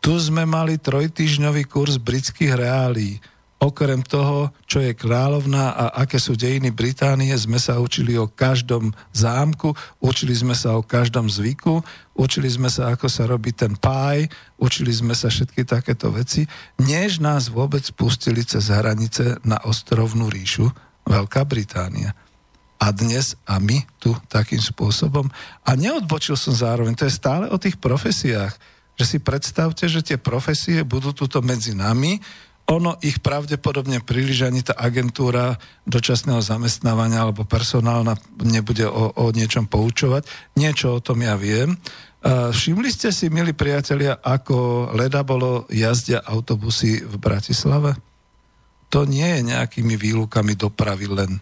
Tu 0.00 0.16
sme 0.16 0.48
mali 0.48 0.80
trojtyžňový 0.80 1.68
kurz 1.68 2.00
britských 2.00 2.56
reálí. 2.56 3.20
Okrem 3.56 4.04
toho, 4.04 4.52
čo 4.68 4.84
je 4.84 4.92
kráľovná 4.92 5.72
a 5.72 5.84
aké 6.04 6.20
sú 6.20 6.36
dejiny 6.36 6.76
Británie, 6.76 7.32
sme 7.40 7.56
sa 7.56 7.80
učili 7.80 8.12
o 8.20 8.28
každom 8.28 8.92
zámku, 9.16 9.72
učili 9.96 10.36
sme 10.36 10.52
sa 10.52 10.76
o 10.76 10.84
každom 10.84 11.32
zvyku, 11.32 11.80
učili 12.12 12.52
sme 12.52 12.68
sa, 12.68 12.92
ako 12.92 13.08
sa 13.08 13.24
robí 13.24 13.56
ten 13.56 13.72
páj, 13.72 14.28
učili 14.60 14.92
sme 14.92 15.16
sa 15.16 15.32
všetky 15.32 15.64
takéto 15.64 16.12
veci, 16.12 16.44
než 16.84 17.16
nás 17.16 17.48
vôbec 17.48 17.80
pustili 17.96 18.44
cez 18.44 18.68
hranice 18.68 19.40
na 19.40 19.56
ostrovnú 19.64 20.28
ríšu 20.28 20.68
Veľká 21.08 21.48
Británia. 21.48 22.12
A 22.76 22.92
dnes 22.92 23.40
a 23.48 23.56
my 23.56 23.88
tu 23.96 24.12
takým 24.28 24.60
spôsobom. 24.60 25.32
A 25.64 25.70
neodbočil 25.80 26.36
som 26.36 26.52
zároveň, 26.52 26.92
to 26.92 27.08
je 27.08 27.16
stále 27.16 27.48
o 27.48 27.56
tých 27.56 27.80
profesiách 27.80 28.76
že 28.96 29.04
si 29.04 29.18
predstavte, 29.20 29.84
že 29.86 30.00
tie 30.00 30.16
profesie 30.16 30.80
budú 30.80 31.12
tuto 31.12 31.44
medzi 31.44 31.76
nami, 31.76 32.16
ono 32.66 32.98
ich 32.98 33.22
pravdepodobne 33.22 34.02
príliš 34.02 34.42
ani 34.42 34.66
tá 34.66 34.74
agentúra 34.74 35.54
dočasného 35.86 36.42
zamestnávania 36.42 37.22
alebo 37.22 37.46
personálna 37.46 38.18
nebude 38.42 38.86
o, 38.90 39.14
o 39.14 39.24
niečom 39.30 39.70
poučovať. 39.70 40.26
Niečo 40.58 40.98
o 40.98 41.02
tom 41.02 41.22
ja 41.22 41.38
viem. 41.38 41.78
Všimli 42.26 42.90
ste 42.90 43.14
si, 43.14 43.30
milí 43.30 43.54
priatelia, 43.54 44.18
ako 44.18 44.90
leda 44.98 45.22
bolo 45.22 45.70
jazdia 45.70 46.18
autobusy 46.26 47.06
v 47.06 47.14
Bratislave? 47.22 47.94
To 48.90 49.06
nie 49.06 49.38
je 49.38 49.46
nejakými 49.46 49.94
výlukami 49.94 50.58
dopravy 50.58 51.06
len 51.06 51.38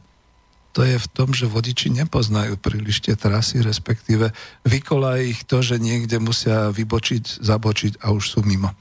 to 0.75 0.83
je 0.83 0.99
v 0.99 1.11
tom, 1.15 1.31
že 1.31 1.47
vodiči 1.47 1.87
nepoznajú 1.95 2.59
príliš 2.59 3.07
tie 3.07 3.15
trasy, 3.15 3.63
respektíve 3.63 4.35
vykolá 4.67 5.23
ich 5.23 5.47
to, 5.47 5.63
že 5.63 5.79
niekde 5.79 6.19
musia 6.19 6.75
vybočiť, 6.75 7.39
zabočiť 7.47 8.03
a 8.03 8.11
už 8.11 8.25
sú 8.27 8.41
mimo. 8.43 8.75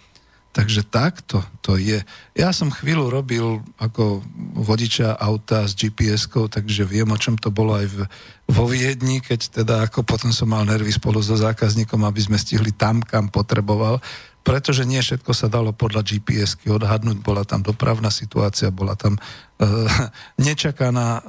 Takže 0.54 0.86
takto 0.86 1.42
to 1.66 1.82
je. 1.82 1.98
Ja 2.38 2.54
som 2.54 2.70
chvíľu 2.70 3.10
robil 3.10 3.46
ako 3.82 4.22
vodiča 4.54 5.18
auta 5.18 5.66
s 5.66 5.74
GPS-kou, 5.74 6.46
takže 6.46 6.86
viem, 6.86 7.10
o 7.10 7.18
čom 7.18 7.34
to 7.42 7.50
bolo 7.50 7.74
aj 7.74 7.90
v, 7.90 7.98
vo 8.54 8.70
Viedni, 8.70 9.18
keď 9.18 9.66
teda 9.66 9.76
ako 9.90 10.06
potom 10.06 10.30
som 10.30 10.46
mal 10.46 10.62
nervy 10.62 10.94
spolu 10.94 11.26
so 11.26 11.34
zákazníkom, 11.34 12.06
aby 12.06 12.22
sme 12.22 12.38
stihli 12.38 12.70
tam, 12.70 13.02
kam 13.02 13.34
potreboval 13.34 13.98
pretože 14.44 14.84
nie 14.84 15.00
všetko 15.00 15.32
sa 15.32 15.48
dalo 15.48 15.72
podľa 15.72 16.04
GPS-ky 16.04 16.68
odhadnúť, 16.68 17.24
bola 17.24 17.48
tam 17.48 17.64
dopravná 17.64 18.12
situácia, 18.12 18.76
bola 18.76 19.00
tam 19.00 19.16
e, 19.16 19.20
nečakaná 20.48 21.20
e, 21.20 21.22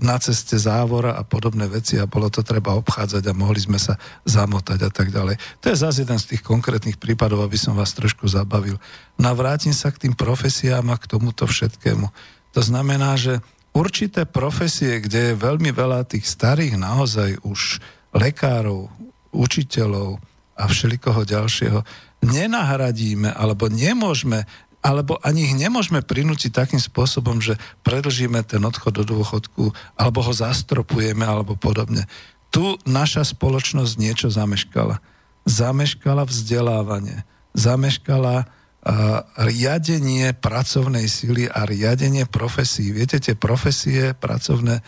na 0.00 0.16
ceste 0.16 0.56
závora 0.56 1.12
a 1.12 1.22
podobné 1.22 1.68
veci 1.68 2.00
a 2.00 2.08
bolo 2.08 2.32
to 2.32 2.40
treba 2.40 2.72
obchádzať 2.80 3.20
a 3.28 3.36
mohli 3.36 3.60
sme 3.60 3.76
sa 3.76 4.00
zamotať 4.24 4.80
a 4.80 4.90
tak 4.90 5.12
ďalej. 5.12 5.36
To 5.60 5.66
je 5.68 5.76
zase 5.76 6.08
jeden 6.08 6.16
z 6.16 6.34
tých 6.34 6.42
konkrétnych 6.42 6.96
prípadov, 6.96 7.44
aby 7.44 7.60
som 7.60 7.76
vás 7.76 7.92
trošku 7.92 8.24
zabavil. 8.24 8.80
Navrátim 9.20 9.76
sa 9.76 9.92
k 9.92 10.08
tým 10.08 10.16
profesiám 10.16 10.88
a 10.88 10.96
k 10.96 11.04
tomuto 11.04 11.44
všetkému. 11.44 12.08
To 12.56 12.60
znamená, 12.64 13.20
že 13.20 13.44
určité 13.76 14.24
profesie, 14.24 15.04
kde 15.04 15.36
je 15.36 15.40
veľmi 15.42 15.68
veľa 15.68 16.08
tých 16.08 16.24
starých 16.24 16.80
naozaj 16.80 17.44
už 17.44 17.82
lekárov, 18.16 18.88
učiteľov 19.34 20.22
a 20.54 20.70
všelikoho 20.70 21.26
ďalšieho, 21.26 21.82
nenahradíme 22.24 23.30
alebo 23.30 23.68
nemôžeme 23.68 24.48
alebo 24.84 25.16
ani 25.24 25.48
ich 25.48 25.56
nemôžeme 25.56 26.04
prinútiť 26.04 26.52
takým 26.52 26.76
spôsobom, 26.76 27.40
že 27.40 27.56
predlžíme 27.88 28.44
ten 28.44 28.60
odchod 28.60 29.00
do 29.00 29.16
dôchodku, 29.16 29.72
alebo 29.96 30.20
ho 30.20 30.28
zastropujeme, 30.28 31.24
alebo 31.24 31.56
podobne. 31.56 32.04
Tu 32.52 32.76
naša 32.84 33.24
spoločnosť 33.24 33.96
niečo 33.96 34.28
zameškala. 34.28 35.00
Zameškala 35.48 36.28
vzdelávanie, 36.28 37.24
zameškala 37.56 38.44
uh, 38.44 39.24
riadenie 39.40 40.36
pracovnej 40.36 41.08
sily 41.08 41.48
a 41.48 41.64
riadenie 41.64 42.28
profesí. 42.28 42.92
Viete, 42.92 43.16
tie 43.16 43.32
profesie 43.32 44.12
pracovné 44.12 44.84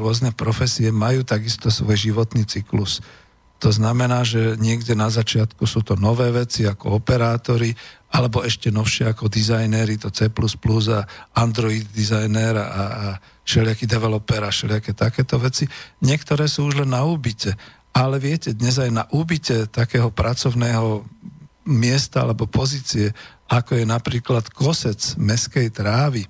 rôzne 0.00 0.32
profesie 0.32 0.88
majú 0.88 1.28
takisto 1.28 1.68
svoj 1.68 2.00
životný 2.00 2.48
cyklus. 2.48 3.04
To 3.58 3.74
znamená, 3.74 4.22
že 4.22 4.54
niekde 4.54 4.94
na 4.94 5.10
začiatku 5.10 5.66
sú 5.66 5.82
to 5.82 5.98
nové 5.98 6.30
veci 6.30 6.62
ako 6.62 7.02
operátori, 7.02 7.74
alebo 8.14 8.46
ešte 8.46 8.70
novšie 8.70 9.10
ako 9.10 9.26
dizajnéri, 9.26 9.98
to 9.98 10.14
C++ 10.14 10.30
a 10.30 11.00
Android 11.34 11.84
dizajner 11.90 12.54
a, 12.54 12.64
a 12.64 12.84
všelijaký 13.42 13.84
developer 13.90 14.40
a 14.46 14.54
všelijaké 14.54 14.94
takéto 14.94 15.36
veci. 15.42 15.66
Niektoré 16.06 16.46
sú 16.46 16.70
už 16.70 16.86
len 16.86 16.94
na 16.94 17.02
úbite. 17.02 17.52
Ale 17.90 18.22
viete, 18.22 18.54
dnes 18.54 18.78
aj 18.78 18.90
na 18.94 19.04
úbite 19.10 19.66
takého 19.66 20.14
pracovného 20.14 21.02
miesta 21.66 22.22
alebo 22.22 22.46
pozície, 22.46 23.10
ako 23.50 23.74
je 23.74 23.84
napríklad 23.84 24.54
kosec 24.54 25.18
meskej 25.18 25.72
trávy, 25.74 26.24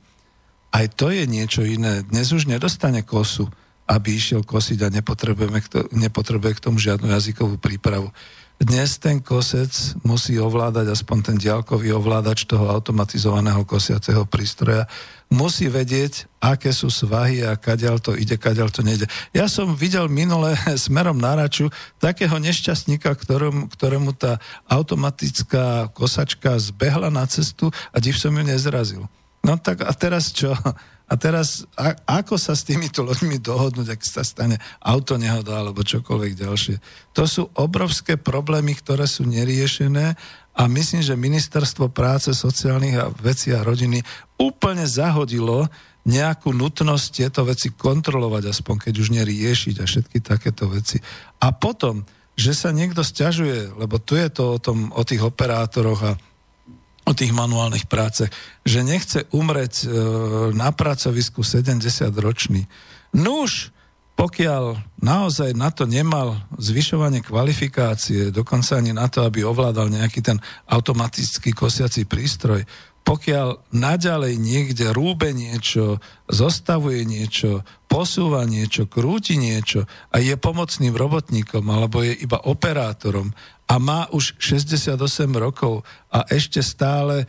aj 0.72 0.86
to 0.96 1.08
je 1.12 1.24
niečo 1.24 1.64
iné. 1.64 2.04
Dnes 2.04 2.28
už 2.32 2.48
nedostane 2.48 3.02
kosu 3.02 3.48
aby 3.88 4.08
išiel 4.14 4.44
kosiť 4.44 4.84
a 4.84 4.92
nepotrebujeme 4.92 5.64
to, 5.64 5.88
nepotrebuje 5.96 6.60
k 6.60 6.64
tomu 6.68 6.76
žiadnu 6.76 7.08
jazykovú 7.08 7.56
prípravu. 7.56 8.12
Dnes 8.58 8.98
ten 8.98 9.22
kosec 9.22 9.70
musí 10.02 10.34
ovládať 10.34 10.90
aspoň 10.90 11.18
ten 11.22 11.36
diaľkový 11.38 11.94
ovládač 11.94 12.42
toho 12.42 12.66
automatizovaného 12.66 13.62
kosiaceho 13.62 14.26
prístroja. 14.26 14.90
Musí 15.30 15.70
vedieť, 15.70 16.26
aké 16.42 16.74
sú 16.74 16.90
svahy 16.90 17.46
a 17.46 17.54
kadiaľ 17.54 18.02
to 18.02 18.18
ide, 18.18 18.34
kadiaľ 18.34 18.74
to 18.74 18.82
nejde. 18.82 19.06
Ja 19.30 19.46
som 19.46 19.78
videl 19.78 20.10
minule 20.10 20.58
smerom 20.74 21.22
na 21.22 21.38
raču 21.38 21.70
takého 22.02 22.34
nešťastníka, 22.34 23.14
ktorému, 23.14 23.70
ktorému 23.78 24.10
tá 24.18 24.42
automatická 24.66 25.86
kosačka 25.94 26.58
zbehla 26.58 27.14
na 27.14 27.30
cestu 27.30 27.70
a 27.94 28.02
div 28.02 28.18
som 28.18 28.34
ju 28.34 28.42
nezrazil. 28.42 29.06
No 29.46 29.54
tak 29.54 29.86
a 29.86 29.94
teraz 29.94 30.34
čo? 30.34 30.50
A 31.08 31.16
teraz, 31.16 31.64
a, 31.72 31.96
ako 32.20 32.36
sa 32.36 32.52
s 32.52 32.68
týmito 32.68 33.00
ľuďmi 33.00 33.40
dohodnúť, 33.40 33.96
ak 33.96 34.00
sa 34.04 34.20
stane 34.20 34.60
autonehoda 34.84 35.64
alebo 35.64 35.80
čokoľvek 35.80 36.32
ďalšie. 36.36 36.76
To 37.16 37.24
sú 37.24 37.48
obrovské 37.56 38.20
problémy, 38.20 38.76
ktoré 38.76 39.08
sú 39.08 39.24
neriešené 39.24 40.14
a 40.58 40.62
myslím, 40.68 41.00
že 41.00 41.16
Ministerstvo 41.16 41.88
práce, 41.88 42.34
sociálnych 42.36 42.96
a 43.00 43.08
vecí 43.08 43.54
a 43.56 43.64
rodiny 43.64 44.04
úplne 44.36 44.84
zahodilo 44.84 45.70
nejakú 46.08 46.56
nutnosť 46.56 47.06
tieto 47.12 47.44
veci 47.44 47.72
kontrolovať, 47.72 48.42
aspoň 48.48 48.76
keď 48.88 48.94
už 48.96 49.08
neriešiť 49.12 49.74
a 49.80 49.84
všetky 49.84 50.18
takéto 50.24 50.68
veci. 50.68 51.00
A 51.40 51.52
potom, 51.52 52.08
že 52.32 52.56
sa 52.56 52.72
niekto 52.72 53.04
stiažuje, 53.04 53.76
lebo 53.76 54.00
tu 54.00 54.16
je 54.16 54.28
to 54.32 54.56
o, 54.56 54.58
tom, 54.58 54.88
o 54.96 55.02
tých 55.04 55.20
operátoroch 55.20 56.00
a 56.04 56.12
o 57.08 57.16
tých 57.16 57.32
manuálnych 57.32 57.88
prácach, 57.88 58.28
že 58.68 58.84
nechce 58.84 59.24
umreť 59.32 59.74
e, 59.82 59.86
na 60.52 60.68
pracovisku 60.76 61.40
70-ročný. 61.40 62.68
Nuž, 63.16 63.72
pokiaľ 64.18 64.76
naozaj 65.00 65.56
na 65.56 65.72
to 65.72 65.88
nemal 65.88 66.36
zvyšovanie 66.60 67.24
kvalifikácie, 67.24 68.28
dokonca 68.28 68.76
ani 68.76 68.92
na 68.92 69.08
to, 69.08 69.24
aby 69.24 69.40
ovládal 69.40 69.88
nejaký 69.88 70.20
ten 70.20 70.36
automatický 70.68 71.56
kosiací 71.56 72.04
prístroj, 72.04 72.68
pokiaľ 73.08 73.72
naďalej 73.72 74.36
niekde 74.36 74.92
rúbe 74.92 75.32
niečo, 75.32 75.96
zostavuje 76.28 77.08
niečo, 77.08 77.64
posúva 77.88 78.44
niečo, 78.44 78.84
krúti 78.84 79.40
niečo 79.40 79.88
a 80.12 80.20
je 80.20 80.36
pomocným 80.36 80.92
robotníkom 80.92 81.64
alebo 81.72 82.04
je 82.04 82.12
iba 82.20 82.36
operátorom 82.44 83.32
a 83.68 83.74
má 83.76 84.08
už 84.16 84.32
68 84.40 84.96
rokov 85.36 85.84
a 86.08 86.24
ešte 86.32 86.64
stále 86.64 87.22
e, 87.22 87.26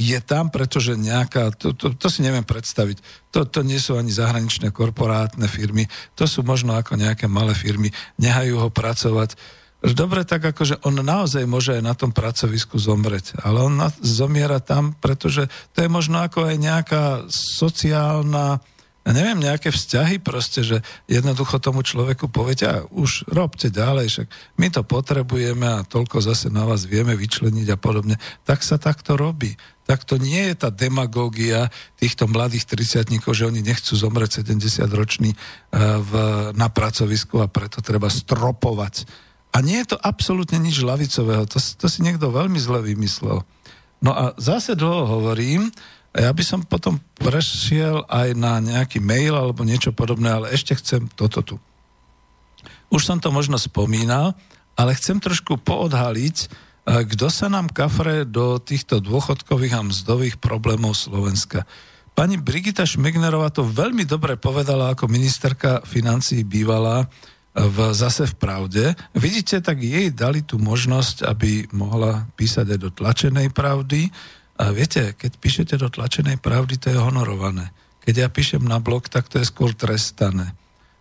je 0.00 0.16
tam, 0.24 0.48
pretože 0.48 0.96
nejaká, 0.96 1.52
to, 1.52 1.76
to, 1.76 1.92
to 1.92 2.08
si 2.08 2.24
neviem 2.24 2.42
predstaviť, 2.42 3.04
to, 3.28 3.44
to 3.44 3.60
nie 3.60 3.76
sú 3.76 4.00
ani 4.00 4.08
zahraničné 4.08 4.72
korporátne 4.72 5.44
firmy, 5.44 5.84
to 6.16 6.24
sú 6.24 6.40
možno 6.40 6.72
ako 6.72 6.96
nejaké 6.96 7.28
malé 7.28 7.52
firmy, 7.52 7.92
nehajú 8.16 8.64
ho 8.64 8.68
pracovať. 8.72 9.36
Dobre, 9.84 10.24
tak 10.24 10.40
akože 10.40 10.80
on 10.88 10.96
naozaj 11.04 11.44
môže 11.44 11.76
aj 11.76 11.84
na 11.84 11.92
tom 11.92 12.08
pracovisku 12.08 12.80
zomreť, 12.80 13.36
ale 13.44 13.60
on 13.60 13.76
zomiera 14.00 14.56
tam, 14.64 14.96
pretože 14.96 15.52
to 15.76 15.84
je 15.84 15.92
možno 15.92 16.24
ako 16.24 16.48
aj 16.48 16.56
nejaká 16.56 17.04
sociálna 17.28 18.64
ja 19.04 19.12
neviem, 19.12 19.44
nejaké 19.44 19.68
vzťahy 19.68 20.16
proste, 20.24 20.64
že 20.64 20.80
jednoducho 21.04 21.60
tomu 21.60 21.84
človeku 21.84 22.32
poviete, 22.32 22.64
a 22.64 22.88
už 22.88 23.28
robte 23.28 23.68
ďalej, 23.68 24.08
však 24.08 24.28
my 24.56 24.72
to 24.72 24.80
potrebujeme 24.80 25.68
a 25.68 25.84
toľko 25.84 26.24
zase 26.24 26.48
na 26.48 26.64
vás 26.64 26.88
vieme 26.88 27.12
vyčleniť 27.12 27.68
a 27.68 27.76
podobne. 27.76 28.16
Tak 28.48 28.64
sa 28.64 28.80
takto 28.80 29.20
robí. 29.20 29.60
Tak 29.84 30.08
to 30.08 30.16
nie 30.16 30.48
je 30.48 30.56
tá 30.56 30.72
demagógia 30.72 31.68
týchto 32.00 32.24
mladých 32.24 32.64
30 32.64 33.12
že 33.12 33.44
oni 33.44 33.60
nechcú 33.60 33.92
zomrieť 33.92 34.40
70-roční 34.40 35.36
e, 35.36 35.38
v, 36.00 36.12
na 36.56 36.72
pracovisku 36.72 37.44
a 37.44 37.52
preto 37.52 37.84
treba 37.84 38.08
stropovať. 38.08 39.04
A 39.52 39.60
nie 39.60 39.84
je 39.84 39.92
to 39.92 39.98
absolútne 40.00 40.56
nič 40.56 40.80
lavicového. 40.80 41.44
To, 41.44 41.60
to 41.60 41.86
si 41.92 42.00
niekto 42.00 42.32
veľmi 42.32 42.56
zle 42.56 42.80
vymyslel. 42.80 43.44
No 44.00 44.10
a 44.16 44.32
zase 44.40 44.72
dlho 44.72 45.20
hovorím, 45.20 45.68
ja 46.14 46.30
by 46.30 46.44
som 46.46 46.62
potom 46.62 47.02
prešiel 47.18 48.06
aj 48.06 48.38
na 48.38 48.62
nejaký 48.62 49.02
mail 49.02 49.34
alebo 49.34 49.66
niečo 49.66 49.90
podobné, 49.90 50.30
ale 50.30 50.54
ešte 50.54 50.78
chcem 50.78 51.10
toto 51.10 51.42
tu. 51.42 51.56
Už 52.94 53.02
som 53.02 53.18
to 53.18 53.34
možno 53.34 53.58
spomínal, 53.58 54.38
ale 54.78 54.94
chcem 54.94 55.18
trošku 55.18 55.58
poodhaliť, 55.58 56.36
e, 56.38 56.46
kto 57.10 57.26
sa 57.26 57.50
nám 57.50 57.66
kafre 57.66 58.22
do 58.22 58.62
týchto 58.62 59.02
dôchodkových 59.02 59.74
a 59.74 59.86
mzdových 59.90 60.36
problémov 60.38 60.94
Slovenska. 60.94 61.66
Pani 62.14 62.38
Brigita 62.38 62.86
Šmegnerová 62.86 63.50
to 63.50 63.66
veľmi 63.66 64.06
dobre 64.06 64.38
povedala 64.38 64.94
ako 64.94 65.10
ministerka 65.10 65.82
financí 65.82 66.46
bývalá 66.46 67.10
v, 67.54 67.90
zase 67.90 68.30
v 68.30 68.34
pravde. 68.38 68.84
Vidíte, 69.18 69.58
tak 69.58 69.82
jej 69.82 70.14
dali 70.14 70.46
tú 70.46 70.62
možnosť, 70.62 71.26
aby 71.26 71.66
mohla 71.74 72.30
písať 72.38 72.70
aj 72.70 72.78
do 72.78 72.90
tlačenej 72.94 73.50
pravdy, 73.50 74.14
a 74.54 74.70
viete, 74.70 75.18
keď 75.18 75.32
píšete 75.42 75.74
do 75.78 75.90
tlačenej 75.90 76.38
pravdy, 76.38 76.78
to 76.78 76.94
je 76.94 76.98
honorované. 76.98 77.74
Keď 78.06 78.14
ja 78.14 78.28
píšem 78.30 78.62
na 78.62 78.78
blog, 78.78 79.10
tak 79.10 79.26
to 79.26 79.42
je 79.42 79.48
skôr 79.48 79.74
trestané. 79.74 80.54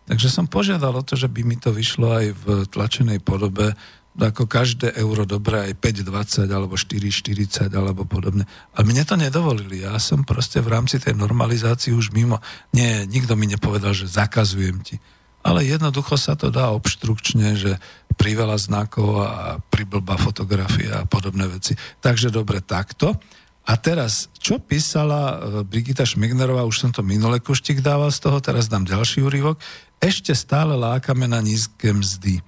Takže 0.10 0.28
som 0.28 0.50
požiadal 0.50 1.00
o 1.00 1.06
to, 1.06 1.16
že 1.16 1.32
by 1.32 1.46
mi 1.46 1.56
to 1.56 1.72
vyšlo 1.72 2.12
aj 2.12 2.28
v 2.34 2.46
tlačenej 2.68 3.24
podobe, 3.24 3.72
ako 4.14 4.46
každé 4.46 4.94
euro 5.02 5.26
dobré, 5.26 5.74
aj 5.74 5.74
5,20 6.06 6.46
alebo 6.54 6.78
4,40 6.78 7.74
alebo 7.74 8.06
podobne. 8.06 8.46
A 8.78 8.86
mne 8.86 9.02
to 9.06 9.18
nedovolili. 9.18 9.82
Ja 9.82 9.98
som 9.98 10.22
proste 10.22 10.62
v 10.62 10.70
rámci 10.70 11.02
tej 11.02 11.18
normalizácii 11.18 11.96
už 11.98 12.14
mimo. 12.14 12.38
Nie, 12.76 13.10
nikto 13.10 13.34
mi 13.34 13.50
nepovedal, 13.50 13.94
že 13.98 14.06
zakazujem 14.06 14.86
ti. 14.86 15.02
Ale 15.44 15.66
jednoducho 15.66 16.16
sa 16.16 16.40
to 16.40 16.54
dá 16.54 16.72
obštrukčne, 16.72 17.58
že 17.58 17.76
priveľa 18.16 18.70
znakov 18.70 19.10
a 19.26 19.58
priblbá 19.60 20.16
fotografia 20.22 21.04
a 21.04 21.08
podobné 21.10 21.50
veci. 21.50 21.74
Takže 22.00 22.30
dobre, 22.30 22.62
takto. 22.62 23.18
A 23.64 23.80
teraz, 23.80 24.27
čo 24.44 24.60
písala 24.60 25.22
e, 25.23 25.35
Brigita 25.64 26.03
Šmignerová, 26.03 26.68
už 26.68 26.84
som 26.84 26.91
to 26.91 26.99
minule 26.99 27.40
koštik 27.40 27.80
dával 27.80 28.11
z 28.11 28.19
toho, 28.19 28.44
teraz 28.44 28.68
dám 28.68 28.84
ďalší 28.84 29.23
úryvok, 29.23 29.56
ešte 30.03 30.35
stále 30.35 30.76
lákame 30.76 31.31
na 31.31 31.40
nízke 31.40 31.95
mzdy. 31.95 32.40
E, 32.40 32.44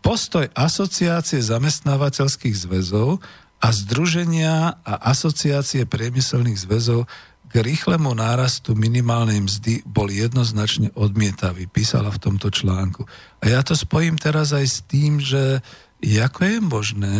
postoj 0.00 0.48
asociácie 0.56 1.44
zamestnávateľských 1.44 2.56
zväzov 2.56 3.20
a 3.60 3.68
združenia 3.68 4.80
a 4.80 4.92
asociácie 5.12 5.84
priemyselných 5.84 6.56
zväzov 6.56 7.04
k 7.48 7.64
rýchlemu 7.64 8.12
nárastu 8.12 8.76
minimálnej 8.76 9.40
mzdy 9.44 9.84
bol 9.88 10.08
jednoznačne 10.08 10.92
odmietavý, 10.96 11.68
písala 11.68 12.12
v 12.12 12.20
tomto 12.20 12.52
článku. 12.52 13.08
A 13.40 13.48
ja 13.48 13.60
to 13.64 13.72
spojím 13.72 14.20
teraz 14.20 14.52
aj 14.52 14.66
s 14.68 14.78
tým, 14.84 15.20
že 15.20 15.64
ako 16.04 16.40
je 16.44 16.58
možné, 16.60 17.18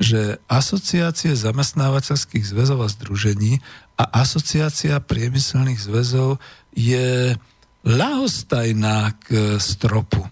že 0.00 0.40
asociácie 0.48 1.36
zamestnávateľských 1.36 2.40
zväzov 2.40 2.80
a 2.80 2.88
združení 2.88 3.60
a 4.00 4.24
asociácia 4.24 4.96
priemyselných 4.96 5.76
zväzov 5.76 6.40
je 6.72 7.36
lahostajná 7.84 9.12
k 9.20 9.60
stropu. 9.60 10.24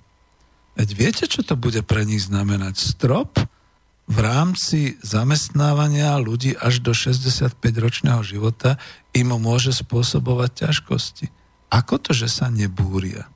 Veď 0.73 0.89
viete, 0.97 1.24
čo 1.28 1.45
to 1.45 1.53
bude 1.53 1.85
pre 1.85 2.09
nich 2.09 2.24
znamenať? 2.24 2.81
Strop 2.81 3.36
v 4.09 4.19
rámci 4.24 4.97
zamestnávania 5.05 6.16
ľudí 6.16 6.57
až 6.57 6.81
do 6.81 6.97
65-ročného 6.97 8.24
života 8.24 8.81
im 9.12 9.36
môže 9.36 9.77
spôsobovať 9.77 10.65
ťažkosti. 10.65 11.27
Ako 11.69 12.01
to, 12.01 12.16
že 12.16 12.32
sa 12.32 12.49
nebúria? 12.49 13.28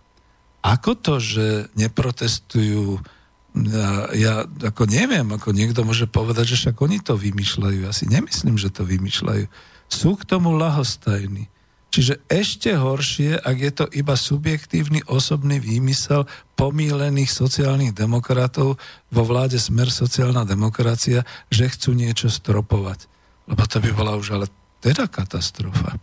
Ako 0.64 0.96
to, 0.96 1.20
že 1.20 1.68
neprotestujú 1.76 3.04
ja, 3.52 4.08
ja 4.16 4.34
ako 4.48 4.88
neviem, 4.88 5.28
ako 5.28 5.52
niekto 5.52 5.84
môže 5.84 6.08
povedať, 6.08 6.56
že 6.56 6.58
však 6.66 6.76
oni 6.80 6.98
to 7.04 7.20
vymýšľajú. 7.20 7.78
Ja 7.84 7.92
si 7.92 8.08
nemyslím, 8.08 8.56
že 8.56 8.72
to 8.72 8.88
vymýšľajú. 8.88 9.44
Sú 9.92 10.16
k 10.16 10.24
tomu 10.24 10.56
lahostajní. 10.56 11.52
Čiže 11.92 12.24
ešte 12.24 12.72
horšie, 12.72 13.36
ak 13.36 13.56
je 13.60 13.72
to 13.76 13.84
iba 13.92 14.16
subjektívny 14.16 15.04
osobný 15.04 15.60
výmysel 15.60 16.24
pomílených 16.56 17.28
sociálnych 17.28 17.92
demokratov 17.92 18.80
vo 19.12 19.22
vláde 19.28 19.60
Smer 19.60 19.92
sociálna 19.92 20.48
demokracia, 20.48 21.28
že 21.52 21.68
chcú 21.68 21.92
niečo 21.92 22.32
stropovať. 22.32 23.04
Lebo 23.44 23.68
to 23.68 23.84
by 23.84 23.90
bola 23.92 24.16
už 24.16 24.40
ale 24.40 24.46
teda 24.80 25.04
katastrofa. 25.04 26.00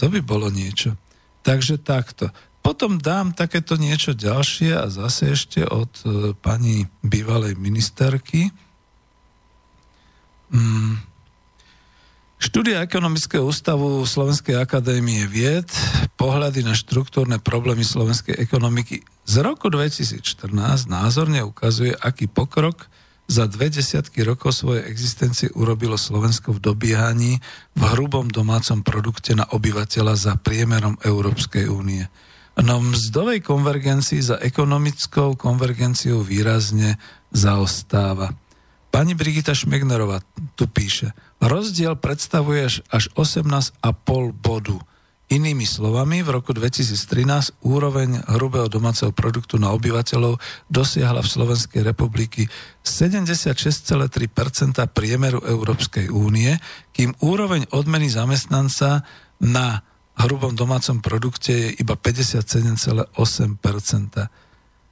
To 0.00 0.08
by 0.08 0.24
bolo 0.24 0.48
niečo. 0.48 0.96
Takže 1.44 1.84
takto. 1.84 2.32
Potom 2.66 2.98
dám 2.98 3.30
takéto 3.30 3.78
niečo 3.78 4.10
ďalšie 4.10 4.74
a 4.74 4.90
zase 4.90 5.38
ešte 5.38 5.62
od 5.62 5.86
e, 6.02 6.34
pani 6.34 6.90
bývalej 6.98 7.54
ministerky. 7.54 8.50
Mm. 10.50 10.98
Štúdia 12.42 12.82
Ekonomického 12.82 13.46
ústavu 13.46 14.02
Slovenskej 14.02 14.58
akadémie 14.58 15.30
vied, 15.30 15.70
pohľady 16.18 16.66
na 16.66 16.74
štruktúrne 16.74 17.38
problémy 17.38 17.86
slovenskej 17.86 18.34
ekonomiky 18.34 19.06
z 19.22 19.34
roku 19.46 19.70
2014 19.70 20.90
názorne 20.90 21.46
ukazuje, 21.46 21.94
aký 21.94 22.26
pokrok 22.26 22.90
za 23.30 23.46
dve 23.46 23.70
desiatky 23.70 24.26
rokov 24.26 24.58
svojej 24.58 24.90
existencie 24.90 25.54
urobilo 25.54 25.94
Slovensko 25.94 26.58
v 26.58 26.74
dobiehaní 26.74 27.38
v 27.78 27.82
hrubom 27.94 28.26
domácom 28.26 28.82
produkte 28.82 29.38
na 29.38 29.46
obyvateľa 29.54 30.14
za 30.18 30.32
priemerom 30.34 30.98
Európskej 31.06 31.70
únie. 31.70 32.10
No 32.56 32.80
mzdovej 32.80 33.44
konvergencii 33.44 34.22
za 34.24 34.36
ekonomickou 34.40 35.36
konvergenciou 35.36 36.24
výrazne 36.24 36.96
zaostáva. 37.28 38.32
Pani 38.88 39.12
Brigita 39.12 39.52
Šmegnerová 39.52 40.24
tu 40.56 40.64
píše, 40.64 41.12
rozdiel 41.36 42.00
predstavuje 42.00 42.64
až 42.88 43.04
18,5 43.12 43.76
bodu– 44.32 44.80
Inými 45.26 45.66
slovami, 45.66 46.22
v 46.22 46.38
roku 46.38 46.54
2013 46.54 47.66
úroveň 47.66 48.22
hrubého 48.30 48.70
domáceho 48.70 49.10
produktu 49.10 49.58
na 49.58 49.74
obyvateľov 49.74 50.38
dosiahla 50.70 51.18
v 51.18 51.32
Slovenskej 51.34 51.82
republiky 51.82 52.46
76,3% 52.86 54.06
priemeru 54.94 55.42
Európskej 55.42 56.14
únie, 56.14 56.54
kým 56.94 57.18
úroveň 57.18 57.66
odmeny 57.74 58.06
zamestnanca 58.06 59.02
na 59.42 59.82
hrubom 60.24 60.56
domácom 60.56 61.04
produkte 61.04 61.52
je 61.52 61.68
iba 61.76 61.92
57,8 61.92 63.12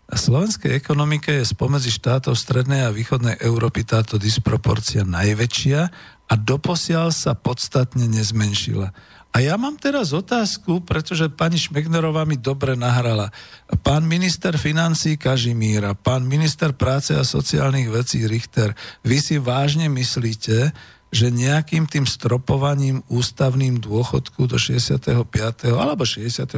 a 0.05 0.20
slovenskej 0.20 0.76
ekonomike 0.76 1.32
je 1.40 1.48
spomedzi 1.48 1.88
štátov 1.88 2.36
strednej 2.36 2.84
a 2.84 2.92
východnej 2.92 3.40
Európy 3.40 3.88
táto 3.88 4.20
disproporcia 4.20 5.01
najväčšia 5.01 5.80
a 6.28 6.34
doposiaľ 6.36 7.09
sa 7.09 7.32
podstatne 7.32 8.05
nezmenšila. 8.12 8.92
A 9.34 9.42
ja 9.42 9.59
mám 9.59 9.74
teraz 9.74 10.14
otázku, 10.14 10.86
pretože 10.86 11.26
pani 11.26 11.59
Šmegnerová 11.59 12.22
mi 12.22 12.38
dobre 12.38 12.78
nahrala. 12.78 13.34
Pán 13.82 14.06
minister 14.06 14.55
financí 14.55 15.18
Kažimíra, 15.18 15.98
pán 15.98 16.22
minister 16.22 16.70
práce 16.70 17.18
a 17.18 17.26
sociálnych 17.26 17.90
vecí 17.90 18.22
Richter, 18.30 18.78
vy 19.02 19.18
si 19.18 19.42
vážne 19.42 19.90
myslíte, 19.90 20.70
že 21.14 21.30
nejakým 21.30 21.86
tým 21.86 22.10
stropovaním 22.10 23.06
ústavným 23.06 23.78
dôchodku 23.78 24.50
do 24.50 24.58
65. 24.58 25.14
alebo 25.70 26.02
64. 26.02 26.50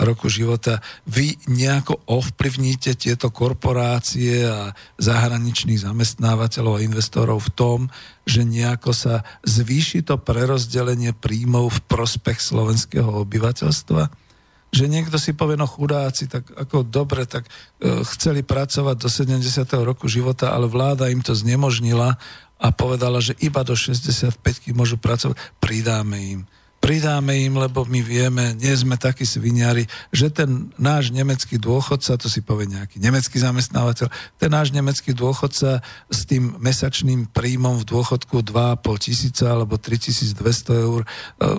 roku 0.00 0.26
života 0.32 0.80
vy 1.04 1.36
nejako 1.44 2.00
ovplyvníte 2.08 2.96
tieto 2.96 3.28
korporácie 3.28 4.48
a 4.48 4.72
zahraničných 4.96 5.84
zamestnávateľov 5.84 6.80
a 6.80 6.84
investorov 6.88 7.44
v 7.44 7.52
tom, 7.52 7.78
že 8.24 8.48
nejako 8.48 8.96
sa 8.96 9.28
zvýši 9.44 10.08
to 10.08 10.16
prerozdelenie 10.16 11.12
príjmov 11.12 11.68
v 11.68 11.80
prospech 11.84 12.40
slovenského 12.40 13.12
obyvateľstva? 13.28 14.32
že 14.70 14.86
niekto 14.86 15.18
si 15.18 15.34
povie, 15.34 15.58
no 15.58 15.66
chudáci, 15.66 16.30
tak 16.30 16.46
ako 16.54 16.86
dobre, 16.86 17.26
tak 17.26 17.50
e, 17.82 18.06
chceli 18.06 18.46
pracovať 18.46 18.96
do 19.02 19.10
70. 19.10 19.42
roku 19.82 20.06
života, 20.06 20.54
ale 20.54 20.70
vláda 20.70 21.10
im 21.10 21.18
to 21.18 21.34
znemožnila 21.34 22.14
a 22.60 22.68
povedala, 22.68 23.24
že 23.24 23.32
iba 23.40 23.64
do 23.64 23.72
65 23.72 24.36
môžu 24.76 25.00
pracovať, 25.00 25.40
pridáme 25.58 26.20
im. 26.20 26.40
Pridáme 26.80 27.36
im, 27.44 27.60
lebo 27.60 27.84
my 27.84 28.00
vieme, 28.00 28.56
nie 28.56 28.72
sme 28.72 28.96
takí 28.96 29.28
sviniari, 29.28 29.84
že 30.16 30.32
ten 30.32 30.72
náš 30.80 31.12
nemecký 31.12 31.60
dôchodca, 31.60 32.16
to 32.16 32.24
si 32.32 32.40
povie 32.40 32.72
nejaký 32.72 32.96
nemecký 32.96 33.36
zamestnávateľ, 33.36 34.08
ten 34.40 34.48
náš 34.48 34.72
nemecký 34.72 35.12
dôchodca 35.12 35.84
s 36.08 36.20
tým 36.24 36.56
mesačným 36.56 37.28
príjmom 37.36 37.84
v 37.84 37.84
dôchodku 37.84 38.40
2,5 38.40 38.80
tisíca 38.96 39.52
alebo 39.52 39.76
3200 39.76 40.40
eur 40.72 41.04
e, 41.04 41.08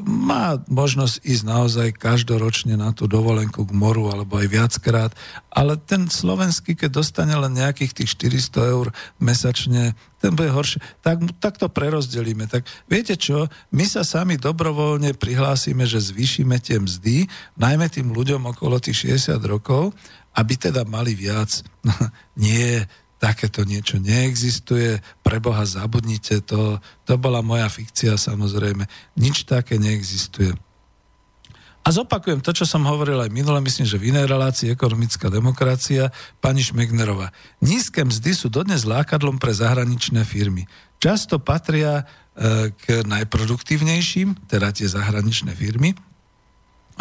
má 0.09 0.57
možnosť 0.65 1.21
ísť 1.21 1.43
naozaj 1.45 1.87
každoročne 2.01 2.73
na 2.73 2.89
tú 2.89 3.05
dovolenku 3.05 3.61
k 3.61 3.71
moru 3.77 4.09
alebo 4.09 4.41
aj 4.41 4.47
viackrát, 4.49 5.13
ale 5.53 5.77
ten 5.77 6.09
slovenský, 6.09 6.73
keď 6.73 6.97
dostane 6.97 7.37
len 7.37 7.53
nejakých 7.53 7.93
tých 7.93 8.17
400 8.17 8.73
eur 8.73 8.89
mesačne, 9.21 9.93
ten 10.21 10.37
bude 10.37 10.53
horší. 10.53 10.77
Tak, 11.01 11.41
tak 11.41 11.57
to 11.57 11.65
prerozdelíme. 11.67 12.45
Tak 12.45 12.69
viete 12.85 13.17
čo, 13.17 13.49
my 13.73 13.85
sa 13.89 14.05
sami 14.05 14.37
dobrovoľne 14.37 15.17
prihlásime, 15.17 15.89
že 15.89 15.97
zvýšime 15.97 16.61
tie 16.61 16.77
mzdy, 16.77 17.25
najmä 17.57 17.89
tým 17.89 18.13
ľuďom 18.13 18.45
okolo 18.53 18.77
tých 18.77 19.09
60 19.17 19.41
rokov, 19.49 19.97
aby 20.37 20.53
teda 20.55 20.85
mali 20.85 21.17
viac. 21.17 21.49
Nie, 22.37 22.85
takéto 23.21 23.61
niečo 23.61 24.01
neexistuje, 24.01 24.97
pre 25.21 25.37
Boha 25.37 25.61
zabudnite 25.61 26.41
to, 26.41 26.81
to 27.05 27.13
bola 27.21 27.45
moja 27.45 27.69
fikcia 27.69 28.17
samozrejme, 28.17 28.89
nič 29.13 29.45
také 29.45 29.77
neexistuje. 29.77 30.57
A 31.81 31.89
zopakujem 31.89 32.45
to, 32.45 32.53
čo 32.53 32.69
som 32.69 32.85
hovoril 32.85 33.17
aj 33.17 33.33
minule, 33.33 33.57
myslím, 33.65 33.89
že 33.89 33.97
v 33.97 34.13
inej 34.13 34.29
relácii 34.29 34.69
ekonomická 34.69 35.33
demokracia, 35.33 36.13
pani 36.37 36.61
Šmegnerová. 36.61 37.33
Nízke 37.57 38.05
mzdy 38.05 38.31
sú 38.37 38.53
dodnes 38.53 38.85
lákadlom 38.85 39.41
pre 39.41 39.49
zahraničné 39.49 40.21
firmy. 40.21 40.69
Často 41.01 41.41
patria 41.41 42.05
e, 42.37 42.69
k 42.69 43.01
najproduktívnejším, 43.01 44.45
teda 44.45 44.69
tie 44.69 44.85
zahraničné 44.85 45.57
firmy, 45.57 45.97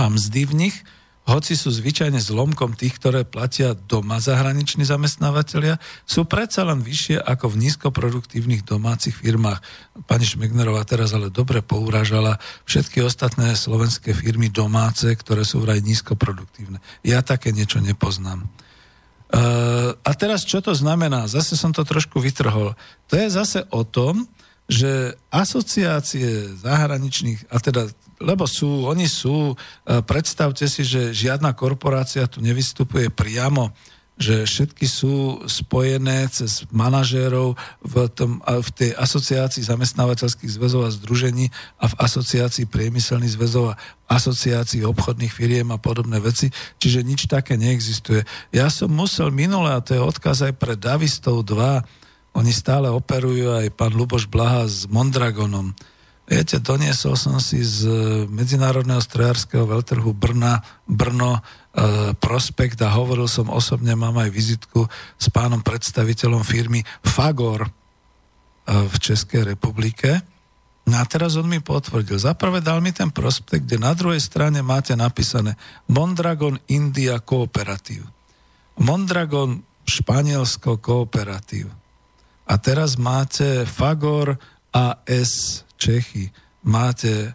a 0.01 0.09
mzdy 0.09 0.49
v 0.49 0.55
nich 0.57 0.77
hoci 1.29 1.53
sú 1.55 1.69
zvyčajne 1.69 2.17
zlomkom 2.17 2.75
tých, 2.75 2.97
ktoré 2.97 3.29
platia 3.29 3.77
doma 3.77 4.19
zahraniční 4.19 4.89
zamestnávateľia, 4.89 5.77
sú 6.09 6.25
predsa 6.25 6.65
len 6.65 6.81
vyššie 6.81 7.21
ako 7.21 7.55
v 7.55 7.69
nízkoproduktívnych 7.69 8.65
domácich 8.65 9.15
firmách. 9.15 9.61
Pani 10.09 10.27
Šmegnerová 10.27 10.83
teraz 10.89 11.13
ale 11.13 11.29
dobre 11.29 11.61
pouražala 11.61 12.41
všetky 12.65 13.05
ostatné 13.05 13.53
slovenské 13.55 14.17
firmy 14.17 14.49
domáce, 14.49 15.07
ktoré 15.13 15.45
sú 15.45 15.61
vraj 15.61 15.85
nízkoproduktívne. 15.85 16.81
Ja 17.05 17.21
také 17.21 17.53
niečo 17.53 17.79
nepoznám. 17.79 18.49
Uh, 19.31 19.95
a 20.03 20.11
teraz 20.19 20.43
čo 20.43 20.59
to 20.59 20.75
znamená? 20.75 21.31
Zase 21.31 21.55
som 21.55 21.71
to 21.71 21.87
trošku 21.87 22.19
vytrhol. 22.19 22.75
To 23.07 23.15
je 23.15 23.31
zase 23.31 23.63
o 23.71 23.87
tom, 23.87 24.27
že 24.71 25.19
asociácie 25.35 26.59
zahraničných, 26.63 27.51
a 27.51 27.59
teda 27.59 27.91
lebo 28.21 28.45
sú, 28.45 28.85
oni 28.85 29.09
sú, 29.09 29.57
e, 29.89 30.05
predstavte 30.05 30.69
si, 30.69 30.85
že 30.85 31.17
žiadna 31.17 31.57
korporácia 31.57 32.29
tu 32.29 32.45
nevystupuje 32.45 33.09
priamo, 33.09 33.73
že 34.21 34.45
všetky 34.45 34.85
sú 34.85 35.41
spojené 35.49 36.29
cez 36.29 36.69
manažérov 36.69 37.57
v, 37.81 37.95
tom, 38.13 38.45
v 38.45 38.69
tej 38.77 38.91
asociácii 38.93 39.65
zamestnávateľských 39.65 40.61
zväzov 40.61 40.85
a 40.85 40.93
združení 40.93 41.49
a 41.81 41.89
v 41.89 41.95
asociácii 41.97 42.69
priemyselných 42.69 43.41
zväzov 43.41 43.73
a 43.73 43.79
asociácii 44.13 44.85
obchodných 44.85 45.33
firiem 45.33 45.73
a 45.73 45.81
podobné 45.81 46.21
veci, 46.21 46.53
čiže 46.77 47.01
nič 47.01 47.33
také 47.33 47.57
neexistuje. 47.57 48.29
Ja 48.53 48.69
som 48.69 48.93
musel 48.93 49.33
minule, 49.33 49.73
a 49.73 49.81
to 49.81 49.97
je 49.97 50.05
odkaz 50.05 50.45
aj 50.45 50.61
pre 50.61 50.77
Davistov 50.77 51.41
2, 51.49 52.37
oni 52.37 52.53
stále 52.53 52.93
operujú 52.93 53.57
aj 53.57 53.73
pán 53.73 53.97
Luboš 53.97 54.29
Blaha 54.29 54.69
s 54.69 54.85
Mondragonom, 54.85 55.73
Viete, 56.31 56.63
doniesol 56.63 57.19
som 57.19 57.43
si 57.43 57.59
z 57.59 57.91
Medzinárodného 58.31 59.03
strojárskeho 59.03 59.67
veľtrhu 59.67 60.15
Brna, 60.15 60.63
Brno 60.87 61.35
e, 61.35 61.41
prospekt 62.15 62.79
a 62.87 62.95
hovoril 62.95 63.27
som 63.27 63.51
osobne, 63.51 63.99
mám 63.99 64.15
aj 64.15 64.31
vizitku 64.31 64.87
s 65.19 65.27
pánom 65.35 65.59
predstaviteľom 65.59 66.47
firmy 66.47 66.87
Fagor 67.03 67.67
e, 67.67 67.71
v 68.71 68.95
Českej 69.03 69.43
republike. 69.43 70.23
No 70.87 71.03
a 71.03 71.05
teraz 71.11 71.35
on 71.35 71.51
mi 71.51 71.59
potvrdil. 71.59 72.23
Zaprvé 72.23 72.63
dal 72.63 72.79
mi 72.79 72.95
ten 72.95 73.11
prospekt, 73.11 73.67
kde 73.67 73.83
na 73.83 73.91
druhej 73.91 74.23
strane 74.23 74.63
máte 74.63 74.95
napísané 74.95 75.59
Mondragon 75.91 76.63
India 76.71 77.19
Kooperatív. 77.19 78.07
Mondragon 78.79 79.67
Španielsko 79.83 80.79
Kooperatív. 80.79 81.67
A 82.47 82.55
teraz 82.55 82.95
máte 82.95 83.67
Fagor 83.67 84.39
AS 84.71 85.67
Čechy, 85.81 86.29
máte 86.61 87.13
e, 87.25 87.31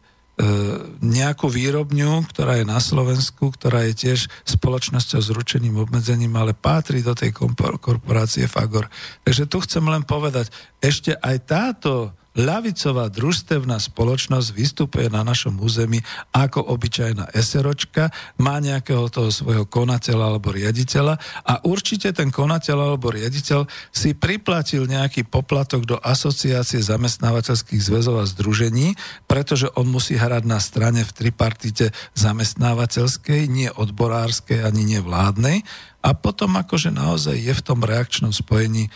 nejakú 1.01 1.49
výrobňu, 1.49 2.29
ktorá 2.29 2.61
je 2.61 2.65
na 2.69 2.77
Slovensku, 2.77 3.49
ktorá 3.49 3.89
je 3.89 3.93
tiež 4.05 4.19
spoločnosťou 4.45 5.19
s 5.25 5.29
ručeným 5.33 5.81
obmedzením, 5.81 6.37
ale 6.37 6.53
pátri 6.53 7.01
do 7.01 7.17
tej 7.17 7.33
korporácie 7.81 8.45
Fagor. 8.45 8.85
Takže 9.25 9.49
tu 9.49 9.57
chcem 9.65 9.81
len 9.81 10.05
povedať, 10.05 10.53
ešte 10.77 11.17
aj 11.17 11.35
táto 11.49 12.13
ľavicová 12.35 13.07
družstevná 13.09 13.79
spoločnosť 13.79 14.47
vystupuje 14.51 15.07
na 15.07 15.23
našom 15.23 15.55
území 15.57 16.03
ako 16.35 16.61
obyčajná 16.61 17.31
eseročka, 17.31 18.11
má 18.37 18.59
nejakého 18.59 19.07
toho 19.07 19.31
svojho 19.31 19.65
konateľa 19.65 20.35
alebo 20.35 20.51
riaditeľa 20.51 21.15
a 21.47 21.53
určite 21.63 22.11
ten 22.11 22.29
konateľ 22.29 22.77
alebo 22.93 23.09
riaditeľ 23.09 23.65
si 23.95 24.11
priplatil 24.13 24.85
nejaký 24.85 25.25
poplatok 25.25 25.87
do 25.87 25.97
asociácie 26.03 26.83
zamestnávateľských 26.83 27.81
zväzov 27.81 28.21
a 28.21 28.29
združení, 28.29 28.99
pretože 29.25 29.71
on 29.79 29.87
musí 29.87 30.19
hrať 30.19 30.43
na 30.43 30.59
strane 30.59 31.07
v 31.07 31.11
tripartite 31.15 31.95
zamestnávateľskej, 32.19 33.47
nie 33.47 33.71
odborárskej 33.71 34.61
ani 34.61 34.99
nevládnej 34.99 35.63
a 36.05 36.13
potom 36.13 36.53
akože 36.53 36.93
naozaj 36.93 37.33
je 37.33 37.49
v 37.49 37.65
tom 37.65 37.81
reakčnom 37.81 38.29
spojení, 38.29 38.85
e, 38.85 38.89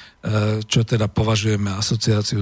čo 0.70 0.86
teda 0.86 1.10
považujeme 1.10 1.74
asociáciu 1.74 2.38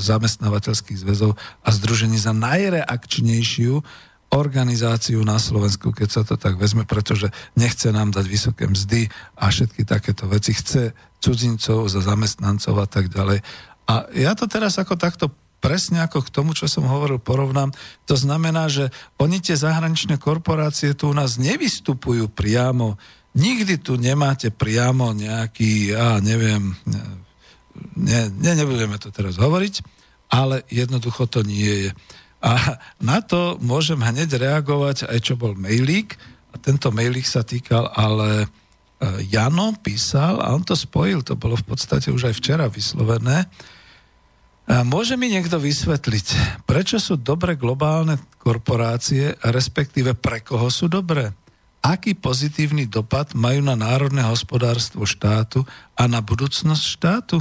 zamestnávateľských 0.00 1.04
zväzov 1.04 1.36
a 1.36 1.68
združení 1.68 2.16
za 2.16 2.32
najreakčnejšiu 2.32 3.84
organizáciu 4.32 5.20
na 5.24 5.36
Slovensku, 5.36 5.92
keď 5.92 6.08
sa 6.08 6.22
to 6.24 6.40
tak 6.40 6.56
vezme, 6.56 6.88
pretože 6.88 7.28
nechce 7.56 7.92
nám 7.92 8.12
dať 8.12 8.24
vysoké 8.28 8.64
mzdy 8.64 9.12
a 9.36 9.52
všetky 9.52 9.84
takéto 9.84 10.24
veci. 10.24 10.56
Chce 10.56 10.96
cudzincov 11.20 11.88
za 11.92 12.00
zamestnancov 12.00 12.80
a 12.80 12.88
tak 12.88 13.12
ďalej. 13.12 13.44
A 13.88 14.08
ja 14.16 14.32
to 14.32 14.48
teraz 14.48 14.76
ako 14.80 14.96
takto 15.00 15.32
presne 15.58 16.06
ako 16.06 16.22
k 16.22 16.32
tomu, 16.32 16.54
čo 16.54 16.70
som 16.70 16.86
hovoril, 16.86 17.18
porovnám. 17.18 17.74
To 18.06 18.14
znamená, 18.14 18.70
že 18.70 18.94
oni 19.18 19.42
tie 19.42 19.58
zahraničné 19.58 20.16
korporácie 20.16 20.94
tu 20.94 21.10
u 21.10 21.14
nás 21.14 21.36
nevystupujú 21.36 22.30
priamo 22.30 22.96
Nikdy 23.36 23.84
tu 23.84 24.00
nemáte 24.00 24.48
priamo 24.48 25.12
nejaký, 25.12 25.92
ja 25.94 26.18
neviem, 26.18 26.74
ne, 27.96 28.20
ne, 28.32 28.52
nebudeme 28.56 28.96
to 28.96 29.12
teraz 29.12 29.36
hovoriť, 29.36 29.84
ale 30.32 30.64
jednoducho 30.72 31.28
to 31.28 31.44
nie 31.44 31.88
je. 31.88 31.90
A 32.38 32.78
na 33.02 33.18
to 33.18 33.58
môžem 33.58 33.98
hneď 33.98 34.38
reagovať 34.38 35.10
aj 35.10 35.18
čo 35.22 35.34
bol 35.34 35.58
mailík. 35.58 36.14
A 36.54 36.56
tento 36.56 36.88
mailík 36.94 37.26
sa 37.26 37.42
týkal, 37.42 37.90
ale 37.92 38.46
e, 38.46 38.46
Jano 39.28 39.74
písal 39.82 40.40
a 40.40 40.54
on 40.54 40.62
to 40.62 40.78
spojil, 40.78 41.26
to 41.26 41.34
bolo 41.34 41.58
v 41.58 41.66
podstate 41.66 42.08
už 42.14 42.30
aj 42.30 42.34
včera 42.38 42.66
vyslovené. 42.70 43.50
A 44.68 44.84
môže 44.84 45.16
mi 45.16 45.32
niekto 45.32 45.56
vysvetliť, 45.56 46.60
prečo 46.68 47.00
sú 47.00 47.16
dobre 47.16 47.56
globálne 47.56 48.20
korporácie, 48.36 49.32
respektíve 49.40 50.12
pre 50.12 50.44
koho 50.44 50.68
sú 50.68 50.92
dobré? 50.92 51.32
Aký 51.88 52.12
pozitívny 52.12 52.84
dopad 52.84 53.32
majú 53.32 53.64
na 53.64 53.72
národné 53.72 54.20
hospodárstvo 54.28 55.08
štátu 55.08 55.64
a 55.96 56.04
na 56.04 56.20
budúcnosť 56.20 56.84
štátu? 56.84 57.40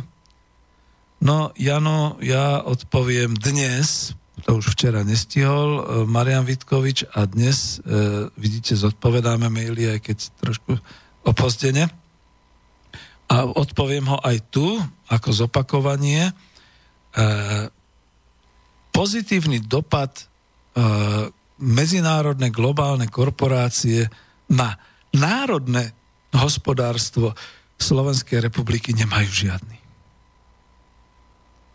No, 1.19 1.51
Jano, 1.59 2.15
ja 2.23 2.63
odpoviem 2.63 3.35
dnes, 3.35 4.15
to 4.45 4.61
už 4.61 4.77
včera 4.77 5.01
nestihol, 5.03 5.69
e, 5.69 5.81
Marian 6.05 6.45
Vitkovič 6.45 7.09
a 7.11 7.25
dnes, 7.27 7.81
e, 7.83 8.29
vidíte, 8.37 8.77
zodpovedáme 8.77 9.49
maily, 9.49 9.97
aj 9.97 9.99
keď 9.99 10.17
trošku 10.39 10.77
opozdene. 11.25 11.89
A 13.27 13.43
odpoviem 13.43 14.07
ho 14.07 14.21
aj 14.23 14.37
tu, 14.47 14.77
ako 15.09 15.29
zopakovanie. 15.33 16.31
E, 16.31 16.33
pozitívny 18.93 19.59
dopad 19.65 20.13
e, 20.15 20.23
medzinárodné 21.57 22.53
globálne 22.53 23.09
korporácie 23.09 24.07
na 24.47 24.79
národné 25.11 25.91
hospodárstvo 26.35 27.35
Slovenskej 27.77 28.41
republiky 28.41 28.91
nemajú 28.91 29.29
žiadny. 29.29 29.77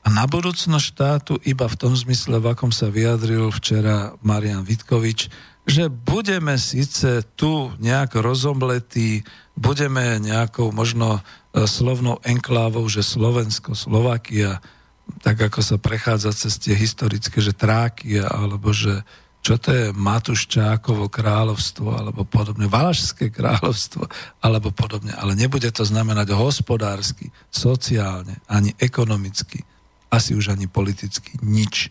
A 0.02 0.10
na 0.10 0.26
budúcnosť 0.26 0.82
štátu 0.82 1.32
iba 1.46 1.70
v 1.70 1.78
tom 1.78 1.94
zmysle, 1.94 2.42
v 2.42 2.50
akom 2.50 2.74
sa 2.74 2.90
vyjadril 2.90 3.54
včera 3.54 4.18
Marian 4.18 4.66
Vitkovič, 4.66 5.30
že 5.62 5.86
budeme 5.86 6.58
síce 6.58 7.22
tu 7.38 7.70
nejak 7.78 8.18
rozomletí, 8.18 9.22
budeme 9.54 10.18
nejakou 10.18 10.74
možno 10.74 11.22
e, 11.54 11.70
slovnou 11.70 12.18
enklávou, 12.26 12.82
že 12.90 13.06
Slovensko, 13.06 13.78
Slovakia, 13.78 14.58
tak 15.22 15.38
ako 15.38 15.62
sa 15.62 15.76
prechádza 15.78 16.34
cez 16.34 16.58
tie 16.58 16.74
historické, 16.74 17.38
že 17.38 17.54
Trákia, 17.54 18.26
alebo 18.26 18.74
že 18.74 19.06
čo 19.42 19.58
to 19.58 19.74
je 19.74 19.84
Matuščákovo 19.90 21.10
kráľovstvo 21.10 21.90
alebo 21.90 22.22
podobne, 22.22 22.70
Valašské 22.70 23.34
kráľovstvo 23.34 24.06
alebo 24.38 24.70
podobne, 24.70 25.10
ale 25.18 25.34
nebude 25.34 25.66
to 25.74 25.82
znamenať 25.82 26.30
hospodársky, 26.30 27.34
sociálne, 27.50 28.38
ani 28.46 28.70
ekonomicky, 28.78 29.66
asi 30.14 30.38
už 30.38 30.54
ani 30.54 30.70
politicky 30.70 31.42
nič. 31.42 31.90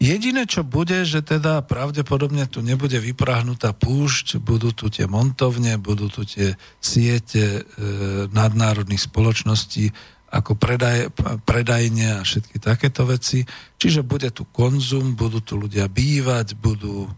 Jediné, 0.00 0.48
čo 0.48 0.64
bude, 0.64 1.04
že 1.04 1.20
teda 1.20 1.60
pravdepodobne 1.60 2.48
tu 2.48 2.64
nebude 2.64 2.96
vyprahnutá 2.96 3.76
púšť, 3.76 4.40
budú 4.40 4.72
tu 4.72 4.88
tie 4.88 5.04
montovne, 5.04 5.76
budú 5.76 6.08
tu 6.08 6.24
tie 6.24 6.56
siete 6.80 7.60
e, 7.60 7.62
nadnárodných 8.32 9.12
spoločností, 9.12 9.92
ako 10.30 10.54
predaj, 10.54 11.10
predajne 11.42 12.22
a 12.22 12.26
všetky 12.26 12.62
takéto 12.62 13.02
veci. 13.06 13.42
Čiže 13.76 14.06
bude 14.06 14.30
tu 14.30 14.46
konzum, 14.46 15.18
budú 15.18 15.42
tu 15.42 15.58
ľudia 15.58 15.90
bývať, 15.90 16.54
budú 16.54 17.06
e, 17.06 17.10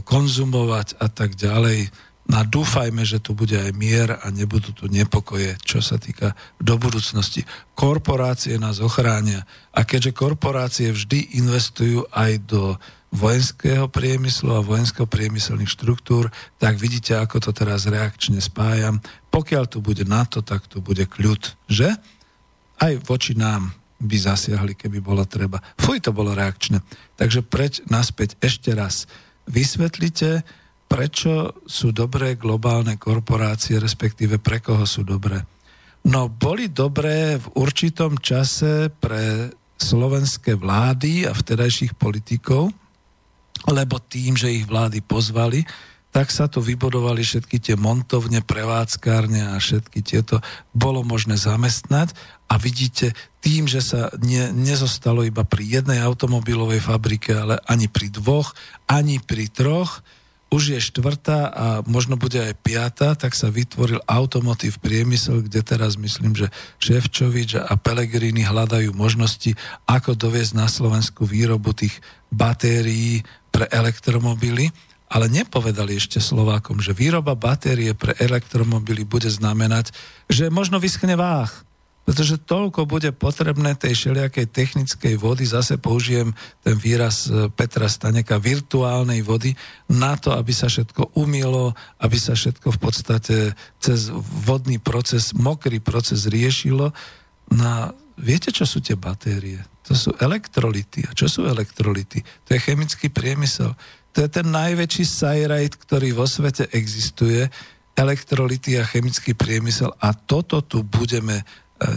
konzumovať 0.00 0.96
a 0.96 1.06
tak 1.12 1.36
ďalej. 1.36 1.92
No 2.28 2.44
dúfajme, 2.44 3.08
že 3.08 3.24
tu 3.24 3.32
bude 3.32 3.56
aj 3.56 3.72
mier 3.72 4.12
a 4.12 4.28
nebudú 4.28 4.76
tu 4.76 4.84
nepokoje, 4.84 5.56
čo 5.64 5.80
sa 5.80 5.96
týka 5.96 6.36
do 6.60 6.76
budúcnosti. 6.76 7.44
Korporácie 7.72 8.60
nás 8.60 8.84
ochránia 8.84 9.48
a 9.72 9.84
keďže 9.84 10.12
korporácie 10.12 10.92
vždy 10.92 11.40
investujú 11.40 12.04
aj 12.12 12.32
do 12.44 12.76
vojenského 13.08 13.88
priemyslu 13.88 14.52
a 14.52 14.64
vojensko-priemyselných 14.64 15.72
štruktúr, 15.72 16.28
tak 16.60 16.76
vidíte, 16.76 17.16
ako 17.16 17.40
to 17.40 17.50
teraz 17.56 17.88
reakčne 17.88 18.36
spájam. 18.44 19.00
Pokiaľ 19.32 19.64
tu 19.64 19.80
bude 19.80 20.04
NATO, 20.04 20.44
tak 20.44 20.68
tu 20.68 20.84
bude 20.84 21.08
kľud, 21.08 21.56
že? 21.64 21.96
Aj 22.78 23.02
voči 23.06 23.34
nám 23.34 23.74
by 23.98 24.16
zasiahli, 24.16 24.78
keby 24.78 25.02
bolo 25.02 25.26
treba. 25.26 25.58
Fuj, 25.78 26.06
to 26.06 26.14
bolo 26.14 26.30
reakčné. 26.34 26.78
Takže 27.18 27.42
preč 27.42 27.82
naspäť 27.90 28.38
ešte 28.38 28.70
raz. 28.70 29.10
Vysvetlite, 29.50 30.46
prečo 30.86 31.58
sú 31.66 31.90
dobré 31.90 32.38
globálne 32.38 32.94
korporácie, 32.94 33.82
respektíve 33.82 34.38
pre 34.38 34.62
koho 34.62 34.86
sú 34.86 35.02
dobré. 35.02 35.42
No, 36.06 36.30
boli 36.30 36.70
dobré 36.70 37.42
v 37.42 37.46
určitom 37.58 38.22
čase 38.22 38.86
pre 39.02 39.50
slovenské 39.78 40.54
vlády 40.54 41.26
a 41.26 41.34
vtedajších 41.34 41.98
politikov, 41.98 42.70
lebo 43.66 43.98
tým, 43.98 44.38
že 44.38 44.54
ich 44.54 44.64
vlády 44.66 45.02
pozvali, 45.02 45.66
tak 46.08 46.32
sa 46.32 46.48
tu 46.48 46.64
vybudovali 46.64 47.20
všetky 47.20 47.60
tie 47.60 47.76
montovne, 47.76 48.40
prevádzkárne 48.40 49.52
a 49.52 49.60
všetky 49.60 50.00
tieto. 50.00 50.40
Bolo 50.72 51.04
možné 51.04 51.36
zamestnať 51.36 52.16
a 52.48 52.56
vidíte, 52.56 53.12
tým, 53.44 53.68
že 53.70 53.84
sa 53.84 54.10
ne, 54.18 54.50
nezostalo 54.50 55.22
iba 55.22 55.44
pri 55.46 55.78
jednej 55.78 56.00
automobilovej 56.02 56.82
fabrike, 56.82 57.36
ale 57.36 57.60
ani 57.68 57.86
pri 57.86 58.10
dvoch, 58.10 58.56
ani 58.88 59.20
pri 59.22 59.46
troch, 59.52 60.02
už 60.48 60.72
je 60.72 60.80
štvrtá 60.80 61.52
a 61.52 61.66
možno 61.84 62.16
bude 62.16 62.40
aj 62.40 62.56
piata, 62.64 63.12
tak 63.12 63.36
sa 63.36 63.52
vytvoril 63.52 64.00
automotív 64.08 64.80
priemysel, 64.80 65.44
kde 65.44 65.60
teraz 65.60 66.00
myslím, 66.00 66.32
že 66.32 66.48
Ševčovič 66.80 67.60
a 67.60 67.76
Pelegrini 67.76 68.48
hľadajú 68.48 68.96
možnosti, 68.96 69.52
ako 69.84 70.16
doviezť 70.16 70.56
na 70.56 70.64
Slovensku 70.64 71.28
výrobu 71.28 71.76
tých 71.76 72.00
batérií 72.32 73.20
pre 73.52 73.68
elektromobily 73.68 74.72
ale 75.08 75.32
nepovedali 75.32 75.96
ešte 75.96 76.20
Slovákom, 76.20 76.84
že 76.84 76.92
výroba 76.92 77.32
batérie 77.32 77.96
pre 77.96 78.12
elektromobily 78.20 79.08
bude 79.08 79.32
znamenať, 79.32 79.92
že 80.28 80.52
možno 80.52 80.76
vyschne 80.76 81.16
váh, 81.16 81.48
pretože 82.08 82.40
toľko 82.40 82.88
bude 82.88 83.12
potrebné 83.12 83.76
tej 83.76 83.92
všelijakej 83.92 84.48
technickej 84.48 85.20
vody, 85.20 85.44
zase 85.44 85.76
použijem 85.76 86.32
ten 86.64 86.80
výraz 86.80 87.28
e, 87.28 87.52
Petra 87.52 87.84
Staneka, 87.84 88.40
virtuálnej 88.40 89.20
vody, 89.20 89.52
na 89.92 90.16
to, 90.16 90.32
aby 90.32 90.48
sa 90.48 90.72
všetko 90.72 91.20
umilo, 91.20 91.76
aby 92.00 92.16
sa 92.16 92.32
všetko 92.32 92.72
v 92.72 92.80
podstate 92.80 93.36
cez 93.76 94.08
vodný 94.48 94.80
proces, 94.80 95.36
mokrý 95.36 95.84
proces 95.84 96.24
riešilo. 96.24 96.96
Na, 97.52 97.92
viete, 98.16 98.56
čo 98.56 98.64
sú 98.64 98.80
tie 98.80 98.96
batérie? 98.96 99.60
To 99.84 99.92
sú 99.92 100.16
elektrolity. 100.16 101.04
A 101.04 101.12
čo 101.12 101.28
sú 101.28 101.44
elektrolity? 101.44 102.24
To 102.48 102.56
je 102.56 102.60
chemický 102.60 103.12
priemysel. 103.12 103.76
To 104.18 104.26
je 104.26 104.42
ten 104.42 104.50
najväčší 104.50 105.06
sajrajt, 105.06 105.78
ktorý 105.78 106.10
vo 106.10 106.26
svete 106.26 106.66
existuje, 106.74 107.46
elektrolity 107.94 108.74
a 108.74 108.82
chemický 108.82 109.38
priemysel 109.38 109.94
a 109.94 110.10
toto 110.10 110.58
tu 110.58 110.82
budeme 110.82 111.38
e, 111.38 111.44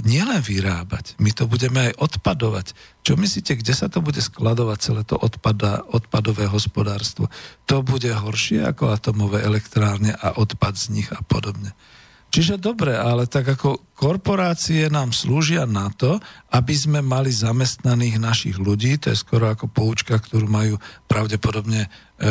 nielen 0.05 0.37
vyrábať, 0.37 1.17
my 1.17 1.33
to 1.33 1.49
budeme 1.49 1.89
aj 1.89 1.97
odpadovať. 1.97 2.77
Čo 3.01 3.17
myslíte, 3.17 3.57
kde 3.57 3.73
sa 3.73 3.89
to 3.89 4.05
bude 4.05 4.21
skladovať 4.21 4.77
celé 4.77 5.01
to 5.01 5.17
odpada, 5.17 5.81
odpadové 5.89 6.45
hospodárstvo? 6.45 7.25
To 7.65 7.81
bude 7.81 8.13
horšie 8.13 8.69
ako 8.69 8.93
atomové 8.93 9.41
elektrárne 9.41 10.13
a 10.13 10.37
odpad 10.37 10.77
z 10.77 11.01
nich 11.01 11.09
a 11.09 11.25
podobne. 11.25 11.73
Čiže 12.31 12.63
dobre, 12.63 12.95
ale 12.95 13.27
tak 13.27 13.43
ako 13.43 13.91
korporácie 13.91 14.87
nám 14.87 15.11
slúžia 15.11 15.67
na 15.67 15.91
to, 15.91 16.15
aby 16.55 16.71
sme 16.71 17.03
mali 17.03 17.27
zamestnaných 17.27 18.23
našich 18.23 18.55
ľudí, 18.55 18.95
to 18.95 19.11
je 19.11 19.19
skoro 19.19 19.51
ako 19.51 19.67
poučka, 19.67 20.15
ktorú 20.15 20.47
majú 20.47 20.79
pravdepodobne 21.11 21.85
e, 21.85 21.89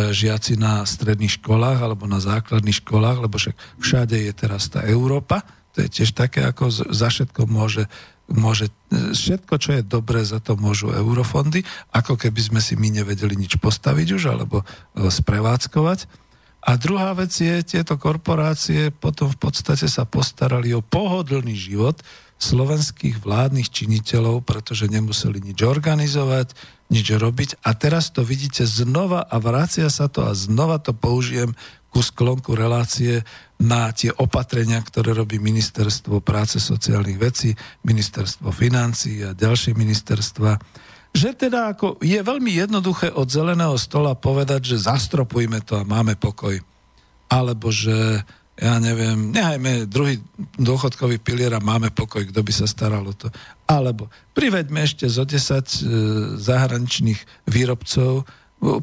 žiaci 0.08 0.56
na 0.56 0.88
stredných 0.88 1.36
školách 1.36 1.84
alebo 1.84 2.08
na 2.08 2.16
základných 2.16 2.80
školách, 2.80 3.28
lebo 3.28 3.36
však 3.36 3.56
všade 3.76 4.16
je 4.16 4.32
teraz 4.32 4.72
tá 4.72 4.80
Európa, 4.88 5.44
to 5.76 5.84
je 5.84 5.88
tiež 6.00 6.16
také, 6.16 6.48
ako 6.48 6.72
za 6.72 7.08
všetko 7.12 7.44
môže, 7.44 7.84
môže 8.24 8.72
e, 8.88 9.12
všetko, 9.12 9.54
čo 9.60 9.70
je 9.78 9.82
dobré, 9.84 10.24
za 10.24 10.40
to 10.40 10.56
môžu 10.56 10.96
eurofondy, 10.96 11.60
ako 11.92 12.16
keby 12.16 12.40
sme 12.40 12.60
si 12.64 12.72
my 12.72 12.88
nevedeli 12.88 13.36
nič 13.36 13.60
postaviť 13.60 14.08
už 14.16 14.32
alebo 14.32 14.64
e, 14.64 15.12
sprevádzkovať. 15.12 16.08
A 16.60 16.76
druhá 16.76 17.16
vec 17.16 17.32
je, 17.32 17.64
tieto 17.64 17.96
korporácie 17.96 18.92
potom 18.92 19.32
v 19.32 19.38
podstate 19.48 19.88
sa 19.88 20.04
postarali 20.04 20.76
o 20.76 20.84
pohodlný 20.84 21.56
život 21.56 22.04
slovenských 22.40 23.20
vládnych 23.20 23.68
činiteľov, 23.68 24.44
pretože 24.44 24.88
nemuseli 24.88 25.44
nič 25.44 25.60
organizovať, 25.60 26.56
nič 26.88 27.06
robiť. 27.12 27.64
A 27.64 27.76
teraz 27.76 28.08
to 28.12 28.24
vidíte 28.24 28.64
znova 28.64 29.24
a 29.24 29.36
vracia 29.36 29.92
sa 29.92 30.08
to 30.08 30.24
a 30.24 30.32
znova 30.32 30.80
to 30.80 30.96
použijem 30.96 31.52
ku 31.92 32.00
sklonku 32.00 32.56
relácie 32.56 33.26
na 33.60 33.92
tie 33.92 34.14
opatrenia, 34.14 34.80
ktoré 34.80 35.12
robí 35.12 35.36
Ministerstvo 35.36 36.24
práce 36.24 36.56
sociálnych 36.62 37.18
vecí, 37.20 37.52
Ministerstvo 37.84 38.48
financí 38.54 39.20
a 39.20 39.36
ďalšie 39.36 39.76
ministerstva 39.76 40.56
že 41.10 41.34
teda 41.34 41.74
ako 41.74 41.98
je 41.98 42.22
veľmi 42.22 42.54
jednoduché 42.54 43.10
od 43.10 43.26
zeleného 43.26 43.74
stola 43.74 44.14
povedať, 44.14 44.74
že 44.74 44.86
zastropujme 44.86 45.58
to 45.66 45.82
a 45.82 45.86
máme 45.86 46.14
pokoj. 46.14 46.54
Alebo 47.26 47.70
že, 47.74 48.22
ja 48.58 48.74
neviem, 48.78 49.34
nehajme 49.34 49.90
druhý 49.90 50.22
dôchodkový 50.58 51.18
pilier 51.18 51.50
a 51.54 51.62
máme 51.62 51.90
pokoj, 51.90 52.22
kto 52.30 52.40
by 52.42 52.52
sa 52.54 52.66
staral 52.70 53.02
o 53.06 53.14
to. 53.14 53.26
Alebo 53.66 54.06
priveďme 54.34 54.86
ešte 54.86 55.10
zo 55.10 55.26
10 55.26 55.34
e, 55.34 55.60
zahraničných 56.38 57.20
výrobcov, 57.46 58.26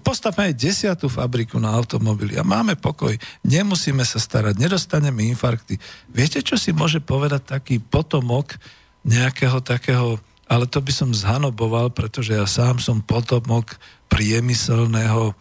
postavme 0.01 0.49
aj 0.51 0.57
desiatú 0.57 1.05
fabriku 1.07 1.61
na 1.61 1.69
automobily 1.69 2.35
a 2.35 2.43
máme 2.43 2.75
pokoj. 2.75 3.13
Nemusíme 3.45 4.01
sa 4.01 4.17
starať, 4.17 4.57
nedostaneme 4.57 5.29
infarkty. 5.29 5.77
Viete, 6.09 6.41
čo 6.41 6.57
si 6.57 6.73
môže 6.73 6.97
povedať 6.97 7.55
taký 7.55 7.77
potomok 7.77 8.57
nejakého 9.05 9.61
takého 9.61 10.19
ale 10.47 10.65
to 10.67 10.79
by 10.79 10.91
som 10.95 11.11
zhanoboval, 11.11 11.91
pretože 11.91 12.31
ja 12.31 12.47
sám 12.47 12.79
som 12.79 13.03
potomok 13.03 13.75
priemyselného 14.07 15.31
e, 15.31 15.33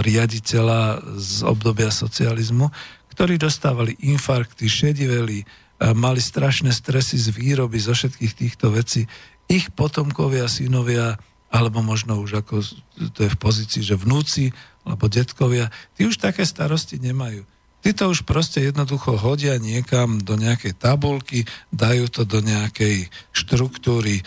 riaditeľa 0.00 1.04
z 1.20 1.44
obdobia 1.44 1.92
socializmu, 1.92 2.72
ktorí 3.12 3.36
dostávali 3.36 3.96
infarkty, 4.00 4.64
šediveli, 4.68 5.44
e, 5.44 5.46
mali 5.92 6.20
strašné 6.20 6.72
stresy 6.72 7.20
z 7.20 7.36
výroby, 7.36 7.76
zo 7.76 7.92
všetkých 7.92 8.32
týchto 8.32 8.72
vecí. 8.72 9.04
Ich 9.46 9.68
potomkovia, 9.76 10.48
synovia, 10.48 11.20
alebo 11.52 11.84
možno 11.84 12.18
už 12.18 12.42
ako 12.42 12.64
to 13.12 13.20
je 13.24 13.30
v 13.30 13.38
pozícii, 13.38 13.82
že 13.84 14.00
vnúci, 14.00 14.50
alebo 14.82 15.06
detkovia, 15.06 15.68
tí 15.94 16.08
už 16.08 16.16
také 16.16 16.48
starosti 16.48 16.96
nemajú. 16.96 17.44
Tí 17.86 17.94
to 17.94 18.10
už 18.10 18.26
proste 18.26 18.66
jednoducho 18.66 19.14
hodia 19.14 19.62
niekam 19.62 20.18
do 20.18 20.34
nejakej 20.34 20.74
tabulky, 20.74 21.46
dajú 21.70 22.10
to 22.10 22.26
do 22.26 22.42
nejakej 22.42 23.06
štruktúry 23.30 24.18
e, 24.18 24.22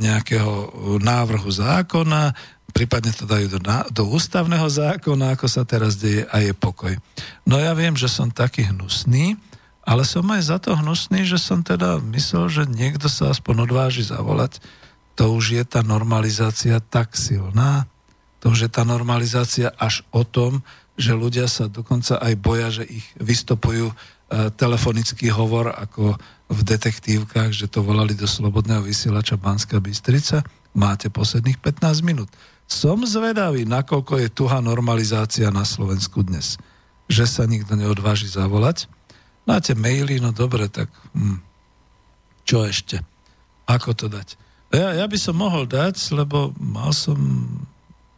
nejakého 0.00 0.72
návrhu 1.04 1.52
zákona, 1.52 2.32
prípadne 2.72 3.12
to 3.12 3.28
dajú 3.28 3.52
do, 3.52 3.60
do 3.92 4.08
ústavného 4.08 4.64
zákona, 4.64 5.36
ako 5.36 5.44
sa 5.52 5.68
teraz 5.68 6.00
deje 6.00 6.24
a 6.32 6.40
je 6.40 6.56
pokoj. 6.56 6.96
No 7.44 7.60
ja 7.60 7.76
viem, 7.76 7.92
že 7.92 8.08
som 8.08 8.32
taký 8.32 8.72
hnusný, 8.72 9.36
ale 9.84 10.08
som 10.08 10.24
aj 10.24 10.40
za 10.48 10.56
to 10.56 10.72
hnusný, 10.72 11.28
že 11.28 11.36
som 11.36 11.60
teda 11.60 12.00
myslel, 12.08 12.48
že 12.48 12.64
niekto 12.64 13.12
sa 13.12 13.36
aspoň 13.36 13.68
odváži 13.68 14.00
zavolať. 14.00 14.64
To 15.20 15.36
už 15.36 15.60
je 15.60 15.64
tá 15.68 15.84
normalizácia 15.84 16.80
tak 16.80 17.20
silná, 17.20 17.84
to 18.40 18.48
už 18.48 18.64
je 18.64 18.70
tá 18.72 18.80
normalizácia 18.88 19.68
až 19.76 20.08
o 20.08 20.24
tom, 20.24 20.64
že 20.94 21.12
ľudia 21.14 21.50
sa 21.50 21.66
dokonca 21.66 22.22
aj 22.22 22.34
boja, 22.38 22.68
že 22.70 22.84
ich 22.86 23.06
vystopujú 23.18 23.90
e, 23.90 23.94
telefonický 24.54 25.30
hovor 25.34 25.74
ako 25.74 26.14
v 26.50 26.60
detektívkach, 26.62 27.50
že 27.50 27.66
to 27.66 27.82
volali 27.82 28.14
do 28.14 28.30
slobodného 28.30 28.84
vysielača 28.86 29.34
Banská 29.34 29.82
Bystrica. 29.82 30.46
Máte 30.74 31.10
posledných 31.10 31.58
15 31.58 32.06
minút. 32.06 32.30
Som 32.70 33.02
zvedavý, 33.04 33.66
nakoľko 33.66 34.22
je 34.22 34.28
tuha 34.30 34.62
normalizácia 34.62 35.50
na 35.50 35.66
Slovensku 35.66 36.22
dnes. 36.22 36.56
Že 37.10 37.24
sa 37.26 37.42
nikto 37.44 37.74
neodváži 37.74 38.30
zavolať. 38.30 38.88
Máte 39.44 39.76
maily, 39.76 40.22
no 40.22 40.32
dobre, 40.32 40.70
tak 40.72 40.88
hm, 41.12 41.42
čo 42.48 42.64
ešte? 42.64 43.02
Ako 43.68 43.92
to 43.92 44.08
dať? 44.08 44.40
Ja, 44.72 44.96
ja 44.96 45.06
by 45.06 45.18
som 45.20 45.36
mohol 45.36 45.68
dať, 45.68 45.96
lebo 46.16 46.56
mal 46.56 46.92
som 46.94 47.16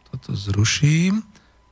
toto 0.09 0.33
zruším 0.33 1.21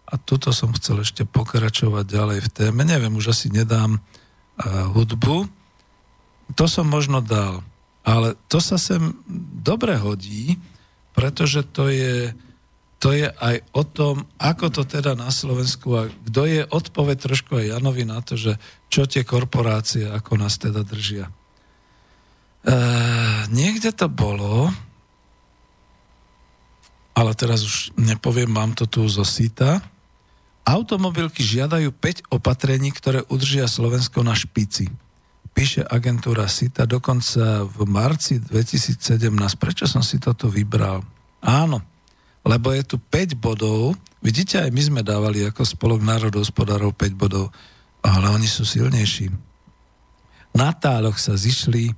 a 0.06 0.22
tuto 0.22 0.54
som 0.54 0.70
chcel 0.78 1.02
ešte 1.02 1.26
pokračovať 1.26 2.06
ďalej 2.06 2.40
v 2.46 2.50
téme. 2.54 2.86
Neviem, 2.86 3.18
už 3.18 3.34
asi 3.34 3.50
nedám 3.50 3.98
uh, 3.98 4.86
hudbu. 4.94 5.50
To 6.54 6.66
som 6.70 6.86
možno 6.86 7.26
dal. 7.26 7.66
Ale 8.06 8.38
to 8.46 8.62
sa 8.62 8.78
sem 8.78 9.18
dobre 9.66 9.98
hodí, 9.98 10.62
pretože 11.18 11.66
to 11.66 11.90
je, 11.90 12.38
to 13.02 13.18
je 13.18 13.26
aj 13.26 13.66
o 13.74 13.82
tom, 13.82 14.30
ako 14.38 14.70
to 14.70 14.84
teda 14.86 15.18
na 15.18 15.34
Slovensku 15.34 15.90
a 15.98 16.06
kto 16.30 16.42
je 16.46 16.62
odpoveď 16.70 17.18
trošku 17.18 17.58
aj 17.58 17.74
Janovi 17.74 18.06
na 18.06 18.22
to, 18.22 18.38
že 18.38 18.62
čo 18.94 19.10
tie 19.10 19.26
korporácie, 19.26 20.06
ako 20.06 20.38
nás 20.38 20.62
teda 20.62 20.86
držia. 20.86 21.26
E, 21.26 22.74
niekde 23.50 23.90
to 23.90 24.06
bolo, 24.06 24.70
ale 27.18 27.32
teraz 27.34 27.66
už 27.66 27.76
nepoviem, 27.98 28.52
mám 28.52 28.78
to 28.78 28.86
tu 28.86 29.02
zo 29.10 29.26
sita, 29.26 29.82
Automobilky 30.66 31.46
žiadajú 31.46 31.94
5 31.94 32.34
opatrení, 32.34 32.90
ktoré 32.90 33.22
udržia 33.30 33.70
Slovensko 33.70 34.26
na 34.26 34.34
špici. 34.34 34.90
Píše 35.54 35.86
agentúra 35.86 36.50
SITA 36.50 36.90
dokonca 36.90 37.64
v 37.64 37.86
marci 37.86 38.42
2017. 38.42 39.30
Prečo 39.56 39.86
som 39.86 40.02
si 40.02 40.18
toto 40.18 40.50
vybral? 40.50 41.06
Áno, 41.46 41.80
lebo 42.42 42.74
je 42.74 42.82
tu 42.82 42.98
5 42.98 43.38
bodov. 43.38 43.94
Vidíte, 44.26 44.58
aj 44.58 44.74
my 44.74 44.82
sme 44.82 45.02
dávali 45.06 45.46
ako 45.46 45.62
spolok 45.62 46.02
národohospodárov 46.02 46.98
5 46.98 47.14
bodov, 47.14 47.54
ale 48.02 48.34
oni 48.34 48.50
sú 48.50 48.66
silnejší. 48.66 49.30
Na 50.58 50.74
táloch 50.74 51.22
sa 51.22 51.38
zišli 51.38 51.94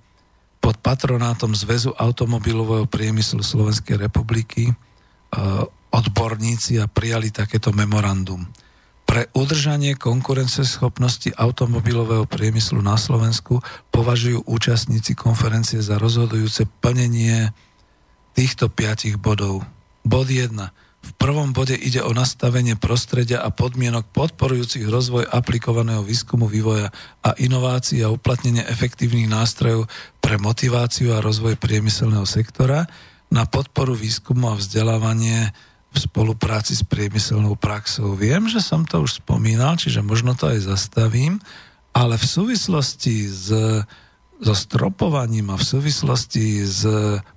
pod 0.59 0.75
patronátom 0.83 1.55
Zväzu 1.55 1.95
automobilového 1.95 2.83
priemyslu 2.83 3.39
Slovenskej 3.39 3.95
republiky 3.95 4.75
odborníci 5.97 6.77
a 6.77 6.85
prijali 6.85 7.33
takéto 7.33 7.73
memorandum. 7.73 8.45
Pre 9.07 9.23
udržanie 9.33 9.95
konkurenceschopnosti 9.95 11.31
automobilového 11.33 12.27
priemyslu 12.27 12.83
na 12.83 12.99
Slovensku 12.99 13.63
považujú 13.89 14.43
účastníci 14.45 15.15
konferencie 15.15 15.79
za 15.79 15.95
rozhodujúce 15.95 16.67
plnenie 16.83 17.55
týchto 18.35 18.67
piatich 18.67 19.15
bodov. 19.15 19.63
Bod 20.03 20.27
1. 20.27 20.53
V 21.07 21.11
prvom 21.15 21.55
bode 21.55 21.71
ide 21.79 22.03
o 22.03 22.11
nastavenie 22.11 22.75
prostredia 22.75 23.39
a 23.39 23.47
podmienok 23.47 24.11
podporujúcich 24.11 24.83
rozvoj 24.91 25.23
aplikovaného 25.31 26.03
výskumu, 26.03 26.51
vývoja 26.51 26.91
a 27.23 27.31
inovácií 27.39 28.03
a 28.03 28.11
uplatnenie 28.11 28.67
efektívnych 28.67 29.31
nástrojov 29.31 29.87
pre 30.19 30.35
motiváciu 30.35 31.15
a 31.15 31.23
rozvoj 31.23 31.55
priemyselného 31.55 32.27
sektora 32.27 32.91
na 33.31 33.47
podporu 33.47 33.95
výskumu 33.95 34.51
a 34.51 34.59
vzdelávanie 34.59 35.55
v 35.91 35.97
spolupráci 35.97 36.75
s 36.75 36.83
priemyselnou 36.83 37.55
praxou. 37.57 38.13
Viem, 38.13 38.51
že 38.51 38.61
som 38.61 38.83
to 38.83 39.01
už 39.01 39.23
spomínal, 39.23 39.79
čiže 39.79 40.03
možno 40.03 40.35
to 40.35 40.51
aj 40.51 40.67
zastavím, 40.67 41.39
ale 41.95 42.19
v 42.19 42.25
súvislosti 42.27 43.25
s, 43.25 43.49
so 44.37 44.53
stropovaním 44.53 45.49
a 45.49 45.57
v 45.57 45.65
súvislosti 45.65 46.61
s 46.61 46.83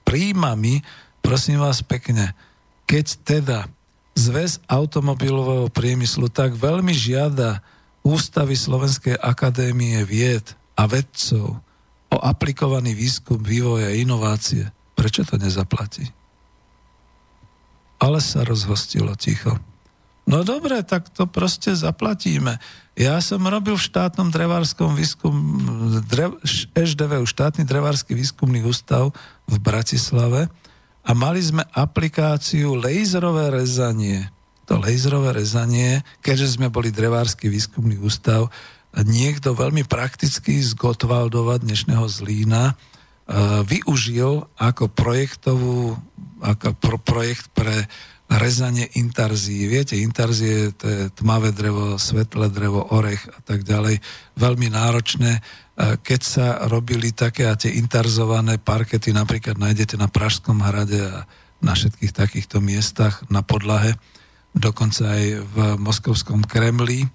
príjmami, 0.05 0.85
prosím 1.25 1.65
vás 1.65 1.81
pekne, 1.81 2.37
keď 2.85 3.07
teda 3.25 3.59
Zväz 4.11 4.59
automobilového 4.67 5.71
priemyslu 5.71 6.29
tak 6.29 6.59
veľmi 6.59 6.93
žiada 6.93 7.63
ústavy 8.03 8.59
Slovenskej 8.59 9.17
akadémie 9.17 10.03
vied 10.05 10.45
a 10.75 10.85
vedcov 10.85 11.63
o 12.11 12.19
aplikovaný 12.19 12.93
výskum, 12.93 13.39
vývoj 13.39 13.87
a 13.87 13.97
inovácie, 13.97 14.69
prečo 14.99 15.23
to 15.23 15.39
nezaplatí? 15.39 16.11
Ale 18.01 18.19
sa 18.25 18.43
rozhostilo 18.43 19.13
ticho. 19.15 19.61
No 20.25 20.47
dobre, 20.47 20.81
tak 20.87 21.11
to 21.13 21.27
proste 21.27 21.75
zaplatíme. 21.75 22.57
Ja 22.95 23.19
som 23.19 23.45
robil 23.45 23.75
v 23.75 23.87
štátnom 23.87 24.31
drevárskom 24.31 24.95
výskum, 24.95 25.35
drev, 26.07 26.39
SDV, 26.77 27.25
štátny 27.27 27.67
drevársky 27.67 28.15
výskumný 28.15 28.63
ústav 28.63 29.11
v 29.51 29.57
Bratislave 29.59 30.47
a 31.03 31.11
mali 31.17 31.41
sme 31.41 31.67
aplikáciu 31.75 32.79
laserové 32.79 33.51
rezanie. 33.51 34.29
To 34.71 34.79
laserové 34.79 35.35
rezanie, 35.35 36.07
keďže 36.23 36.61
sme 36.61 36.71
boli 36.71 36.95
drevársky 36.95 37.51
výskumný 37.51 37.99
ústav, 37.99 38.53
niekto 38.95 39.55
veľmi 39.55 39.83
prakticky 39.87 40.63
z 40.63 40.79
Gotwaldova, 40.79 41.59
dnešného 41.59 42.07
Zlína, 42.07 42.79
využil 43.67 44.47
ako 44.59 44.91
projektovú, 44.91 45.95
pro 46.81 46.97
projekt 46.99 47.53
pre 47.53 47.87
rezanie 48.31 48.87
intarzií. 48.95 49.67
Viete, 49.67 49.99
intarzie 49.99 50.71
to 50.79 50.87
je 50.87 51.03
tmavé 51.19 51.51
drevo, 51.51 51.99
svetlé 51.99 52.47
drevo, 52.47 52.87
orech 52.95 53.27
a 53.27 53.43
tak 53.43 53.67
ďalej. 53.67 53.99
Veľmi 54.39 54.71
náročné. 54.71 55.43
Keď 55.81 56.21
sa 56.23 56.47
robili 56.71 57.11
také 57.11 57.51
a 57.51 57.59
tie 57.59 57.75
intarzované 57.75 58.63
parkety, 58.63 59.11
napríklad 59.11 59.59
nájdete 59.59 59.99
na 59.99 60.07
Pražskom 60.07 60.63
hrade 60.63 61.03
a 61.03 61.27
na 61.59 61.73
všetkých 61.75 62.15
takýchto 62.15 62.63
miestach 62.63 63.27
na 63.29 63.43
podlahe, 63.43 63.99
dokonca 64.55 65.11
aj 65.11 65.25
v 65.45 65.57
moskovskom 65.83 66.47
Kremli 66.47 67.11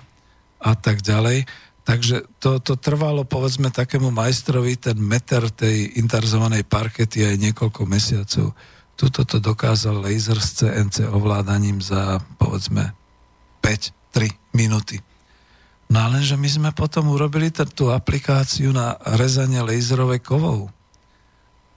a 0.60 0.76
tak 0.76 1.00
ďalej. 1.00 1.48
Takže 1.86 2.42
to, 2.42 2.58
to 2.60 2.76
trvalo 2.76 3.24
povedzme 3.24 3.70
takému 3.70 4.10
majstrovi 4.10 4.76
ten 4.76 4.98
meter 4.98 5.48
tej 5.54 5.96
interzovanej 6.02 6.66
parkety 6.66 7.24
aj 7.24 7.38
niekoľko 7.40 7.82
mesiacov. 7.86 8.58
Tuto 8.96 9.28
to 9.28 9.44
dokázal 9.44 10.00
laser 10.00 10.40
s 10.40 10.64
CNC 10.64 11.12
ovládaním 11.12 11.84
za 11.84 12.24
povedzme 12.40 12.96
5-3 13.60 14.32
minúty. 14.56 15.04
No 15.92 16.08
ale 16.08 16.24
že 16.24 16.40
my 16.40 16.48
sme 16.48 16.70
potom 16.72 17.12
urobili 17.12 17.52
tú 17.52 17.92
aplikáciu 17.92 18.72
na 18.72 18.96
rezanie 19.20 19.60
laserovej 19.60 20.24
kovou. 20.24 20.72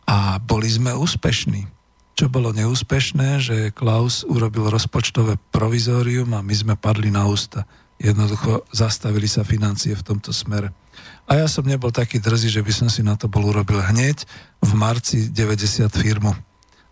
A 0.09 0.41
boli 0.41 0.71
sme 0.71 0.95
úspešní. 0.97 1.69
Čo 2.17 2.33
bolo 2.33 2.55
neúspešné, 2.55 3.39
že 3.39 3.57
Klaus 3.75 4.25
urobil 4.25 4.73
rozpočtové 4.73 5.37
provizórium 5.53 6.33
a 6.35 6.41
my 6.41 6.55
sme 6.55 6.75
padli 6.79 7.13
na 7.13 7.29
ústa. 7.29 7.69
Jednoducho 7.99 8.65
zastavili 8.71 9.27
sa 9.27 9.43
financie 9.43 9.93
v 9.93 10.07
tomto 10.07 10.31
smere. 10.31 10.71
A 11.29 11.39
ja 11.39 11.47
som 11.51 11.67
nebol 11.67 11.91
taký 11.91 12.23
drzý, 12.23 12.49
že 12.49 12.63
by 12.65 12.73
som 12.73 12.89
si 12.89 13.03
na 13.03 13.19
to 13.19 13.27
bol 13.27 13.43
urobil 13.43 13.83
hneď 13.83 14.23
v 14.63 14.71
marci 14.75 15.31
90 15.31 15.91
firmu 15.95 16.33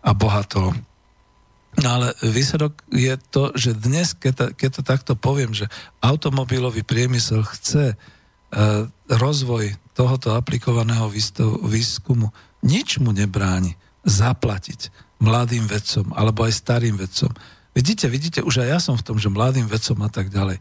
a 0.07 0.15
bohatol. 0.15 0.71
No 1.77 1.87
ale 1.93 2.15
výsledok 2.23 2.79
je 2.89 3.13
to, 3.29 3.51
že 3.53 3.75
dnes, 3.77 4.15
keď 4.15 4.33
to, 4.33 4.45
keď 4.55 4.69
to 4.79 4.81
takto 4.81 5.13
poviem, 5.13 5.53
že 5.53 5.69
automobilový 6.01 6.81
priemysel 6.81 7.45
chce 7.45 7.93
e, 7.93 7.95
rozvoj 9.11 9.77
tohoto 9.93 10.33
aplikovaného 10.33 11.11
výskumu, 11.61 12.33
nič 12.65 12.97
mu 12.97 13.13
nebráni 13.13 13.77
zaplatiť 14.07 14.89
mladým 15.21 15.69
vedcom, 15.69 16.15
alebo 16.17 16.49
aj 16.49 16.53
starým 16.55 16.97
vedcom. 16.97 17.29
Vidíte, 17.77 18.09
vidíte, 18.09 18.39
už 18.41 18.65
aj 18.65 18.69
ja 18.73 18.79
som 18.81 18.97
v 18.97 19.05
tom, 19.05 19.17
že 19.21 19.29
mladým 19.29 19.69
vedcom 19.69 20.01
a 20.01 20.09
tak 20.09 20.33
ďalej. 20.33 20.57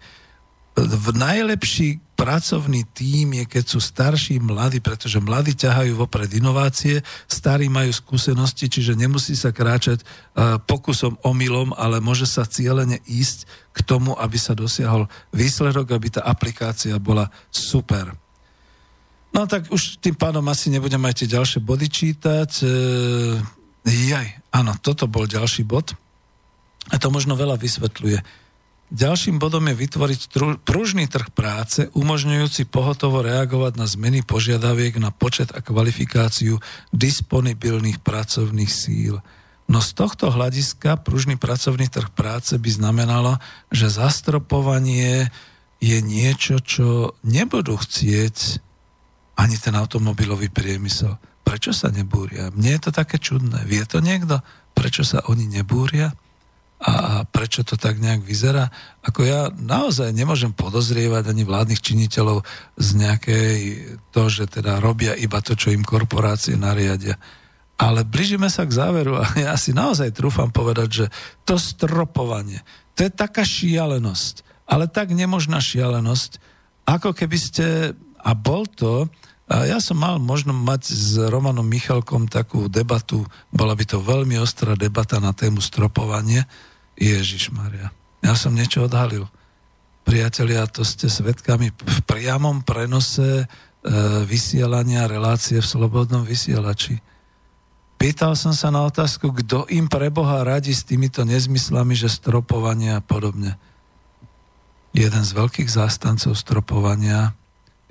V 0.77 1.09
najlepší 1.17 2.05
pracovný 2.21 2.85
tím 2.93 3.33
je, 3.41 3.45
keď 3.49 3.65
sú 3.65 3.81
starší 3.81 4.37
mladí, 4.45 4.85
pretože 4.85 5.17
mladí 5.25 5.57
ťahajú 5.57 5.97
vopred 5.97 6.29
inovácie, 6.37 7.01
starí 7.25 7.73
majú 7.73 7.89
skúsenosti, 7.97 8.69
čiže 8.69 8.93
nemusí 8.93 9.33
sa 9.33 9.57
kráčať 9.57 10.05
uh, 10.05 10.61
pokusom 10.61 11.17
omylom, 11.25 11.73
ale 11.73 12.05
môže 12.05 12.29
sa 12.29 12.45
cieľene 12.45 13.01
ísť 13.09 13.49
k 13.73 13.79
tomu, 13.89 14.13
aby 14.21 14.37
sa 14.37 14.53
dosiahol 14.53 15.09
výsledok, 15.33 15.97
aby 15.97 16.21
tá 16.21 16.29
aplikácia 16.29 16.97
bola 17.01 17.33
super. 17.49 18.13
No 19.33 19.49
tak 19.49 19.69
už 19.73 20.01
tým 20.01 20.17
pádom 20.17 20.45
asi 20.49 20.73
nebudem 20.73 21.01
aj 21.05 21.25
tie 21.25 21.29
ďalšie 21.29 21.61
body 21.61 21.89
čítať. 21.93 22.51
E, 22.65 22.69
Jaj, 23.87 24.29
áno, 24.51 24.73
toto 24.81 25.05
bol 25.05 25.29
ďalší 25.29 25.63
bod. 25.63 25.93
A 26.89 26.97
to 26.97 27.13
možno 27.13 27.37
veľa 27.37 27.61
vysvetľuje. 27.61 28.46
Ďalším 28.87 29.43
bodom 29.43 29.67
je 29.67 29.83
vytvoriť 29.83 30.21
pružný 30.63 31.11
trh 31.11 31.35
práce, 31.35 31.91
umožňujúci 31.91 32.71
pohotovo 32.71 33.19
reagovať 33.19 33.75
na 33.75 33.87
zmeny 33.91 34.23
požiadaviek 34.23 35.03
na 35.03 35.11
počet 35.11 35.51
a 35.51 35.59
kvalifikáciu 35.59 36.63
disponibilných 36.95 37.99
pracovných 37.99 38.71
síl. 38.71 39.19
No 39.67 39.83
z 39.83 39.91
tohto 39.91 40.31
hľadiska 40.31 41.03
pružný 41.03 41.35
pracovný 41.35 41.91
trh 41.91 42.15
práce 42.15 42.55
by 42.55 42.71
znamenalo, 42.71 43.43
že 43.75 43.91
zastropovanie 43.91 45.35
je 45.83 45.99
niečo, 45.99 46.63
čo 46.63 47.19
nebudú 47.27 47.75
chcieť 47.75 48.63
ani 49.35 49.59
ten 49.59 49.75
automobilový 49.75 50.47
priemysel. 50.47 51.19
Prečo 51.43 51.75
sa 51.75 51.91
nebúria? 51.91 52.55
Mne 52.55 52.79
je 52.79 52.81
to 52.87 52.91
také 52.95 53.19
čudné. 53.19 53.67
Vie 53.67 53.83
to 53.83 53.99
niekto? 53.99 54.39
Prečo 54.79 55.03
sa 55.03 55.27
oni 55.27 55.51
nebúria? 55.51 56.15
A 56.77 57.25
prečo 57.25 57.65
to 57.65 57.81
tak 57.81 57.97
nejak 57.97 58.21
vyzerá? 58.21 58.69
Ako 59.01 59.25
ja 59.25 59.49
naozaj 59.49 60.13
nemôžem 60.13 60.53
podozrievať 60.53 61.33
ani 61.33 61.43
vládnych 61.49 61.81
činiteľov 61.81 62.45
z 62.77 62.89
nejakej 63.01 63.57
to, 64.13 64.23
že 64.29 64.45
teda 64.61 64.77
robia 64.85 65.17
iba 65.17 65.41
to, 65.41 65.57
čo 65.57 65.73
im 65.73 65.81
korporácie 65.81 66.53
nariadia. 66.53 67.17
Ale 67.81 68.05
blížime 68.05 68.53
sa 68.53 68.69
k 68.69 68.77
záveru 68.77 69.21
a 69.21 69.25
ja 69.37 69.57
si 69.57 69.73
naozaj 69.73 70.13
trúfam 70.13 70.53
povedať, 70.53 70.89
že 70.93 71.07
to 71.49 71.57
stropovanie, 71.57 72.61
to 72.97 73.05
je 73.05 73.13
taká 73.13 73.45
šialenosť, 73.45 74.45
ale 74.65 74.89
tak 74.89 75.13
nemožná 75.13 75.61
šialenosť, 75.61 76.41
ako 76.89 77.13
keby 77.13 77.37
ste, 77.37 77.93
a 78.21 78.31
bol 78.33 78.65
to, 78.65 79.09
a 79.47 79.63
ja 79.63 79.79
som 79.79 80.03
mal 80.03 80.19
možno 80.19 80.51
mať 80.51 80.91
s 80.91 81.15
Romanom 81.23 81.63
Michalkom 81.63 82.27
takú 82.27 82.67
debatu, 82.67 83.23
bola 83.55 83.79
by 83.79 83.85
to 83.87 84.03
veľmi 84.03 84.35
ostrá 84.43 84.75
debata 84.75 85.23
na 85.23 85.31
tému 85.31 85.63
stropovanie. 85.63 86.43
Ježiš 86.97 87.53
Maria. 87.53 87.93
Ja 88.25 88.35
som 88.35 88.57
niečo 88.57 88.89
odhalil. 88.89 89.29
Priatelia, 90.07 90.65
to 90.71 90.83
ste 90.87 91.11
svetkami 91.11 91.75
v 91.75 91.99
priamom 92.07 92.63
prenose 92.63 93.43
e, 93.43 93.47
vysielania 94.25 95.11
relácie 95.11 95.59
v 95.59 95.67
Slobodnom 95.67 96.23
vysielači. 96.23 96.99
Pýtal 97.97 98.37
som 98.37 98.53
sa 98.53 98.69
na 98.69 98.85
otázku, 98.85 99.33
kto 99.33 99.65
im 99.73 99.89
pre 99.89 100.13
Boha 100.13 100.45
radí 100.45 100.71
s 100.71 100.85
týmito 100.85 101.25
nezmyslami, 101.25 101.97
že 101.97 102.13
stropovanie 102.13 102.93
a 102.93 103.01
podobne. 103.01 103.57
Jeden 104.93 105.23
z 105.25 105.33
veľkých 105.33 105.69
zástancov 105.69 106.37
stropovania 106.37 107.33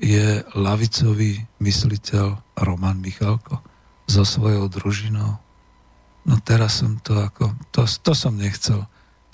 je 0.01 0.45
lavicový 0.53 1.45
mysliteľ 1.61 2.37
Roman 2.63 2.97
Michalko 3.01 3.61
so 4.05 4.21
svojou 4.21 4.69
družinou. 4.69 5.37
No 6.25 6.35
teraz 6.41 6.81
som 6.81 6.97
to 7.01 7.21
ako, 7.21 7.53
to, 7.69 7.85
to 7.85 8.13
som 8.17 8.37
nechcel. 8.37 8.85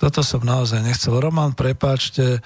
Toto 0.02 0.26
som 0.26 0.42
naozaj 0.42 0.82
nechcel. 0.82 1.14
Roman, 1.14 1.54
prepáčte, 1.54 2.42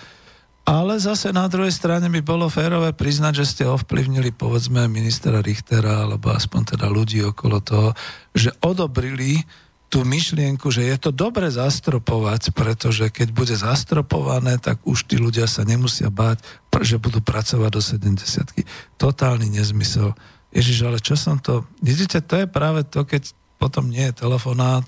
ale 0.69 1.01
zase 1.01 1.33
na 1.33 1.49
druhej 1.49 1.73
strane 1.73 2.13
by 2.13 2.21
bolo 2.21 2.53
férové 2.53 2.93
priznať, 2.93 3.33
že 3.41 3.47
ste 3.49 3.65
ovplyvnili 3.65 4.37
povedzme 4.37 4.85
ministra 4.93 5.41
Richtera 5.41 6.05
alebo 6.05 6.37
aspoň 6.37 6.77
teda 6.77 6.93
ľudí 6.93 7.25
okolo 7.25 7.65
toho, 7.65 7.89
že 8.37 8.53
odobrili 8.61 9.41
tú 9.87 10.03
myšlienku, 10.03 10.69
že 10.69 10.85
je 10.85 10.97
to 10.99 11.11
dobre 11.15 11.49
zastropovať, 11.49 12.53
pretože 12.53 13.09
keď 13.09 13.29
bude 13.33 13.55
zastropované, 13.57 14.59
tak 14.61 14.83
už 14.85 15.07
tí 15.09 15.17
ľudia 15.17 15.49
sa 15.49 15.65
nemusia 15.65 16.13
báť, 16.13 16.45
že 16.83 17.01
budú 17.01 17.25
pracovať 17.25 17.71
do 17.73 17.81
70 17.81 19.01
Totálny 19.01 19.49
nezmysel. 19.49 20.13
Ježiš, 20.53 20.79
ale 20.85 20.99
čo 21.01 21.17
som 21.17 21.41
to... 21.41 21.65
Vidíte, 21.81 22.21
to 22.21 22.43
je 22.43 22.47
práve 22.51 22.85
to, 22.85 23.07
keď 23.07 23.33
potom 23.57 23.89
nie 23.89 24.11
je 24.11 24.19
telefonát. 24.19 24.85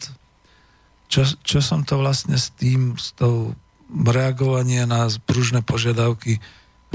Čo, 1.08 1.24
čo 1.40 1.58
som 1.64 1.82
to 1.82 1.96
vlastne 1.96 2.36
s 2.36 2.52
tým, 2.52 2.94
s 3.00 3.16
tou 3.16 3.56
reagovanie 3.88 4.84
na 4.84 5.08
pružné 5.24 5.64
požiadavky 5.64 6.40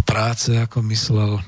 práce, 0.05 0.53
ako 0.53 0.85
myslel. 0.93 1.41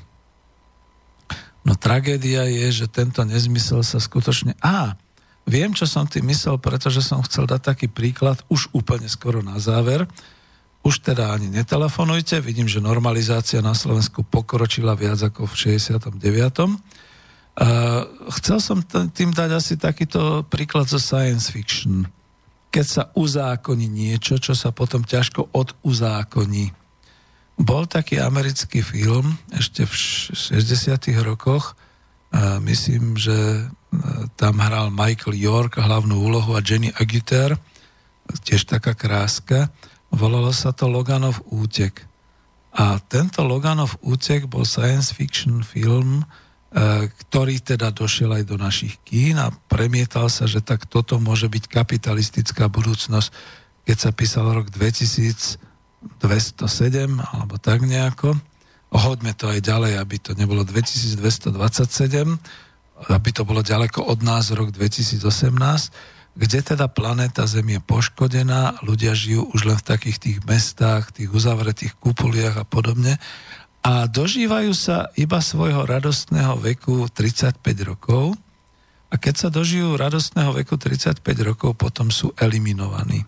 No 1.62 1.72
tragédia 1.78 2.46
je, 2.50 2.84
že 2.84 2.86
tento 2.90 3.22
nezmysel 3.22 3.86
sa 3.86 4.02
skutočne... 4.02 4.58
Á, 4.58 4.98
Viem, 5.46 5.70
čo 5.78 5.86
som 5.86 6.10
tým 6.10 6.26
myslel, 6.26 6.58
pretože 6.58 7.06
som 7.06 7.22
chcel 7.22 7.46
dať 7.46 7.62
taký 7.62 7.86
príklad 7.86 8.42
už 8.50 8.66
úplne 8.74 9.06
skoro 9.06 9.46
na 9.46 9.62
záver. 9.62 10.02
Už 10.82 10.98
teda 10.98 11.30
ani 11.30 11.46
netelefonujte, 11.46 12.42
vidím, 12.42 12.66
že 12.66 12.82
normalizácia 12.82 13.62
na 13.62 13.70
Slovensku 13.70 14.26
pokročila 14.26 14.98
viac 14.98 15.22
ako 15.22 15.46
v 15.46 15.78
69. 15.78 16.10
Uh, 16.10 18.02
chcel 18.42 18.58
som 18.58 18.82
t- 18.82 19.06
tým 19.14 19.30
dať 19.30 19.50
asi 19.54 19.78
takýto 19.78 20.42
príklad 20.50 20.90
zo 20.90 20.98
science 20.98 21.46
fiction. 21.46 22.10
Keď 22.76 22.84
sa 22.84 23.08
uzákoní 23.16 23.88
niečo, 23.88 24.36
čo 24.36 24.52
sa 24.52 24.68
potom 24.68 25.00
ťažko 25.00 25.48
oduzákoní. 25.56 26.76
Bol 27.56 27.88
taký 27.88 28.20
americký 28.20 28.84
film 28.84 29.40
ešte 29.48 29.88
v 29.88 29.92
60. 29.96 31.24
rokoch, 31.24 31.72
uh, 31.72 32.60
myslím, 32.60 33.16
že 33.16 33.64
tam 34.36 34.60
hral 34.60 34.92
Michael 34.92 35.36
York 35.36 35.80
hlavnú 35.80 36.20
úlohu 36.20 36.52
a 36.52 36.60
Jenny 36.60 36.92
Agutter, 36.96 37.56
tiež 38.44 38.66
taká 38.66 38.92
kráska. 38.92 39.70
Volalo 40.10 40.50
sa 40.52 40.74
to 40.74 40.90
Loganov 40.90 41.40
útek. 41.48 42.04
A 42.76 43.00
tento 43.00 43.40
Loganov 43.40 43.96
útek 44.04 44.50
bol 44.50 44.68
science 44.68 45.14
fiction 45.16 45.64
film, 45.64 46.22
e, 46.22 46.24
ktorý 46.74 47.62
teda 47.62 47.94
došiel 47.94 48.42
aj 48.42 48.44
do 48.44 48.58
našich 48.58 48.98
kín 49.06 49.38
a 49.38 49.54
premietal 49.70 50.26
sa, 50.26 50.50
že 50.50 50.58
tak 50.60 50.84
toto 50.90 51.16
môže 51.22 51.46
byť 51.46 51.64
kapitalistická 51.70 52.66
budúcnosť, 52.66 53.30
keď 53.86 53.96
sa 53.96 54.10
písal 54.10 54.50
rok 54.50 54.68
2207 54.74 55.62
alebo 57.16 57.54
tak 57.62 57.86
nejako. 57.86 58.34
hoďme 58.90 59.32
to 59.38 59.46
aj 59.46 59.62
ďalej, 59.62 59.92
aby 60.02 60.16
to 60.18 60.34
nebolo 60.34 60.66
2227, 60.66 61.16
aby 63.14 63.30
to 63.30 63.42
bolo 63.46 63.62
ďaleko 63.62 64.02
od 64.02 64.26
nás 64.26 64.50
rok 64.50 64.74
2018, 64.74 65.22
kde 66.36 66.60
teda 66.60 66.90
planéta 66.92 67.48
Zem 67.48 67.64
je 67.72 67.80
poškodená, 67.80 68.84
ľudia 68.84 69.16
žijú 69.16 69.48
už 69.56 69.72
len 69.72 69.78
v 69.80 69.88
takých 69.88 70.18
tých 70.20 70.38
mestách, 70.44 71.08
tých 71.14 71.32
uzavretých 71.32 71.96
kúpuliach 71.96 72.60
a 72.60 72.64
podobne 72.68 73.16
a 73.86 74.10
dožívajú 74.10 74.74
sa 74.74 75.14
iba 75.14 75.38
svojho 75.38 75.86
radostného 75.86 76.58
veku 76.58 77.06
35 77.06 77.62
rokov 77.86 78.34
a 79.06 79.14
keď 79.14 79.46
sa 79.46 79.48
dožijú 79.48 79.94
radostného 79.94 80.50
veku 80.58 80.74
35 80.74 81.22
rokov, 81.46 81.78
potom 81.78 82.10
sú 82.10 82.34
eliminovaní. 82.34 83.22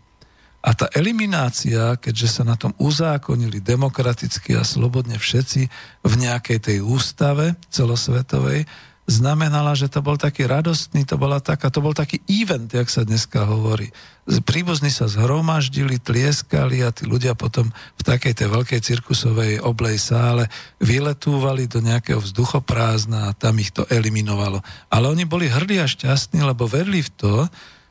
A 0.58 0.74
tá 0.74 0.90
eliminácia, 0.90 1.94
keďže 2.02 2.28
sa 2.28 2.42
na 2.42 2.58
tom 2.58 2.74
uzákonili 2.82 3.62
demokraticky 3.62 4.58
a 4.58 4.66
slobodne 4.66 5.14
všetci 5.14 5.62
v 6.02 6.12
nejakej 6.18 6.58
tej 6.58 6.78
ústave 6.82 7.54
celosvetovej, 7.70 8.66
znamenala, 9.08 9.72
že 9.72 9.88
to 9.88 10.04
bol 10.04 10.20
taký 10.20 10.44
radostný, 10.44 11.08
to, 11.08 11.16
bola 11.16 11.40
taká, 11.40 11.72
to 11.72 11.80
bol 11.80 11.96
taký 11.96 12.20
event, 12.28 12.68
jak 12.68 12.92
sa 12.92 13.08
dneska 13.08 13.48
hovorí. 13.48 13.88
Príbuzní 14.28 14.92
sa 14.92 15.08
zhromaždili, 15.08 15.96
tlieskali 15.96 16.84
a 16.84 16.92
tí 16.92 17.08
ľudia 17.08 17.32
potom 17.32 17.72
v 17.72 18.02
takej 18.04 18.36
tej 18.36 18.48
veľkej 18.52 18.80
cirkusovej 18.84 19.64
oblej 19.64 19.96
sále 19.96 20.52
vyletúvali 20.84 21.64
do 21.64 21.80
nejakého 21.80 22.20
vzduchoprázdna 22.20 23.32
a 23.32 23.36
tam 23.36 23.56
ich 23.56 23.72
to 23.72 23.88
eliminovalo. 23.88 24.60
Ale 24.92 25.08
oni 25.08 25.24
boli 25.24 25.48
hrdí 25.48 25.80
a 25.80 25.88
šťastní, 25.88 26.44
lebo 26.44 26.68
verili 26.68 27.00
v 27.00 27.10
to, 27.16 27.34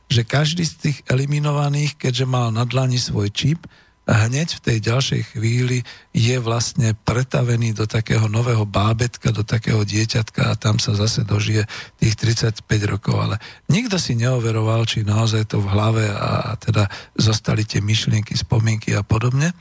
že 0.06 0.22
každý 0.22 0.62
z 0.62 0.74
tých 0.78 0.98
eliminovaných, 1.10 1.98
keďže 1.98 2.30
mal 2.30 2.54
na 2.54 2.62
dlani 2.62 2.96
svoj 2.96 3.34
čip, 3.34 3.66
hneď 4.08 4.56
v 4.56 4.64
tej 4.64 4.78
ďalšej 4.80 5.22
chvíli 5.36 5.84
je 6.16 6.36
vlastne 6.40 6.96
pretavený 7.04 7.76
do 7.76 7.84
takého 7.84 8.24
nového 8.24 8.64
bábetka, 8.64 9.28
do 9.36 9.44
takého 9.44 9.84
dieťatka 9.84 10.48
a 10.48 10.58
tam 10.58 10.80
sa 10.80 10.96
zase 10.96 11.28
dožije 11.28 11.68
tých 12.00 12.16
35 12.16 12.64
rokov. 12.88 13.20
Ale 13.20 13.36
nikto 13.68 14.00
si 14.00 14.16
neoveroval, 14.16 14.88
či 14.88 15.04
naozaj 15.04 15.52
to 15.52 15.60
v 15.60 15.68
hlave 15.68 16.04
a 16.08 16.56
teda 16.56 16.88
zostali 17.20 17.68
tie 17.68 17.84
myšlienky, 17.84 18.32
spomienky 18.32 18.96
a 18.96 19.04
podobne. 19.04 19.52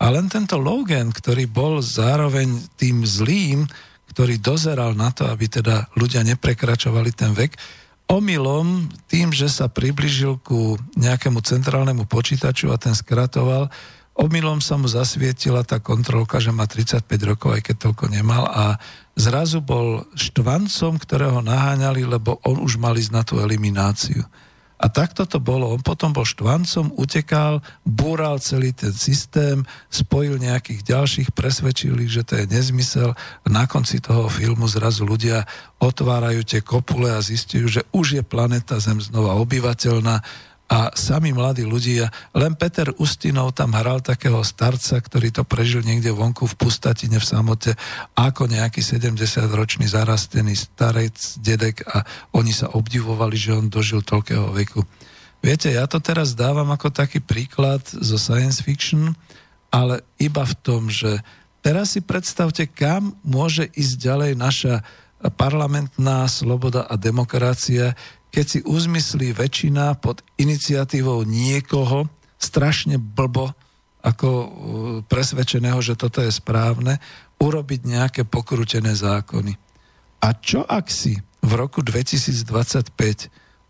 A 0.00 0.08
len 0.08 0.32
tento 0.32 0.56
Logan, 0.56 1.12
ktorý 1.12 1.44
bol 1.44 1.84
zároveň 1.84 2.56
tým 2.80 3.04
zlým, 3.04 3.68
ktorý 4.16 4.40
dozeral 4.40 4.96
na 4.96 5.12
to, 5.12 5.28
aby 5.28 5.44
teda 5.46 5.92
ľudia 5.92 6.24
neprekračovali 6.24 7.12
ten 7.12 7.36
vek, 7.36 7.52
omylom 8.10 8.90
tým, 9.06 9.30
že 9.30 9.46
sa 9.46 9.70
približil 9.70 10.42
ku 10.42 10.74
nejakému 10.98 11.38
centrálnemu 11.46 12.10
počítaču 12.10 12.74
a 12.74 12.76
ten 12.76 12.92
skratoval, 12.92 13.70
omylom 14.18 14.58
sa 14.58 14.74
mu 14.74 14.90
zasvietila 14.90 15.62
tá 15.62 15.78
kontrolka, 15.78 16.42
že 16.42 16.50
má 16.50 16.66
35 16.66 17.06
rokov, 17.22 17.54
aj 17.54 17.62
keď 17.70 17.76
toľko 17.88 18.04
nemal 18.10 18.50
a 18.50 18.82
zrazu 19.14 19.62
bol 19.62 20.04
štvancom, 20.18 20.98
ktorého 20.98 21.38
naháňali, 21.40 22.02
lebo 22.04 22.42
on 22.42 22.58
už 22.58 22.82
mal 22.82 22.98
ísť 22.98 23.12
na 23.14 23.22
tú 23.22 23.38
elimináciu. 23.38 24.26
A 24.80 24.88
takto 24.88 25.28
to 25.28 25.36
bolo. 25.36 25.68
On 25.76 25.82
potom 25.84 26.16
bol 26.16 26.24
štvancom, 26.24 26.96
utekal, 26.96 27.60
búral 27.84 28.40
celý 28.40 28.72
ten 28.72 28.96
systém, 28.96 29.60
spojil 29.92 30.40
nejakých 30.40 30.80
ďalších, 30.88 31.28
presvedčili, 31.36 32.08
že 32.08 32.24
to 32.24 32.40
je 32.40 32.48
nezmysel. 32.48 33.12
Na 33.44 33.68
konci 33.68 34.00
toho 34.00 34.32
filmu 34.32 34.64
zrazu 34.64 35.04
ľudia 35.04 35.44
otvárajú 35.84 36.40
tie 36.48 36.64
kopule 36.64 37.12
a 37.12 37.20
zistujú, 37.20 37.68
že 37.68 37.82
už 37.92 38.20
je 38.20 38.22
planeta 38.24 38.80
Zem 38.80 39.04
znova 39.04 39.36
obyvateľná 39.36 40.24
a 40.70 40.94
sami 40.94 41.34
mladí 41.34 41.66
ľudia, 41.66 42.06
len 42.30 42.54
Peter 42.54 42.94
Ustinov 42.94 43.58
tam 43.58 43.74
hral 43.74 43.98
takého 44.06 44.38
starca, 44.46 45.02
ktorý 45.02 45.34
to 45.34 45.42
prežil 45.42 45.82
niekde 45.82 46.14
vonku 46.14 46.46
v 46.46 46.54
pustatine 46.54 47.18
v 47.18 47.26
samote, 47.26 47.74
ako 48.14 48.46
nejaký 48.46 48.78
70-ročný 48.78 49.90
zarastený 49.90 50.54
starec, 50.54 51.18
dedek 51.42 51.82
a 51.90 52.06
oni 52.38 52.54
sa 52.54 52.70
obdivovali, 52.70 53.34
že 53.34 53.58
on 53.58 53.66
dožil 53.66 54.06
toľkého 54.06 54.54
veku. 54.54 54.86
Viete, 55.42 55.74
ja 55.74 55.90
to 55.90 55.98
teraz 55.98 56.38
dávam 56.38 56.70
ako 56.70 56.94
taký 56.94 57.18
príklad 57.18 57.82
zo 57.90 58.14
science 58.14 58.62
fiction, 58.62 59.18
ale 59.74 60.06
iba 60.22 60.46
v 60.46 60.54
tom, 60.62 60.86
že 60.86 61.18
teraz 61.66 61.98
si 61.98 62.00
predstavte, 62.04 62.70
kam 62.70 63.18
môže 63.26 63.66
ísť 63.74 63.94
ďalej 63.98 64.32
naša 64.38 64.74
parlamentná 65.34 66.24
sloboda 66.30 66.86
a 66.86 66.94
demokracia, 66.94 67.92
keď 68.30 68.44
si 68.46 68.58
uzmyslí 68.62 69.34
väčšina 69.34 69.98
pod 69.98 70.22
iniciatívou 70.38 71.26
niekoho 71.26 72.06
strašne 72.40 72.96
blbo, 72.96 73.52
ako 74.00 74.28
uh, 74.28 74.48
presvedčeného, 75.04 75.76
že 75.84 75.98
toto 75.98 76.24
je 76.24 76.32
správne, 76.32 76.96
urobiť 77.36 77.80
nejaké 77.84 78.22
pokrútené 78.24 78.96
zákony. 78.96 79.58
A 80.24 80.36
čo 80.36 80.64
ak 80.64 80.88
si 80.88 81.20
v 81.40 81.52
roku 81.56 81.80
2025 81.84 82.92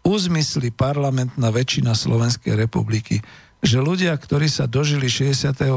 uzmyslí 0.03 0.75
parlamentná 0.75 1.51
väčšina 1.51 1.95
Slovenskej 1.95 2.55
republiky, 2.59 3.23
že 3.61 3.79
ľudia, 3.79 4.17
ktorí 4.17 4.49
sa 4.49 4.65
dožili 4.65 5.07
65. 5.07 5.77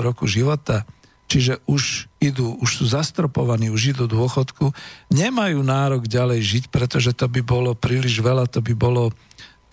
roku 0.00 0.24
života, 0.30 0.86
čiže 1.26 1.60
už 1.64 2.06
idú, 2.20 2.56
už 2.60 2.70
sú 2.80 2.84
zastropovaní, 2.88 3.68
už 3.72 3.96
idú 3.96 4.04
dôchodku, 4.08 4.72
nemajú 5.12 5.60
nárok 5.64 6.08
ďalej 6.08 6.40
žiť, 6.40 6.64
pretože 6.68 7.12
to 7.16 7.28
by 7.28 7.40
bolo 7.40 7.72
príliš 7.76 8.20
veľa, 8.20 8.48
to 8.48 8.60
by 8.60 8.74
bolo 8.76 9.12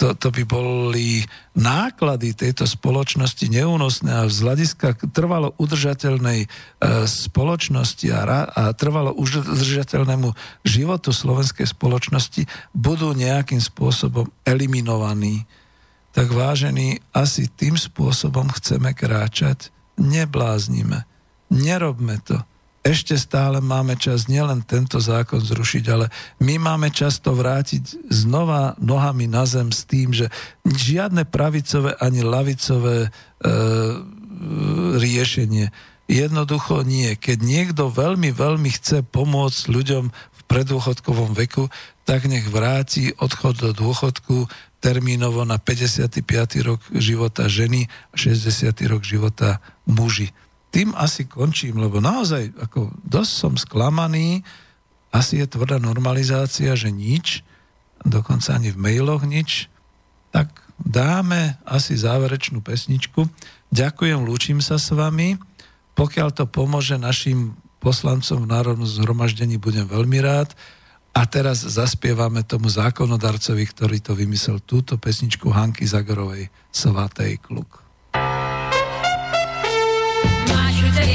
to, 0.02 0.18
to 0.18 0.34
by 0.34 0.42
boli 0.50 1.22
náklady 1.54 2.34
tejto 2.34 2.66
spoločnosti 2.66 3.46
neúnosné 3.54 4.10
a 4.10 4.26
z 4.26 4.42
hľadiska 4.42 4.98
trvalo 5.14 5.54
udržateľnej 5.62 6.40
e, 6.42 6.48
spoločnosti 7.06 8.10
a, 8.10 8.22
ra, 8.26 8.42
a 8.50 8.74
trvalo 8.74 9.14
udržateľnému 9.14 10.34
životu 10.66 11.14
slovenskej 11.14 11.70
spoločnosti 11.70 12.50
budú 12.74 13.14
nejakým 13.14 13.62
spôsobom 13.62 14.26
eliminovaní. 14.42 15.46
Tak 16.18 16.34
vážení, 16.34 16.98
asi 17.14 17.46
tým 17.46 17.78
spôsobom 17.78 18.50
chceme 18.58 18.98
kráčať, 18.98 19.70
nebláznime. 20.02 21.11
Nerobme 21.52 22.24
to. 22.24 22.40
Ešte 22.82 23.14
stále 23.14 23.62
máme 23.62 23.94
čas 23.94 24.26
nielen 24.26 24.66
tento 24.66 24.98
zákon 24.98 25.38
zrušiť, 25.38 25.86
ale 25.94 26.10
my 26.42 26.58
máme 26.58 26.90
čas 26.90 27.22
to 27.22 27.38
vrátiť 27.38 28.10
znova 28.10 28.74
nohami 28.82 29.30
na 29.30 29.46
zem 29.46 29.70
s 29.70 29.86
tým, 29.86 30.10
že 30.10 30.34
žiadne 30.66 31.30
pravicové 31.30 31.94
ani 32.02 32.26
lavicové 32.26 33.06
e, 33.06 33.10
riešenie. 34.98 35.70
Jednoducho 36.10 36.82
nie. 36.82 37.14
Keď 37.14 37.38
niekto 37.46 37.94
veľmi, 37.94 38.34
veľmi 38.34 38.74
chce 38.74 39.06
pomôcť 39.06 39.62
ľuďom 39.70 40.04
v 40.10 40.42
predôchodkovom 40.50 41.38
veku, 41.38 41.70
tak 42.02 42.26
nech 42.26 42.50
vráti 42.50 43.14
odchod 43.14 43.62
do 43.62 43.72
dôchodku 43.78 44.50
termínovo 44.82 45.46
na 45.46 45.62
55. 45.62 46.26
rok 46.66 46.82
života 46.98 47.46
ženy 47.46 47.86
a 48.10 48.16
60. 48.18 48.74
rok 48.90 49.06
života 49.06 49.62
muži 49.86 50.34
tým 50.72 50.96
asi 50.96 51.28
končím, 51.28 51.84
lebo 51.84 52.00
naozaj 52.00 52.56
ako 52.56 52.96
dosť 53.04 53.32
som 53.32 53.54
sklamaný, 53.60 54.40
asi 55.12 55.44
je 55.44 55.48
tvrdá 55.52 55.76
normalizácia, 55.78 56.72
že 56.80 56.88
nič, 56.88 57.44
dokonca 58.08 58.56
ani 58.56 58.72
v 58.72 58.80
mailoch 58.80 59.28
nič, 59.28 59.68
tak 60.32 60.64
dáme 60.80 61.60
asi 61.68 62.00
záverečnú 62.00 62.64
pesničku. 62.64 63.28
Ďakujem, 63.70 64.24
lúčim 64.24 64.64
sa 64.64 64.80
s 64.80 64.96
vami. 64.96 65.36
Pokiaľ 65.94 66.32
to 66.32 66.48
pomôže 66.48 66.96
našim 66.96 67.60
poslancom 67.84 68.48
v 68.48 68.52
Národnom 68.56 68.88
zhromaždení, 68.88 69.60
budem 69.60 69.84
veľmi 69.84 70.24
rád. 70.24 70.56
A 71.12 71.28
teraz 71.28 71.68
zaspievame 71.68 72.40
tomu 72.48 72.72
zákonodarcovi, 72.72 73.68
ktorý 73.68 74.00
to 74.00 74.16
vymyslel, 74.16 74.64
túto 74.64 74.96
pesničku 74.96 75.52
Hanky 75.52 75.84
Zagorovej, 75.84 76.48
Svatej 76.72 77.36
kluk. 77.44 77.81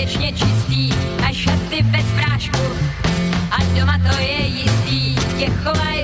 Věčně 0.06 0.32
čistý 0.32 0.92
a 1.28 1.32
šaty 1.32 1.82
bez 1.82 2.04
prášku. 2.16 2.58
A 3.50 3.78
doma 3.78 3.98
to 4.10 4.18
je 4.18 4.46
jistý, 4.46 5.14
tě 5.38 5.46
chovaj 5.46 5.95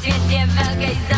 свете 0.00 0.46
велкой 0.46 0.96
за 1.08 1.15